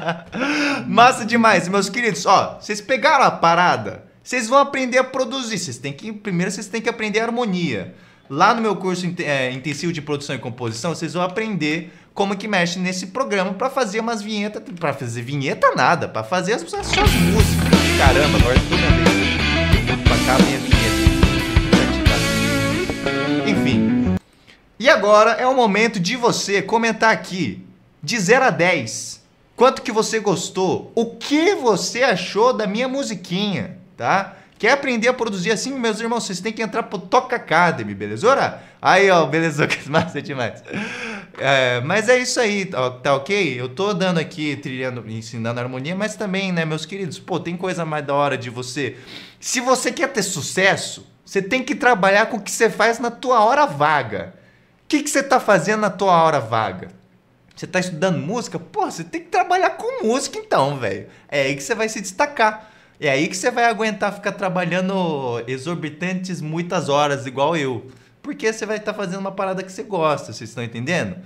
Massa 0.86 1.24
demais, 1.24 1.66
meus 1.66 1.88
queridos. 1.88 2.26
Ó, 2.26 2.58
vocês 2.60 2.82
pegaram 2.82 3.24
a 3.24 3.30
parada? 3.30 4.09
Vocês 4.22 4.48
vão 4.48 4.58
aprender 4.58 4.98
a 4.98 5.04
produzir. 5.04 5.58
Vocês 5.58 5.78
têm 5.78 5.92
que 5.92 6.12
primeiro 6.12 6.50
vocês 6.50 6.66
têm 6.66 6.80
que 6.80 6.88
aprender 6.88 7.20
harmonia. 7.20 7.94
Lá 8.28 8.54
no 8.54 8.62
meu 8.62 8.76
curso 8.76 9.12
é, 9.18 9.50
intensivo 9.50 9.92
de 9.92 10.00
produção 10.00 10.36
e 10.36 10.38
composição, 10.38 10.94
vocês 10.94 11.14
vão 11.14 11.22
aprender 11.22 11.92
como 12.14 12.36
que 12.36 12.46
mexe 12.46 12.78
nesse 12.78 13.08
programa 13.08 13.54
para 13.54 13.68
fazer 13.68 13.98
umas 13.98 14.22
vinhetas, 14.22 14.62
para 14.78 14.92
fazer 14.92 15.22
vinheta 15.22 15.74
nada, 15.74 16.06
para 16.06 16.22
fazer 16.22 16.52
as, 16.52 16.62
as, 16.62 16.86
suas 16.86 17.10
músicas. 17.12 17.68
Caramba, 17.98 18.38
agora 18.38 18.54
é 18.54 18.60
toda 18.68 18.76
vez. 19.10 19.30
Pra 20.04 20.16
cá 20.26 20.38
minha 20.44 20.58
vinheta. 20.58 20.80
Enfim. 23.50 24.16
E 24.78 24.88
agora 24.88 25.32
é 25.32 25.46
o 25.46 25.54
momento 25.54 25.98
de 25.98 26.14
você 26.14 26.62
comentar 26.62 27.12
aqui 27.12 27.66
de 28.00 28.16
0 28.16 28.44
a 28.44 28.50
10. 28.50 29.20
Quanto 29.56 29.82
que 29.82 29.90
você 29.90 30.20
gostou? 30.20 30.92
O 30.94 31.16
que 31.16 31.56
você 31.56 32.04
achou 32.04 32.52
da 32.52 32.66
minha 32.66 32.86
musiquinha? 32.86 33.79
Tá? 34.00 34.34
Quer 34.58 34.72
aprender 34.72 35.08
a 35.08 35.12
produzir 35.12 35.52
assim, 35.52 35.78
meus 35.78 36.00
irmãos? 36.00 36.24
Vocês 36.24 36.40
têm 36.40 36.54
que 36.54 36.62
entrar 36.62 36.84
pro 36.84 36.98
Toca 36.98 37.36
Academy, 37.36 37.94
beleza? 37.94 38.58
Aí, 38.80 39.10
ó, 39.10 39.26
beleza, 39.26 39.68
massa 39.88 40.22
demais. 40.22 40.64
É, 41.38 41.82
mas 41.82 42.08
é 42.08 42.18
isso 42.18 42.40
aí, 42.40 42.64
tá, 42.64 42.90
tá, 42.90 43.14
ok? 43.14 43.60
Eu 43.60 43.68
tô 43.68 43.92
dando 43.92 44.18
aqui, 44.18 44.56
trilhando, 44.56 45.04
ensinando 45.06 45.60
harmonia, 45.60 45.94
mas 45.94 46.16
também, 46.16 46.50
né, 46.50 46.64
meus 46.64 46.86
queridos, 46.86 47.18
pô, 47.18 47.38
tem 47.38 47.58
coisa 47.58 47.84
mais 47.84 48.06
da 48.06 48.14
hora 48.14 48.38
de 48.38 48.48
você. 48.48 48.96
Se 49.38 49.60
você 49.60 49.92
quer 49.92 50.08
ter 50.08 50.22
sucesso, 50.22 51.06
você 51.22 51.42
tem 51.42 51.62
que 51.62 51.74
trabalhar 51.74 52.26
com 52.26 52.38
o 52.38 52.40
que 52.40 52.50
você 52.50 52.70
faz 52.70 52.98
na 52.98 53.10
tua 53.10 53.44
hora 53.44 53.66
vaga. 53.66 54.34
O 54.84 54.88
que, 54.88 55.02
que 55.02 55.10
você 55.10 55.22
tá 55.22 55.38
fazendo 55.38 55.80
na 55.80 55.90
tua 55.90 56.22
hora 56.22 56.40
vaga? 56.40 56.88
Você 57.54 57.66
tá 57.66 57.78
estudando 57.78 58.18
música? 58.18 58.58
Pô, 58.58 58.90
você 58.90 59.04
tem 59.04 59.20
que 59.20 59.28
trabalhar 59.28 59.70
com 59.70 60.06
música 60.06 60.38
então, 60.38 60.78
velho. 60.78 61.06
É 61.28 61.42
aí 61.42 61.54
que 61.54 61.62
você 61.62 61.74
vai 61.74 61.88
se 61.88 62.00
destacar. 62.00 62.69
É 63.00 63.08
aí 63.08 63.28
que 63.28 63.36
você 63.36 63.50
vai 63.50 63.64
aguentar 63.64 64.12
ficar 64.12 64.32
trabalhando 64.32 65.42
exorbitantes 65.46 66.42
muitas 66.42 66.90
horas, 66.90 67.24
igual 67.24 67.56
eu. 67.56 67.86
Porque 68.20 68.52
você 68.52 68.66
vai 68.66 68.76
estar 68.76 68.92
tá 68.92 68.98
fazendo 68.98 69.20
uma 69.20 69.32
parada 69.32 69.62
que 69.62 69.72
você 69.72 69.82
gosta, 69.82 70.34
vocês 70.34 70.50
estão 70.50 70.62
entendendo? 70.62 71.16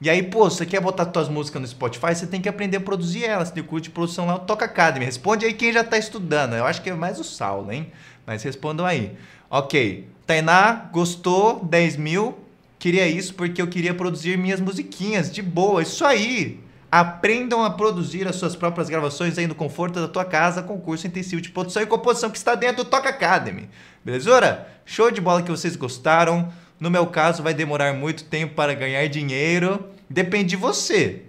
E 0.00 0.08
aí, 0.08 0.22
pô, 0.22 0.48
você 0.48 0.64
quer 0.64 0.80
botar 0.80 1.10
suas 1.12 1.28
músicas 1.28 1.60
no 1.60 1.66
Spotify, 1.66 2.14
você 2.14 2.26
tem 2.26 2.40
que 2.40 2.48
aprender 2.48 2.76
a 2.76 2.80
produzir 2.80 3.24
elas. 3.24 3.50
Tem 3.50 3.62
curso 3.62 3.84
de 3.84 3.90
produção 3.90 4.26
lá, 4.26 4.38
Toca 4.38 4.66
Academy. 4.66 5.04
Responde 5.04 5.44
aí 5.44 5.52
quem 5.52 5.72
já 5.72 5.80
está 5.80 5.98
estudando. 5.98 6.54
Eu 6.54 6.64
acho 6.64 6.80
que 6.80 6.90
é 6.90 6.94
mais 6.94 7.18
o 7.18 7.24
Saulo, 7.24 7.72
hein? 7.72 7.90
Mas 8.24 8.42
respondam 8.44 8.86
aí. 8.86 9.16
Ok. 9.50 10.06
Tainá, 10.26 10.88
gostou? 10.92 11.64
10 11.64 11.96
mil. 11.96 12.38
Queria 12.78 13.08
isso 13.08 13.34
porque 13.34 13.60
eu 13.60 13.66
queria 13.66 13.94
produzir 13.94 14.36
minhas 14.36 14.60
musiquinhas 14.60 15.32
de 15.32 15.42
boa. 15.42 15.82
Isso 15.82 16.04
aí. 16.04 16.60
Aprendam 16.90 17.64
a 17.64 17.70
produzir 17.70 18.28
as 18.28 18.36
suas 18.36 18.54
próprias 18.54 18.88
gravações 18.88 19.36
aí 19.36 19.46
no 19.46 19.54
conforto 19.54 20.00
da 20.00 20.08
tua 20.08 20.24
casa 20.24 20.62
com 20.62 20.74
o 20.74 20.80
curso 20.80 21.06
intensivo 21.06 21.42
de 21.42 21.50
produção 21.50 21.82
e 21.82 21.86
composição 21.86 22.30
que 22.30 22.38
está 22.38 22.54
dentro 22.54 22.84
do 22.84 22.90
Toca 22.90 23.08
Academy. 23.08 23.68
Beleza? 24.04 24.66
Show 24.84 25.10
de 25.10 25.20
bola 25.20 25.42
que 25.42 25.50
vocês 25.50 25.74
gostaram. 25.74 26.52
No 26.78 26.90
meu 26.90 27.06
caso, 27.06 27.42
vai 27.42 27.54
demorar 27.54 27.92
muito 27.92 28.24
tempo 28.24 28.54
para 28.54 28.74
ganhar 28.74 29.06
dinheiro. 29.08 29.90
Depende 30.08 30.50
de 30.50 30.56
você. 30.56 31.22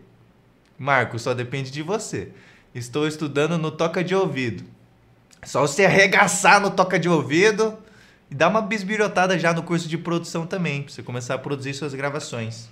Marco, 0.78 1.18
só 1.18 1.34
depende 1.34 1.72
de 1.72 1.82
você. 1.82 2.30
Estou 2.76 3.08
estudando 3.08 3.58
no 3.58 3.72
Toca 3.72 4.04
de 4.04 4.14
Ouvido. 4.14 4.64
Só 5.44 5.62
você 5.62 5.86
arregaçar 5.86 6.62
no 6.62 6.70
Toca 6.70 7.00
de 7.00 7.10
Ouvido 7.10 7.76
e 8.30 8.36
dar 8.36 8.50
uma 8.50 8.62
bisbilhotada 8.62 9.40
já 9.40 9.54
no 9.54 9.64
curso 9.64 9.88
de 9.88 9.98
produção 9.98 10.46
também, 10.46 10.84
para 10.84 10.94
você 10.94 11.02
começar 11.02 11.36
a 11.36 11.40
produzir 11.40 11.74
suas 11.74 11.94
gravações. 11.94 12.70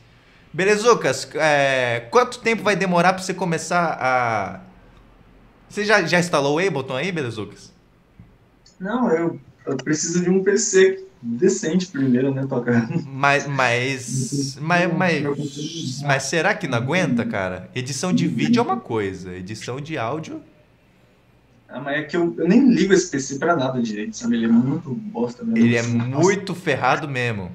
Beleza, 0.56 0.90
Lucas? 0.90 1.30
É, 1.36 2.08
quanto 2.10 2.40
tempo 2.40 2.64
vai 2.64 2.78
demorar 2.78 3.12
para 3.12 3.22
você 3.22 3.34
começar 3.34 3.98
a. 4.00 4.62
Você 5.68 5.84
já, 5.84 6.02
já 6.04 6.18
instalou 6.18 6.56
o 6.56 6.66
Ableton 6.66 6.96
aí, 6.96 7.12
beleza, 7.12 7.42
Lucas? 7.42 7.74
Não, 8.80 9.12
eu, 9.12 9.38
eu 9.66 9.76
preciso 9.76 10.24
de 10.24 10.30
um 10.30 10.42
PC 10.42 11.04
decente 11.22 11.88
primeiro, 11.88 12.34
né, 12.34 12.46
tocar. 12.48 12.88
Mas, 13.06 13.46
mas, 13.46 14.58
mas, 14.62 14.94
mas, 14.94 16.02
mas 16.04 16.24
será 16.24 16.54
que 16.54 16.70
não 16.70 16.78
aguenta, 16.78 17.26
cara? 17.26 17.70
Edição 17.76 18.14
de 18.14 18.26
vídeo 18.26 18.62
é 18.62 18.64
uma 18.64 18.80
coisa, 18.80 19.34
edição 19.34 19.82
de 19.82 19.98
áudio. 19.98 20.42
Ah, 21.68 21.82
mas 21.82 21.98
é 21.98 22.04
que 22.04 22.16
eu, 22.16 22.34
eu 22.38 22.48
nem 22.48 22.70
ligo 22.74 22.94
esse 22.94 23.12
PC 23.12 23.40
pra 23.40 23.58
nada 23.58 23.82
direito, 23.82 24.16
sabe? 24.16 24.38
Ele 24.38 24.46
é 24.46 24.50
muito 24.50 24.90
bosta 24.90 25.44
mesmo. 25.44 25.58
Ele 25.58 25.76
é 25.76 25.84
muito 25.84 26.56
ferrado 26.56 27.10
mesmo. 27.10 27.52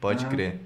Pode 0.00 0.24
ah. 0.24 0.28
crer. 0.28 0.60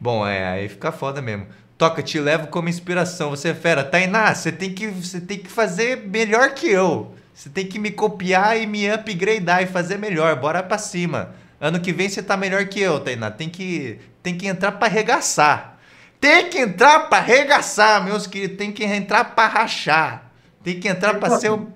Bom, 0.00 0.26
é, 0.26 0.46
aí 0.46 0.68
fica 0.68 0.92
foda 0.92 1.22
mesmo. 1.22 1.46
Toca, 1.76 2.02
te 2.02 2.18
levo 2.20 2.46
como 2.48 2.68
inspiração. 2.68 3.30
Você 3.30 3.48
é 3.48 3.54
fera. 3.54 3.82
Tainá, 3.82 4.34
você 4.34 4.52
tem 4.52 4.72
que, 4.72 4.86
você 4.86 5.20
tem 5.20 5.38
que 5.38 5.48
fazer 5.48 6.06
melhor 6.06 6.54
que 6.54 6.68
eu. 6.68 7.14
Você 7.34 7.48
tem 7.48 7.66
que 7.66 7.78
me 7.78 7.90
copiar 7.90 8.60
e 8.60 8.66
me 8.66 8.92
upgradear 8.92 9.62
e 9.62 9.66
fazer 9.66 9.98
melhor. 9.98 10.36
Bora 10.36 10.62
pra 10.62 10.78
cima. 10.78 11.34
Ano 11.60 11.80
que 11.80 11.92
vem 11.92 12.08
você 12.08 12.22
tá 12.22 12.36
melhor 12.36 12.66
que 12.66 12.80
eu, 12.80 13.00
Tainá. 13.00 13.30
Tem 13.30 13.48
que, 13.48 13.98
tem 14.22 14.36
que 14.36 14.46
entrar 14.46 14.72
pra 14.72 14.86
arregaçar. 14.86 15.78
Tem 16.20 16.48
que 16.48 16.58
entrar 16.58 17.08
pra 17.08 17.18
arregaçar, 17.18 18.04
meus 18.04 18.26
queridos. 18.26 18.56
Tem 18.56 18.70
que 18.70 18.84
entrar 18.84 19.34
pra 19.34 19.46
rachar. 19.46 20.30
Tem 20.62 20.78
que 20.78 20.88
entrar 20.88 21.18
pra 21.18 21.38
ser 21.38 21.50
o, 21.50 21.68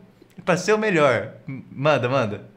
pra 0.44 0.56
ser 0.56 0.72
o 0.72 0.78
melhor. 0.78 1.34
Manda, 1.46 2.08
manda. 2.08 2.48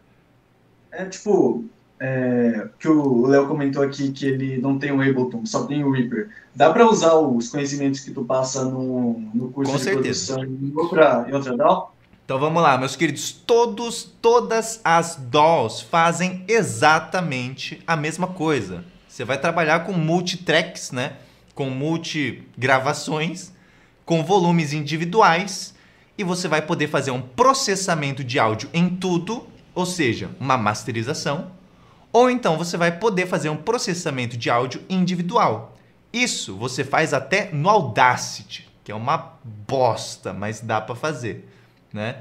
É 0.92 1.06
tipo, 1.06 1.66
é, 2.04 2.68
que 2.80 2.88
o 2.88 3.28
Léo 3.28 3.48
comentou 3.48 3.84
aqui 3.84 4.12
que 4.12 4.26
ele 4.26 4.58
não 4.58 4.80
tem 4.80 4.92
o 4.92 4.96
Ableton, 4.96 5.46
só 5.46 5.68
tem 5.68 5.84
o 5.84 5.92
Reaper. 5.92 6.30
Dá 6.56 6.74
para 6.74 6.90
usar 6.90 7.14
os 7.14 7.50
conhecimentos 7.50 8.00
que 8.00 8.10
tu 8.10 8.26
passa 8.26 8.66
no, 8.66 9.20
no 9.34 9.52
curso 9.52 9.72
Com 9.72 9.78
de 9.78 9.84
certeza. 9.84 10.34
produção 10.34 10.44
em 10.44 10.74
outra, 10.76 11.26
em 11.30 11.34
outra 11.34 11.56
DAW? 11.56 11.94
Então 12.26 12.40
vamos 12.40 12.64
lá, 12.64 12.76
meus 12.76 12.96
queridos. 12.96 13.32
Todos, 13.32 14.04
todas 14.20 14.82
as 14.84 15.16
DAWs 15.16 15.82
fazem 15.82 16.44
exatamente 16.48 17.80
a 17.86 17.96
mesma 17.96 18.26
coisa. 18.26 18.84
Você 19.08 19.24
vai 19.24 19.40
trabalhar 19.40 19.82
com 19.82 19.94
multitracks, 19.94 20.92
né? 20.92 21.18
Com 21.54 21.70
multigravações, 21.70 23.52
com 24.06 24.24
volumes 24.24 24.74
individuais 24.74 25.76
e 26.18 26.24
você 26.24 26.48
vai 26.48 26.64
poder 26.64 26.88
fazer 26.88 27.12
um 27.12 27.22
processamento 27.22 28.24
de 28.24 28.40
áudio 28.40 28.70
em 28.74 28.90
tudo, 28.90 29.46
ou 29.76 29.86
seja, 29.86 30.32
uma 30.40 30.58
masterização, 30.58 31.52
ou 32.12 32.30
então 32.30 32.58
você 32.58 32.78
vai 32.78 32.92
poder 32.98 33.28
fazer 33.28 33.50
um 33.50 33.58
processamento 33.58 34.38
de 34.38 34.50
áudio 34.50 34.82
individual. 34.90 35.78
Isso 36.12 36.58
você 36.58 36.84
faz 36.84 37.14
até 37.14 37.50
no 37.54 37.70
Audacity, 37.70 38.70
que 38.84 38.92
é 38.92 38.96
uma 38.96 39.38
bosta, 39.44 40.34
mas 40.34 40.60
dá 40.60 40.82
para 40.82 40.96
fazer, 40.96 41.48
né? 41.94 42.18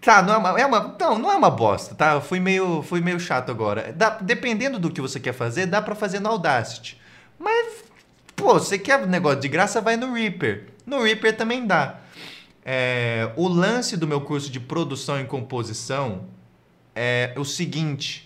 Tá, 0.00 0.22
não 0.22 0.34
é 0.34 0.36
uma, 0.36 0.60
é 0.60 0.66
uma, 0.66 0.96
não, 1.00 1.18
não 1.18 1.32
é 1.32 1.36
uma 1.36 1.50
bosta, 1.50 1.94
tá? 1.94 2.20
Fui 2.20 2.38
meio, 2.40 2.82
fui 2.82 3.00
meio 3.00 3.18
chato 3.18 3.50
agora. 3.50 3.92
Dá, 3.92 4.10
dependendo 4.10 4.78
do 4.78 4.90
que 4.90 5.00
você 5.00 5.18
quer 5.18 5.32
fazer, 5.32 5.66
dá 5.66 5.82
para 5.82 5.94
fazer 5.94 6.20
no 6.20 6.28
Audacity. 6.28 7.00
Mas, 7.38 7.84
pô, 8.34 8.54
você 8.54 8.78
quer 8.78 9.06
negócio 9.06 9.40
de 9.40 9.48
graça, 9.48 9.80
vai 9.80 9.96
no 9.96 10.12
Reaper. 10.14 10.68
No 10.84 11.02
Reaper 11.02 11.36
também 11.36 11.66
dá. 11.66 12.00
É, 12.64 13.30
o 13.36 13.46
lance 13.48 13.96
do 13.96 14.06
meu 14.06 14.20
curso 14.20 14.50
de 14.50 14.58
produção 14.58 15.20
e 15.20 15.24
composição 15.24 16.26
é 16.94 17.32
o 17.36 17.44
seguinte: 17.44 18.25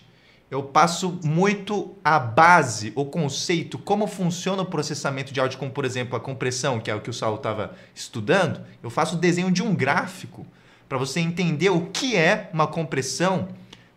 eu 0.51 0.61
passo 0.61 1.17
muito 1.23 1.95
a 2.03 2.19
base, 2.19 2.91
o 2.93 3.05
conceito, 3.05 3.79
como 3.79 4.05
funciona 4.05 4.61
o 4.61 4.65
processamento 4.65 5.31
de 5.31 5.39
áudio, 5.39 5.57
como 5.57 5.71
por 5.71 5.85
exemplo 5.85 6.17
a 6.17 6.19
compressão, 6.19 6.77
que 6.77 6.91
é 6.91 6.95
o 6.95 6.99
que 6.99 7.09
o 7.09 7.13
Saulo 7.13 7.37
estava 7.37 7.73
estudando. 7.95 8.59
Eu 8.83 8.89
faço 8.89 9.15
o 9.15 9.17
desenho 9.17 9.49
de 9.49 9.63
um 9.63 9.73
gráfico 9.73 10.45
para 10.89 10.97
você 10.97 11.21
entender 11.21 11.69
o 11.69 11.85
que 11.85 12.17
é 12.17 12.49
uma 12.51 12.67
compressão, 12.67 13.47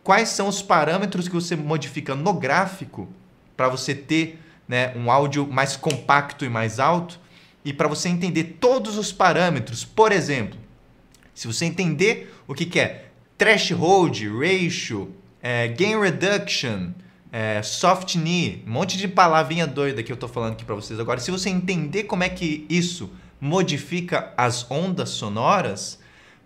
quais 0.04 0.28
são 0.28 0.46
os 0.46 0.62
parâmetros 0.62 1.26
que 1.26 1.34
você 1.34 1.56
modifica 1.56 2.14
no 2.14 2.32
gráfico 2.32 3.08
para 3.56 3.68
você 3.68 3.92
ter 3.92 4.40
né, 4.68 4.94
um 4.94 5.10
áudio 5.10 5.48
mais 5.48 5.74
compacto 5.74 6.44
e 6.44 6.48
mais 6.48 6.78
alto 6.78 7.18
e 7.64 7.72
para 7.72 7.88
você 7.88 8.08
entender 8.08 8.58
todos 8.60 8.96
os 8.96 9.10
parâmetros. 9.10 9.84
Por 9.84 10.12
exemplo, 10.12 10.56
se 11.34 11.48
você 11.48 11.64
entender 11.64 12.32
o 12.46 12.54
que, 12.54 12.64
que 12.64 12.78
é 12.78 13.06
threshold, 13.36 14.28
ratio, 14.38 15.12
é, 15.44 15.68
gain 15.68 16.00
reduction, 16.00 16.92
é, 17.30 17.62
soft 17.62 18.16
knee, 18.16 18.64
um 18.66 18.70
monte 18.70 18.96
de 18.96 19.06
palavrinha 19.06 19.66
doida 19.66 20.02
que 20.02 20.10
eu 20.10 20.14
estou 20.14 20.26
falando 20.26 20.52
aqui 20.54 20.64
para 20.64 20.74
vocês 20.74 20.98
agora. 20.98 21.20
Se 21.20 21.30
você 21.30 21.50
entender 21.50 22.04
como 22.04 22.24
é 22.24 22.30
que 22.30 22.64
isso 22.70 23.12
modifica 23.38 24.32
as 24.38 24.70
ondas 24.70 25.10
sonoras, 25.10 25.98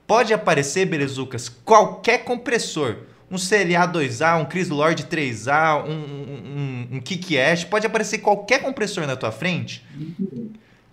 pode 0.05 0.35
aparecer, 0.35 0.85
belezucas, 0.85 1.49
qualquer 1.49 2.25
compressor. 2.25 2.97
Um 3.31 3.37
CLA2A, 3.37 4.41
um 4.41 4.47
Chris 4.47 4.69
Lord 4.69 5.05
3A, 5.05 5.85
um, 5.85 5.91
um, 5.91 6.89
um, 6.93 6.97
um 6.97 7.01
Kick 7.01 7.39
Ash, 7.39 7.63
pode 7.63 7.87
aparecer 7.87 8.19
qualquer 8.19 8.63
compressor 8.63 9.07
na 9.07 9.15
tua 9.15 9.31
frente 9.31 9.85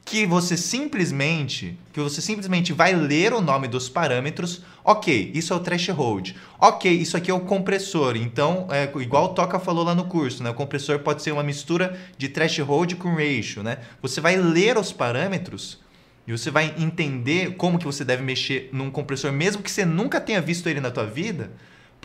que 0.06 0.24
você 0.24 0.56
simplesmente 0.56 1.76
que 1.92 2.00
você 2.00 2.22
simplesmente 2.22 2.72
vai 2.72 2.94
ler 2.94 3.34
o 3.34 3.42
nome 3.42 3.68
dos 3.68 3.90
parâmetros. 3.90 4.62
Ok, 4.84 5.32
isso 5.34 5.52
é 5.52 5.56
o 5.56 5.60
threshold. 5.60 6.36
Ok, 6.60 6.92
isso 6.92 7.18
aqui 7.18 7.32
é 7.32 7.34
o 7.34 7.40
compressor. 7.40 8.16
Então, 8.16 8.68
é, 8.70 8.84
igual 9.02 9.26
o 9.26 9.30
Toca 9.30 9.60
falou 9.60 9.84
lá 9.84 9.96
no 9.96 10.06
curso, 10.06 10.44
né? 10.44 10.52
O 10.52 10.54
compressor 10.54 11.00
pode 11.00 11.24
ser 11.24 11.32
uma 11.32 11.42
mistura 11.42 12.00
de 12.20 12.30
threshold 12.30 12.96
com 12.98 13.16
ratio, 13.16 13.64
né? 13.64 13.80
Você 14.02 14.22
vai 14.22 14.38
ler 14.38 14.78
os 14.78 14.92
parâmetros 14.92 15.80
e 16.28 16.32
você 16.32 16.52
vai 16.52 16.76
entender 16.78 17.56
como 17.56 17.80
que 17.80 17.86
você 17.86 18.06
deve 18.06 18.22
mexer 18.22 18.70
num 18.72 18.92
compressor, 18.92 19.32
mesmo 19.32 19.64
que 19.64 19.72
você 19.72 19.86
nunca 19.86 20.22
tenha 20.22 20.40
visto 20.40 20.70
ele 20.70 20.80
na 20.80 20.92
tua 20.92 21.06
vida. 21.06 21.50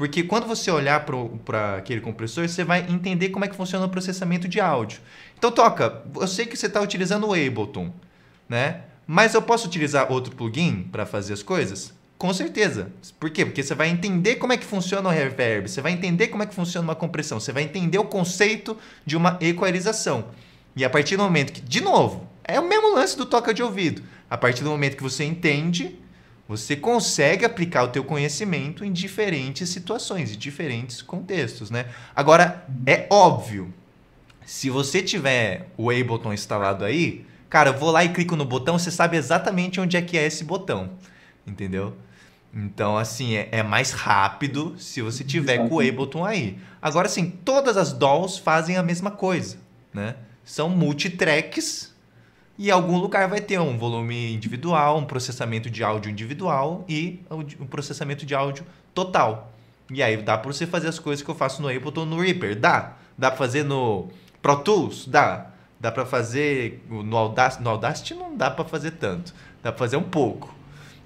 Porque 0.01 0.23
quando 0.23 0.47
você 0.47 0.71
olhar 0.71 1.05
para 1.45 1.77
aquele 1.77 2.01
compressor, 2.01 2.49
você 2.49 2.65
vai 2.65 2.87
entender 2.89 3.29
como 3.29 3.45
é 3.45 3.49
que 3.49 3.55
funciona 3.55 3.85
o 3.85 3.89
processamento 3.89 4.49
de 4.49 4.59
áudio. 4.59 4.99
Então, 5.41 5.51
Toca, 5.51 6.03
eu 6.17 6.29
sei 6.29 6.45
que 6.45 6.55
você 6.55 6.67
está 6.67 6.83
utilizando 6.83 7.27
o 7.27 7.33
Ableton, 7.33 7.91
né? 8.47 8.83
Mas 9.07 9.33
eu 9.33 9.41
posso 9.41 9.67
utilizar 9.67 10.13
outro 10.13 10.37
plugin 10.37 10.83
para 10.93 11.07
fazer 11.07 11.33
as 11.33 11.43
coisas? 11.43 11.95
Com 12.19 12.31
certeza. 12.35 12.93
Por 13.19 13.31
quê? 13.31 13.47
Porque 13.47 13.63
você 13.63 13.75
vai 13.75 13.89
entender 13.89 14.37
como 14.37 14.53
é 14.53 14.59
que 14.59 14.67
funciona 14.67 15.09
o 15.09 15.11
reverb, 15.11 15.67
você 15.67 15.81
vai 15.81 15.93
entender 15.93 16.29
como 16.29 16.43
é 16.43 16.47
que 16.47 16.55
funciona 16.55 16.87
uma 16.87 16.95
compressão, 16.95 17.41
você 17.41 17.53
vai 17.53 17.63
entender 17.63 17.97
o 17.97 18.05
conceito 18.05 18.77
de 19.07 19.17
uma 19.17 19.39
equalização. 19.41 20.27
E 20.77 20.85
a 20.85 20.91
partir 20.91 21.17
do 21.17 21.23
momento 21.23 21.55
que, 21.55 21.63
de 21.63 21.81
novo, 21.81 22.29
é 22.45 22.61
o 22.61 22.69
mesmo 22.69 22.95
lance 22.95 23.17
do 23.17 23.25
toca 23.25 23.55
de 23.55 23.63
ouvido. 23.63 24.03
A 24.29 24.37
partir 24.37 24.63
do 24.63 24.69
momento 24.69 24.95
que 24.95 25.03
você 25.03 25.25
entende, 25.25 25.99
você 26.47 26.77
consegue 26.77 27.47
aplicar 27.47 27.85
o 27.85 27.89
teu 27.89 28.05
conhecimento 28.05 28.85
em 28.85 28.93
diferentes 28.93 29.71
situações, 29.71 30.35
em 30.35 30.37
diferentes 30.37 31.01
contextos, 31.01 31.71
né? 31.71 31.87
Agora, 32.15 32.67
é 32.85 33.07
óbvio, 33.09 33.73
se 34.51 34.69
você 34.69 35.01
tiver 35.01 35.69
o 35.77 35.91
Ableton 35.91 36.33
instalado 36.33 36.85
aí, 36.85 37.25
cara, 37.49 37.71
eu 37.71 37.79
vou 37.79 37.93
lá 37.93 38.05
e 38.05 38.09
clico 38.09 38.35
no 38.35 38.45
botão, 38.45 38.77
você 38.77 38.91
sabe 38.91 39.17
exatamente 39.17 39.81
onde 39.81 39.97
é 39.97 40.03
que 40.03 40.19
é 40.19 40.27
esse 40.27 40.43
botão, 40.43 40.91
entendeu? 41.47 41.97
Então, 42.53 42.99
assim, 42.99 43.37
é, 43.37 43.49
é 43.53 43.63
mais 43.63 43.93
rápido 43.93 44.75
se 44.77 45.01
você 45.03 45.23
tiver 45.23 45.69
com 45.69 45.77
o 45.77 45.79
Ableton 45.81 46.25
aí. 46.25 46.59
Agora, 46.83 47.07
assim, 47.07 47.31
todas 47.31 47.77
as 47.77 47.93
DAWs 47.93 48.39
fazem 48.39 48.77
a 48.77 48.83
mesma 48.83 49.13
coisa, 49.13 49.57
né? 49.95 50.17
São 50.45 50.69
multitracks 50.69 51.95
e 52.59 52.73
algum 52.73 52.99
lugar 52.99 53.29
vai 53.29 53.41
ter 53.41 53.61
um 53.61 53.79
volume 53.79 54.35
individual, 54.35 54.99
um 54.99 55.05
processamento 55.05 55.71
de 55.71 55.85
áudio 55.85 56.11
individual 56.11 56.85
e 56.89 57.23
um 57.31 57.67
processamento 57.67 58.27
de 58.27 58.35
áudio 58.35 58.67
total. 58.93 59.55
E 59.89 60.03
aí 60.03 60.17
dá 60.17 60.37
para 60.37 60.53
você 60.53 60.67
fazer 60.67 60.89
as 60.89 60.99
coisas 60.99 61.25
que 61.25 61.31
eu 61.31 61.37
faço 61.37 61.63
no 61.63 61.69
Ableton 61.69 62.05
no 62.05 62.21
Reaper, 62.21 62.59
dá. 62.59 62.97
Dá 63.17 63.31
para 63.31 63.39
fazer 63.39 63.63
no 63.63 64.09
Pro 64.43 64.57
Tools, 64.57 65.07
dá. 65.07 65.47
Dá 65.79 65.91
para 65.91 66.05
fazer 66.05 66.85
no 66.89 67.17
Audacity, 67.17 67.63
no 67.63 67.71
Audacity 67.71 68.15
não 68.15 68.37
dá 68.37 68.51
para 68.51 68.65
fazer 68.65 68.93
tanto. 68.93 69.35
Dá 69.63 69.73
para 69.73 69.79
fazer 69.79 69.97
um 69.97 70.03
pouco, 70.03 70.55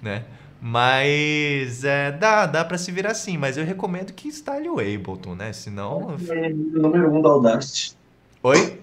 né? 0.02 0.24
Mas 0.60 1.84
é, 1.84 2.10
dá, 2.10 2.46
dá 2.46 2.64
para 2.64 2.78
se 2.78 2.90
virar 2.90 3.10
assim, 3.10 3.36
mas 3.36 3.56
eu 3.56 3.64
recomendo 3.64 4.12
que 4.12 4.28
instale 4.28 4.68
o 4.68 4.80
Ableton, 4.80 5.34
né? 5.34 5.52
Senão. 5.52 6.16
É 6.28 6.48
o 6.48 6.80
número 6.80 7.12
um 7.12 7.20
do 7.20 7.28
Audacity. 7.28 7.96
Oi? 8.42 8.80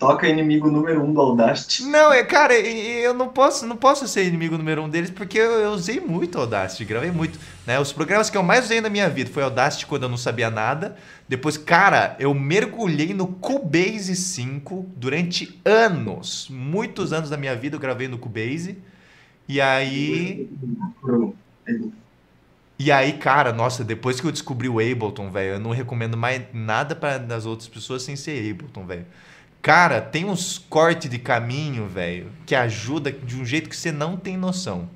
Toca 0.00 0.26
inimigo 0.26 0.70
número 0.70 1.04
um 1.04 1.12
do 1.12 1.20
Audacity. 1.20 1.82
Não, 1.82 2.10
é, 2.10 2.24
cara, 2.24 2.58
eu 2.58 3.12
não 3.12 3.28
posso, 3.28 3.66
não 3.66 3.76
posso 3.76 4.08
ser 4.08 4.24
inimigo 4.24 4.56
número 4.56 4.82
um 4.82 4.88
deles 4.88 5.10
porque 5.10 5.38
eu, 5.38 5.50
eu 5.60 5.72
usei 5.72 6.00
muito 6.00 6.38
Audacity, 6.38 6.86
gravei 6.86 7.10
muito. 7.10 7.38
Né? 7.66 7.78
Os 7.78 7.92
programas 7.92 8.30
que 8.30 8.38
eu 8.38 8.42
mais 8.42 8.64
usei 8.64 8.80
na 8.80 8.88
minha 8.88 9.10
vida 9.10 9.28
foi 9.30 9.42
Audacity 9.42 9.84
quando 9.84 10.04
eu 10.04 10.08
não 10.08 10.16
sabia 10.16 10.50
nada. 10.50 10.96
Depois, 11.28 11.58
cara, 11.58 12.16
eu 12.18 12.32
mergulhei 12.32 13.12
no 13.12 13.26
Cubase 13.26 14.16
5 14.16 14.86
durante 14.96 15.60
anos. 15.66 16.48
Muitos 16.48 17.12
anos 17.12 17.28
da 17.28 17.36
minha 17.36 17.54
vida 17.54 17.76
eu 17.76 17.80
gravei 17.80 18.08
no 18.08 18.16
Cubase. 18.16 18.78
E 19.46 19.60
aí. 19.60 20.48
E 22.78 22.90
aí, 22.90 23.12
cara, 23.18 23.52
nossa, 23.52 23.84
depois 23.84 24.18
que 24.18 24.26
eu 24.26 24.32
descobri 24.32 24.66
o 24.66 24.80
Ableton, 24.80 25.30
velho, 25.30 25.56
eu 25.56 25.60
não 25.60 25.72
recomendo 25.72 26.16
mais 26.16 26.40
nada 26.54 26.96
para 26.96 27.16
as 27.36 27.44
outras 27.44 27.68
pessoas 27.68 28.02
sem 28.02 28.16
ser 28.16 28.50
Ableton, 28.50 28.86
velho. 28.86 29.04
Cara, 29.62 30.00
tem 30.00 30.24
uns 30.24 30.58
cortes 30.58 31.10
de 31.10 31.18
caminho, 31.18 31.86
velho, 31.86 32.32
que 32.46 32.54
ajuda 32.54 33.12
de 33.12 33.36
um 33.36 33.44
jeito 33.44 33.68
que 33.68 33.76
você 33.76 33.92
não 33.92 34.16
tem 34.16 34.36
noção. 34.36 34.88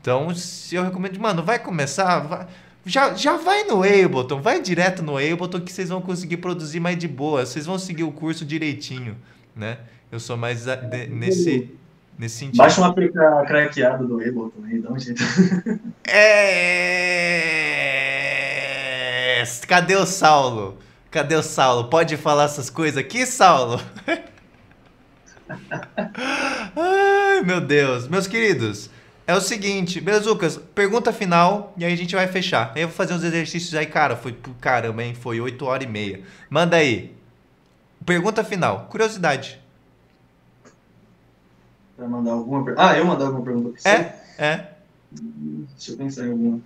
Então, 0.00 0.34
se 0.34 0.74
eu 0.74 0.82
recomendo, 0.82 1.18
mano, 1.20 1.42
vai 1.42 1.58
começar, 1.58 2.18
vai, 2.18 2.46
já, 2.84 3.14
já 3.14 3.36
vai 3.36 3.64
no 3.64 3.82
Ableton, 3.82 4.40
vai 4.40 4.60
direto 4.60 5.02
no 5.02 5.16
Ableton 5.16 5.60
que 5.60 5.72
vocês 5.72 5.88
vão 5.88 6.02
conseguir 6.02 6.38
produzir 6.38 6.80
mais 6.80 6.98
de 6.98 7.06
boa, 7.06 7.46
vocês 7.46 7.66
vão 7.66 7.78
seguir 7.78 8.02
o 8.02 8.10
curso 8.12 8.44
direitinho, 8.44 9.16
né? 9.54 9.78
Eu 10.10 10.18
sou 10.18 10.36
mais 10.36 10.66
a, 10.68 10.74
de, 10.74 11.06
nesse, 11.06 11.70
nesse 12.18 12.36
sentido. 12.36 12.58
Baixa 12.58 12.80
uma 12.80 12.88
APK 12.88 13.12
craqueada 13.46 14.04
do 14.04 14.16
Ableton 14.16 14.64
aí, 14.66 14.80
dá 14.80 14.90
um 14.92 14.98
jeito. 14.98 15.22
É... 16.06 17.44
Cadê 19.66 19.96
o 19.96 20.04
Saulo? 20.04 20.78
Cadê 21.14 21.36
o 21.36 21.44
Saulo? 21.44 21.84
Pode 21.84 22.16
falar 22.16 22.42
essas 22.42 22.68
coisas 22.68 22.98
aqui, 22.98 23.24
Saulo? 23.24 23.80
Ai, 26.74 27.40
meu 27.42 27.60
Deus. 27.60 28.08
Meus 28.08 28.26
queridos, 28.26 28.90
é 29.24 29.32
o 29.32 29.40
seguinte, 29.40 30.00
Belezucas, 30.00 30.56
pergunta 30.74 31.12
final 31.12 31.72
e 31.76 31.84
aí 31.84 31.92
a 31.92 31.96
gente 31.96 32.16
vai 32.16 32.26
fechar. 32.26 32.72
Eu 32.74 32.88
vou 32.88 32.96
fazer 32.96 33.14
uns 33.14 33.22
exercícios 33.22 33.72
aí, 33.76 33.86
cara. 33.86 34.16
Foi, 34.16 34.36
caramba, 34.60 35.04
hein? 35.04 35.14
Foi 35.14 35.40
8 35.40 35.64
horas 35.64 35.84
e 35.84 35.88
meia. 35.88 36.20
Manda 36.50 36.78
aí. 36.78 37.14
Pergunta 38.04 38.42
final. 38.42 38.88
Curiosidade. 38.90 39.60
Vai 41.96 42.08
mandar 42.08 42.32
alguma 42.32 42.64
pergunta? 42.64 42.90
Ah, 42.90 42.98
eu 42.98 43.04
mandar 43.04 43.26
alguma 43.26 43.44
pergunta 43.44 43.70
pra 43.70 43.80
você? 43.80 43.88
É, 43.88 44.20
é. 44.36 44.70
Deixa 45.12 45.92
eu 45.92 45.96
pensar 45.96 46.26
em 46.26 46.32
alguma. 46.32 46.60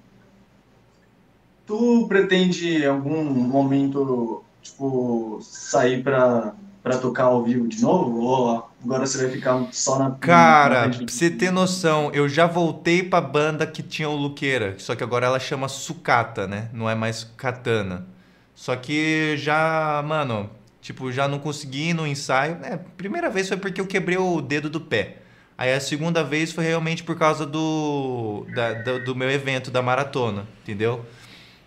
Tu 1.68 2.06
pretende 2.08 2.78
em 2.82 2.86
algum 2.86 3.22
momento, 3.22 4.42
tipo, 4.62 5.38
sair 5.42 6.02
pra, 6.02 6.54
pra 6.82 6.96
tocar 6.96 7.24
ao 7.24 7.44
vivo 7.44 7.68
de 7.68 7.82
novo? 7.82 8.20
Ou 8.20 8.64
agora 8.82 9.06
você 9.06 9.18
vai 9.18 9.30
ficar 9.30 9.68
só 9.70 9.98
na. 9.98 10.12
Cara, 10.12 10.88
na 10.88 10.96
pra 10.96 11.06
você 11.06 11.30
ter 11.30 11.50
noção, 11.50 12.10
eu 12.14 12.26
já 12.28 12.46
voltei 12.46 13.02
pra 13.02 13.20
banda 13.20 13.66
que 13.66 13.82
tinha 13.82 14.08
o 14.08 14.16
Luqueira, 14.16 14.76
só 14.78 14.96
que 14.96 15.04
agora 15.04 15.26
ela 15.26 15.38
chama 15.38 15.68
Sucata, 15.68 16.46
né? 16.46 16.70
Não 16.72 16.88
é 16.88 16.94
mais 16.94 17.22
Katana. 17.36 18.06
Só 18.54 18.74
que 18.74 19.36
já, 19.36 20.02
mano, 20.06 20.50
tipo, 20.80 21.12
já 21.12 21.28
não 21.28 21.38
consegui 21.38 21.90
ir 21.90 21.94
no 21.94 22.06
ensaio. 22.06 22.56
né? 22.56 22.80
primeira 22.96 23.28
vez 23.30 23.46
foi 23.46 23.58
porque 23.58 23.80
eu 23.80 23.86
quebrei 23.86 24.16
o 24.18 24.40
dedo 24.40 24.70
do 24.70 24.80
pé. 24.80 25.18
Aí 25.56 25.72
a 25.72 25.80
segunda 25.80 26.24
vez 26.24 26.50
foi 26.50 26.64
realmente 26.64 27.02
por 27.04 27.16
causa 27.18 27.44
do, 27.44 28.46
da- 28.54 28.72
do, 28.72 29.04
do 29.04 29.14
meu 29.14 29.30
evento 29.30 29.70
da 29.70 29.82
maratona, 29.82 30.46
entendeu? 30.62 31.04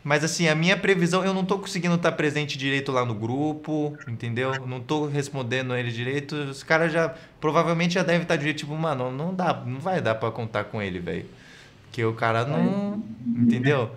Mas 0.04 0.24
assim, 0.24 0.48
a 0.48 0.56
minha 0.56 0.76
previsão, 0.76 1.24
eu 1.24 1.34
não 1.34 1.46
tô 1.46 1.60
conseguindo 1.60 1.96
estar 1.96 2.12
presente 2.14 2.58
direito 2.58 2.92
lá 2.92 3.06
no 3.06 3.14
grupo, 3.14 3.96
entendeu? 4.08 4.66
Não 4.66 4.80
tô 4.80 5.06
respondendo 5.06 5.76
ele 5.76 5.92
direito. 5.92 6.36
Os 6.36 6.64
caras 6.64 6.92
já 6.92 7.14
provavelmente 7.40 7.94
já 7.94 8.04
devem 8.04 8.24
estar 8.24 8.36
direito, 8.36 8.60
tipo, 8.60 8.76
mano, 8.76 9.12
não 9.12 9.34
dá, 9.34 9.54
não 9.66 9.80
vai 9.80 10.02
dar 10.02 10.16
pra 10.16 10.32
contar 10.32 10.64
com 10.66 10.82
ele, 10.82 11.00
velho. 11.00 11.26
Porque 11.84 12.04
o 12.04 12.14
cara 12.14 12.46
não, 12.46 13.04
entendeu? 13.38 13.92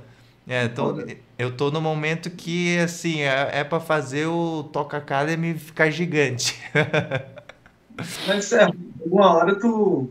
É, 0.46 0.68
tô, 0.68 0.94
eu 1.38 1.56
tô 1.56 1.70
no 1.70 1.80
momento 1.80 2.28
que 2.28 2.78
assim, 2.78 3.20
é, 3.20 3.60
é 3.60 3.64
para 3.64 3.80
fazer 3.80 4.26
o 4.26 4.64
Toca 4.64 4.98
Academy 4.98 5.54
ficar 5.54 5.90
gigante. 5.90 6.60
Mas 8.26 8.52
é, 8.52 8.64
alguma 8.64 9.34
hora 9.34 9.58
tu. 9.58 10.10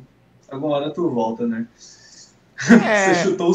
Alguma 0.49 0.77
hora 0.77 0.91
tu 0.91 1.09
volta, 1.09 1.45
né? 1.45 1.67
É. 2.83 3.13
Você 3.13 3.23
chutou 3.23 3.51
o. 3.51 3.53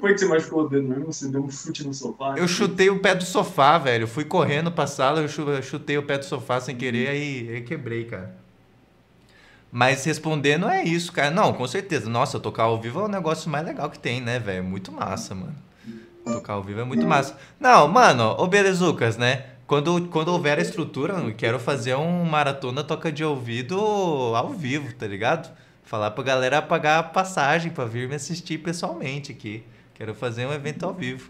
Foi 0.00 0.12
que 0.12 0.18
você 0.18 0.26
machucou 0.26 0.64
o 0.64 0.68
dedo 0.68 0.88
mesmo? 0.88 1.12
Você 1.12 1.28
deu 1.28 1.42
um 1.42 1.50
chute 1.50 1.86
no 1.86 1.94
sofá? 1.94 2.34
Eu 2.36 2.48
chutei 2.48 2.90
o 2.90 2.98
pé 2.98 3.14
do 3.14 3.24
sofá, 3.24 3.78
velho. 3.78 4.04
Eu 4.04 4.08
fui 4.08 4.24
correndo 4.24 4.70
pra 4.72 4.86
sala, 4.86 5.20
eu 5.20 5.28
chu- 5.28 5.48
eu 5.50 5.62
chutei 5.62 5.96
o 5.98 6.02
pé 6.02 6.18
do 6.18 6.24
sofá 6.24 6.60
sem 6.60 6.76
querer, 6.76 7.08
aí, 7.08 7.48
aí 7.54 7.60
quebrei, 7.62 8.04
cara. 8.04 8.34
Mas 9.72 10.04
respondendo 10.04 10.68
é 10.68 10.82
isso, 10.82 11.12
cara. 11.12 11.30
Não, 11.30 11.52
com 11.52 11.66
certeza. 11.66 12.10
Nossa, 12.10 12.40
tocar 12.40 12.64
ao 12.64 12.80
vivo 12.80 13.00
é 13.00 13.04
o 13.04 13.08
negócio 13.08 13.48
mais 13.50 13.64
legal 13.64 13.88
que 13.88 13.98
tem, 13.98 14.20
né, 14.20 14.38
velho? 14.38 14.64
Muito 14.64 14.90
massa, 14.90 15.34
mano. 15.34 15.54
Tocar 16.24 16.54
ao 16.54 16.62
vivo 16.62 16.80
é 16.80 16.84
muito 16.84 17.06
massa. 17.06 17.36
Não, 17.58 17.86
mano, 17.88 18.34
ô 18.38 18.46
Belezucas, 18.46 19.16
né? 19.16 19.44
Quando, 19.66 20.08
quando 20.08 20.28
houver 20.28 20.58
a 20.58 20.62
estrutura, 20.62 21.14
quero 21.36 21.58
fazer 21.60 21.94
um 21.94 22.24
maratona 22.24 22.82
toca 22.82 23.12
de 23.12 23.24
ouvido 23.24 23.78
ao 24.34 24.50
vivo, 24.52 24.92
tá 24.94 25.06
ligado? 25.06 25.48
Falar 25.90 26.12
pra 26.12 26.22
galera 26.22 26.62
pagar 26.62 27.00
a 27.00 27.02
passagem 27.02 27.72
pra 27.72 27.84
vir 27.84 28.08
me 28.08 28.14
assistir 28.14 28.58
pessoalmente 28.58 29.32
aqui. 29.32 29.64
Quero 29.92 30.14
fazer 30.14 30.46
um 30.46 30.52
evento 30.52 30.86
ao 30.86 30.94
vivo. 30.94 31.28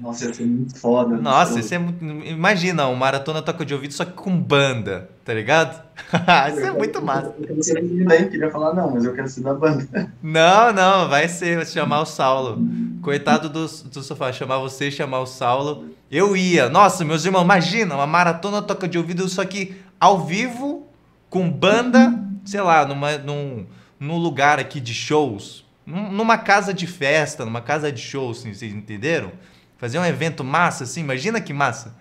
Nossa, 0.00 0.24
ia 0.24 0.34
ser 0.34 0.44
muito 0.44 0.76
foda. 0.76 1.16
Nossa, 1.16 1.60
isso 1.60 1.72
é 1.72 1.78
muito. 1.78 2.04
Imagina, 2.04 2.88
um 2.88 2.96
maratona 2.96 3.40
toca 3.40 3.64
de 3.64 3.72
ouvido 3.72 3.94
só 3.94 4.04
que 4.04 4.14
com 4.14 4.36
banda, 4.36 5.08
tá 5.24 5.32
ligado? 5.32 5.80
isso 6.50 6.66
é 6.66 6.72
muito 6.72 7.00
massa. 7.00 7.32
Eu 7.38 7.62
ser 7.62 7.80
daí, 8.04 8.28
queria 8.28 8.50
falar, 8.50 8.74
não, 8.74 8.90
mas 8.90 9.04
eu 9.04 9.14
quero 9.14 9.28
ser 9.28 9.42
da 9.42 9.54
banda. 9.54 10.12
Não, 10.20 10.72
não, 10.72 11.08
vai 11.08 11.28
ser 11.28 11.54
vai 11.54 11.66
chamar 11.66 12.00
o 12.00 12.04
Saulo. 12.04 12.58
Coitado 13.00 13.48
do, 13.48 13.60
do 13.64 14.02
sofá, 14.02 14.32
chamar 14.32 14.58
você, 14.58 14.90
chamar 14.90 15.20
o 15.20 15.26
Saulo. 15.26 15.84
Eu 16.10 16.36
ia. 16.36 16.68
Nossa, 16.68 17.04
meus 17.04 17.24
irmãos, 17.24 17.44
imagina, 17.44 17.94
uma 17.94 18.08
maratona 18.08 18.60
toca 18.60 18.88
de 18.88 18.98
ouvido, 18.98 19.28
só 19.28 19.44
que 19.44 19.76
ao 20.00 20.26
vivo, 20.26 20.84
com 21.30 21.48
banda, 21.48 22.25
sei 22.46 22.60
lá, 22.60 22.86
numa, 22.86 23.18
num, 23.18 23.66
num 24.00 24.16
lugar 24.16 24.58
aqui 24.58 24.80
de 24.80 24.94
shows. 24.94 25.64
Num- 25.84 26.10
Numa 26.10 26.38
casa 26.38 26.72
de 26.72 26.86
festa, 26.86 27.44
numa 27.44 27.60
casa 27.60 27.92
de 27.92 28.00
shows, 28.00 28.38
assim, 28.40 28.54
vocês 28.54 28.72
entenderam? 28.74 29.32
Fazer 29.78 29.98
um 29.98 30.04
evento 30.06 30.42
massa, 30.42 30.84
assim, 30.84 31.00
imagina 31.00 31.40
que 31.40 31.52
massa. 31.52 31.94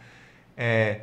É, 0.57 1.01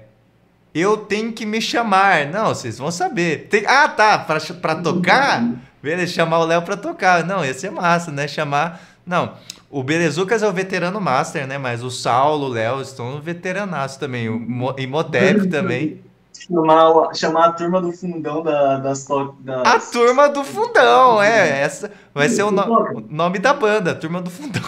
eu 0.74 0.96
tenho 0.96 1.32
que 1.32 1.44
me 1.44 1.60
chamar. 1.60 2.26
Não, 2.26 2.46
vocês 2.48 2.78
vão 2.78 2.90
saber. 2.90 3.46
Tem- 3.50 3.66
Ah, 3.66 3.88
tá. 3.88 4.18
Pra, 4.18 4.38
pra 4.40 4.76
tocar? 4.76 5.42
Beleza, 5.82 6.12
chamar 6.14 6.38
o 6.38 6.44
Léo 6.44 6.62
pra 6.62 6.76
tocar. 6.76 7.24
Não, 7.26 7.44
ia 7.44 7.52
ser 7.52 7.70
massa, 7.70 8.10
né? 8.10 8.26
Chamar. 8.26 8.80
Não. 9.04 9.34
O 9.68 9.82
Belezucas 9.82 10.42
é 10.42 10.48
o 10.48 10.52
veterano 10.52 11.00
master, 11.00 11.46
né? 11.46 11.58
Mas 11.58 11.82
o 11.82 11.90
Saulo, 11.90 12.46
o 12.46 12.48
Léo 12.48 12.80
estão 12.80 13.20
veteranaços 13.20 13.96
também. 13.98 14.28
O 14.28 14.38
Mo- 14.38 14.74
Imhotep 14.78 15.48
também. 15.50 16.00
Chamar, 16.48 17.14
chamar 17.14 17.44
a 17.46 17.52
turma 17.52 17.80
do 17.80 17.92
fundão 17.92 18.42
da, 18.42 18.78
das, 18.78 19.04
to- 19.04 19.34
das. 19.40 19.66
A 19.66 19.78
turma 19.80 20.28
do 20.28 20.42
fundão, 20.44 21.22
é. 21.22 21.60
Essa 21.60 21.90
vai 22.14 22.28
ser 22.28 22.42
o, 22.42 22.50
no- 22.50 22.98
o 22.98 23.00
nome 23.08 23.38
da 23.38 23.52
banda, 23.54 23.94
Turma 23.94 24.20
do 24.20 24.30
Fundão. 24.30 24.62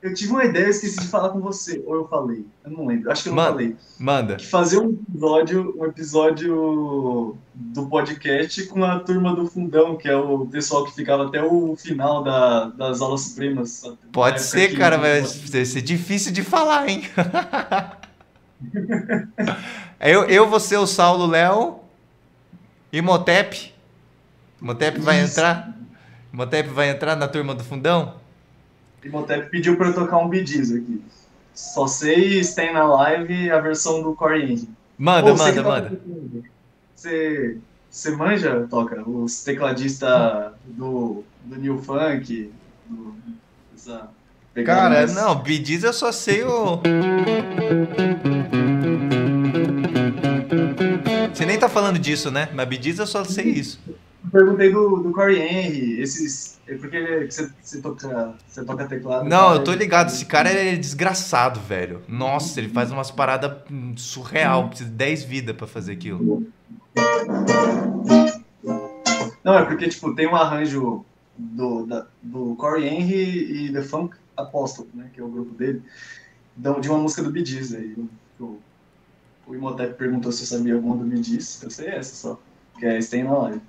Eu 0.00 0.14
tive 0.14 0.30
uma 0.30 0.44
ideia, 0.44 0.66
eu 0.66 0.70
esqueci 0.70 1.00
de 1.00 1.08
falar 1.08 1.30
com 1.30 1.40
você. 1.40 1.82
Ou 1.84 1.96
eu 1.96 2.06
falei? 2.06 2.46
Eu 2.64 2.70
não 2.70 2.86
lembro. 2.86 3.10
Acho 3.10 3.24
que 3.24 3.28
eu 3.30 3.34
não 3.34 3.42
Mano. 3.42 3.54
falei. 3.56 3.76
Manda. 3.98 4.36
Que 4.36 4.46
fazer 4.46 4.78
um 4.78 4.90
episódio, 5.08 5.74
um 5.76 5.84
episódio 5.86 7.36
do 7.52 7.86
podcast 7.86 8.62
com 8.66 8.84
a 8.84 9.00
turma 9.00 9.34
do 9.34 9.48
fundão, 9.48 9.96
que 9.96 10.08
é 10.08 10.16
o 10.16 10.46
pessoal 10.46 10.84
que 10.84 10.94
ficava 10.94 11.26
até 11.26 11.42
o 11.42 11.74
final 11.76 12.22
da, 12.22 12.66
das 12.66 13.00
aulas 13.00 13.22
supremas. 13.22 13.82
Pode 14.12 14.40
ser, 14.40 14.78
cara, 14.78 14.96
vai 14.98 15.24
ser 15.24 15.66
ser 15.66 15.82
difícil 15.82 16.30
de 16.32 16.44
falar, 16.44 16.88
hein? 16.88 17.02
eu, 20.00 20.24
eu 20.24 20.48
vou 20.48 20.60
ser 20.60 20.76
o 20.76 20.86
Saulo 20.86 21.26
Léo. 21.26 21.80
Imhotep. 22.92 23.72
Imhotep 24.60 25.00
vai 25.00 25.22
Isso. 25.22 25.32
entrar? 25.32 25.76
Imhotep 26.32 26.68
vai 26.70 26.90
entrar 26.90 27.16
na 27.16 27.28
turma 27.28 27.54
do 27.54 27.64
fundão? 27.64 28.14
Imhotep 29.04 29.50
pediu 29.50 29.76
pra 29.76 29.88
eu 29.88 29.94
tocar 29.94 30.18
um 30.18 30.28
Bidiz 30.28 30.72
aqui. 30.72 31.02
Só 31.54 31.86
sei 31.86 32.42
Stay 32.42 32.72
na 32.72 32.84
Live 32.84 33.50
a 33.50 33.60
versão 33.60 34.02
do 34.02 34.14
Core 34.14 34.42
Engine. 34.42 34.70
Manda, 34.96 35.30
Pô, 35.30 35.36
manda, 35.36 35.62
manda. 35.62 36.00
Você, 36.94 37.58
você 37.88 38.10
manja, 38.10 38.66
Toca? 38.68 39.08
Os 39.08 39.44
tecladistas 39.44 40.52
do, 40.64 41.24
do 41.44 41.56
New 41.56 41.78
Funk, 41.78 42.52
do, 42.86 43.14
essa 43.74 44.10
Cara, 44.64 44.90
mais- 44.90 45.14
não, 45.14 45.36
Bidiz 45.42 45.82
eu 45.84 45.92
só 45.92 46.12
sei 46.12 46.42
o. 46.44 46.80
Você 51.32 51.46
nem 51.46 51.58
tá 51.58 51.68
falando 51.68 51.98
disso, 51.98 52.30
né? 52.30 52.48
Mas 52.52 52.68
Bidiz 52.68 52.98
eu 52.98 53.06
só 53.06 53.24
sei 53.24 53.46
isso. 53.46 53.80
Perguntei 54.30 54.70
do, 54.72 54.96
do 54.96 55.12
Corey 55.12 55.40
Henry, 55.40 56.00
esses. 56.00 56.58
é 56.66 56.74
Porque 56.74 57.26
você, 57.30 57.50
você, 57.62 57.80
toca, 57.80 58.34
você 58.46 58.64
toca 58.64 58.86
teclado. 58.86 59.28
Não, 59.28 59.54
eu 59.54 59.64
tô 59.64 59.72
ligado. 59.72 60.08
Esse 60.08 60.26
cara 60.26 60.50
é 60.50 60.76
desgraçado, 60.76 61.60
velho. 61.60 62.02
Nossa, 62.08 62.60
ele 62.60 62.68
faz 62.68 62.90
umas 62.90 63.10
paradas 63.10 63.52
hum, 63.70 63.94
surreal. 63.96 64.68
Precisa 64.68 64.90
de 64.90 64.96
10 64.96 65.22
vidas 65.24 65.56
pra 65.56 65.66
fazer 65.66 65.92
aquilo. 65.92 66.46
Não, 69.44 69.58
é 69.58 69.64
porque 69.64 69.88
tipo, 69.88 70.14
tem 70.14 70.26
um 70.26 70.36
arranjo 70.36 71.04
do, 71.38 71.86
da, 71.86 72.06
do 72.22 72.54
Corey 72.56 72.86
Henry 72.86 73.66
e 73.66 73.72
The 73.72 73.82
Funk 73.82 74.16
Apostle, 74.42 74.88
né? 74.94 75.10
Que 75.12 75.20
é 75.20 75.24
o 75.24 75.28
grupo 75.28 75.54
dele, 75.54 75.82
então, 76.58 76.80
de 76.80 76.88
uma 76.88 76.98
música 76.98 77.22
do 77.22 77.30
Bee 77.30 77.44
Gees. 77.44 77.72
Aí, 77.72 77.94
o, 78.40 78.58
o 79.46 79.54
Imhotep 79.54 79.94
perguntou 79.94 80.32
se 80.32 80.42
eu 80.42 80.46
sabia 80.46 80.74
alguma 80.74 80.96
do 80.96 81.04
Bee 81.04 81.22
Gees. 81.22 81.62
Eu 81.62 81.70
sei 81.70 81.88
essa 81.88 82.14
só, 82.14 82.40
que 82.78 82.84
é 82.84 83.00
Stay 83.00 83.22
na 83.22 83.60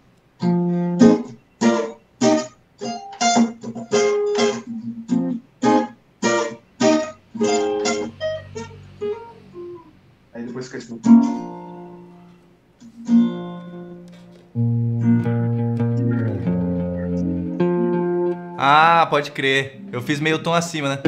pode 19.20 19.32
crer. 19.32 19.82
Eu 19.92 20.02
fiz 20.02 20.22
meio 20.22 20.40
tom 20.40 20.54
acima, 20.54 20.88
né? 20.88 21.00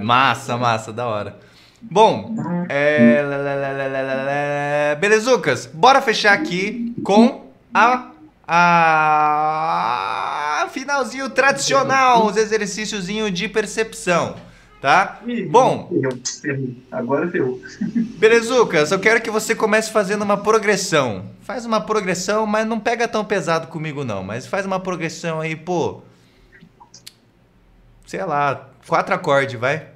Massa, 0.00 0.56
massa, 0.56 0.92
da 0.92 1.06
hora. 1.06 1.36
Bom, 1.82 2.36
é... 2.68 3.24
Belezucas, 5.00 5.66
bora 5.66 6.00
fechar 6.00 6.34
aqui 6.34 6.94
com 7.02 7.50
a, 7.74 8.12
a 8.46 9.58
finalzinho 10.70 11.28
tradicional, 11.30 12.26
os 12.26 12.36
exercíciozinho 12.36 13.28
de 13.30 13.48
percepção, 13.48 14.36
tá? 14.80 15.20
Ih, 15.26 15.44
Bom. 15.46 15.88
ferrou, 15.88 16.18
ferrou. 16.42 16.74
Agora 16.90 17.30
ferrou. 17.30 17.60
Belezucas, 18.18 18.90
eu 18.90 18.98
quero 18.98 19.20
que 19.20 19.30
você 19.30 19.54
comece 19.54 19.90
fazendo 19.90 20.22
uma 20.22 20.36
progressão. 20.36 21.26
Faz 21.42 21.64
uma 21.64 21.80
progressão, 21.80 22.46
mas 22.46 22.66
não 22.66 22.78
pega 22.78 23.08
tão 23.08 23.24
pesado 23.24 23.68
comigo 23.68 24.04
não, 24.04 24.22
mas 24.22 24.46
faz 24.46 24.66
uma 24.66 24.80
progressão 24.80 25.40
aí, 25.40 25.56
pô. 25.56 26.02
Sei 28.06 28.24
lá, 28.24 28.68
quatro 28.86 29.14
acordes, 29.14 29.58
vai. 29.58 29.88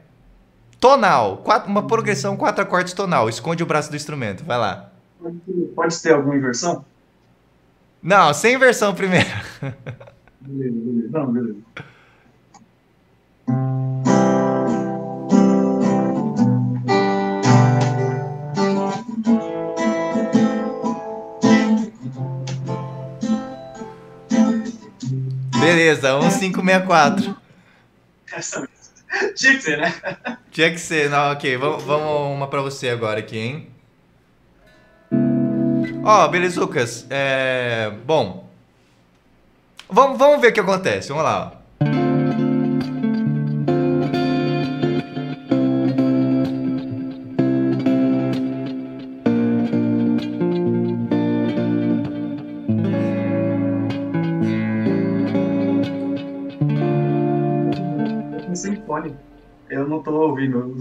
Tonal, 0.79 1.39
quatro, 1.39 1.71
uma 1.71 1.87
progressão 1.87 2.37
quatro 2.37 2.63
acordes 2.63 2.93
tonal. 2.93 3.29
Esconde 3.29 3.63
o 3.63 3.67
braço 3.67 3.89
do 3.91 3.97
instrumento, 3.97 4.45
vai 4.45 4.59
lá. 4.59 4.91
Pode, 5.75 6.03
ter 6.03 6.13
alguma 6.13 6.37
inversão? 6.37 6.85
Não, 8.03 8.35
sem 8.35 8.57
inversão 8.57 8.93
primeiro. 8.95 9.29
Beleza, 10.41 10.77
beleza. 10.77 11.09
Não, 11.13 11.27
beleza. 11.33 11.57
Beleza, 25.83 26.17
1564. 26.21 27.37
Essa 28.33 28.61
mesmo. 28.61 29.35
Tinha 29.35 29.57
que 29.57 29.63
ser, 29.63 29.79
né? 29.79 29.95
Tinha 30.51 30.71
que 30.71 30.79
ser, 30.79 31.11
não, 31.11 31.33
ok. 31.33 31.57
Vamos, 31.57 31.83
vamos 31.83 32.37
uma 32.37 32.47
pra 32.47 32.63
você 32.63 32.89
agora 32.89 33.19
aqui, 33.19 33.37
hein? 33.37 33.71
Ó, 36.05 36.29
beleza, 36.29 36.61
Lucas. 36.61 37.05
É... 37.11 37.93
Bom. 38.07 38.49
Vamos, 39.91 40.19
vamos 40.19 40.41
ver 40.41 40.49
o 40.49 40.53
que 40.53 40.61
acontece. 40.61 41.09
Vamos 41.09 41.25
lá. 41.25 41.53
ó. 41.57 41.62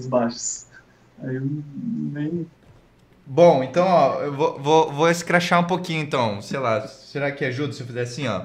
Ouvindo 0.01 0.03
os 0.03 0.07
baixos. 0.07 0.65
Aí 1.23 1.35
eu 1.35 1.41
nem. 1.45 2.47
Bom, 3.25 3.63
então, 3.63 3.85
ó, 3.85 4.21
eu 4.21 4.33
vou, 4.33 4.59
vou, 4.59 4.91
vou 4.91 5.09
escrachar 5.09 5.59
um 5.59 5.67
pouquinho, 5.67 6.01
então. 6.01 6.41
Sei 6.41 6.59
lá, 6.59 6.87
será 6.87 7.31
que 7.31 7.45
ajuda 7.45 7.71
se 7.71 7.81
eu 7.81 7.87
fizer 7.87 8.01
assim, 8.01 8.27
ó? 8.27 8.41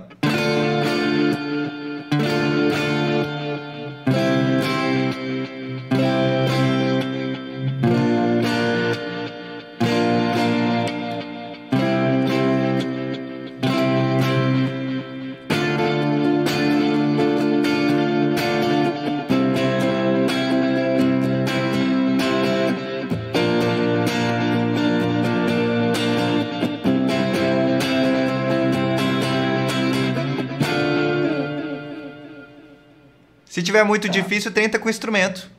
Tiver 33.67 33.85
muito 33.85 34.09
difícil, 34.09 34.53
tenta 34.53 34.79
com 34.79 34.89
instrumento. 34.89 35.51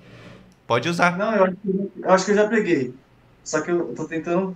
Pode 0.68 0.90
usar. 0.90 1.18
Não, 1.18 1.34
eu 1.36 1.54
eu 2.04 2.10
acho 2.12 2.26
que 2.26 2.32
eu 2.32 2.36
já 2.36 2.48
peguei. 2.48 2.94
Só 3.44 3.62
que 3.62 3.72
eu 3.72 3.94
tô 3.96 4.06
tentando. 4.08 4.56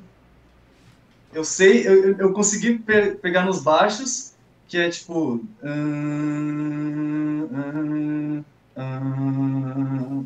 Eu 1.34 1.44
sei, 1.45 1.88
eu, 1.88 2.18
eu- 2.18 2.34
consegui 2.34 2.78
pe- 2.80 3.15
pegar 3.15 3.45
nos 3.45 3.64
baixos, 3.64 4.34
que 4.68 4.78
é 4.78 4.90
tipo. 4.90 5.41
hum, 5.64 7.48
hum, 7.52 8.44
hum. 8.78 10.26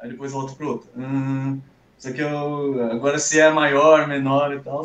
Aí 0.00 0.10
depois 0.10 0.32
volto 0.32 0.56
pro 0.56 0.68
outro. 0.68 0.88
Só 1.98 2.12
que 2.12 2.20
eu. 2.20 2.90
Agora 2.92 3.18
se 3.18 3.38
é 3.38 3.50
maior, 3.50 4.08
menor 4.08 4.54
e 4.54 4.60
tal. 4.60 4.82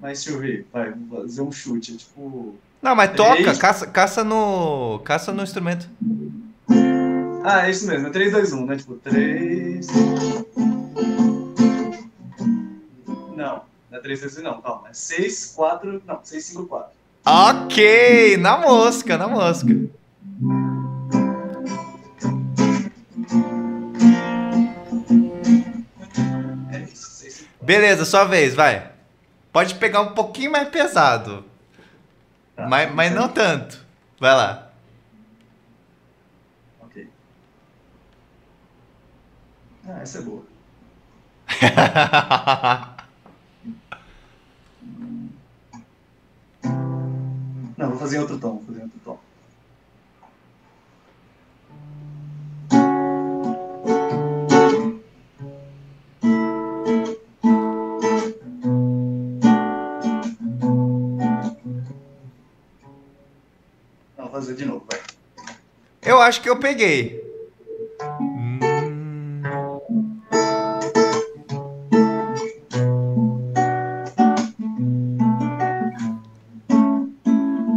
Mas 0.00 0.24
deixa 0.24 0.30
eu 0.30 0.38
ver, 0.40 0.66
vai, 0.72 0.92
fazer 1.10 1.42
um 1.42 1.52
chute. 1.52 1.94
É 1.94 1.96
tipo. 1.96 2.56
Não, 2.86 2.94
mas 2.94 3.10
toca, 3.16 3.42
Três. 3.42 3.58
caça, 3.58 3.84
caça 3.88 4.22
no. 4.22 5.00
Caça 5.00 5.32
no 5.32 5.42
instrumento. 5.42 5.90
Ah, 7.42 7.66
é 7.66 7.70
isso 7.72 7.84
mesmo, 7.84 8.06
é 8.06 8.10
3, 8.10 8.30
2, 8.30 8.52
1, 8.52 8.64
né? 8.64 8.76
Tipo, 8.76 8.94
3. 8.94 9.86
Não, 13.36 13.62
não 13.90 13.98
é 13.98 14.00
3, 14.00 14.20
2, 14.20 14.38
1, 14.38 14.42
não, 14.42 14.60
calma. 14.60 14.88
É 14.88 14.92
6, 14.92 15.52
4. 15.56 16.00
Não, 16.06 16.20
6, 16.22 16.44
5, 16.44 16.66
4. 16.66 16.92
Ok, 17.26 18.36
na 18.36 18.56
mosca, 18.56 19.18
na 19.18 19.26
mosca. 19.26 19.72
É 26.72 26.78
isso, 26.82 27.10
6, 27.10 27.32
5, 27.34 27.48
4. 27.50 27.66
Beleza, 27.66 28.04
sua 28.04 28.22
vez, 28.22 28.54
vai. 28.54 28.92
Pode 29.52 29.74
pegar 29.74 30.02
um 30.02 30.12
pouquinho 30.14 30.52
mais 30.52 30.68
pesado, 30.68 31.44
Tá, 32.56 32.66
mas, 32.66 32.92
mas 32.92 33.14
não 33.14 33.28
tanto. 33.28 33.84
Vai 34.18 34.34
lá. 34.34 34.70
Ok. 36.80 37.08
Ah, 39.86 40.00
essa 40.00 40.18
é 40.18 40.22
boa. 40.22 40.42
Não, 47.76 47.90
vou 47.90 47.98
fazer 47.98 48.16
em 48.16 48.20
outro 48.20 48.38
tom, 48.38 48.54
vou 48.54 48.64
fazer 48.64 48.85
Eu 66.16 66.22
acho 66.22 66.40
que 66.40 66.48
eu 66.48 66.56
peguei. 66.56 67.22
Hum. 68.18 68.58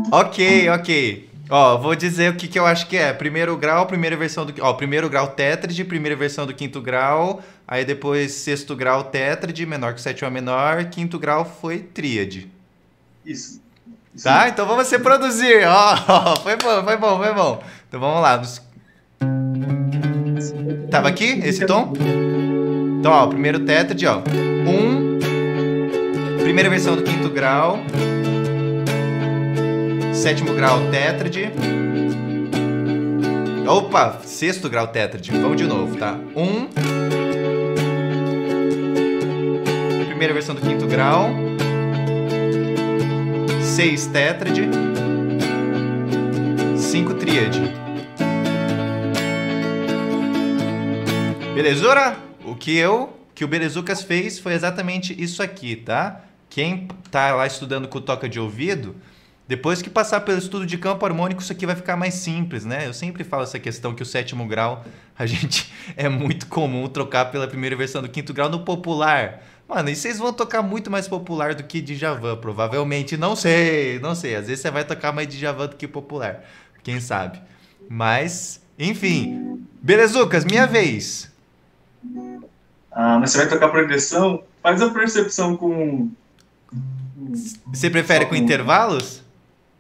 Ok, 0.10 0.70
ok. 0.70 1.30
Ó, 1.50 1.78
vou 1.80 1.94
dizer 1.96 2.32
o 2.32 2.38
que, 2.38 2.48
que 2.48 2.58
eu 2.58 2.66
acho 2.66 2.88
que 2.88 2.96
é. 2.96 3.12
Primeiro 3.12 3.58
grau, 3.58 3.86
primeira 3.86 4.16
versão 4.16 4.46
do. 4.46 4.54
Ó, 4.64 4.74
primeiro 4.74 5.10
grau 5.10 5.28
tétrade, 5.28 5.84
primeira 5.84 6.16
versão 6.16 6.46
do 6.46 6.54
quinto 6.54 6.80
grau. 6.80 7.44
Aí 7.68 7.84
depois 7.84 8.32
sexto 8.32 8.74
grau 8.74 9.04
tétrade, 9.04 9.66
menor 9.66 9.94
que 9.94 10.00
sétima 10.02 10.32
menor. 10.32 10.86
Quinto 10.86 11.20
grau 11.20 11.44
foi 11.44 11.80
tríade. 11.80 12.50
Isso. 13.26 13.60
Tá? 14.24 14.50
Então 14.50 14.66
vamos 14.66 14.88
se 14.88 14.98
produzir. 15.00 15.66
Ó, 15.68 16.36
foi 16.42 16.56
bom, 16.56 16.84
foi 16.84 16.98
bom, 16.98 17.18
foi 17.18 17.34
bom. 17.34 17.64
Então 17.90 18.00
vamos 18.00 18.22
lá. 18.22 18.40
Tava 20.92 21.08
aqui 21.08 21.42
esse 21.44 21.66
tom? 21.66 21.92
Então, 23.00 23.12
ó, 23.12 23.26
primeiro 23.26 23.62
tétrade, 23.62 24.06
ó. 24.06 24.20
Um. 24.68 25.18
Primeira 26.40 26.70
versão 26.70 26.96
do 26.96 27.02
quinto 27.02 27.30
grau. 27.30 27.80
Sétimo 30.14 30.54
grau 30.54 30.80
tétrade. 30.92 31.52
Opa, 33.68 34.20
sexto 34.24 34.70
grau 34.70 34.88
tétrade. 34.88 35.32
Vamos 35.32 35.58
de 35.58 35.66
novo, 35.66 35.96
tá? 35.96 36.16
Um. 36.36 36.68
Primeira 40.06 40.34
versão 40.34 40.54
do 40.54 40.62
quinto 40.62 40.86
grau. 40.86 41.32
Seis 43.64 44.06
tétrade. 44.06 44.70
Cinco 46.76 47.14
tríade. 47.14 47.79
Belezura? 51.62 52.18
O 52.46 52.56
que 52.56 52.78
eu, 52.78 53.20
que 53.36 53.44
o 53.44 53.48
Belezucas 53.48 54.02
fez 54.02 54.40
foi 54.40 54.54
exatamente 54.54 55.14
isso 55.22 55.44
aqui, 55.44 55.76
tá? 55.76 56.22
Quem 56.50 56.88
tá 57.12 57.36
lá 57.36 57.46
estudando 57.46 57.86
com 57.90 58.00
toca 58.00 58.30
de 58.30 58.40
ouvido, 58.40 58.96
depois 59.46 59.82
que 59.82 59.90
passar 59.90 60.22
pelo 60.22 60.38
estudo 60.38 60.66
de 60.66 60.78
campo 60.78 61.06
harmônico, 61.06 61.42
isso 61.42 61.52
aqui 61.52 61.66
vai 61.66 61.76
ficar 61.76 61.98
mais 61.98 62.14
simples, 62.14 62.64
né? 62.64 62.88
Eu 62.88 62.94
sempre 62.94 63.26
falo 63.26 63.44
essa 63.44 63.60
questão 63.60 63.94
que 63.94 64.02
o 64.02 64.06
sétimo 64.06 64.48
grau, 64.48 64.86
a 65.18 65.26
gente 65.26 65.70
é 65.98 66.08
muito 66.08 66.48
comum 66.48 66.88
trocar 66.88 67.26
pela 67.26 67.46
primeira 67.46 67.76
versão 67.76 68.02
do 68.02 68.08
quinto 68.08 68.34
grau 68.34 68.48
no 68.48 68.62
popular. 68.62 69.44
Mano, 69.68 69.90
e 69.90 69.98
vocês 69.98 70.18
vão 70.18 70.32
tocar 70.32 70.62
muito 70.62 70.90
mais 70.90 71.10
popular 71.10 71.56
do 71.56 71.64
que 71.64 71.82
Djavan, 71.82 72.38
provavelmente. 72.38 73.18
Não 73.18 73.36
sei, 73.36 74.00
não 74.00 74.16
sei. 74.16 74.36
Às 74.36 74.48
vezes 74.48 74.62
você 74.62 74.72
vai 74.72 74.86
tocar 74.86 75.12
mais 75.12 75.28
Djavan 75.28 75.68
do 75.68 75.76
que 75.76 75.90
popular. 75.90 76.42
Quem 76.82 77.02
sabe? 77.02 77.42
Mas, 77.90 78.62
enfim. 78.80 79.60
Belezucas, 79.82 80.46
minha 80.46 80.66
vez. 80.66 81.29
Ah, 82.92 83.20
mas 83.20 83.32
você 83.32 83.38
vai 83.40 83.50
tocar 83.50 83.70
progressão? 83.70 84.44
Faz 84.62 84.82
a 84.82 84.90
percepção 84.90 85.56
com. 85.56 86.10
Você 87.72 87.90
prefere 87.90 88.26
com 88.26 88.32
com- 88.32 88.36
intervalos? 88.36 89.22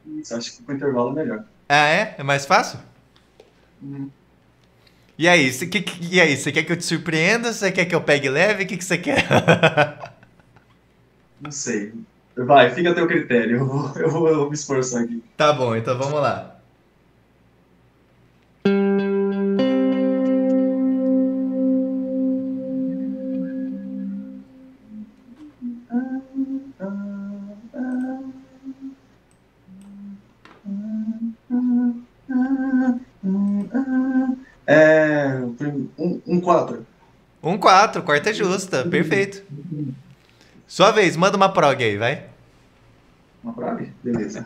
Isso, 0.05 0.35
acho 0.35 0.57
que 0.57 0.63
com 0.63 0.73
intervalo 0.73 1.11
é 1.11 1.23
melhor. 1.23 1.43
Ah, 1.67 1.87
é? 1.87 2.15
É 2.17 2.23
mais 2.23 2.45
fácil? 2.45 2.79
Hum. 3.81 4.09
E 5.17 5.27
aí, 5.27 5.51
você, 5.51 5.67
que- 5.67 5.85
e 6.01 6.19
aí, 6.21 6.35
você 6.37 6.51
quer 6.51 6.63
que 6.63 6.71
eu 6.71 6.77
te 6.77 6.85
surpreenda? 6.85 7.51
Você 7.51 7.71
quer 7.71 7.85
que 7.85 7.93
eu 7.95 8.01
pegue 8.01 8.29
leve? 8.29 8.63
O 8.63 8.67
que, 8.67 8.77
que 8.77 8.83
você 8.85 8.97
quer? 8.97 9.25
Não 11.39 11.51
sei. 11.51 11.93
Vai, 12.35 12.73
fica 12.73 12.91
a 12.91 12.95
teu 12.95 13.07
critério. 13.07 13.57
Eu 13.57 13.65
vou, 13.65 13.93
eu 13.97 14.09
vou, 14.09 14.27
eu 14.29 14.35
vou 14.39 14.47
me 14.49 14.55
esforçar 14.55 15.03
aqui. 15.03 15.21
Tá 15.35 15.51
bom, 15.51 15.75
então 15.75 15.97
vamos 15.97 16.21
lá. 16.21 16.58
1-4. 36.41 36.79
1-4, 37.43 38.03
quarta 38.03 38.29
é 38.29 38.33
justa, 38.33 38.85
perfeito. 38.85 39.43
Sua 40.67 40.91
vez, 40.91 41.15
manda 41.15 41.37
uma 41.37 41.51
prog 41.51 41.83
aí, 41.83 41.97
vai. 41.97 42.27
Uma 43.43 43.53
prog? 43.53 43.91
Beleza. 44.03 44.45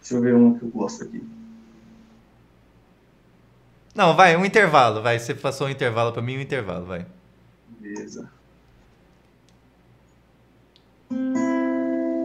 Deixa 0.00 0.14
eu 0.14 0.20
ver 0.20 0.34
uma 0.34 0.58
que 0.58 0.64
eu 0.64 0.68
gosto 0.68 1.04
aqui. 1.04 1.22
Não, 3.94 4.16
vai, 4.16 4.36
um 4.36 4.44
intervalo, 4.44 5.02
vai. 5.02 5.18
Você 5.18 5.34
passou 5.34 5.66
um 5.66 5.70
intervalo 5.70 6.12
para 6.12 6.22
mim, 6.22 6.38
um 6.38 6.40
intervalo, 6.40 6.86
vai. 6.86 7.06
Beleza. 7.78 8.28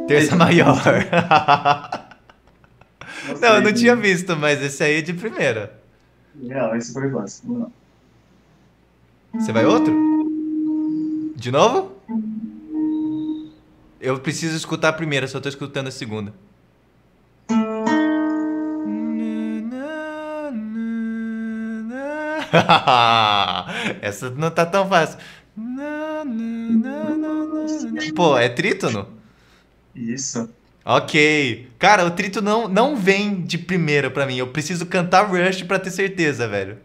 Terça 0.08 0.36
maior. 0.36 0.78
não, 3.42 3.56
eu 3.56 3.62
não 3.62 3.74
tinha 3.74 3.96
visto, 3.96 4.36
mas 4.36 4.62
esse 4.62 4.84
aí 4.84 5.00
é 5.00 5.02
de 5.02 5.14
primeira. 5.14 5.78
Não, 6.34 6.76
esse 6.76 6.94
foi 6.94 7.12
fácil. 7.12 7.52
Não. 7.52 7.72
Você 9.40 9.52
vai 9.52 9.66
outro? 9.66 9.94
De 11.36 11.52
novo? 11.52 11.96
Eu 14.00 14.20
preciso 14.20 14.56
escutar 14.56 14.90
a 14.90 14.94
primeira, 14.94 15.28
só 15.28 15.40
tô 15.40 15.50
escutando 15.50 15.88
a 15.88 15.92
segunda. 15.92 16.34
Essa 24.02 24.30
não 24.32 24.50
tá 24.50 24.66
tão 24.66 24.88
fácil. 24.88 25.20
Pô, 28.16 28.38
é 28.38 28.50
trítono? 28.50 29.08
Isso. 29.96 30.50
Ok. 30.86 31.70
Cara, 31.78 32.06
o 32.06 32.12
trito 32.12 32.42
não, 32.42 32.68
não 32.68 32.96
vem 32.96 33.42
de 33.42 33.58
primeira 33.58 34.10
pra 34.10 34.26
mim. 34.26 34.38
Eu 34.38 34.48
preciso 34.48 34.86
cantar 34.86 35.28
Rush 35.28 35.64
pra 35.64 35.80
ter 35.80 35.92
certeza, 35.92 36.48
velho. 36.48 36.78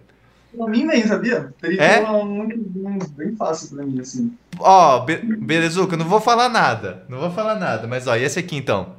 Pra 0.57 0.67
mim 0.67 0.85
nem, 0.85 1.07
sabia? 1.07 1.53
Teria 1.61 1.83
É? 1.83 2.01
muito 2.25 2.57
bem, 2.59 2.99
bem 3.17 3.37
fácil 3.37 3.75
pra 3.75 3.85
mim, 3.87 4.01
assim. 4.01 4.37
Ó, 4.59 5.01
be 5.01 5.17
belezuca, 5.17 5.95
eu 5.95 5.99
não 5.99 6.07
vou 6.07 6.21
falar 6.21 6.49
nada. 6.49 7.05
Não 7.09 7.19
vou 7.19 7.31
falar 7.31 7.55
nada, 7.55 7.87
mas 7.87 8.07
ó, 8.07 8.15
e 8.17 8.23
esse 8.23 8.39
aqui 8.39 8.57
então? 8.57 8.95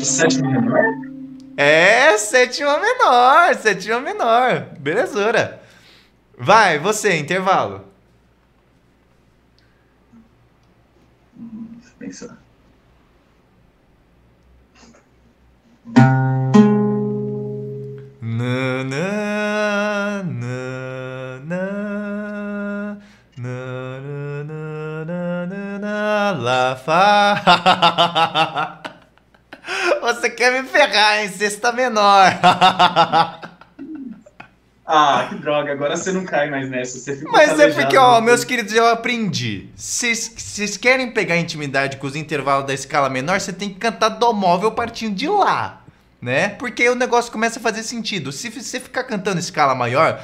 Sétimo 0.00 0.50
menor? 0.50 0.84
É, 1.56 2.16
sétima 2.16 2.78
menor, 2.78 3.54
sétima 3.56 4.00
menor. 4.00 4.66
Belezura. 4.78 5.59
Vai, 6.42 6.78
você, 6.78 7.18
intervalo. 7.18 7.84
Deixa 11.36 11.90
eu 11.90 11.94
pensar. 11.98 12.38
Na, 18.22 18.84
na, 18.84 20.22
na, 20.24 21.40
na, 21.44 22.96
na, 23.36 23.36
na, 23.36 25.04
na, 25.04 25.44
na, 25.44 25.78
na, 25.78 26.32
lá, 26.40 26.74
fá. 26.76 28.80
Você 30.00 30.30
quer 30.30 30.62
me 30.62 30.66
ferrar, 30.66 31.20
hein? 31.20 31.28
Sexta 31.28 31.70
menor. 31.70 32.32
Ah, 34.92 35.26
que 35.28 35.36
droga, 35.36 35.70
agora 35.70 35.96
você 35.96 36.10
não 36.10 36.24
cai 36.24 36.50
mais 36.50 36.68
nessa. 36.68 36.98
Você 36.98 37.14
fica 37.14 37.30
Mas 37.30 37.60
é 37.60 37.70
porque, 37.70 37.96
ó, 37.96 38.18
né? 38.18 38.26
meus 38.26 38.42
queridos, 38.42 38.74
eu 38.74 38.88
aprendi. 38.88 39.68
Vocês 39.76 40.32
vocês 40.36 40.76
querem 40.76 41.12
pegar 41.12 41.36
intimidade 41.36 41.96
com 41.96 42.08
os 42.08 42.16
intervalos 42.16 42.66
da 42.66 42.74
escala 42.74 43.08
menor, 43.08 43.40
você 43.40 43.52
tem 43.52 43.68
que 43.68 43.76
cantar 43.76 44.08
dó 44.08 44.32
móvel 44.32 44.72
partindo 44.72 45.14
de 45.14 45.28
lá, 45.28 45.84
né? 46.20 46.48
Porque 46.48 46.88
o 46.88 46.96
negócio 46.96 47.30
começa 47.30 47.60
a 47.60 47.62
fazer 47.62 47.84
sentido. 47.84 48.32
Se 48.32 48.48
você 48.48 48.80
ficar 48.80 49.04
cantando 49.04 49.38
escala 49.38 49.76
maior. 49.76 50.20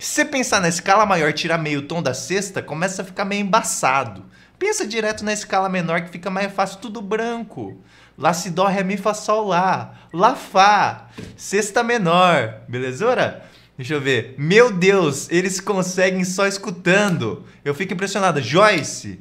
Se 0.00 0.14
você 0.16 0.24
pensar 0.24 0.60
na 0.60 0.68
escala 0.68 1.06
maior 1.06 1.32
tirar 1.32 1.58
meio 1.58 1.82
tom 1.82 2.02
da 2.02 2.12
sexta, 2.12 2.60
começa 2.60 3.02
a 3.02 3.04
ficar 3.04 3.24
meio 3.24 3.42
embaçado. 3.42 4.24
Pensa 4.64 4.86
direto 4.86 5.22
na 5.22 5.34
escala 5.34 5.68
menor 5.68 6.00
que 6.00 6.08
fica 6.08 6.30
mais 6.30 6.50
fácil, 6.50 6.78
tudo 6.78 7.02
branco. 7.02 7.76
Lá, 8.16 8.32
si, 8.32 8.48
dó, 8.48 8.64
ré, 8.64 8.82
mi, 8.82 8.96
fá, 8.96 9.12
sol, 9.12 9.48
lá. 9.48 9.92
Lá, 10.10 10.34
fá. 10.34 11.08
Sexta 11.36 11.82
menor. 11.82 12.62
Belezura? 12.66 13.44
Deixa 13.76 13.92
eu 13.92 14.00
ver. 14.00 14.34
Meu 14.38 14.72
Deus, 14.72 15.28
eles 15.30 15.60
conseguem 15.60 16.24
só 16.24 16.46
escutando. 16.46 17.44
Eu 17.62 17.74
fico 17.74 17.92
impressionado. 17.92 18.40
Joyce. 18.40 19.20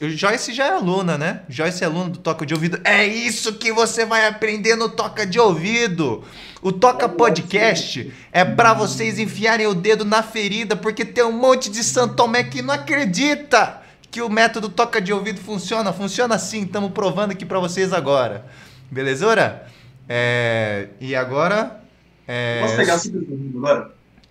Joyce 0.00 0.52
já 0.52 0.66
é 0.66 0.70
aluna, 0.70 1.18
né? 1.18 1.42
Joyce 1.48 1.82
é 1.82 1.88
aluna 1.88 2.10
do 2.10 2.18
Toca 2.20 2.46
de 2.46 2.54
Ouvido. 2.54 2.78
É 2.84 3.04
isso 3.04 3.54
que 3.54 3.72
você 3.72 4.06
vai 4.06 4.28
aprender 4.28 4.76
no 4.76 4.88
Toca 4.88 5.26
de 5.26 5.40
Ouvido. 5.40 6.22
O 6.62 6.70
Toca 6.70 7.08
Podcast 7.08 8.14
é 8.30 8.44
pra 8.44 8.72
vocês 8.72 9.18
enfiarem 9.18 9.66
o 9.66 9.74
dedo 9.74 10.04
na 10.04 10.22
ferida, 10.22 10.76
porque 10.76 11.04
tem 11.04 11.24
um 11.24 11.32
monte 11.32 11.68
de 11.68 11.82
Santomé 11.82 12.44
que 12.44 12.62
não 12.62 12.72
acredita 12.72 13.82
que 14.14 14.22
o 14.22 14.28
método 14.28 14.68
Toca 14.68 15.00
de 15.00 15.12
Ouvido 15.12 15.40
funciona. 15.40 15.92
Funciona 15.92 16.38
sim, 16.38 16.62
estamos 16.62 16.92
provando 16.92 17.32
aqui 17.32 17.44
pra 17.44 17.58
vocês 17.58 17.92
agora. 17.92 18.46
Belezura? 18.88 19.66
É... 20.08 20.90
E 21.00 21.16
agora... 21.16 21.80
É... 22.24 22.60
Posso 22.60 22.76
pegar 22.76 22.98
super 22.98 23.24
pesado 23.26 23.56
agora? 23.58 23.90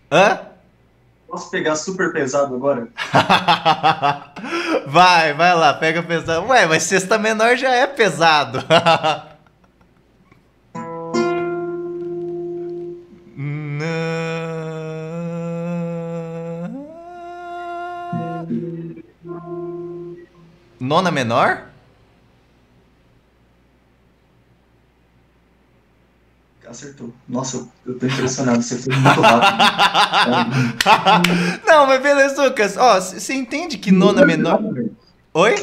Hã? 0.09 0.39
Posso 1.27 1.51
pegar 1.51 1.75
super 1.75 2.13
pesado 2.13 2.55
agora? 2.55 2.87
vai, 4.87 5.33
vai 5.33 5.53
lá, 5.53 5.73
pega 5.73 6.01
pesado. 6.01 6.47
Ué, 6.47 6.65
mas 6.65 6.83
sexta 6.83 7.17
menor 7.17 7.57
já 7.57 7.75
é 7.75 7.85
pesado. 7.85 8.59
Nona 20.83 21.09
menor? 21.09 21.69
Acertou. 26.67 27.13
Nossa, 27.25 27.69
eu, 27.85 27.97
tô 27.97 28.05
impressionado, 28.05 28.61
você 28.61 28.77
foi 28.77 28.93
muito 28.93 29.21
rápido. 29.21 29.63
Não, 31.65 31.87
mas 31.87 32.01
beleza, 32.01 32.43
Lucas. 32.43 32.75
Ó, 32.75 32.99
você 32.99 33.33
entende 33.33 33.77
que 33.77 33.91
nona 33.91 34.25
menor. 34.25 34.59
Oi? 35.33 35.55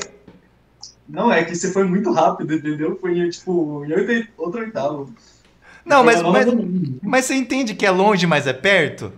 Não, 1.07 1.31
é 1.31 1.45
que 1.45 1.55
você 1.55 1.71
foi 1.71 1.85
muito 1.85 2.11
rápido, 2.13 2.55
entendeu? 2.55 2.97
Foi 2.99 3.29
tipo 3.29 3.85
em 3.85 3.93
oito, 3.93 4.29
outro 4.39 4.61
oitavo. 4.61 5.13
Não, 5.85 6.03
mas, 6.03 6.23
mas, 6.23 6.47
mas 7.03 7.25
você 7.27 7.35
entende 7.35 7.75
que 7.75 7.85
é 7.85 7.91
longe, 7.91 8.27
mas 8.27 8.47
é 8.47 8.55
perto? 8.55 9.13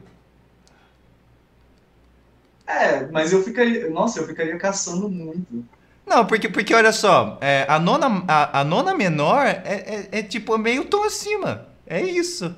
É, 2.66 3.06
mas 3.06 3.32
eu 3.32 3.42
ficaria. 3.44 3.88
Nossa, 3.90 4.18
eu 4.18 4.26
ficaria 4.26 4.56
caçando 4.56 5.08
muito. 5.08 5.64
Não, 6.12 6.26
porque, 6.26 6.46
porque 6.46 6.74
olha 6.74 6.92
só, 6.92 7.38
é, 7.40 7.64
a, 7.66 7.78
nona, 7.78 8.22
a, 8.28 8.60
a 8.60 8.64
nona 8.64 8.94
menor 8.94 9.46
é, 9.46 9.62
é, 9.64 10.08
é 10.18 10.22
tipo 10.22 10.58
meio 10.58 10.84
tom 10.84 11.04
acima. 11.04 11.68
É 11.86 12.02
isso. 12.02 12.54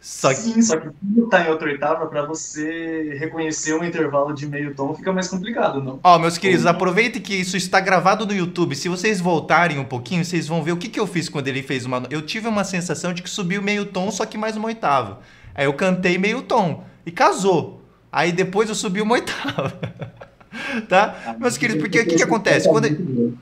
Só 0.00 0.30
que. 0.30 0.36
Sim, 0.36 0.62
só 0.62 0.78
que 0.78 0.88
quando 0.88 1.28
tá 1.28 1.46
em 1.46 1.50
outra 1.50 1.68
oitava, 1.68 2.06
pra 2.06 2.24
você 2.24 3.14
reconhecer 3.18 3.74
um 3.74 3.84
intervalo 3.84 4.32
de 4.32 4.46
meio 4.46 4.74
tom 4.74 4.94
fica 4.94 5.12
mais 5.12 5.28
complicado, 5.28 5.82
não? 5.82 6.00
Ó, 6.02 6.18
meus 6.18 6.38
queridos, 6.38 6.64
aproveitem 6.64 7.20
que 7.20 7.34
isso 7.34 7.58
está 7.58 7.78
gravado 7.78 8.24
no 8.24 8.32
YouTube. 8.32 8.74
Se 8.74 8.88
vocês 8.88 9.20
voltarem 9.20 9.78
um 9.78 9.84
pouquinho, 9.84 10.24
vocês 10.24 10.48
vão 10.48 10.62
ver 10.62 10.72
o 10.72 10.78
que, 10.78 10.88
que 10.88 10.98
eu 10.98 11.06
fiz 11.06 11.28
quando 11.28 11.48
ele 11.48 11.62
fez 11.62 11.84
uma. 11.84 12.02
Eu 12.08 12.22
tive 12.22 12.48
uma 12.48 12.64
sensação 12.64 13.12
de 13.12 13.22
que 13.22 13.28
subiu 13.28 13.60
meio 13.60 13.84
tom, 13.84 14.10
só 14.10 14.24
que 14.24 14.38
mais 14.38 14.56
uma 14.56 14.68
oitava. 14.68 15.20
Aí 15.54 15.66
eu 15.66 15.74
cantei 15.74 16.16
meio 16.16 16.40
tom 16.40 16.84
e 17.04 17.10
casou. 17.10 17.82
Aí 18.10 18.32
depois 18.32 18.70
eu 18.70 18.74
subi 18.74 19.02
uma 19.02 19.12
oitava. 19.12 19.78
tá? 20.88 21.36
Meus 21.38 21.56
queridos, 21.56 21.82
porque 21.82 22.00
o 22.00 22.06
que, 22.06 22.16
que 22.16 22.22
acontece? 22.22 22.68
Quando, 22.68 23.38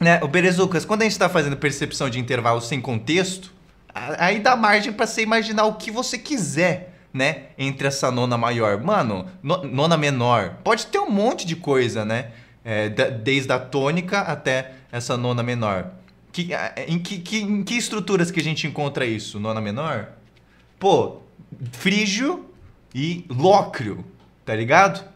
né, 0.00 0.20
o 0.22 0.28
Berezucas, 0.28 0.84
quando 0.84 1.02
a 1.02 1.04
gente 1.04 1.12
está 1.12 1.28
fazendo 1.28 1.56
percepção 1.56 2.08
de 2.08 2.18
intervalo 2.18 2.60
sem 2.60 2.80
contexto, 2.80 3.52
aí 3.94 4.40
dá 4.40 4.56
margem 4.56 4.92
para 4.92 5.06
você 5.06 5.22
imaginar 5.22 5.64
o 5.64 5.74
que 5.74 5.90
você 5.90 6.18
quiser 6.18 6.92
né, 7.12 7.44
entre 7.58 7.86
essa 7.86 8.10
nona 8.10 8.38
maior? 8.38 8.82
Mano, 8.82 9.26
no, 9.42 9.64
nona 9.64 9.96
menor. 9.96 10.56
Pode 10.64 10.86
ter 10.86 10.98
um 10.98 11.10
monte 11.10 11.46
de 11.46 11.56
coisa, 11.56 12.04
né? 12.04 12.30
É, 12.64 12.88
da, 12.88 13.08
desde 13.08 13.52
a 13.52 13.58
tônica 13.58 14.20
até 14.20 14.72
essa 14.90 15.16
nona 15.16 15.42
menor. 15.42 15.90
Que, 16.32 16.50
em, 16.88 16.98
que, 16.98 17.18
que, 17.18 17.42
em 17.42 17.62
que 17.62 17.74
estruturas 17.74 18.30
que 18.30 18.40
a 18.40 18.42
gente 18.42 18.66
encontra 18.66 19.04
isso? 19.04 19.38
Nona 19.38 19.60
menor? 19.60 20.08
Pô, 20.78 21.18
frígio 21.72 22.46
e 22.94 23.26
lócrio, 23.28 24.04
tá 24.44 24.54
ligado? 24.54 25.11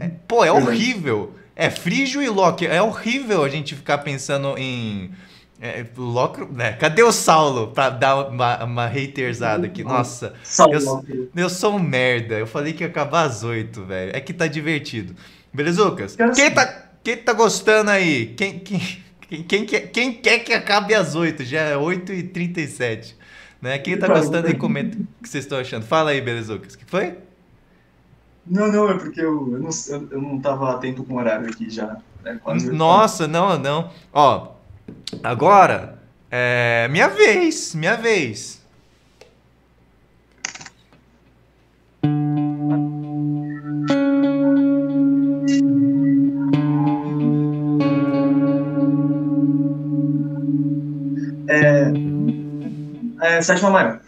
É, 0.00 0.08
pô, 0.28 0.44
é 0.44 0.52
horrível. 0.52 1.34
É, 1.54 1.70
frígio 1.70 2.22
e 2.22 2.28
lócrio. 2.28 2.70
É 2.70 2.82
horrível 2.82 3.42
a 3.42 3.48
gente 3.48 3.74
ficar 3.74 3.98
pensando 3.98 4.56
em 4.58 5.10
é, 5.60 5.84
Locro, 5.96 6.50
né? 6.52 6.72
Cadê 6.72 7.02
o 7.02 7.10
Saulo 7.10 7.68
pra 7.68 7.88
dar 7.88 8.28
uma, 8.28 8.64
uma 8.64 8.86
haterzada 8.86 9.66
aqui? 9.66 9.82
Nossa, 9.82 10.34
eu, 10.70 11.04
eu 11.34 11.48
sou 11.48 11.76
um 11.76 11.78
merda. 11.78 12.34
Eu 12.34 12.46
falei 12.46 12.72
que 12.72 12.84
ia 12.84 12.88
acabar 12.88 13.24
às 13.24 13.42
oito, 13.42 13.84
velho. 13.84 14.12
É 14.14 14.20
que 14.20 14.34
tá 14.34 14.46
divertido. 14.46 15.16
Beleza, 15.52 15.82
Lucas? 15.82 16.16
Quem 16.34 16.50
tá, 16.50 16.90
quem 17.02 17.16
tá 17.16 17.32
gostando 17.32 17.90
aí? 17.90 18.34
Quem, 18.36 18.58
quem, 18.58 18.80
quem, 19.28 19.42
quem, 19.42 19.64
quer, 19.64 19.80
quem 19.88 20.12
quer 20.12 20.38
que 20.40 20.52
acabe 20.52 20.94
às 20.94 21.14
oito? 21.14 21.42
Já 21.42 21.60
é 21.62 21.74
8h37. 21.74 23.14
Né? 23.62 23.78
Quem 23.78 23.96
tá 23.96 24.06
gostando 24.06 24.48
aí, 24.48 24.54
comenta 24.58 24.98
o 24.98 25.22
que 25.22 25.28
vocês 25.28 25.44
estão 25.44 25.58
achando. 25.58 25.86
Fala 25.86 26.10
aí, 26.10 26.20
Belezucas. 26.20 26.74
O 26.74 26.78
que 26.78 26.84
foi? 26.84 27.14
Não, 28.46 28.70
não, 28.70 28.90
é 28.90 28.94
porque 28.94 29.20
eu, 29.20 29.52
eu, 29.52 29.58
não, 29.58 29.70
eu 30.10 30.22
não 30.22 30.40
tava 30.40 30.70
atento 30.70 31.02
com 31.02 31.14
o 31.14 31.18
horário 31.18 31.48
aqui 31.48 31.68
já. 31.68 31.96
Né? 32.22 32.40
Nossa, 32.72 33.26
não, 33.26 33.58
não. 33.58 33.90
Ó, 34.12 34.56
Agora, 35.22 35.98
é 36.30 36.88
minha 36.90 37.08
vez, 37.08 37.74
minha 37.74 37.96
vez. 37.96 38.64
É, 51.48 51.92
é, 53.22 53.42
sétima 53.42 53.70
maior. 53.70 54.00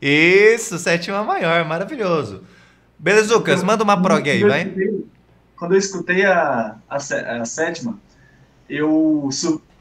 Isso, 0.00 0.78
sétima 0.78 1.22
maior, 1.22 1.64
maravilhoso. 1.64 2.44
Beleza, 3.02 3.34
Lucas, 3.34 3.64
manda 3.64 3.82
uma 3.82 4.00
prog 4.00 4.30
aí, 4.30 4.44
vai. 4.44 4.72
Quando 5.56 5.72
eu 5.72 5.78
escutei 5.78 6.24
a, 6.24 6.76
a, 6.88 6.96
a 6.96 7.44
sétima, 7.44 7.98
eu, 8.70 9.28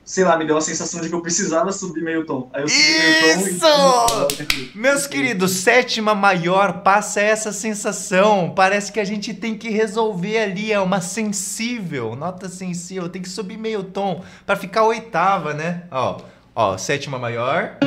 sei 0.04 0.24
lá, 0.24 0.36
me 0.38 0.44
deu 0.44 0.58
a 0.58 0.62
sensação 0.62 1.02
de 1.02 1.08
que 1.08 1.14
eu 1.14 1.22
precisava 1.22 1.72
subir 1.72 2.04
meio 2.04 2.26
tom. 2.26 2.50
Aí 2.52 2.64
eu 2.64 2.68
subi 2.68 2.82
Isso! 2.82 3.44
meio 3.44 3.60
tom 3.60 4.28
e... 4.40 4.72
Meus 4.76 5.06
queridos, 5.06 5.52
sétima 5.52 6.16
maior 6.16 6.82
passa 6.82 7.22
essa 7.22 7.52
sensação. 7.52 8.54
Parece 8.56 8.92
que 8.92 9.00
a 9.00 9.06
gente 9.06 9.36
tem 9.36 9.56
que 9.56 9.70
resolver 9.70 10.40
ali, 10.40 10.72
é 10.72 10.80
uma 10.80 11.00
sensível, 11.00 12.16
nota 12.16 12.50
sensível, 12.50 13.08
tem 13.08 13.22
que 13.22 13.30
subir 13.30 13.56
meio 13.58 13.84
tom 13.84 14.24
para 14.48 14.56
ficar 14.56 14.84
oitava, 14.84 15.54
né? 15.54 15.84
Ó, 15.92 16.22
ó, 16.56 16.76
sétima 16.76 17.20
maior 17.20 17.78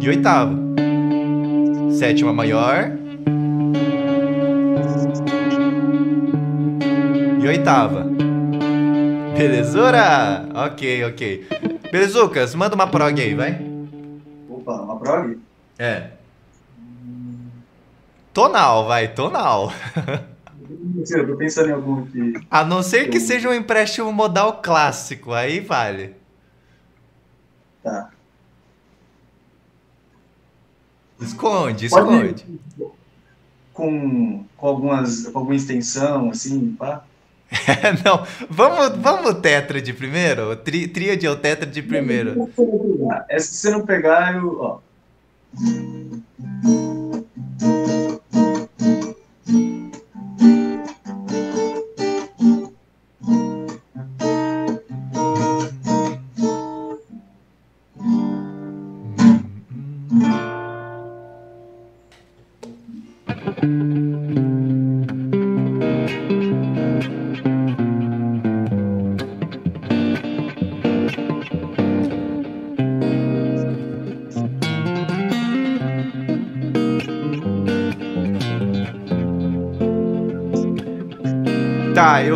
e 0.00 0.08
oitava. 0.08 0.58
Sétima 1.96 2.32
maior 2.32 2.98
e 7.42 7.48
oitava. 7.48 8.06
Belezura? 9.36 10.46
Ok, 10.54 11.04
ok. 11.04 11.48
Belezucas, 11.90 12.54
manda 12.54 12.74
uma 12.74 12.86
prog 12.86 13.20
aí, 13.20 13.34
vai. 13.34 13.58
Opa, 14.48 14.74
uma 14.82 14.98
prog? 14.98 15.38
É. 15.78 16.10
Tonal, 18.34 18.86
vai, 18.86 19.08
tonal. 19.08 19.72
Eu 21.10 21.26
tô 21.26 21.36
pensando 21.36 21.70
em 21.70 21.72
algum 21.72 22.02
aqui. 22.02 22.34
A 22.50 22.64
não 22.64 22.82
ser 22.82 23.08
que 23.08 23.18
seja 23.18 23.48
um 23.48 23.54
empréstimo 23.54 24.12
modal 24.12 24.60
clássico, 24.62 25.32
aí 25.32 25.60
vale. 25.60 26.14
Tá. 27.82 28.10
Esconde, 31.20 31.86
esconde. 31.86 32.46
Com, 33.72 34.44
com, 34.56 34.66
algumas, 34.66 35.26
com 35.28 35.38
alguma 35.38 35.56
extensão, 35.56 36.30
assim, 36.30 36.72
pá? 36.78 37.04
não, 38.04 38.24
vamos, 38.48 38.96
vamos 38.98 39.34
tetra 39.40 39.80
de 39.80 39.92
primeiro? 39.92 40.54
Tri, 40.56 40.86
tríade 40.86 41.26
ou 41.26 41.36
tetra 41.36 41.66
de 41.66 41.82
primeiro? 41.82 42.48
É, 43.28 43.38
se 43.38 43.56
você 43.56 43.70
não 43.70 43.84
pegar, 43.84 44.36
eu. 44.36 44.60
Ó. 44.60 44.78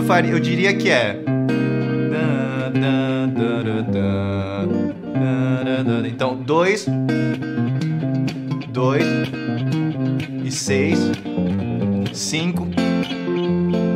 faria, 0.06 0.32
eu 0.32 0.40
diria 0.40 0.74
que 0.76 0.90
é. 0.90 1.18
Então, 6.06 6.36
dois, 6.36 6.86
dois 8.68 9.04
e 10.44 10.50
seis, 10.50 10.98
cinco, 12.12 12.66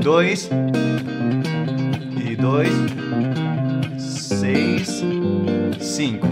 dois 0.03 0.51
e 2.25 2.37
dois, 2.37 2.73
seis, 3.99 5.03
cinco. 5.81 6.27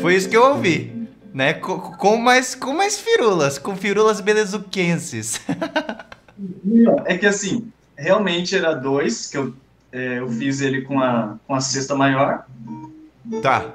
Foi 0.00 0.14
isso 0.14 0.28
que 0.28 0.36
eu 0.36 0.44
ouvi, 0.44 1.08
né? 1.32 1.54
Com, 1.54 1.78
com 1.78 2.16
mais, 2.16 2.54
com 2.54 2.72
mais 2.72 2.98
firulas, 2.98 3.58
com 3.58 3.74
firulas 3.76 4.20
belezuquenses. 4.20 5.40
É 7.06 7.16
que 7.16 7.24
assim, 7.24 7.72
realmente 7.96 8.54
era 8.54 8.74
dois, 8.74 9.26
que 9.26 9.38
eu, 9.38 9.54
é, 9.90 10.18
eu 10.18 10.28
fiz 10.28 10.60
ele 10.60 10.82
com 10.82 11.00
a, 11.00 11.36
com 11.46 11.54
a 11.54 11.60
cesta 11.60 11.94
maior. 11.94 12.44
Tá. 13.42 13.72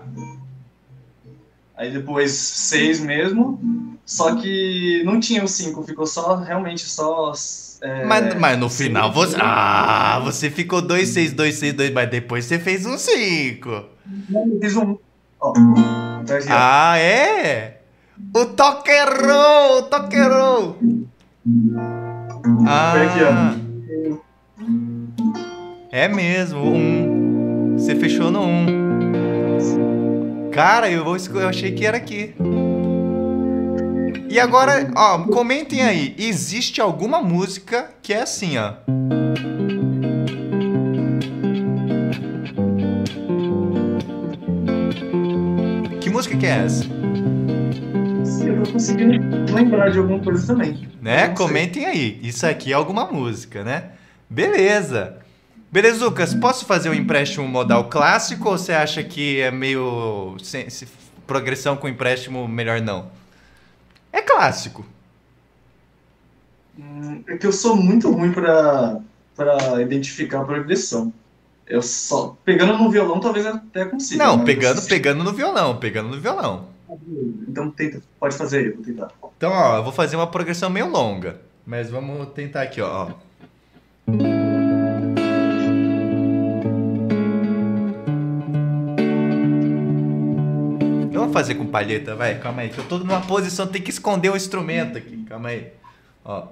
Aí 1.76 1.92
depois 1.92 2.32
seis 2.32 3.00
mesmo, 3.00 3.98
só 4.06 4.36
que 4.36 5.02
não 5.04 5.20
tinha 5.20 5.44
o 5.44 5.48
cinco, 5.48 5.84
ficou 5.84 6.06
só, 6.06 6.36
realmente 6.36 6.86
só... 6.86 7.34
É, 7.82 8.06
mas, 8.06 8.36
mas 8.36 8.60
no 8.60 8.70
final 8.70 9.12
você... 9.12 9.36
Ah, 9.40 10.22
você 10.24 10.52
ficou 10.52 10.82
dois, 10.82 11.10
seis, 11.10 11.34
dois, 11.34 11.56
seis, 11.56 11.74
dois, 11.74 11.92
mas 11.92 12.10
depois 12.10 12.46
você 12.46 12.60
fez 12.60 12.86
um 12.86 12.98
cinco. 12.98 13.70
Eu 13.70 14.60
fiz 14.62 14.76
um... 14.76 14.96
Ó, 15.40 15.54
ah, 16.50 17.00
é? 17.00 17.82
O 18.36 18.46
toquerou, 18.46 19.80
o 19.80 19.82
toquerou. 19.84 20.78
Ah... 22.68 22.92
Foi 22.92 23.06
aqui, 23.08 23.20
ó. 23.24 23.71
É 25.94 26.08
mesmo, 26.08 26.74
um. 26.74 27.76
Você 27.78 27.94
fechou 27.96 28.32
no 28.32 28.42
um. 28.42 28.66
Cara, 30.50 30.90
eu, 30.90 31.04
vou, 31.04 31.18
eu 31.18 31.50
achei 31.50 31.74
que 31.74 31.86
era 31.86 31.98
aqui. 31.98 32.34
E 34.30 34.40
agora, 34.40 34.90
ó, 34.96 35.20
comentem 35.24 35.82
aí. 35.82 36.16
Existe 36.18 36.80
alguma 36.80 37.22
música 37.22 37.90
que 38.02 38.14
é 38.14 38.22
assim, 38.22 38.58
ó. 38.58 38.76
Que 46.00 46.10
música 46.10 46.38
que 46.38 46.46
é 46.46 46.52
essa? 46.52 46.86
Eu 48.46 48.56
não 48.56 48.64
consegui 48.64 49.20
lembrar 49.54 49.90
de 49.90 49.98
alguma 49.98 50.20
coisa 50.20 50.48
também. 50.48 50.88
Né? 51.02 51.28
Comentem 51.36 51.86
aí. 51.86 52.18
Isso 52.24 52.48
aqui 52.48 52.72
é 52.72 52.76
alguma 52.76 53.12
música, 53.12 53.62
né? 53.66 53.90
Beleza. 54.30 55.20
Beleza, 55.72 56.04
Lucas, 56.04 56.34
posso 56.34 56.66
fazer 56.66 56.90
um 56.90 56.94
empréstimo 56.94 57.48
modal 57.48 57.88
clássico 57.88 58.50
ou 58.50 58.58
você 58.58 58.74
acha 58.74 59.02
que 59.04 59.40
é 59.40 59.50
meio. 59.50 60.36
Se, 60.44 60.70
se, 60.70 60.86
progressão 61.26 61.78
com 61.78 61.88
empréstimo 61.88 62.46
melhor 62.46 62.82
não? 62.82 63.10
É 64.12 64.22
clássico. 64.22 64.86
Hum, 66.78 67.24
é 67.26 67.38
que 67.38 67.48
eu 67.48 67.54
sou 67.54 67.78
muito 67.78 68.12
ruim 68.12 68.34
para 68.34 69.00
identificar 69.82 70.42
a 70.42 70.44
progressão. 70.44 71.14
Eu 71.66 71.82
só. 71.82 72.36
Pegando 72.44 72.78
no 72.78 72.92
violão, 72.92 73.22
talvez 73.22 73.46
até 73.46 73.86
consiga. 73.86 74.26
Não, 74.26 74.36
mas... 74.36 74.46
pegando, 74.46 74.82
pegando 74.82 75.24
no 75.24 75.32
violão, 75.32 75.78
pegando 75.78 76.10
no 76.10 76.20
violão. 76.20 76.68
Então 77.48 77.72
tenta, 77.72 78.02
pode 78.20 78.36
fazer 78.36 78.58
aí, 78.58 78.70
vou 78.72 78.84
tentar. 78.84 79.10
Então, 79.38 79.54
ó, 79.54 79.78
eu 79.78 79.84
vou 79.84 79.94
fazer 79.94 80.18
uma 80.18 80.28
progressão 80.28 80.70
meio 80.70 80.90
longa. 80.90 81.40
Mas 81.66 81.90
vamos 81.90 82.28
tentar 82.34 82.64
aqui, 82.64 82.82
ó. 82.82 83.12
Fazer 91.42 91.56
com 91.56 91.66
palheta, 91.66 92.16
vai, 92.16 92.38
calma 92.38 92.62
aí. 92.62 92.70
Que 92.70 92.78
eu 92.78 92.86
tô 92.86 93.00
numa 93.00 93.22
posição, 93.22 93.66
tem 93.66 93.82
que 93.82 93.90
esconder 93.90 94.30
o 94.30 94.36
instrumento 94.36 94.98
aqui, 94.98 95.26
calma 95.28 95.50
aí. 95.50 95.74
Ó. 96.24 96.48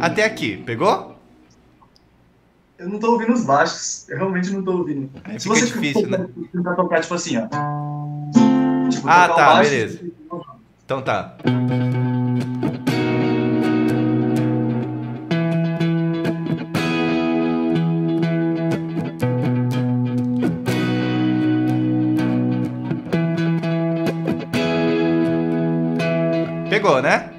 Até 0.00 0.24
aqui, 0.24 0.56
pegou? 0.58 1.13
Tô 3.04 3.12
ouvindo 3.12 3.34
os 3.34 3.44
baixos. 3.44 4.08
Eu 4.08 4.16
realmente 4.16 4.50
não 4.50 4.64
tô 4.64 4.78
ouvindo. 4.78 5.10
Aí 5.24 5.38
Se 5.38 5.46
você 5.46 5.66
difícil, 5.66 6.08
né? 6.08 6.26
tentar 6.50 6.74
tocar, 6.74 7.02
tipo 7.02 7.12
assim, 7.12 7.36
ó. 7.36 7.42
Tipo, 8.88 9.06
Ah, 9.06 9.28
tá, 9.28 9.34
baixo, 9.34 9.70
beleza. 9.70 10.00
Então 10.86 11.02
tá. 11.02 11.36
Pegou, 26.70 27.02
né? 27.02 27.30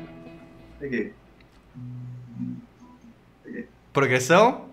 Peguei. 0.80 1.12
Progressão? 3.92 4.65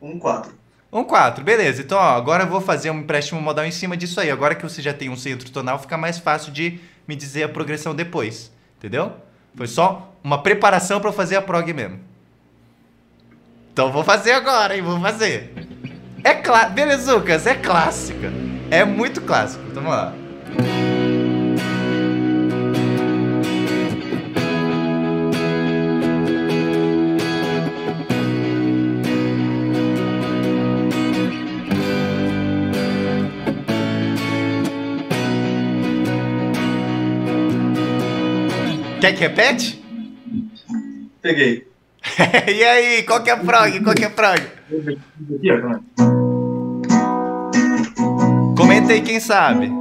Um, 0.00 0.18
quatro. 0.18 0.52
Um 0.92 1.04
4, 1.04 1.44
beleza. 1.44 1.82
Então, 1.82 1.98
ó, 1.98 2.16
agora 2.16 2.44
eu 2.44 2.48
vou 2.48 2.60
fazer 2.60 2.90
um 2.90 3.00
empréstimo 3.00 3.40
modal 3.40 3.64
em 3.66 3.70
cima 3.70 3.96
disso 3.96 4.20
aí. 4.20 4.30
Agora 4.30 4.54
que 4.54 4.62
você 4.62 4.80
já 4.80 4.94
tem 4.94 5.10
um 5.10 5.16
centro 5.16 5.50
tonal, 5.50 5.78
fica 5.78 5.98
mais 5.98 6.18
fácil 6.18 6.52
de 6.52 6.80
me 7.06 7.14
dizer 7.16 7.42
a 7.42 7.48
progressão 7.48 7.94
depois. 7.94 8.50
Entendeu? 8.78 9.12
Foi 9.54 9.66
só 9.66 10.12
uma 10.22 10.42
preparação 10.42 11.00
para 11.00 11.12
fazer 11.12 11.36
a 11.36 11.42
prog 11.42 11.72
mesmo. 11.72 12.00
Então 13.72 13.92
vou 13.92 14.04
fazer 14.04 14.32
agora, 14.32 14.76
hein? 14.76 14.82
Vou 14.82 14.98
fazer. 15.00 15.52
É 16.24 16.34
clássico. 16.34 16.72
Beleza, 16.72 17.14
Lucas, 17.14 17.46
é 17.46 17.54
clássica. 17.54 18.32
É 18.70 18.84
muito 18.84 19.20
clássico. 19.20 19.62
Então 19.68 19.82
vamos 19.82 19.98
lá. 19.98 20.25
Quer 39.06 39.12
que 39.12 39.20
repete? 39.20 39.84
Peguei. 41.22 41.68
e 42.48 42.64
aí, 42.64 43.04
qual 43.04 43.22
que 43.22 43.30
é 43.30 43.34
a 43.34 43.36
prog? 43.36 43.80
Qual 43.84 43.94
que 43.94 44.02
é 44.02 44.08
a 44.08 44.10
prog? 44.10 44.42
Comenta 48.56 48.92
aí 48.92 49.02
quem 49.02 49.20
sabe. 49.20 49.70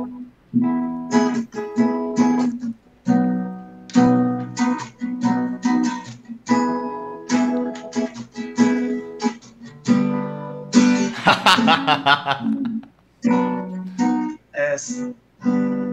É, 14.57 14.75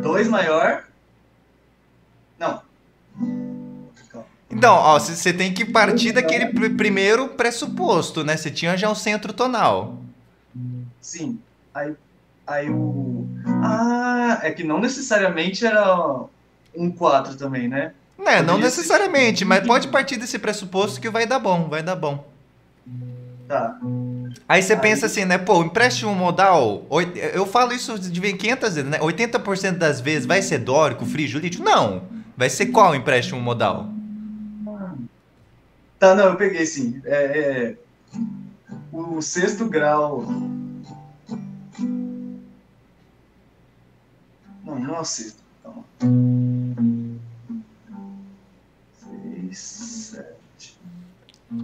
dois 0.02 0.28
maior. 0.28 0.84
Então, 4.62 4.76
ó, 4.76 4.96
você 4.96 5.32
tem 5.32 5.52
que 5.52 5.64
partir 5.64 6.12
daquele 6.12 6.46
pr- 6.46 6.76
primeiro 6.76 7.26
pressuposto, 7.30 8.22
né? 8.22 8.36
Você 8.36 8.48
tinha 8.48 8.76
já 8.76 8.88
um 8.88 8.94
centro 8.94 9.32
tonal. 9.32 9.98
Sim. 11.00 11.40
Aí, 11.74 11.92
aí 12.46 12.70
o. 12.70 13.26
Ah, 13.44 14.38
é 14.40 14.52
que 14.52 14.62
não 14.62 14.78
necessariamente 14.80 15.66
era 15.66 16.16
um 16.76 16.92
4 16.92 17.34
também, 17.34 17.66
né? 17.66 17.90
Né, 18.16 18.40
não 18.40 18.54
ser. 18.58 18.62
necessariamente, 18.62 19.44
mas 19.44 19.66
pode 19.66 19.88
partir 19.88 20.16
desse 20.16 20.38
pressuposto 20.38 21.00
que 21.00 21.10
vai 21.10 21.26
dar 21.26 21.40
bom, 21.40 21.68
vai 21.68 21.82
dar 21.82 21.96
bom. 21.96 22.24
Tá. 23.48 23.76
Aí 24.48 24.62
você 24.62 24.74
Aí- 24.74 24.78
pensa 24.80 25.06
assim, 25.06 25.24
né? 25.24 25.38
Pô, 25.38 25.60
empréstimo 25.64 26.14
modal, 26.14 26.86
eu 27.34 27.44
falo 27.46 27.72
isso 27.72 27.98
de 27.98 28.20
500 28.34 28.74
vezes, 28.76 28.88
né? 28.88 29.00
80% 29.00 29.76
das 29.76 30.00
vezes 30.00 30.24
vai 30.24 30.40
ser 30.40 30.58
dórico, 30.58 31.04
frígio, 31.04 31.40
lítico? 31.40 31.64
Não. 31.64 32.02
Vai 32.36 32.48
ser 32.48 32.66
qual 32.66 32.94
empréstimo 32.94 33.40
modal? 33.40 33.91
Tá, 36.02 36.16
não, 36.16 36.30
eu 36.30 36.36
peguei 36.36 36.66
sim. 36.66 37.00
É, 37.04 37.14
é, 37.14 37.76
o 38.92 39.22
sexto 39.22 39.68
grau. 39.68 40.22
Não, 44.64 44.80
não 44.80 44.96
é 44.96 45.00
o 45.00 45.04
sexto. 45.04 45.38
Calma. 45.62 45.84
Seis, 48.98 49.58
sete. 49.58 50.76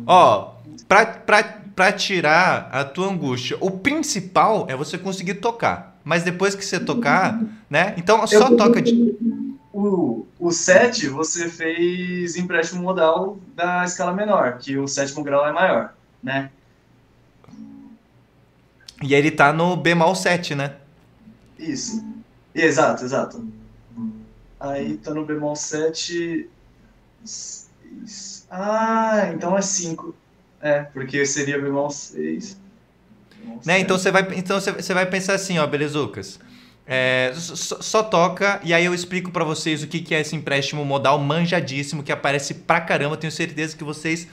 Ó, 0.07 0.55
pra, 0.87 1.05
pra, 1.05 1.43
pra 1.75 1.93
tirar 1.93 2.69
a 2.71 2.85
tua 2.85 3.11
angústia, 3.11 3.57
o 3.61 3.73
principal 3.73 4.67
é 4.69 4.77
você 4.77 4.97
conseguir 4.97 5.35
tocar. 5.35 5.99
Mas 6.05 6.23
depois 6.23 6.55
que 6.55 6.65
você 6.65 6.79
tocar, 6.79 7.43
né? 7.69 7.93
Então 7.99 8.25
só 8.29 8.51
Eu- 8.51 8.57
toca 8.57 8.81
de. 8.81 9.17
O, 9.81 10.27
o 10.41 10.51
7, 10.51 11.09
você 11.09 11.49
fez 11.49 12.35
empréstimo 12.35 12.83
modal 12.83 13.39
da 13.55 13.85
escala 13.85 14.13
menor, 14.13 14.59
que 14.59 14.77
o 14.77 14.89
sétimo 14.89 15.23
grau 15.23 15.47
é 15.47 15.53
maior, 15.53 15.95
né? 16.21 16.51
E 19.01 19.15
ele 19.15 19.31
tá 19.31 19.53
no 19.53 19.77
bemol 19.77 20.17
7, 20.17 20.57
né? 20.57 20.75
Isso. 21.57 22.05
Exato, 22.53 23.05
exato. 23.05 23.47
Aí 24.59 24.97
tá 24.97 25.15
no 25.15 25.25
bemol 25.25 25.55
7. 25.55 26.51
seis. 27.25 28.47
Ah, 28.51 29.31
então 29.33 29.57
é 29.57 29.63
5. 29.63 30.13
É, 30.61 30.81
porque 30.83 31.25
seria 31.25 31.61
bemol 31.61 31.89
6. 31.89 32.57
Bemol 33.39 33.61
Né? 33.65 33.79
Então 33.79 33.97
você 33.97 34.11
vai, 34.11 34.27
então 34.35 34.61
você, 34.61 34.73
você 34.73 34.93
vai 34.93 35.07
pensar 35.07 35.35
assim, 35.35 35.57
ó, 35.61 35.67
belezucas. 35.69 36.41
É, 36.91 37.33
só, 37.35 37.83
só 37.83 38.03
toca 38.03 38.61
e 38.65 38.73
aí 38.73 38.83
eu 38.87 38.95
explico 38.95 39.31
pra 39.31 39.45
vocês 39.45 39.83
o 39.83 39.87
que, 39.87 40.01
que 40.01 40.15
é 40.15 40.21
esse 40.23 40.35
empréstimo 40.35 40.83
modal 40.87 41.19
manjadíssimo 41.19 42.03
que 42.03 42.11
aparece 42.11 42.55
pra 42.55 42.81
caramba. 42.81 43.17
Tenho 43.17 43.31
certeza 43.31 43.77
que 43.77 43.85
vocês 43.85 44.27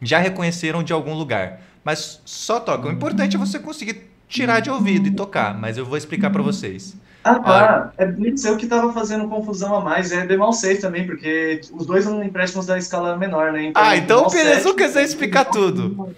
já 0.00 0.18
reconheceram 0.18 0.82
de 0.82 0.92
algum 0.92 1.14
lugar. 1.14 1.60
Mas 1.82 2.20
só 2.24 2.60
toca. 2.60 2.86
O 2.88 2.92
importante 2.92 3.34
é 3.36 3.38
você 3.38 3.58
conseguir 3.58 4.10
tirar 4.28 4.60
de 4.60 4.68
ouvido 4.70 5.08
e 5.08 5.10
tocar. 5.10 5.58
Mas 5.58 5.78
eu 5.78 5.86
vou 5.86 5.96
explicar 5.96 6.28
pra 6.30 6.42
vocês. 6.42 6.94
Ah, 7.24 7.38
tá. 7.38 7.92
É 7.96 8.04
isso 8.28 8.46
eu 8.48 8.56
que 8.56 8.66
tava 8.66 8.92
fazendo 8.92 9.28
confusão 9.28 9.74
a 9.76 9.80
mais. 9.80 10.12
É 10.12 10.26
bemol 10.26 10.52
6 10.52 10.80
também, 10.80 11.06
porque 11.06 11.60
os 11.72 11.86
dois 11.86 12.04
são 12.04 12.22
empréstimos 12.22 12.66
da 12.66 12.76
escala 12.76 13.16
menor, 13.16 13.52
né? 13.52 13.70
Ah, 13.74 13.96
então 13.96 14.18
bemol 14.18 14.28
o 14.28 14.32
Belezucas 14.32 14.86
sete- 14.86 14.94
vai 14.94 15.04
explicar 15.04 15.44
tudo. 15.46 16.14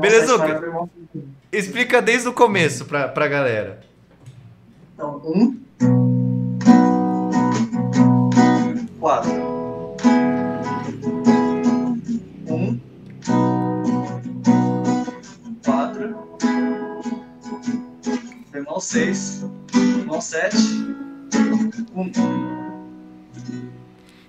Belezuca. 0.00 0.58
bemol 0.60 0.88
seis. 1.12 1.24
Explica 1.52 2.02
desde 2.02 2.28
o 2.28 2.32
começo 2.32 2.84
pra, 2.84 3.08
pra 3.08 3.28
galera. 3.28 3.80
Então, 4.98 5.22
um. 5.24 5.56
Quatro. 8.98 9.30
Um. 12.48 12.80
Quatro. 15.64 16.16
Bemol 18.50 18.80
seis. 18.80 19.44
Bemol 19.72 20.20
sete. 20.20 20.56
Um. 21.94 22.10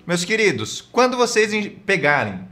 Meus 0.06 0.24
queridos, 0.24 0.80
quando 0.80 1.16
vocês 1.16 1.52
em- 1.52 1.70
pegarem 1.70 2.48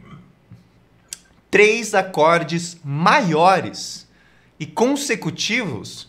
três 1.49 1.95
acordes 1.95 2.77
maiores 2.85 4.09
e 4.59 4.67
consecutivos, 4.67 6.09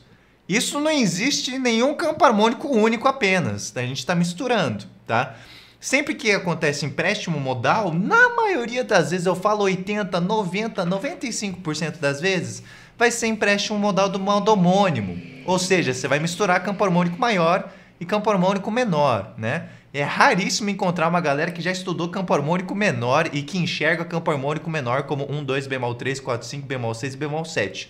isso 0.50 0.80
não 0.80 0.90
existe 0.90 1.52
em 1.52 1.60
nenhum 1.60 1.94
campo 1.94 2.26
harmônico 2.26 2.68
único 2.68 3.08
apenas. 3.08 3.70
tá? 3.70 3.82
A 3.82 3.86
gente 3.86 4.00
está 4.00 4.16
misturando, 4.16 4.86
tá? 5.06 5.36
Sempre 5.80 6.16
que 6.16 6.32
acontece 6.32 6.86
empréstimo 6.86 7.40
modal, 7.40 7.94
na 7.94 8.36
maioria 8.36 8.84
das 8.84 9.12
vezes, 9.12 9.28
eu 9.28 9.36
falo 9.36 9.64
80, 9.64 10.20
90, 10.20 10.86
95% 10.86 12.00
das 12.00 12.20
vezes, 12.20 12.64
vai 12.98 13.12
ser 13.12 13.28
empréstimo 13.28 13.80
modal 13.80 14.10
do 14.10 14.20
modo 14.20 14.52
homônimo. 14.52 15.22
Ou 15.46 15.58
seja, 15.58 15.94
você 15.94 16.08
vai 16.08 16.20
misturar 16.20 16.62
campo 16.64 16.84
harmônico 16.84 17.18
maior 17.18 17.72
e 18.00 18.06
campo 18.06 18.30
harmônico 18.30 18.70
menor, 18.70 19.34
né? 19.38 19.70
É 19.94 20.04
raríssimo 20.04 20.70
encontrar 20.70 21.08
uma 21.08 21.22
galera 21.22 21.52
que 21.52 21.62
já 21.62 21.72
estudou 21.72 22.10
campo 22.10 22.34
harmônico 22.34 22.76
menor 22.76 23.30
e 23.32 23.42
que 23.42 23.58
enxerga 23.58 24.04
campo 24.04 24.30
harmônico 24.30 24.70
menor 24.70 25.04
como 25.04 25.32
1, 25.32 25.44
2, 25.44 25.68
bemol 25.68 25.96
3, 25.96 26.20
4, 26.20 26.46
5, 26.48 26.68
bemol 26.68 26.94
6 26.94 27.14
e 27.14 27.18
bemol 27.18 27.46
7. 27.46 27.90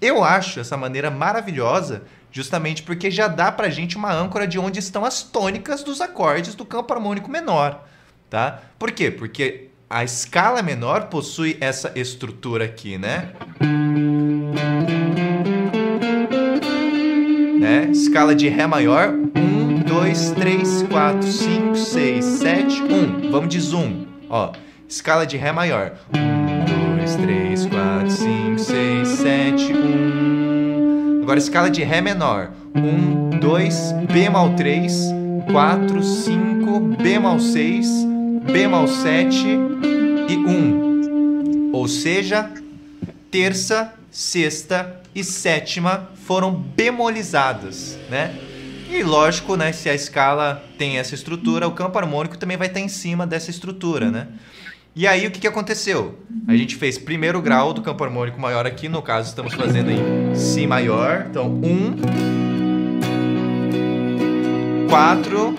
Eu 0.00 0.24
acho 0.24 0.60
essa 0.60 0.76
maneira 0.76 1.10
maravilhosa 1.10 2.02
justamente 2.32 2.82
porque 2.82 3.10
já 3.10 3.28
dá 3.28 3.52
pra 3.52 3.68
gente 3.68 3.96
uma 3.96 4.12
âncora 4.12 4.46
de 4.46 4.58
onde 4.58 4.78
estão 4.78 5.04
as 5.04 5.22
tônicas 5.22 5.82
dos 5.82 6.00
acordes 6.00 6.54
do 6.54 6.64
campo 6.64 6.92
harmônico 6.94 7.30
menor, 7.30 7.84
tá? 8.30 8.62
Por 8.78 8.92
quê? 8.92 9.10
Porque 9.10 9.68
a 9.90 10.02
escala 10.02 10.62
menor 10.62 11.08
possui 11.08 11.58
essa 11.60 11.92
estrutura 11.96 12.64
aqui, 12.64 12.96
né? 12.96 13.32
né? 17.58 17.90
Escala 17.90 18.34
de 18.34 18.48
Ré 18.48 18.66
maior, 18.66 19.10
1, 19.10 19.80
2, 19.80 20.30
3, 20.30 20.82
4, 20.84 21.22
5, 21.30 21.76
6, 21.76 22.24
7, 22.24 22.82
1. 22.82 23.30
Vamos 23.30 23.48
de 23.50 23.60
zoom, 23.60 24.06
ó. 24.30 24.52
Escala 24.88 25.26
de 25.26 25.36
Ré 25.36 25.52
maior, 25.52 25.98
1, 26.14 26.96
2, 27.00 27.16
3, 27.16 27.66
4, 27.66 28.10
5, 28.10 28.14
6, 28.14 28.24
7, 28.24 28.36
1. 28.36 28.39
Agora 31.30 31.38
escala 31.38 31.70
de 31.70 31.84
Ré 31.84 32.00
menor, 32.00 32.50
1, 32.74 33.38
2, 33.38 33.92
bemol 34.12 34.56
3, 34.56 34.92
4, 35.52 36.02
5, 36.02 36.80
bemol 37.00 37.38
6, 37.38 37.88
bemol 38.52 38.88
7 38.88 39.46
e 40.28 40.36
1. 40.36 41.70
Ou 41.72 41.86
seja, 41.86 42.50
terça, 43.30 43.94
sexta 44.10 45.00
e 45.14 45.22
sétima 45.22 46.10
foram 46.26 46.52
bemolizadas, 46.52 47.96
né? 48.10 48.34
E 48.90 49.00
lógico, 49.04 49.54
né, 49.54 49.70
se 49.70 49.88
a 49.88 49.94
escala 49.94 50.60
tem 50.76 50.98
essa 50.98 51.14
estrutura, 51.14 51.68
o 51.68 51.70
campo 51.70 51.96
harmônico 51.96 52.36
também 52.36 52.56
vai 52.56 52.66
estar 52.66 52.80
em 52.80 52.88
cima 52.88 53.24
dessa 53.24 53.52
estrutura, 53.52 54.10
né? 54.10 54.26
E 55.00 55.06
aí 55.06 55.26
o 55.26 55.30
que, 55.30 55.40
que 55.40 55.46
aconteceu? 55.46 56.18
A 56.46 56.54
gente 56.54 56.76
fez 56.76 56.98
primeiro 56.98 57.40
grau 57.40 57.72
do 57.72 57.80
campo 57.80 58.04
harmônico 58.04 58.38
maior 58.38 58.66
aqui, 58.66 58.86
no 58.86 59.00
caso 59.00 59.30
estamos 59.30 59.54
fazendo 59.54 59.90
em 59.90 60.34
Si 60.34 60.66
maior, 60.66 61.24
então 61.30 61.46
1, 61.46 61.56
um, 61.56 61.96
4, 64.90 65.54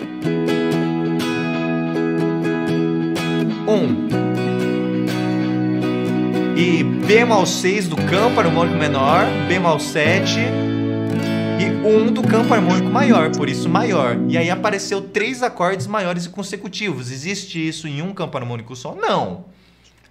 1. 3.68 3.72
Um 3.72 4.12
e 6.56 6.84
bemol 6.84 7.48
6 7.48 7.88
do 7.88 7.96
campo 7.96 8.40
harmônico 8.40 8.78
menor, 8.78 9.26
bemol 9.48 9.80
7 9.80 10.38
1 11.84 12.14
do 12.14 12.22
campo 12.22 12.54
harmônico 12.54 12.92
maior, 12.92 13.32
por 13.36 13.50
isso 13.50 13.68
maior. 13.68 14.16
E 14.28 14.38
aí 14.38 14.52
apareceu 14.52 15.02
três 15.02 15.42
acordes 15.42 15.88
maiores 15.88 16.26
e 16.26 16.30
consecutivos. 16.30 17.12
Existe 17.12 17.68
isso 17.68 17.88
em 17.88 18.04
um 18.04 18.14
campo 18.14 18.38
harmônico 18.38 18.76
só? 18.76 18.94
Não. 18.94 19.46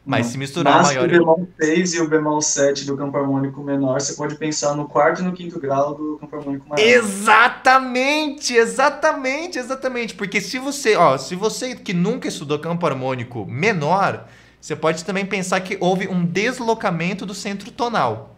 Mas 0.04 0.26
Não. 0.26 0.32
se 0.32 0.38
misturar 0.38 0.78
Mas 0.78 0.88
maior. 0.88 1.06
O 1.06 1.08
bemol 1.08 1.48
6 1.60 1.94
e 1.94 2.00
o 2.00 2.08
bemol 2.08 2.42
7 2.42 2.84
do 2.86 2.96
campo 2.96 3.16
harmônico 3.16 3.62
menor, 3.62 4.00
você 4.00 4.14
pode 4.14 4.34
pensar 4.34 4.74
no 4.74 4.88
quarto 4.88 5.20
e 5.20 5.24
no 5.24 5.32
quinto 5.32 5.60
grau 5.60 5.94
do 5.94 6.18
campo 6.18 6.36
harmônico 6.36 6.68
maior. 6.68 6.84
Exatamente, 6.84 8.54
exatamente, 8.54 9.58
exatamente. 9.58 10.14
Porque 10.14 10.40
se 10.40 10.58
você, 10.58 10.96
ó, 10.96 11.16
se 11.18 11.36
você 11.36 11.76
que 11.76 11.92
nunca 11.92 12.26
estudou 12.26 12.58
campo 12.58 12.84
harmônico 12.84 13.46
menor, 13.46 14.26
você 14.60 14.74
pode 14.74 15.04
também 15.04 15.24
pensar 15.24 15.60
que 15.60 15.76
houve 15.80 16.08
um 16.08 16.24
deslocamento 16.24 17.24
do 17.24 17.34
centro 17.34 17.70
tonal. 17.70 18.34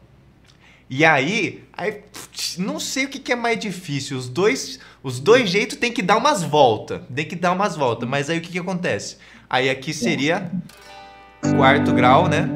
E 0.94 1.06
aí, 1.06 1.64
aí 1.72 2.02
não 2.58 2.78
sei 2.78 3.06
o 3.06 3.08
que, 3.08 3.18
que 3.18 3.32
é 3.32 3.34
mais 3.34 3.58
difícil. 3.58 4.14
Os 4.14 4.28
dois, 4.28 4.78
os 5.02 5.18
dois 5.18 5.48
jeitos 5.48 5.78
tem 5.78 5.90
que 5.90 6.02
dar 6.02 6.18
umas 6.18 6.42
voltas. 6.42 7.00
Tem 7.14 7.24
que 7.24 7.34
dar 7.34 7.52
umas 7.52 7.74
voltas. 7.74 8.06
Mas 8.06 8.28
aí 8.28 8.36
o 8.36 8.42
que, 8.42 8.52
que 8.52 8.58
acontece? 8.58 9.16
Aí 9.48 9.70
aqui 9.70 9.94
seria 9.94 10.52
quarto 11.56 11.94
grau, 11.94 12.28
né? 12.28 12.46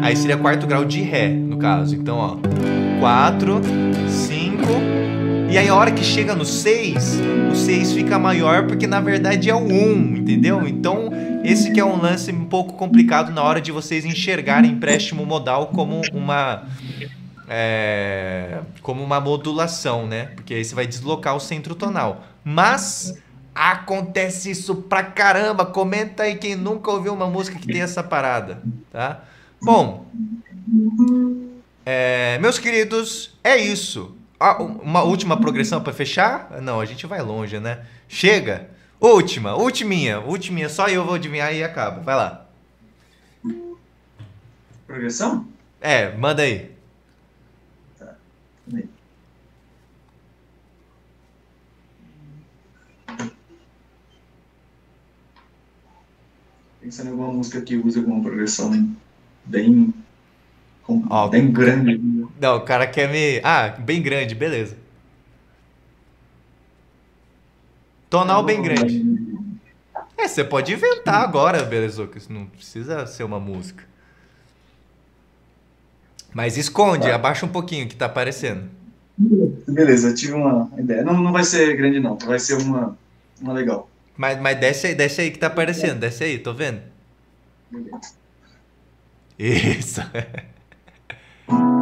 Aí 0.00 0.16
seria 0.16 0.38
quarto 0.38 0.66
grau 0.66 0.86
de 0.86 1.02
Ré, 1.02 1.28
no 1.28 1.58
caso. 1.58 1.94
Então, 1.94 2.16
ó. 2.16 2.38
4, 2.98 3.60
5. 4.08 4.93
E 5.54 5.56
aí 5.56 5.68
a 5.68 5.74
hora 5.76 5.92
que 5.92 6.02
chega 6.02 6.34
no 6.34 6.44
6, 6.44 7.20
o 7.52 7.54
6 7.54 7.92
fica 7.92 8.18
maior 8.18 8.66
porque 8.66 8.88
na 8.88 9.00
verdade 9.00 9.48
é 9.48 9.54
o 9.54 9.60
1, 9.60 10.16
entendeu? 10.16 10.66
Então 10.66 11.10
esse 11.44 11.70
que 11.70 11.78
é 11.78 11.84
um 11.84 11.94
lance 11.94 12.32
um 12.32 12.46
pouco 12.46 12.72
complicado 12.72 13.30
na 13.30 13.40
hora 13.40 13.60
de 13.60 13.70
vocês 13.70 14.04
enxergarem 14.04 14.72
empréstimo 14.72 15.24
modal 15.24 15.68
como 15.68 16.02
uma 16.12 16.64
é, 17.48 18.62
como 18.82 19.00
uma 19.00 19.20
modulação, 19.20 20.08
né? 20.08 20.30
Porque 20.34 20.54
aí 20.54 20.64
você 20.64 20.74
vai 20.74 20.88
deslocar 20.88 21.36
o 21.36 21.40
centro 21.40 21.76
tonal. 21.76 22.24
Mas 22.42 23.16
acontece 23.54 24.50
isso 24.50 24.74
pra 24.74 25.04
caramba. 25.04 25.64
Comenta 25.64 26.24
aí 26.24 26.34
quem 26.34 26.56
nunca 26.56 26.90
ouviu 26.90 27.14
uma 27.14 27.30
música 27.30 27.60
que 27.60 27.68
tem 27.68 27.80
essa 27.80 28.02
parada, 28.02 28.60
tá? 28.90 29.22
Bom, 29.62 30.04
é, 31.86 32.40
meus 32.40 32.58
queridos, 32.58 33.38
é 33.44 33.56
isso. 33.56 34.16
Ah, 34.38 34.62
uma 34.62 35.02
última 35.02 35.40
progressão 35.40 35.82
para 35.82 35.92
fechar? 35.92 36.60
Não, 36.60 36.80
a 36.80 36.84
gente 36.84 37.06
vai 37.06 37.22
longe, 37.22 37.58
né? 37.60 37.86
Chega. 38.08 38.68
Última, 39.00 39.56
ultiminha, 39.56 40.20
ultiminha, 40.20 40.68
só 40.68 40.88
eu 40.88 41.04
vou 41.04 41.14
adivinhar 41.14 41.52
e 41.54 41.62
acaba. 41.62 42.00
Vai 42.00 42.14
lá. 42.14 42.46
Progressão? 44.86 45.46
É, 45.80 46.16
manda 46.16 46.42
aí. 46.42 46.70
Tá. 47.98 48.14
Pensando 56.80 57.08
em 57.08 57.10
alguma 57.10 57.32
música 57.32 57.60
que 57.60 57.76
use 57.76 57.98
alguma 57.98 58.22
progressão 58.22 58.94
bem, 59.44 59.92
Ó, 60.88 61.28
bem 61.28 61.50
grande. 61.50 61.98
Não, 62.40 62.56
o 62.56 62.60
cara 62.60 62.86
quer 62.86 63.08
me. 63.08 63.40
Ah, 63.42 63.68
bem 63.78 64.02
grande, 64.02 64.34
beleza. 64.34 64.76
Tonal 68.10 68.42
bem 68.42 68.62
grande. 68.62 69.02
É, 70.16 70.28
você 70.28 70.44
pode 70.44 70.72
inventar 70.72 71.22
agora, 71.22 71.62
Belezucas. 71.64 72.28
Não 72.28 72.46
precisa 72.46 73.06
ser 73.06 73.24
uma 73.24 73.40
música. 73.40 73.84
Mas 76.32 76.56
esconde, 76.56 77.10
abaixa 77.10 77.46
um 77.46 77.48
pouquinho 77.48 77.88
que 77.88 77.96
tá 77.96 78.06
aparecendo. 78.06 78.68
Beleza, 79.16 80.14
tive 80.14 80.34
uma 80.34 80.70
ideia. 80.76 81.02
Não, 81.02 81.14
não 81.14 81.32
vai 81.32 81.44
ser 81.44 81.76
grande, 81.76 81.98
não. 81.98 82.16
Vai 82.18 82.38
ser 82.38 82.54
uma, 82.54 82.96
uma 83.40 83.52
legal. 83.52 83.88
Mas, 84.16 84.40
mas 84.40 84.58
desce 84.58 84.88
aí, 84.88 84.94
desce 84.94 85.20
aí 85.20 85.30
que 85.30 85.38
tá 85.38 85.46
aparecendo. 85.46 86.00
Desce 86.00 86.24
aí, 86.24 86.38
tô 86.38 86.52
vendo. 86.52 86.82
Beleza. 87.70 88.14
Isso. 89.38 90.00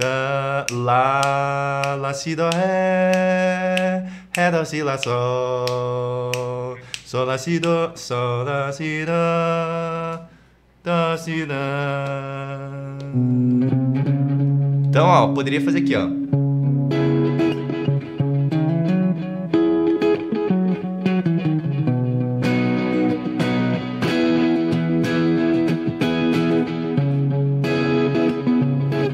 da, 0.00 0.66
lá, 0.72 2.12
si, 2.14 2.34
do, 2.34 2.44
ré, 2.54 4.04
ré, 4.34 4.50
do, 4.50 4.64
si, 4.64 4.82
lá, 4.82 4.96
sol, 4.96 6.78
sol, 7.04 7.24
lá, 7.26 7.36
si, 7.36 7.58
do, 7.58 7.92
sol, 7.94 8.44
lá, 8.44 8.72
si, 8.72 9.04
do, 9.04 9.12
do, 10.84 11.18
si, 11.18 11.44
do. 11.44 11.54
Então, 14.88 15.06
ó, 15.06 15.28
poderia 15.34 15.60
fazer 15.60 15.80
aqui, 15.80 15.94
ó. 15.94 16.29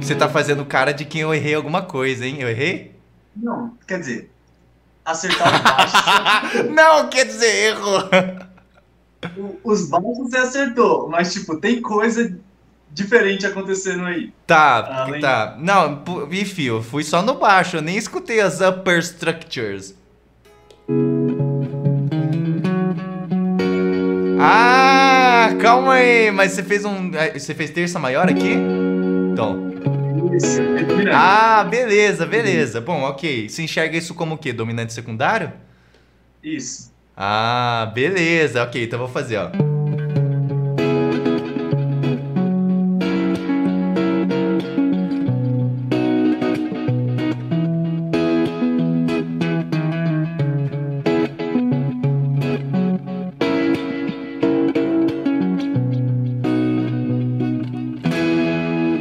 Você 0.06 0.14
tá 0.14 0.28
fazendo 0.28 0.64
cara 0.64 0.92
de 0.92 1.04
quem 1.04 1.22
eu 1.22 1.34
errei 1.34 1.54
alguma 1.54 1.82
coisa, 1.82 2.24
hein? 2.26 2.36
Eu 2.40 2.48
errei? 2.48 2.94
Não, 3.34 3.72
quer 3.86 3.98
dizer, 3.98 4.30
acertar 5.04 5.48
o 5.48 5.62
baixo. 5.62 6.68
Não 6.72 7.08
quer 7.08 7.24
dizer 7.26 7.70
erro. 7.70 7.90
Os 9.64 9.88
baixos 9.88 10.18
você 10.18 10.36
acertou, 10.38 11.08
mas 11.08 11.32
tipo, 11.32 11.56
tem 11.56 11.82
coisa 11.82 12.38
diferente 12.92 13.44
acontecendo 13.46 14.04
aí. 14.04 14.32
Tá, 14.46 15.02
Além- 15.02 15.20
tá. 15.20 15.56
Não, 15.58 16.02
enfim, 16.30 16.62
eu 16.64 16.82
fui 16.82 17.02
só 17.02 17.20
no 17.20 17.34
baixo, 17.34 17.76
eu 17.78 17.82
nem 17.82 17.96
escutei 17.96 18.40
as 18.40 18.60
upper 18.60 18.98
structures. 19.00 19.94
Ah, 24.40 25.50
calma 25.60 25.94
aí, 25.94 26.30
mas 26.30 26.52
você 26.52 26.62
fez 26.62 26.84
um. 26.84 27.10
eh, 27.14 27.38
Você 27.38 27.54
fez 27.54 27.70
terça 27.70 27.98
maior 27.98 28.28
aqui? 28.28 28.54
Então. 29.32 29.75
Isso, 30.32 30.60
dominante. 30.86 31.10
Ah, 31.12 31.64
beleza, 31.64 32.26
beleza. 32.26 32.80
Bom, 32.80 33.02
ok. 33.02 33.48
Você 33.48 33.62
enxerga 33.62 33.96
isso 33.96 34.14
como 34.14 34.34
o 34.34 34.38
quê? 34.38 34.52
Dominante 34.52 34.92
secundário? 34.92 35.52
Isso. 36.42 36.92
Ah, 37.16 37.90
beleza. 37.94 38.62
Ok, 38.62 38.84
então 38.84 38.98
vou 38.98 39.08
fazer, 39.08 39.36
ó. 39.38 39.75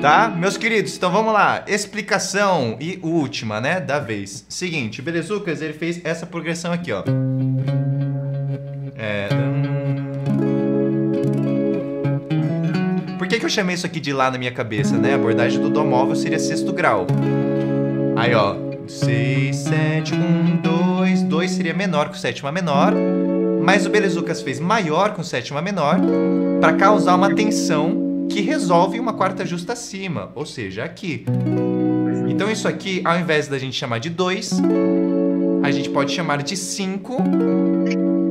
Tá? 0.05 0.29
Meus 0.29 0.55
queridos, 0.55 0.95
então 0.95 1.11
vamos 1.11 1.33
lá. 1.33 1.65
Explicação 1.67 2.77
e 2.79 2.99
última, 3.01 3.59
né, 3.59 3.79
da 3.79 3.97
vez. 3.97 4.45
Seguinte, 4.47 4.99
o 4.99 5.03
Belezucas, 5.03 5.63
ele 5.63 5.73
fez 5.73 5.99
essa 6.03 6.27
progressão 6.27 6.71
aqui, 6.71 6.91
ó. 6.91 7.03
É... 8.95 9.29
hum. 9.33 9.63
Por 13.17 13.27
que, 13.27 13.39
que 13.39 13.45
eu 13.45 13.49
chamei 13.49 13.73
isso 13.73 13.87
aqui 13.87 13.99
de 13.99 14.13
lá 14.13 14.29
na 14.29 14.37
minha 14.37 14.51
cabeça, 14.51 14.95
né? 14.95 15.13
A 15.13 15.15
abordagem 15.15 15.59
do 15.59 15.71
Dó 15.71 15.83
móvel 15.83 16.15
seria 16.15 16.37
sexto 16.37 16.71
grau. 16.71 17.07
Aí, 18.15 18.35
ó. 18.35 18.57
6, 18.87 19.55
7, 19.55 20.13
1, 20.13 20.57
2. 20.57 21.23
2 21.23 21.49
seria 21.49 21.73
menor 21.73 22.09
que 22.09 22.15
o 22.15 22.19
sétima 22.19 22.51
menor. 22.51 22.93
Mas 23.63 23.87
o 23.87 23.89
Belezucas 23.89 24.43
fez 24.43 24.59
maior 24.59 25.15
com 25.15 25.23
sétima 25.23 25.63
menor 25.63 25.99
para 26.61 26.73
causar 26.73 27.15
uma 27.15 27.33
tensão 27.33 27.94
que 28.35 28.41
resolve 28.41 28.99
uma 28.99 29.13
quarta 29.13 29.45
justa 29.45 29.71
acima, 29.71 30.29
ou 30.35 30.45
seja, 30.45 30.83
aqui. 30.83 31.23
Então 32.27 32.51
isso 32.51 32.67
aqui, 32.67 33.01
ao 33.05 33.17
invés 33.17 33.47
da 33.47 33.57
gente 33.57 33.77
chamar 33.77 33.99
de 33.99 34.09
2, 34.09 34.59
a 35.63 35.71
gente 35.71 35.89
pode 35.89 36.11
chamar 36.11 36.43
de 36.43 36.57
5 36.57 37.15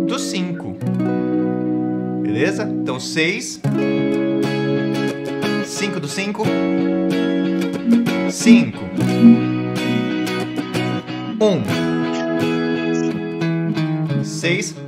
do 0.07 0.19
5. 0.19 0.77
Beleza? 2.21 2.65
Então 2.65 3.01
6 3.01 3.63
5 5.65 6.01
do 6.01 6.07
5 6.07 6.43
5 8.31 8.79
1 14.21 14.23
6 14.23 14.84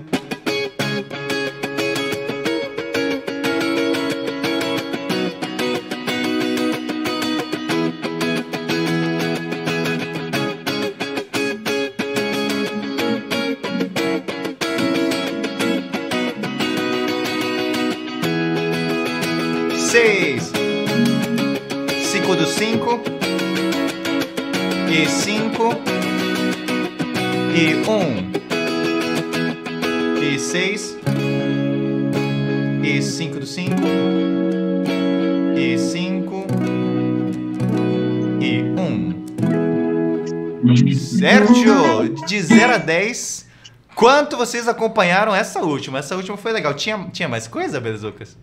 Quanto 43.96 44.36
vocês 44.36 44.68
acompanharam 44.68 45.34
essa 45.34 45.60
última? 45.62 46.00
Essa 46.00 46.14
última 46.14 46.36
foi 46.36 46.52
legal. 46.52 46.74
Tinha, 46.74 47.08
tinha 47.10 47.26
mais 47.26 47.48
coisa, 47.48 47.80
Belezucas? 47.80 48.36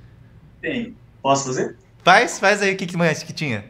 Tem. 0.60 0.98
Posso 1.22 1.46
fazer? 1.46 1.78
Faz, 2.04 2.40
faz 2.40 2.60
aí 2.64 2.74
o 2.74 2.76
que, 2.76 2.88
que 2.88 2.98
mais 2.98 3.22
que 3.22 3.32
tinha. 3.32 3.64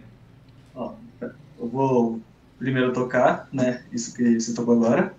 Ó, 0.73 0.93
eu 1.21 1.67
vou 1.67 2.21
primeiro 2.57 2.93
tocar, 2.93 3.49
né? 3.51 3.83
Isso 3.91 4.15
que 4.15 4.39
você 4.39 4.53
tocou 4.53 4.75
agora. 4.75 5.13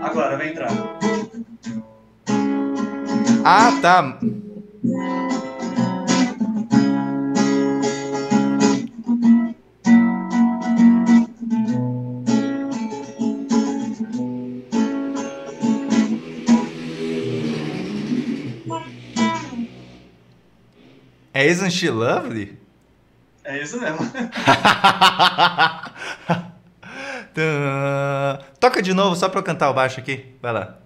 Agora 0.00 0.38
vai 0.38 0.48
entrar. 0.48 0.70
Ah, 3.44 3.78
tá. 3.82 4.18
É 21.44 21.46
Isn't 21.46 21.72
She 21.72 21.90
Lovely? 21.90 22.58
É 23.44 23.62
isso 23.62 23.78
mesmo. 23.78 23.98
Toca 28.58 28.80
de 28.80 28.94
novo 28.94 29.14
só 29.14 29.28
pra 29.28 29.40
eu 29.40 29.44
cantar 29.44 29.68
o 29.68 29.74
baixo 29.74 30.00
aqui. 30.00 30.34
Vai 30.40 30.54
lá. 30.54 30.78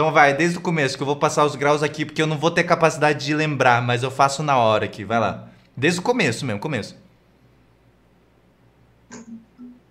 Então 0.00 0.10
vai, 0.10 0.34
desde 0.34 0.56
o 0.56 0.62
começo, 0.62 0.96
que 0.96 1.02
eu 1.02 1.06
vou 1.06 1.16
passar 1.16 1.44
os 1.44 1.54
graus 1.54 1.82
aqui, 1.82 2.06
porque 2.06 2.22
eu 2.22 2.26
não 2.26 2.38
vou 2.38 2.50
ter 2.50 2.64
capacidade 2.64 3.22
de 3.22 3.34
lembrar, 3.34 3.82
mas 3.82 4.02
eu 4.02 4.10
faço 4.10 4.42
na 4.42 4.56
hora 4.56 4.86
aqui. 4.86 5.04
Vai 5.04 5.20
lá. 5.20 5.50
Desde 5.76 6.00
o 6.00 6.02
começo 6.02 6.46
mesmo, 6.46 6.58
começo. 6.58 6.96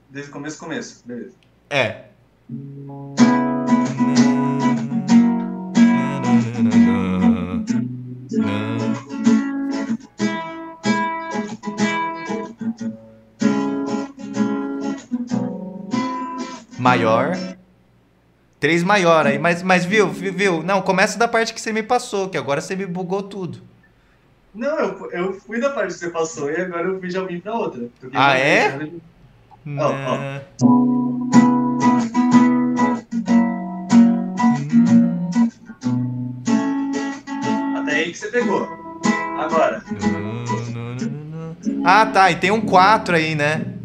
Desde 0.09 0.31
o 0.31 0.33
começo, 0.33 0.57
começo. 0.57 1.03
Beleza. 1.05 1.35
É. 1.69 2.05
Maior. 16.79 17.58
Três 18.59 18.83
maior 18.83 19.25
aí, 19.25 19.39
mas, 19.39 19.63
mas 19.63 19.85
viu, 19.85 20.09
viu? 20.09 20.61
Não, 20.61 20.81
começa 20.81 21.17
da 21.17 21.29
parte 21.29 21.53
que 21.53 21.61
você 21.61 21.71
me 21.71 21.81
passou, 21.81 22.27
que 22.29 22.37
agora 22.37 22.59
você 22.59 22.75
me 22.75 22.85
bugou 22.85 23.23
tudo. 23.23 23.61
Não, 24.53 24.77
eu, 24.77 25.11
eu 25.11 25.33
fui 25.33 25.61
da 25.61 25.69
parte 25.69 25.93
que 25.93 25.99
você 25.99 26.09
passou 26.09 26.51
e 26.51 26.59
agora 26.59 26.87
eu 26.87 26.99
fui 26.99 27.09
já 27.09 27.23
vim 27.23 27.39
pra 27.39 27.53
outra. 27.53 27.87
Ah, 28.13 28.37
é? 28.37 28.77
Né? 28.77 28.91
ó. 29.77 30.39
Até 37.79 37.91
aí 37.95 38.11
que 38.11 38.17
você 38.17 38.27
pegou. 38.27 38.67
Agora. 39.39 39.81
Ah, 41.85 42.05
tá. 42.07 42.29
E 42.29 42.35
tem 42.35 42.51
um 42.51 42.59
4 42.59 43.15
aí, 43.15 43.35
né? 43.35 43.78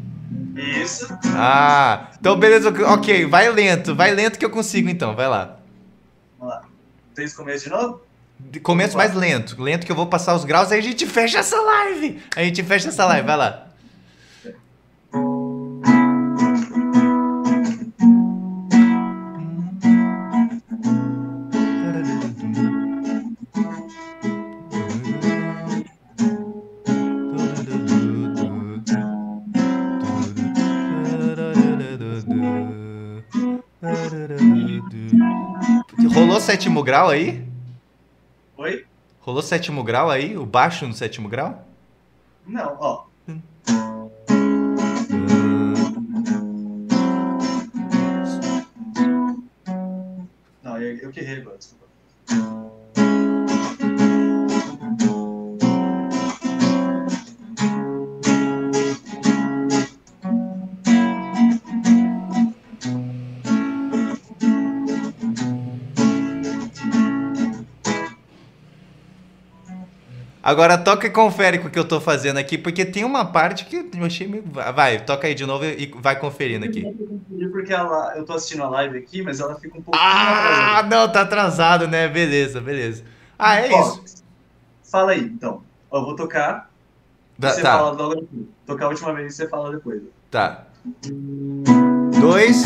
Isso. 0.54 1.06
Ah, 1.36 2.10
então 2.18 2.38
beleza. 2.38 2.72
Ok, 2.92 3.26
vai 3.26 3.50
lento. 3.50 3.94
Vai 3.94 4.14
lento 4.14 4.38
que 4.38 4.44
eu 4.44 4.50
consigo 4.50 4.88
então. 4.88 5.14
Vai 5.14 5.28
lá. 5.28 5.56
Vamos 6.38 6.54
lá. 6.54 6.62
Fez 7.14 7.32
começo 7.34 7.64
de 7.64 7.70
novo? 7.70 8.00
Começo 8.62 8.96
mais 8.96 9.14
lento. 9.14 9.60
Lento 9.60 9.86
que 9.86 9.92
eu 9.92 9.96
vou 9.96 10.06
passar 10.06 10.34
os 10.34 10.44
graus, 10.44 10.70
aí 10.70 10.78
a 10.78 10.82
gente 10.82 11.06
fecha 11.06 11.38
essa 11.38 11.60
live. 11.60 12.22
A 12.36 12.42
gente 12.42 12.62
fecha 12.62 12.88
essa 12.88 13.04
live. 13.06 13.26
Vai 13.26 13.36
lá. 13.36 13.66
Sétimo 36.54 36.84
grau 36.84 37.08
aí? 37.08 37.44
Oi? 38.56 38.86
Rolou 39.22 39.42
sétimo 39.42 39.82
grau 39.82 40.08
aí? 40.08 40.36
O 40.36 40.46
baixo 40.46 40.86
no 40.86 40.94
sétimo 40.94 41.28
grau? 41.28 41.66
Não, 42.46 42.76
ó. 42.78 43.06
Não, 50.62 50.80
eu, 50.80 50.96
eu 50.98 51.10
que 51.10 51.18
errei 51.18 51.40
agora, 51.40 51.58
desculpa. 51.58 51.86
Agora 70.44 70.76
toca 70.76 71.06
e 71.06 71.10
confere 71.10 71.58
com 71.58 71.68
o 71.68 71.70
que 71.70 71.78
eu 71.78 71.88
tô 71.88 71.98
fazendo 72.02 72.36
aqui, 72.36 72.58
porque 72.58 72.84
tem 72.84 73.02
uma 73.02 73.24
parte 73.24 73.64
que 73.64 73.76
eu 73.76 74.04
achei 74.04 74.28
meio. 74.28 74.44
Vai, 74.74 75.02
toca 75.02 75.26
aí 75.26 75.34
de 75.34 75.46
novo 75.46 75.64
e 75.64 75.90
vai 76.02 76.20
conferindo 76.20 76.66
aqui. 76.66 76.84
Porque 77.50 77.72
ela, 77.72 78.12
eu 78.14 78.26
tô 78.26 78.34
assistindo 78.34 78.62
a 78.62 78.68
live 78.68 78.98
aqui, 78.98 79.22
mas 79.22 79.40
ela 79.40 79.54
fica 79.58 79.78
um 79.78 79.80
pouco. 79.80 79.98
Ah, 79.98 80.86
não, 80.86 81.10
tá 81.10 81.22
atrasado, 81.22 81.88
né? 81.88 82.08
Beleza, 82.08 82.60
beleza. 82.60 83.04
Ah, 83.38 83.54
é 83.58 83.72
Ó, 83.72 83.80
isso. 84.04 84.22
Fala 84.84 85.12
aí, 85.12 85.20
então. 85.22 85.62
Eu 85.90 86.04
vou 86.04 86.14
tocar. 86.14 86.68
Da- 87.38 87.48
você 87.48 87.62
tá, 87.62 87.78
fala 87.78 87.90
logo 87.92 88.14
depois. 88.16 88.42
Tocar 88.66 88.84
a 88.84 88.88
última 88.90 89.14
vez 89.14 89.32
e 89.32 89.36
você 89.36 89.48
fala 89.48 89.70
depois. 89.74 90.02
tá. 90.30 90.66
Dois. 92.20 92.64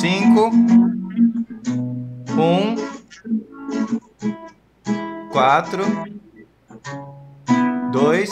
Cinco. 0.00 0.50
Um. 2.36 2.74
Quatro. 5.30 5.82
Dois. 7.92 8.30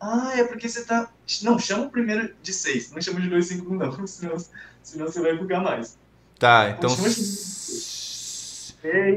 Ah, 0.00 0.32
é 0.36 0.44
porque 0.44 0.68
você 0.68 0.84
tá. 0.84 1.08
Não, 1.42 1.58
chama 1.58 1.84
o 1.84 1.90
primeiro 1.90 2.32
de 2.42 2.52
6. 2.52 2.92
Não 2.92 3.00
chama 3.00 3.20
de 3.20 3.28
2, 3.28 3.46
5, 3.46 3.72
1, 3.72 3.76
não. 3.76 4.06
Senão, 4.06 4.36
senão 4.82 5.06
você 5.06 5.20
vai 5.20 5.36
bugar 5.36 5.62
mais. 5.62 5.98
Tá, 6.38 6.70
então. 6.70 6.88
6, 6.90 8.74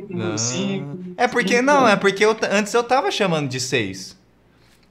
Não. 0.09 0.37
5. 0.37 0.97
É 1.17 1.27
porque 1.27 1.61
não, 1.61 1.87
é 1.87 1.95
porque 1.95 2.25
eu, 2.25 2.35
antes 2.51 2.73
eu 2.73 2.83
tava 2.83 3.09
chamando 3.11 3.47
de 3.49 3.61
seis. 3.61 4.17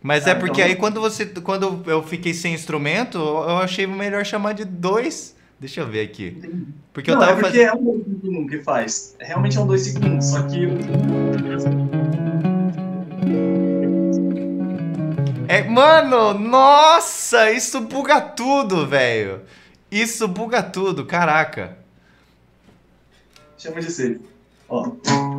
Mas 0.02 0.26
é 0.26 0.30
Ah, 0.30 0.36
porque 0.36 0.62
então- 0.62 0.70
aí 0.70 0.76
quando 0.76 0.98
você 1.00 1.26
quando 1.26 1.82
eu 1.86 2.02
fiquei 2.02 2.32
sem 2.32 2.54
instrumento, 2.54 3.18
eu 3.18 3.58
achei 3.58 3.86
melhor 3.86 4.24
chamar 4.24 4.54
de 4.54 4.64
dois. 4.64 5.31
Deixa 5.62 5.80
eu 5.80 5.86
ver 5.86 6.00
aqui. 6.00 6.42
Porque 6.92 7.08
eu 7.08 7.14
não, 7.14 7.20
tava 7.20 7.38
é 7.38 7.40
porque 7.40 7.64
fazendo 7.64 7.68
é 7.68 7.72
um 7.72 8.00
2, 8.00 8.04
5, 8.20 8.26
1 8.26 8.46
que 8.48 8.58
faz. 8.64 9.16
Realmente 9.20 9.56
é 9.56 9.60
um 9.60 9.66
2, 9.68 9.80
5, 9.80 10.06
1. 10.06 10.20
Só 10.20 10.42
que. 10.48 10.66
É, 15.46 15.62
mano, 15.62 16.34
nossa, 16.36 17.52
isso 17.52 17.80
buga 17.82 18.20
tudo, 18.20 18.88
velho. 18.88 19.42
Isso 19.88 20.26
buga 20.26 20.64
tudo, 20.64 21.06
caraca. 21.06 21.78
Chama 23.56 23.80
de 23.80 23.92
6. 23.92 24.18
Ó. 24.68 24.90
Ó. 25.06 25.31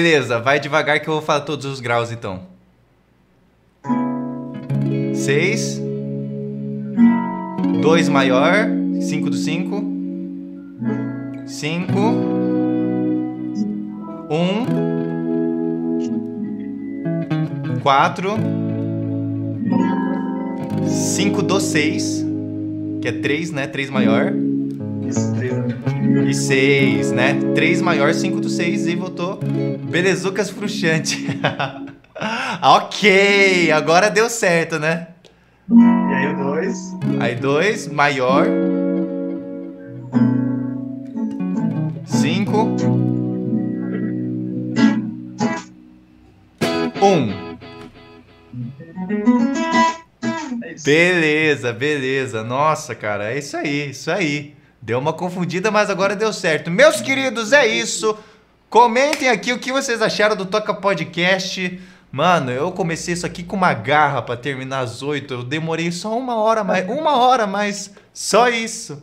Beleza, 0.00 0.38
vai 0.38 0.60
devagar 0.60 1.00
que 1.00 1.08
eu 1.08 1.14
vou 1.14 1.22
falar 1.22 1.40
todos 1.40 1.66
os 1.66 1.80
graus 1.80 2.12
então. 2.12 2.42
Seis. 5.12 5.82
Dois 7.82 8.08
maior. 8.08 8.68
Cinco 9.00 9.28
do 9.28 9.34
cinco. 9.34 9.82
Cinco. 11.46 11.98
Um. 14.30 14.66
Quatro. 17.82 18.36
Cinco 20.86 21.42
do 21.42 21.58
seis. 21.58 22.24
Que 23.02 23.08
é 23.08 23.12
três, 23.12 23.50
né? 23.50 23.66
Três 23.66 23.90
maior. 23.90 24.32
Três. 25.36 25.58
E 26.28 26.34
6, 26.34 27.12
né? 27.12 27.34
3 27.54 27.82
maior, 27.82 28.12
5 28.12 28.40
do 28.40 28.48
6 28.48 28.86
e 28.86 28.94
votou 28.94 29.27
Belezucas 29.88 30.50
Fruxante. 30.50 31.26
ok, 32.62 33.72
agora 33.72 34.10
deu 34.10 34.28
certo, 34.28 34.78
né? 34.78 35.08
E 35.70 36.14
aí 36.14 36.34
o 36.34 36.36
2. 36.36 36.78
Aí 37.20 37.34
2 37.34 37.88
maior. 37.88 38.46
5. 42.04 42.76
1. 47.00 47.48
É 50.62 50.72
isso. 50.72 50.84
Beleza, 50.84 51.72
beleza. 51.72 52.44
Nossa, 52.44 52.94
cara, 52.94 53.32
é 53.32 53.38
isso 53.38 53.56
aí, 53.56 53.90
isso 53.90 54.10
aí. 54.10 54.54
Deu 54.82 54.98
uma 54.98 55.12
confundida, 55.12 55.70
mas 55.70 55.90
agora 55.90 56.14
deu 56.14 56.32
certo. 56.32 56.70
Meus 56.70 57.00
queridos, 57.00 57.52
é 57.52 57.66
isso. 57.66 58.16
Comentem 58.70 59.28
aqui 59.30 59.52
o 59.52 59.58
que 59.58 59.72
vocês 59.72 60.02
acharam 60.02 60.36
do 60.36 60.44
Toca 60.44 60.74
Podcast. 60.74 61.80
Mano, 62.12 62.50
eu 62.50 62.70
comecei 62.72 63.14
isso 63.14 63.24
aqui 63.26 63.42
com 63.42 63.56
uma 63.56 63.72
garra 63.74 64.20
pra 64.22 64.36
terminar 64.36 64.80
às 64.80 65.02
8. 65.02 65.32
Eu 65.34 65.42
demorei 65.42 65.90
só 65.90 66.16
uma 66.18 66.36
hora 66.36 66.62
mais. 66.62 66.88
Uma 66.88 67.16
hora 67.16 67.46
mais. 67.46 67.90
Só 68.12 68.48
isso. 68.48 69.02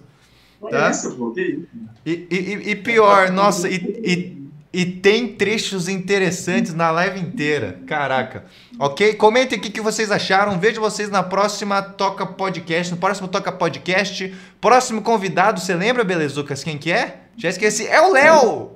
Tá. 0.69 0.91
E, 2.05 2.11
e- 2.11 2.27
e- 2.35 2.69
e 2.71 2.75
pior, 2.75 3.29
nossa, 3.31 3.67
e, 3.69 3.75
e, 4.03 4.81
e 4.81 4.85
tem 4.85 5.27
trechos 5.29 5.87
interessantes 5.87 6.73
na 6.73 6.89
live 6.91 7.19
inteira. 7.19 7.79
Caraca. 7.87 8.45
Ok? 8.79 9.13
Comentem 9.15 9.57
aqui 9.57 9.69
o 9.69 9.71
que 9.71 9.81
vocês 9.81 10.11
acharam. 10.11 10.59
Vejo 10.59 10.79
vocês 10.81 11.09
na 11.09 11.21
próxima 11.23 11.81
Toca 11.81 12.25
Podcast. 12.25 12.91
No 12.91 12.97
próximo 12.99 13.27
Toca 13.27 13.51
Podcast. 13.51 14.33
Próximo 14.61 15.01
convidado, 15.01 15.59
você 15.59 15.73
lembra, 15.75 16.03
Belezucas, 16.03 16.63
quem 16.63 16.77
que 16.77 16.91
é? 16.91 17.21
Já 17.37 17.49
esqueci. 17.49 17.87
É 17.87 18.01
o 18.01 18.11
Léo! 18.11 18.74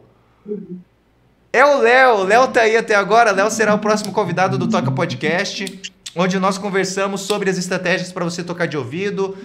É 1.52 1.66
o 1.66 1.80
Léo. 1.80 2.24
Léo 2.24 2.48
tá 2.48 2.62
aí 2.62 2.78
até 2.78 2.96
agora. 2.96 3.32
Léo 3.32 3.50
será 3.50 3.74
o 3.74 3.80
próximo 3.80 4.12
convidado 4.12 4.58
do 4.58 4.68
Toca 4.68 4.92
Podcast, 4.92 5.82
onde 6.16 6.40
nós 6.40 6.58
conversamos 6.58 7.22
sobre 7.22 7.50
as 7.50 7.58
estratégias 7.58 8.12
para 8.12 8.24
você 8.24 8.44
tocar 8.44 8.68
de 8.68 8.78
ouvido. 8.78 9.38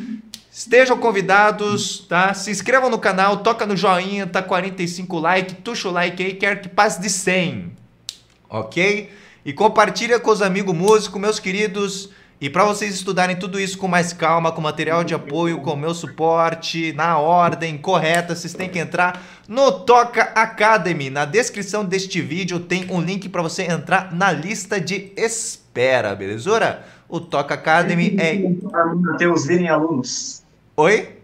Estejam 0.52 0.96
convidados, 0.98 2.06
tá? 2.08 2.32
Se 2.32 2.50
inscrevam 2.50 2.88
no 2.88 2.98
canal, 2.98 3.38
toca 3.38 3.66
no 3.66 3.76
joinha, 3.76 4.26
tá 4.26 4.40
45 4.40 5.18
like, 5.18 5.54
tuxa 5.56 5.88
o 5.88 5.92
like 5.92 6.22
aí, 6.22 6.34
quero 6.34 6.60
que 6.60 6.68
passe 6.68 7.00
de 7.00 7.10
100. 7.10 7.72
Ok? 8.48 9.10
E 9.44 9.52
compartilha 9.52 10.20
com 10.20 10.30
os 10.30 10.40
amigos 10.40 10.74
músicos, 10.74 11.20
meus 11.20 11.40
queridos. 11.40 12.10
E 12.44 12.50
para 12.50 12.62
vocês 12.66 12.94
estudarem 12.94 13.36
tudo 13.36 13.58
isso 13.58 13.78
com 13.78 13.88
mais 13.88 14.12
calma, 14.12 14.52
com 14.52 14.60
material 14.60 15.02
de 15.02 15.14
apoio, 15.14 15.62
com 15.62 15.74
meu 15.74 15.94
suporte, 15.94 16.92
na 16.92 17.16
ordem 17.18 17.78
correta, 17.78 18.36
vocês 18.36 18.52
têm 18.52 18.68
que 18.68 18.78
entrar 18.78 19.24
no 19.48 19.72
Toca 19.72 20.24
Academy. 20.34 21.08
Na 21.08 21.24
descrição 21.24 21.82
deste 21.82 22.20
vídeo 22.20 22.60
tem 22.60 22.86
um 22.90 23.00
link 23.00 23.30
para 23.30 23.40
você 23.40 23.62
entrar 23.62 24.14
na 24.14 24.30
lista 24.30 24.78
de 24.78 25.10
espera, 25.16 26.14
belezura? 26.14 26.84
O 27.08 27.18
Toca 27.18 27.54
Academy 27.54 28.14
é. 28.20 28.38
Ateus 29.14 29.46
virem 29.46 29.70
alunos. 29.70 30.42
Oi? 30.76 31.16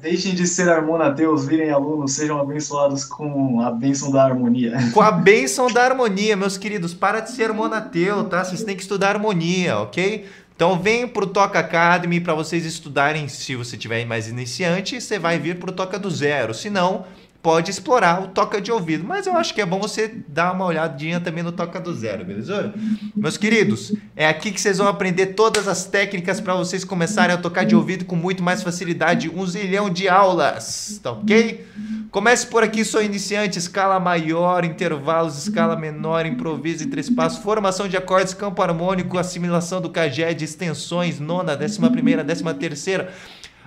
Deixem 0.00 0.34
de 0.34 0.46
ser 0.46 0.68
harmonateus, 0.68 1.46
virem 1.46 1.70
alunos, 1.70 2.12
sejam 2.12 2.40
abençoados 2.40 3.04
com 3.04 3.60
a 3.60 3.70
bênção 3.70 4.10
da 4.10 4.24
harmonia. 4.24 4.76
Com 4.94 5.00
a 5.00 5.10
bênção 5.10 5.66
da 5.66 5.84
harmonia, 5.84 6.36
meus 6.36 6.56
queridos. 6.56 6.94
Para 6.94 7.20
de 7.20 7.30
ser 7.30 7.52
monateu, 7.52 8.24
tá? 8.24 8.44
Vocês 8.44 8.62
têm 8.62 8.76
que 8.76 8.82
estudar 8.82 9.10
harmonia, 9.10 9.78
ok? 9.78 10.26
Então 10.54 10.80
vem 10.80 11.06
pro 11.06 11.26
Toca 11.26 11.58
Academy 11.58 12.20
para 12.20 12.34
vocês 12.34 12.64
estudarem. 12.64 13.28
Se 13.28 13.54
você 13.54 13.76
tiver 13.76 14.04
mais 14.04 14.28
iniciante, 14.28 15.00
você 15.00 15.18
vai 15.18 15.38
vir 15.38 15.58
pro 15.58 15.72
Toca 15.72 15.98
do 15.98 16.10
Zero. 16.10 16.52
Se 16.52 16.68
não, 16.68 17.04
pode 17.42 17.70
explorar 17.70 18.22
o 18.22 18.28
toca 18.28 18.60
de 18.60 18.70
ouvido. 18.72 19.04
Mas 19.04 19.26
eu 19.26 19.36
acho 19.36 19.54
que 19.54 19.60
é 19.60 19.66
bom 19.66 19.78
você 19.78 20.22
dar 20.28 20.52
uma 20.52 20.64
olhadinha 20.64 21.20
também 21.20 21.42
no 21.42 21.52
toca 21.52 21.80
do 21.80 21.94
zero, 21.94 22.24
beleza? 22.24 22.74
Meus 23.14 23.36
queridos, 23.36 23.92
é 24.16 24.26
aqui 24.26 24.50
que 24.50 24.60
vocês 24.60 24.78
vão 24.78 24.88
aprender 24.88 25.26
todas 25.28 25.68
as 25.68 25.84
técnicas 25.84 26.40
para 26.40 26.54
vocês 26.54 26.84
começarem 26.84 27.34
a 27.34 27.38
tocar 27.38 27.64
de 27.64 27.76
ouvido 27.76 28.04
com 28.04 28.16
muito 28.16 28.42
mais 28.42 28.62
facilidade. 28.62 29.30
Um 29.30 29.46
zilhão 29.46 29.88
de 29.88 30.08
aulas, 30.08 31.00
tá 31.02 31.12
ok? 31.12 31.64
Comece 32.10 32.46
por 32.46 32.62
aqui, 32.62 32.84
sou 32.84 33.02
iniciante, 33.02 33.58
escala 33.58 34.00
maior, 34.00 34.64
intervalos, 34.64 35.36
escala 35.36 35.76
menor, 35.76 36.24
improviso 36.24 36.84
em 36.84 36.88
três 36.88 37.10
passos, 37.10 37.42
formação 37.42 37.86
de 37.86 37.98
acordes, 37.98 38.32
campo 38.32 38.62
harmônico, 38.62 39.18
assimilação 39.18 39.80
do 39.80 39.90
caged, 39.90 40.42
extensões, 40.42 41.20
nona, 41.20 41.54
décima 41.54 41.90
primeira, 41.90 42.24
décima 42.24 42.54
terceira. 42.54 43.12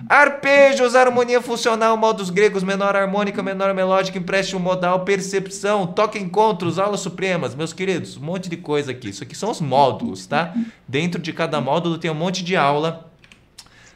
Arpejos, 0.08 0.96
harmonia 0.96 1.40
funcional, 1.40 1.96
modos 1.96 2.28
gregos, 2.28 2.62
menor 2.62 2.96
harmônica, 2.96 3.42
menor 3.42 3.72
melódica, 3.72 4.18
empréstimo 4.18 4.60
modal, 4.60 5.04
percepção, 5.04 5.86
toque 5.86 6.18
encontros, 6.18 6.78
aulas 6.78 7.00
supremas. 7.00 7.54
Meus 7.54 7.72
queridos, 7.72 8.16
um 8.16 8.22
monte 8.22 8.48
de 8.48 8.56
coisa 8.56 8.90
aqui. 8.90 9.10
Isso 9.10 9.22
aqui 9.22 9.36
são 9.36 9.50
os 9.50 9.60
módulos, 9.60 10.26
tá? 10.26 10.54
Dentro 10.88 11.20
de 11.20 11.32
cada 11.32 11.60
módulo 11.60 11.98
tem 11.98 12.10
um 12.10 12.14
monte 12.14 12.42
de 12.42 12.56
aula. 12.56 13.10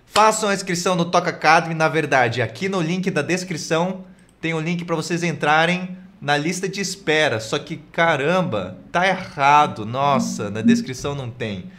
Façam 0.06 0.48
a 0.48 0.54
inscrição 0.54 0.94
no 0.94 1.04
Toca 1.04 1.30
Academy, 1.30 1.74
na 1.74 1.88
verdade, 1.88 2.40
aqui 2.40 2.68
no 2.68 2.80
link 2.80 3.10
da 3.10 3.22
descrição 3.22 4.04
tem 4.40 4.54
um 4.54 4.60
link 4.60 4.84
para 4.84 4.94
vocês 4.94 5.22
entrarem 5.22 5.96
na 6.20 6.36
lista 6.36 6.68
de 6.68 6.80
espera. 6.80 7.40
Só 7.40 7.58
que 7.58 7.78
caramba, 7.78 8.78
tá 8.92 9.06
errado. 9.06 9.84
Nossa, 9.84 10.50
na 10.50 10.62
descrição 10.62 11.14
não 11.14 11.30
tem, 11.30 11.70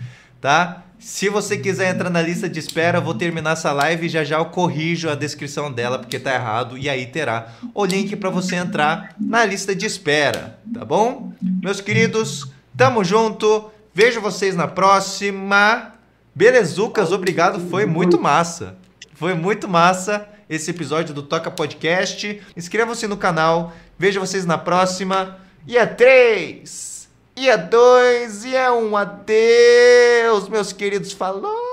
tá? 0.41 0.84
Se 1.08 1.30
você 1.30 1.58
quiser 1.58 1.96
entrar 1.96 2.10
na 2.10 2.22
lista 2.22 2.50
de 2.50 2.60
espera, 2.60 2.98
eu 2.98 3.02
vou 3.02 3.14
terminar 3.14 3.52
essa 3.52 3.72
live 3.72 4.06
e 4.06 4.10
já 4.10 4.26
já 4.26 4.40
eu 4.40 4.46
corrijo 4.48 5.10
a 5.10 5.16
descrição 5.16 5.72
dela 5.72 5.98
porque 5.98 6.20
tá 6.20 6.36
errado 6.36 6.78
e 6.78 6.90
aí 6.90 7.06
terá 7.06 7.54
o 7.74 7.86
link 7.86 8.14
para 8.18 8.30
você 8.30 8.58
entrar 8.58 9.16
na 9.18 9.46
lista 9.46 9.74
de 9.74 9.86
espera, 9.86 10.60
tá 10.74 10.84
bom? 10.84 11.32
Meus 11.42 11.80
queridos, 11.80 12.52
tamo 12.76 13.06
junto. 13.06 13.72
Vejo 13.94 14.20
vocês 14.20 14.54
na 14.54 14.68
próxima. 14.68 15.94
Belezucas, 16.36 17.14
obrigado, 17.14 17.70
foi 17.70 17.86
muito 17.86 18.20
massa. 18.20 18.76
Foi 19.14 19.34
muito 19.34 19.66
massa 19.66 20.28
esse 20.50 20.72
episódio 20.72 21.16
do 21.16 21.24
Toca 21.24 21.50
Podcast. 21.50 22.42
Inscreva-se 22.56 23.08
no 23.08 23.16
canal. 23.16 23.74
Vejo 23.98 24.20
vocês 24.20 24.46
na 24.46 24.58
próxima. 24.58 25.38
E 25.66 25.78
a 25.78 25.88
três! 25.88 26.97
E 27.40 27.52
a 27.52 27.56
dois, 27.56 28.46
e 28.46 28.58
a 28.58 28.74
um. 28.74 28.98
Adeus, 28.98 30.50
meus 30.50 30.74
queridos. 30.74 31.14
Falou! 31.14 31.66